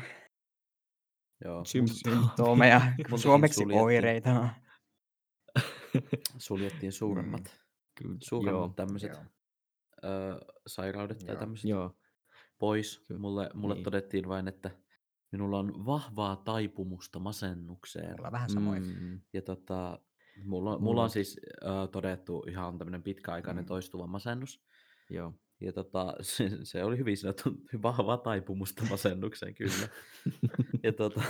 Joo. 1.44 1.64
Symptomeja. 1.64 2.20
symptoomeja. 2.20 2.80
Suomeksi 3.16 3.54
suljettiin. 3.54 3.82
oireita. 3.84 4.48
Suljettiin 6.38 6.92
suuremmat, 6.92 7.60
Kyllä, 8.02 8.16
suuremmat 8.20 8.60
joo, 8.60 8.72
tämmöiset 8.76 9.10
Joo. 9.12 9.22
ö, 10.04 10.40
sairaudet 10.66 11.18
tai 11.18 11.34
Joo. 11.34 11.40
tämmöiset 11.40 11.70
joo. 11.70 11.96
pois. 12.58 13.04
Kyllä, 13.08 13.20
Mulle, 13.20 13.50
mulle 13.54 13.74
niin. 13.74 13.84
todettiin 13.84 14.28
vain, 14.28 14.48
että 14.48 14.70
minulla 15.34 15.58
on 15.58 15.86
vahvaa 15.86 16.36
taipumusta 16.36 17.18
masennukseen. 17.18 18.10
Mulla 18.16 18.28
on 18.28 18.32
vähän 18.32 18.50
samoin. 18.50 18.82
Mm, 19.00 19.20
Ja 19.32 19.42
tota, 19.42 19.98
mulla, 20.44 20.70
mulla 20.70 20.78
Mulla 20.78 21.02
on 21.02 21.10
siis 21.10 21.40
ö, 21.62 21.88
todettu 21.92 22.44
ihan 22.48 22.78
tämmöinen 22.78 23.02
pitkäaikainen 23.02 23.64
Mm. 23.64 23.68
toistuva 23.68 24.06
masennus. 24.06 24.60
joo. 25.10 25.32
Ja 25.60 25.72
tota, 25.72 26.14
se, 26.20 26.50
se 26.62 26.84
oli 26.84 26.98
hyvin 26.98 27.16
sanottu, 27.16 27.50
vahvaa 27.82 28.16
taipumusta 28.16 28.82
masennukseen 28.90 29.54
kyllä. 29.54 29.88
ja 30.84 30.92
tota, 30.92 31.22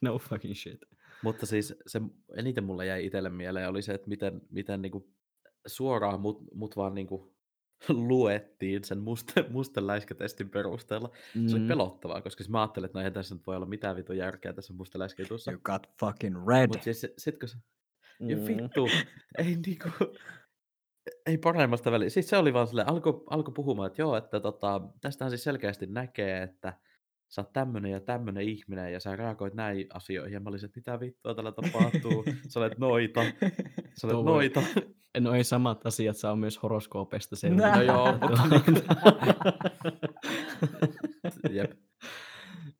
No 0.00 0.18
fucking 0.18 0.54
shit. 0.54 0.80
mutta 1.22 1.46
siis 1.46 1.74
se 1.86 2.00
eniten 2.36 2.64
mulle 2.64 2.86
jäi 2.86 3.06
itselle 3.06 3.30
mieleen 3.30 3.68
oli 3.68 3.82
se, 3.82 3.94
että 3.94 4.08
miten, 4.08 4.40
miten 4.50 4.82
niinku 4.82 5.08
suoraan 5.66 6.20
mut, 6.20 6.44
mut 6.54 6.76
vaan 6.76 6.94
niinku 6.94 7.35
luettiin 7.88 8.84
sen 8.84 8.98
muste, 8.98 9.44
musteläiskätestin 9.50 10.50
perusteella. 10.50 11.10
Se 11.32 11.54
oli 11.54 11.60
Mm, 11.62 11.68
pelottavaa, 11.68 12.20
koska 12.22 12.42
siis 12.44 12.50
mä 12.50 12.60
ajattelin, 12.60 12.84
että 12.86 12.98
no 12.98 13.04
ei 13.04 13.10
tässä 13.10 13.34
nyt 13.34 13.46
voi 13.46 13.56
olla 13.56 13.66
mitään 13.66 13.96
vitun 13.96 14.16
järkeä 14.16 14.52
tässä 14.52 14.72
musteläiskäjutussa. 14.72 15.50
You 15.52 15.60
got 15.64 15.86
fucking 16.00 16.48
red. 16.48 16.68
Mutta 16.68 16.84
siis 16.84 17.00
se- 17.00 17.14
sit 17.18 17.38
kun, 17.38 17.48
se, 17.48 17.56
Ja 18.20 18.36
Mm. 18.36 18.42
vittu, 18.46 18.88
ei 19.38 19.56
niinku, 19.66 19.88
ei 21.26 21.38
paremmasta 21.38 21.90
väliä. 21.92 22.10
Siis 22.10 22.28
se 22.28 22.36
oli 22.36 22.52
vaan 22.52 22.66
silleen, 22.66 22.88
alkoi 22.88 23.24
alko 23.30 23.52
puhumaan, 23.52 23.86
että 23.86 24.02
joo, 24.02 24.16
että 24.16 24.40
tota, 24.40 24.80
tästähän 25.00 25.30
siis 25.30 25.44
selkeästi 25.44 25.86
näkee, 25.86 26.42
että 26.42 26.78
sä 27.28 27.40
oot 27.40 27.52
tämmönen 27.52 27.90
ja 27.92 28.00
tämmönen 28.00 28.42
ihminen 28.48 28.92
ja 28.92 29.00
sä 29.00 29.16
reagoit 29.16 29.54
näin 29.54 29.86
asioihin. 29.94 30.32
Ja 30.34 30.40
mä 30.40 30.48
olisin, 30.50 30.66
että 30.66 30.78
mitä 30.80 31.00
vittua 31.00 31.34
tällä 31.34 31.52
tapahtuu? 31.52 32.24
Sä 32.48 32.60
olet 32.60 32.78
noita. 32.78 33.24
Sä 34.00 34.06
olet 34.06 34.24
noita. 34.24 34.62
No 35.20 35.34
ei 35.34 35.44
samat 35.44 35.86
asiat 35.86 36.16
saa 36.16 36.36
myös 36.36 36.62
horoskoopeista 36.62 37.34
No 37.34 37.38
selvitä. 37.38 37.82
joo, 37.82 38.12
mutta 38.12 38.42
niinku- 38.50 38.80
Jep. 41.56 41.70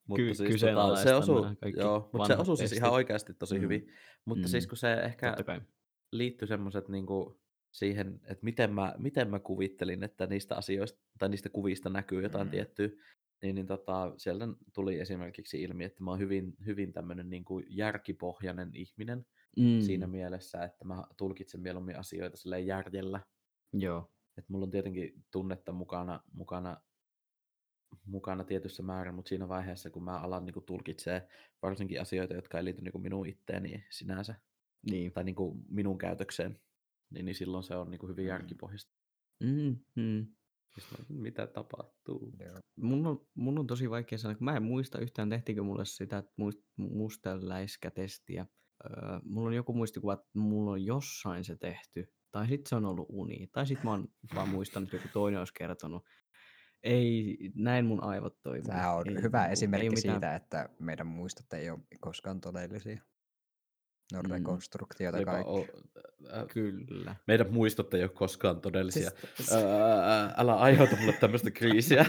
Mutta 0.06 0.22
Ky- 0.22 0.34
siis 0.34 0.60
tota, 0.60 0.96
se 0.96 1.14
osuu, 1.14 1.46
joo, 1.76 2.10
mutta 2.12 2.26
se 2.28 2.36
osui 2.36 2.56
siis 2.56 2.72
ihan 2.72 2.92
oikeasti 2.92 3.34
tosi 3.34 3.54
Mm. 3.54 3.60
hyvin. 3.60 3.88
Mutta 4.24 4.46
Mm. 4.46 4.48
siis 4.50 4.66
kun 4.66 4.76
se 4.78 4.92
ehkä 4.94 5.36
liittyi 6.12 6.48
semmoiset 6.48 6.88
niinku 6.88 7.40
siihen, 7.72 8.20
että 8.24 8.44
miten 8.44 8.72
mä, 8.74 8.94
miten 8.98 9.30
mä 9.30 9.38
kuvittelin, 9.38 10.02
että 10.02 10.26
niistä 10.26 10.56
asioista 10.56 11.00
tai 11.18 11.28
niistä 11.28 11.48
kuvista 11.48 11.88
näkyy 11.90 12.22
jotain 12.22 12.46
mm. 12.46 12.50
tiettyä, 12.50 12.88
niin, 13.42 13.54
niin 13.54 13.66
tota, 13.66 14.12
sieltä 14.16 14.44
tuli 14.74 15.00
esimerkiksi 15.00 15.62
ilmi, 15.62 15.84
että 15.84 16.04
mä 16.04 16.10
oon 16.10 16.20
hyvin, 16.20 16.56
hyvin 16.66 16.92
tämmöinen 16.92 17.30
niinku 17.30 17.58
järkipohjainen 17.68 18.70
ihminen 18.74 19.26
mm. 19.56 19.80
siinä 19.80 20.06
mielessä, 20.06 20.64
että 20.64 20.84
mä 20.84 21.04
tulkitsen 21.16 21.60
mieluummin 21.60 21.98
asioita 21.98 22.36
silleen 22.36 22.66
järjellä. 22.66 23.20
Joo. 23.72 24.12
että 24.38 24.52
mulla 24.52 24.64
on 24.64 24.70
tietenkin 24.70 25.24
tunnetta 25.30 25.72
mukana, 25.72 26.20
mukana, 26.32 26.76
mukana 28.06 28.44
tietyssä 28.44 28.82
määrin, 28.82 29.14
mutta 29.14 29.28
siinä 29.28 29.48
vaiheessa, 29.48 29.90
kun 29.90 30.04
mä 30.04 30.18
alan 30.18 30.44
niin 30.44 30.64
tulkitsee 30.66 31.28
varsinkin 31.62 32.00
asioita, 32.00 32.34
jotka 32.34 32.58
ei 32.58 32.64
liity 32.64 32.82
niin 32.82 33.02
minun 33.02 33.26
itteeni 33.26 33.84
sinänsä, 33.90 34.34
Niin. 34.90 35.12
tai 35.12 35.24
niin 35.24 35.36
minun 35.68 35.98
käytökseen, 35.98 36.60
niin, 37.10 37.24
niin 37.24 37.34
silloin 37.34 37.64
se 37.64 37.76
on 37.76 37.90
niin 37.90 38.08
hyvin 38.08 38.24
Mm. 38.24 38.28
järkipohjasta. 38.28 38.92
Mm, 39.44 39.76
mm. 39.96 40.26
Siis 40.26 40.26
mä, 40.26 40.45
mitä 41.09 41.47
tapahtuu? 41.47 42.32
Joo. 42.44 42.59
Mun 42.77 43.07
on, 43.07 43.27
mun 43.35 43.59
on 43.59 43.66
tosi 43.66 43.90
vaikea 43.90 44.19
sanoa, 44.19 44.35
kun 44.35 44.44
mä 44.44 44.57
en 44.57 44.62
muista 44.62 44.98
yhtään, 44.98 45.28
tehtiinkö 45.31 45.62
mulle 45.62 45.85
sitä 45.85 46.23
muist. 46.36 46.61
Öö, 48.85 49.19
mulla 49.24 49.48
on 49.48 49.55
joku 49.55 49.73
muistikuva, 49.73 50.12
että 50.12 50.27
mulla 50.35 50.70
on 50.70 50.85
jossain 50.85 51.44
se 51.44 51.57
tehty. 51.57 52.12
Tai 52.31 52.47
sitten 52.48 52.69
se 52.69 52.77
on 52.77 52.85
ollut 52.85 53.07
uni. 53.09 53.47
Tai 53.53 53.66
sitten 53.66 53.85
mä 53.86 53.90
oon 53.90 54.09
vaan 54.35 54.48
muistanut, 54.48 54.86
että 54.86 54.97
joku 54.97 55.09
toinen 55.12 55.39
olisi 55.39 55.53
kertonut. 55.59 56.05
Ei, 56.82 57.39
näin 57.55 57.86
mun 57.86 58.03
aivot 58.05 58.43
toimii. 58.43 58.62
Tämä 58.62 58.93
on 58.93 59.09
ei, 59.09 59.23
hyvä 59.23 59.39
niinku, 59.40 59.53
esimerkki 59.53 59.86
ei 59.86 59.90
mitään- 59.90 60.15
siitä, 60.15 60.36
että 60.36 60.69
meidän 60.78 61.07
muistot 61.07 61.53
ei 61.53 61.70
ole 61.70 61.81
koskaan 62.01 62.40
todellisia. 62.40 63.03
Ne 64.12 64.19
on 64.19 64.24
Mm. 64.27 64.31
rekonstruktioita 64.32 65.24
kaikki. 65.24 65.51
o- 65.51 65.66
Kyllä. 66.48 67.16
meidän 67.27 67.53
muistot 67.53 67.94
ei 67.94 68.03
ole 68.03 68.09
koskaan 68.11 68.61
todellisia. 68.61 69.11
Siis- 69.35 69.53
Ää, 69.53 70.35
älä 70.36 70.55
aiheuta 70.55 70.97
mulle 70.97 71.12
tämmöistä 71.12 71.51
kriisiä. 71.51 72.07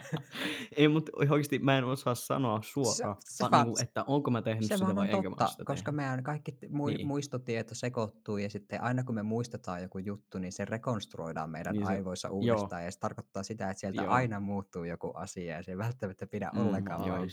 ei, 0.76 0.88
mutta 0.88 1.12
oikeasti 1.16 1.58
mä 1.58 1.78
en 1.78 1.84
osaa 1.84 2.14
sanoa 2.14 2.60
suoraan, 2.62 3.16
se 3.20 3.44
va- 3.44 3.50
vaan- 3.50 3.66
niinku, 3.66 3.82
että 3.82 4.04
onko 4.06 4.30
mä 4.30 4.42
tehnyt 4.42 4.64
Se 4.64 4.74
sitä 4.74 4.84
vaan 4.84 4.96
vai 4.96 5.10
enkö 5.14 5.28
mä 5.30 5.30
totta, 5.30 5.44
ole 5.44 5.50
sitä 5.50 5.64
koska 5.64 5.90
tehnyt. 5.92 5.96
meidän 5.96 6.22
kaikki 6.22 6.58
mui, 6.70 6.94
Niin. 6.94 7.06
muistotieto 7.06 7.74
sekoittuu 7.74 8.38
ja 8.38 8.50
sitten 8.50 8.82
aina 8.82 9.04
kun 9.04 9.14
me 9.14 9.22
muistetaan 9.22 9.82
joku 9.82 9.98
juttu, 9.98 10.38
niin 10.38 10.52
se 10.52 10.64
rekonstruoidaan 10.64 11.50
meidän 11.50 11.72
Niin 11.74 11.86
se- 11.86 11.92
aivoissa 11.92 12.28
joo. 12.28 12.34
uudestaan 12.36 12.84
ja 12.84 12.90
se 12.90 12.98
tarkoittaa 12.98 13.42
sitä, 13.42 13.70
että 13.70 13.80
sieltä 13.80 14.02
Joo. 14.02 14.12
aina 14.12 14.40
muuttuu 14.40 14.84
joku 14.84 15.10
asia 15.14 15.56
ja 15.56 15.62
se 15.62 15.70
ei 15.70 15.78
välttämättä 15.78 16.26
pidä 16.26 16.50
Mm, 16.54 16.66
ollenkaan 16.66 17.06
joo. 17.08 17.26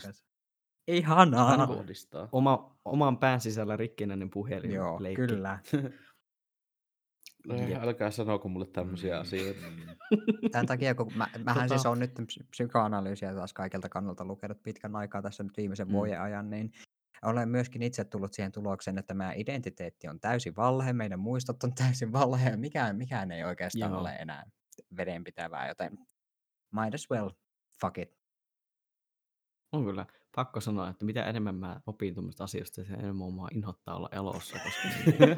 Ihanaa! 0.88 1.68
Oma, 2.32 2.76
oman 2.84 3.18
pään 3.18 3.40
sisällä 3.40 3.76
rikkinäinen 3.76 4.30
puhelin. 4.30 4.70
Joo, 4.70 5.02
leikki. 5.02 5.26
kyllä. 5.26 5.58
Äh, 7.52 7.68
Jep. 7.70 7.82
Älkää 7.82 8.10
sanoko 8.10 8.48
mulle 8.48 8.66
tämmöisiä 8.66 9.14
Mm. 9.14 9.20
asioita. 9.20 9.60
Tämän 10.52 10.66
takia, 10.66 10.94
kun 10.94 11.12
mä, 11.16 11.26
mähän 11.44 11.64
Tota- 11.64 11.68
siis 11.68 11.86
on 11.86 11.98
nyt 11.98 12.10
psy- 12.20 12.46
psykoanalyysiä 12.50 13.34
taas 13.34 13.52
kaikelta 13.52 13.88
kannalta 13.88 14.24
lukenut 14.24 14.62
pitkän 14.62 14.96
aikaa 14.96 15.22
tässä 15.22 15.42
nyt 15.42 15.56
viimeisen 15.56 15.86
Mm. 15.88 15.92
vuoden 15.92 16.20
ajan, 16.20 16.50
niin 16.50 16.72
olen 17.22 17.48
myöskin 17.48 17.82
itse 17.82 18.04
tullut 18.04 18.32
siihen 18.32 18.52
tulokseen, 18.52 18.98
että 18.98 19.14
meidän 19.14 19.36
identiteetti 19.36 20.08
on 20.08 20.20
täysin 20.20 20.56
valhe, 20.56 20.92
meidän 20.92 21.18
muistot 21.20 21.64
on 21.64 21.74
täysin 21.74 22.12
valhe 22.12 22.50
ja 22.50 22.56
mikään, 22.56 22.96
mikään 22.96 23.30
ei 23.30 23.44
oikeastaan 23.44 23.92
Joo. 23.92 24.00
ole 24.00 24.12
enää 24.12 24.44
vedenpitävää, 24.96 25.68
joten 25.68 25.98
might 26.72 26.94
as 26.94 27.10
well, 27.10 27.30
fuck 27.80 27.98
it. 27.98 28.16
On 29.72 29.84
kyllä 29.84 30.06
pakko 30.36 30.60
sanoa, 30.60 30.88
että 30.88 31.04
mitä 31.04 31.24
enemmän 31.24 31.54
mä 31.54 31.80
opin 31.86 32.14
tuommoista 32.14 32.44
asioista, 32.44 32.84
sen 32.84 32.94
enemmän 33.00 33.32
mua 33.32 33.48
inhottaa 33.54 33.96
olla 33.96 34.08
elossa, 34.12 34.58
koska 34.64 34.88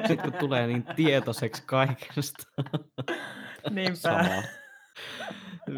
sitten 0.07 0.17
kun 0.23 0.33
tulee 0.39 0.67
niin 0.67 0.85
tietoiseksi 0.95 1.63
kaikesta, 1.65 2.43
Samaa. 3.93 4.43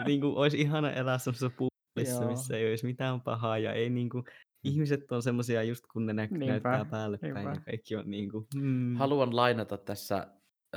niin 0.06 0.22
kuin 0.22 0.36
olisi 0.36 0.62
ihana 0.62 0.92
elää 0.92 1.18
semmoisessa 1.18 1.50
puolissa, 1.58 2.26
missä 2.28 2.58
ei 2.58 2.70
olisi 2.70 2.86
mitään 2.86 3.22
pahaa 3.22 3.58
ja 3.58 3.74
ei 3.74 3.90
niin 3.90 4.10
kuin, 4.10 4.24
ihmiset 4.64 5.12
on 5.12 5.22
semmoisia 5.24 5.64
just 5.64 5.84
kun 5.94 6.06
ne 6.06 6.14
nä- 6.14 6.28
Niinpä, 6.32 6.46
näyttää 6.46 6.86
päälle 6.86 7.18
päin 7.18 7.36
ja 7.36 7.44
niinpä. 7.44 7.62
kaikki 7.66 7.96
on 7.96 8.10
niin 8.10 8.32
kuin, 8.32 8.48
hmm. 8.56 8.96
Haluan 8.96 9.36
lainata 9.36 9.78
tässä, 9.78 10.28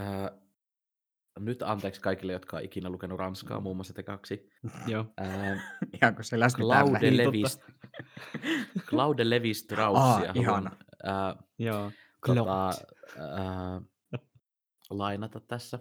äh, 0.00 0.30
nyt 1.38 1.62
anteeksi 1.62 2.00
kaikille, 2.00 2.32
jotka 2.32 2.56
on 2.56 2.62
ikinä 2.64 2.90
lukenut 2.90 3.18
Ranskaa, 3.18 3.60
muun 3.60 3.76
muassa 3.76 3.94
te 3.94 4.02
kaksi. 4.02 4.50
Joo. 4.86 5.06
Äh, 5.20 5.62
Ihan 6.02 6.14
kun 6.14 6.24
se 6.24 6.40
läsnä 6.40 6.64
Claude 6.64 6.98
Niin, 7.10 7.16
totta. 7.16 7.28
Levi, 7.28 7.42
Claude 8.86 9.30
Levi 9.30 9.54
Straussia 9.54 10.28
Aa, 10.28 10.32
ihana. 10.34 10.70
haluan, 11.06 11.28
äh, 11.38 11.44
Joo. 11.58 11.90
tota, 12.26 12.68
äh, 12.68 13.82
lainata 14.90 15.40
tässä 15.40 15.78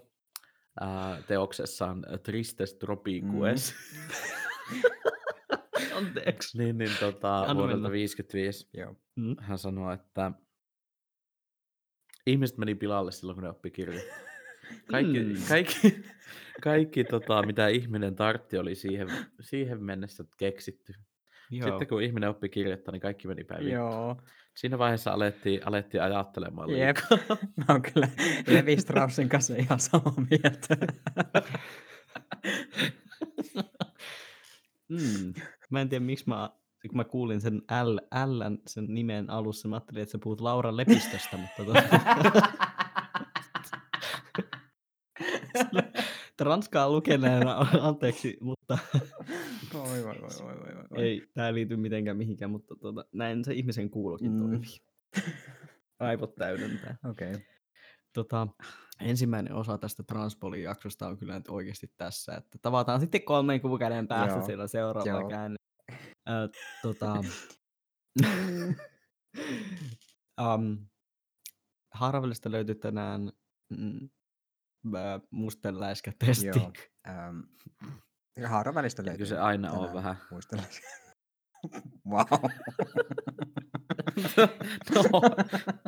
äh, 0.81 1.23
teoksessaan 1.27 2.05
Tristes 2.23 2.73
Tropiques. 2.73 3.73
Anteeksi. 5.97 6.57
niin, 6.57 6.77
niin 6.77 6.91
tota, 6.99 7.45
vuodelta 7.55 7.73
mennä. 7.75 7.91
55 7.91 8.69
Joo. 8.73 8.95
Mm. 9.15 9.35
hän 9.39 9.57
sanoo, 9.57 9.91
että 9.91 10.31
ihmiset 12.27 12.57
meni 12.57 12.75
pilalle 12.75 13.11
silloin, 13.11 13.35
kun 13.35 13.43
ne 13.43 13.49
oppi 13.49 13.71
kirjoittaa. 13.71 14.17
Kaikki, 14.91 15.19
Mm. 15.23 15.33
kaikki, 15.49 16.03
kaikki 16.63 17.03
tota, 17.03 17.45
mitä 17.45 17.67
ihminen 17.67 18.15
tartti, 18.15 18.57
oli 18.57 18.75
siihen, 18.75 19.07
siihen 19.41 19.83
mennessä 19.83 20.23
keksitty. 20.37 20.93
Joo. 21.51 21.69
Sitten 21.69 21.87
kun 21.87 22.03
ihminen 22.03 22.29
oppi 22.29 22.49
kirjoittaa, 22.49 22.91
niin 22.91 23.01
kaikki 23.01 23.27
meni 23.27 23.43
päin. 23.43 23.69
Joo. 23.69 24.17
Siinä 24.57 24.77
vaiheessa 24.77 25.11
alettiin, 25.11 25.67
alettiin 25.67 26.03
ajattelemaan 26.03 26.69
Jep. 26.69 26.97
liikaa. 26.97 27.37
Mä 27.57 27.65
oon 27.69 27.81
kyllä 27.81 28.07
Levi 28.47 28.77
Straussin 28.77 29.29
kanssa 29.29 29.55
ihan 29.55 29.79
samaa 29.79 30.13
mieltä. 30.29 30.77
Mm. 34.89 35.33
Mä 35.69 35.81
en 35.81 35.89
tiedä, 35.89 36.05
miksi 36.05 36.25
mä, 36.27 36.49
kun 36.89 36.97
mä 36.97 37.03
kuulin 37.03 37.41
sen 37.41 37.61
L, 37.83 37.97
L 38.25 38.41
sen 38.67 38.85
nimen 38.87 39.29
alussa, 39.29 39.67
mä 39.67 39.75
ajattelin, 39.75 40.01
että 40.01 40.11
sä 40.11 40.17
puhut 40.23 40.41
Laura 40.41 40.77
Lepistöstä, 40.77 41.37
mutta 41.37 41.65
tota... 41.65 41.83
Ranskaa 46.43 46.89
lukeneena, 46.89 47.55
anteeksi, 47.89 48.37
mutta 48.41 48.77
Oi, 49.73 49.81
voi, 49.81 50.03
voi, 50.03 50.15
voi, 50.21 50.55
voi, 50.55 50.75
voi, 50.75 50.83
voi. 50.91 51.03
ei 51.03 51.27
tämä 51.33 51.53
liity 51.53 51.77
mitenkään 51.77 52.17
mihinkään, 52.17 52.51
mutta 52.51 52.75
tota, 52.75 53.05
näin 53.13 53.45
se 53.45 53.53
ihmisen 53.53 53.89
kuulokin 53.89 54.31
Mm. 54.31 54.39
toimii. 54.39 54.77
Aivot 55.99 56.35
täydentää. 56.35 56.97
Okei. 57.09 57.31
Okay. 57.31 57.41
Tota, 58.13 58.47
ensimmäinen 59.01 59.53
osa 59.53 59.77
tästä 59.77 60.03
Transpolin-jaksosta 60.03 61.07
on 61.07 61.17
kyllä 61.17 61.35
nyt 61.35 61.47
oikeasti 61.49 61.91
tässä, 61.97 62.35
että 62.35 62.57
tavataan 62.61 62.99
sitten 62.99 63.23
kolmen 63.23 63.61
kuukauden 63.61 64.07
päästä 64.07 64.37
Joo, 64.37 64.45
siellä 64.45 64.67
seuraavalla 64.67 65.29
käänne. 65.29 65.57
Ö, 66.29 66.49
tota, 66.81 67.23
um, 70.41 70.77
Harvellista 71.93 72.51
löytyi 72.51 72.75
tänään 72.75 73.31
mm, 73.77 74.09
mustenläiskätesti. 75.31 76.47
Joo. 76.47 76.71
Ähm, 77.07 77.39
Haara 78.45 78.73
välistä 78.73 79.01
Eikö 79.01 79.09
löytyy. 79.09 79.25
se 79.25 79.37
aina 79.39 79.71
tänään, 79.71 79.93
vähän? 79.93 80.15
Muistelen. 80.31 80.65
wow. 82.09 82.25
no, 84.95 85.21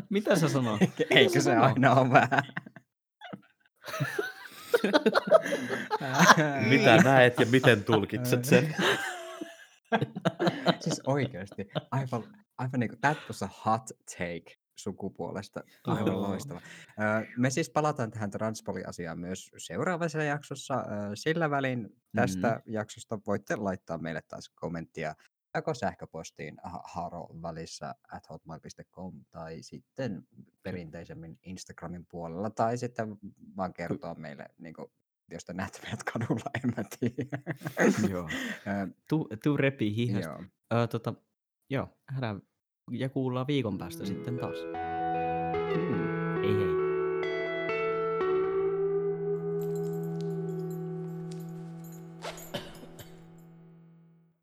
Mitä 0.09 0.35
sä 0.35 0.49
sanoit? 0.49 0.91
Eikö 1.09 1.41
se 1.41 1.55
aina 1.55 1.95
ole 1.95 2.09
vähän? 2.11 2.43
mitä 6.69 6.97
näet 6.97 7.39
ja 7.39 7.45
miten 7.45 7.83
tulkitset 7.83 8.45
sen? 8.45 8.75
siis 10.79 11.01
oikeasti, 11.07 11.69
aivan, 11.91 12.23
aivan 12.57 12.79
niin 12.79 12.89
kuin, 12.89 13.01
that 13.01 13.17
was 13.27 13.43
a 13.43 13.49
hot 13.65 13.87
take 14.17 14.55
sukupuolesta. 14.75 15.63
Aivan 15.87 16.21
loistava. 16.21 16.61
Me 17.37 17.49
siis 17.49 17.69
palataan 17.69 18.11
tähän 18.11 18.31
transpoli-asiaan 18.31 19.19
myös 19.19 19.51
seuraavassa 19.57 20.23
jaksossa. 20.23 20.85
Sillä 21.13 21.49
välin 21.49 21.89
tästä 22.15 22.61
jaksosta 22.65 23.19
voitte 23.27 23.55
laittaa 23.55 23.97
meille 23.97 24.21
taas 24.27 24.49
kommenttia 24.55 25.15
joko 25.55 25.73
sähköpostiin 25.73 26.57
ha- 26.63 26.83
haro 26.85 27.27
välissä 27.41 27.95
at 28.11 28.29
hotmail.com 28.29 29.25
tai 29.31 29.57
sitten 29.61 30.27
perinteisemmin 30.63 31.39
Instagramin 31.43 32.05
puolella 32.05 32.49
tai 32.49 32.77
sitten 32.77 33.17
vaan 33.57 33.73
kertoa 33.73 34.15
meille, 34.15 34.45
niin 34.57 34.73
kuin, 34.73 34.87
jos 35.31 35.45
te 35.45 35.53
näette 35.53 35.79
meidät 35.83 36.03
kadulla, 36.03 36.51
en 36.63 36.73
mä 36.77 36.83
tiedä. 36.99 37.39
Joo. 38.09 38.29
Tuu, 39.09 39.29
tuu 39.43 39.57
repii 39.57 39.95
hihasta. 39.95 40.29
Joo. 40.29 40.43
Öö, 40.73 40.87
tota, 40.87 41.13
joo, 41.69 41.89
nähdään 42.11 42.41
ja 42.91 43.09
kuullaan 43.09 43.47
viikon 43.47 43.77
päästä 43.77 44.05
sitten 44.05 44.37
taas. 44.37 44.57
Mm. 45.75 46.02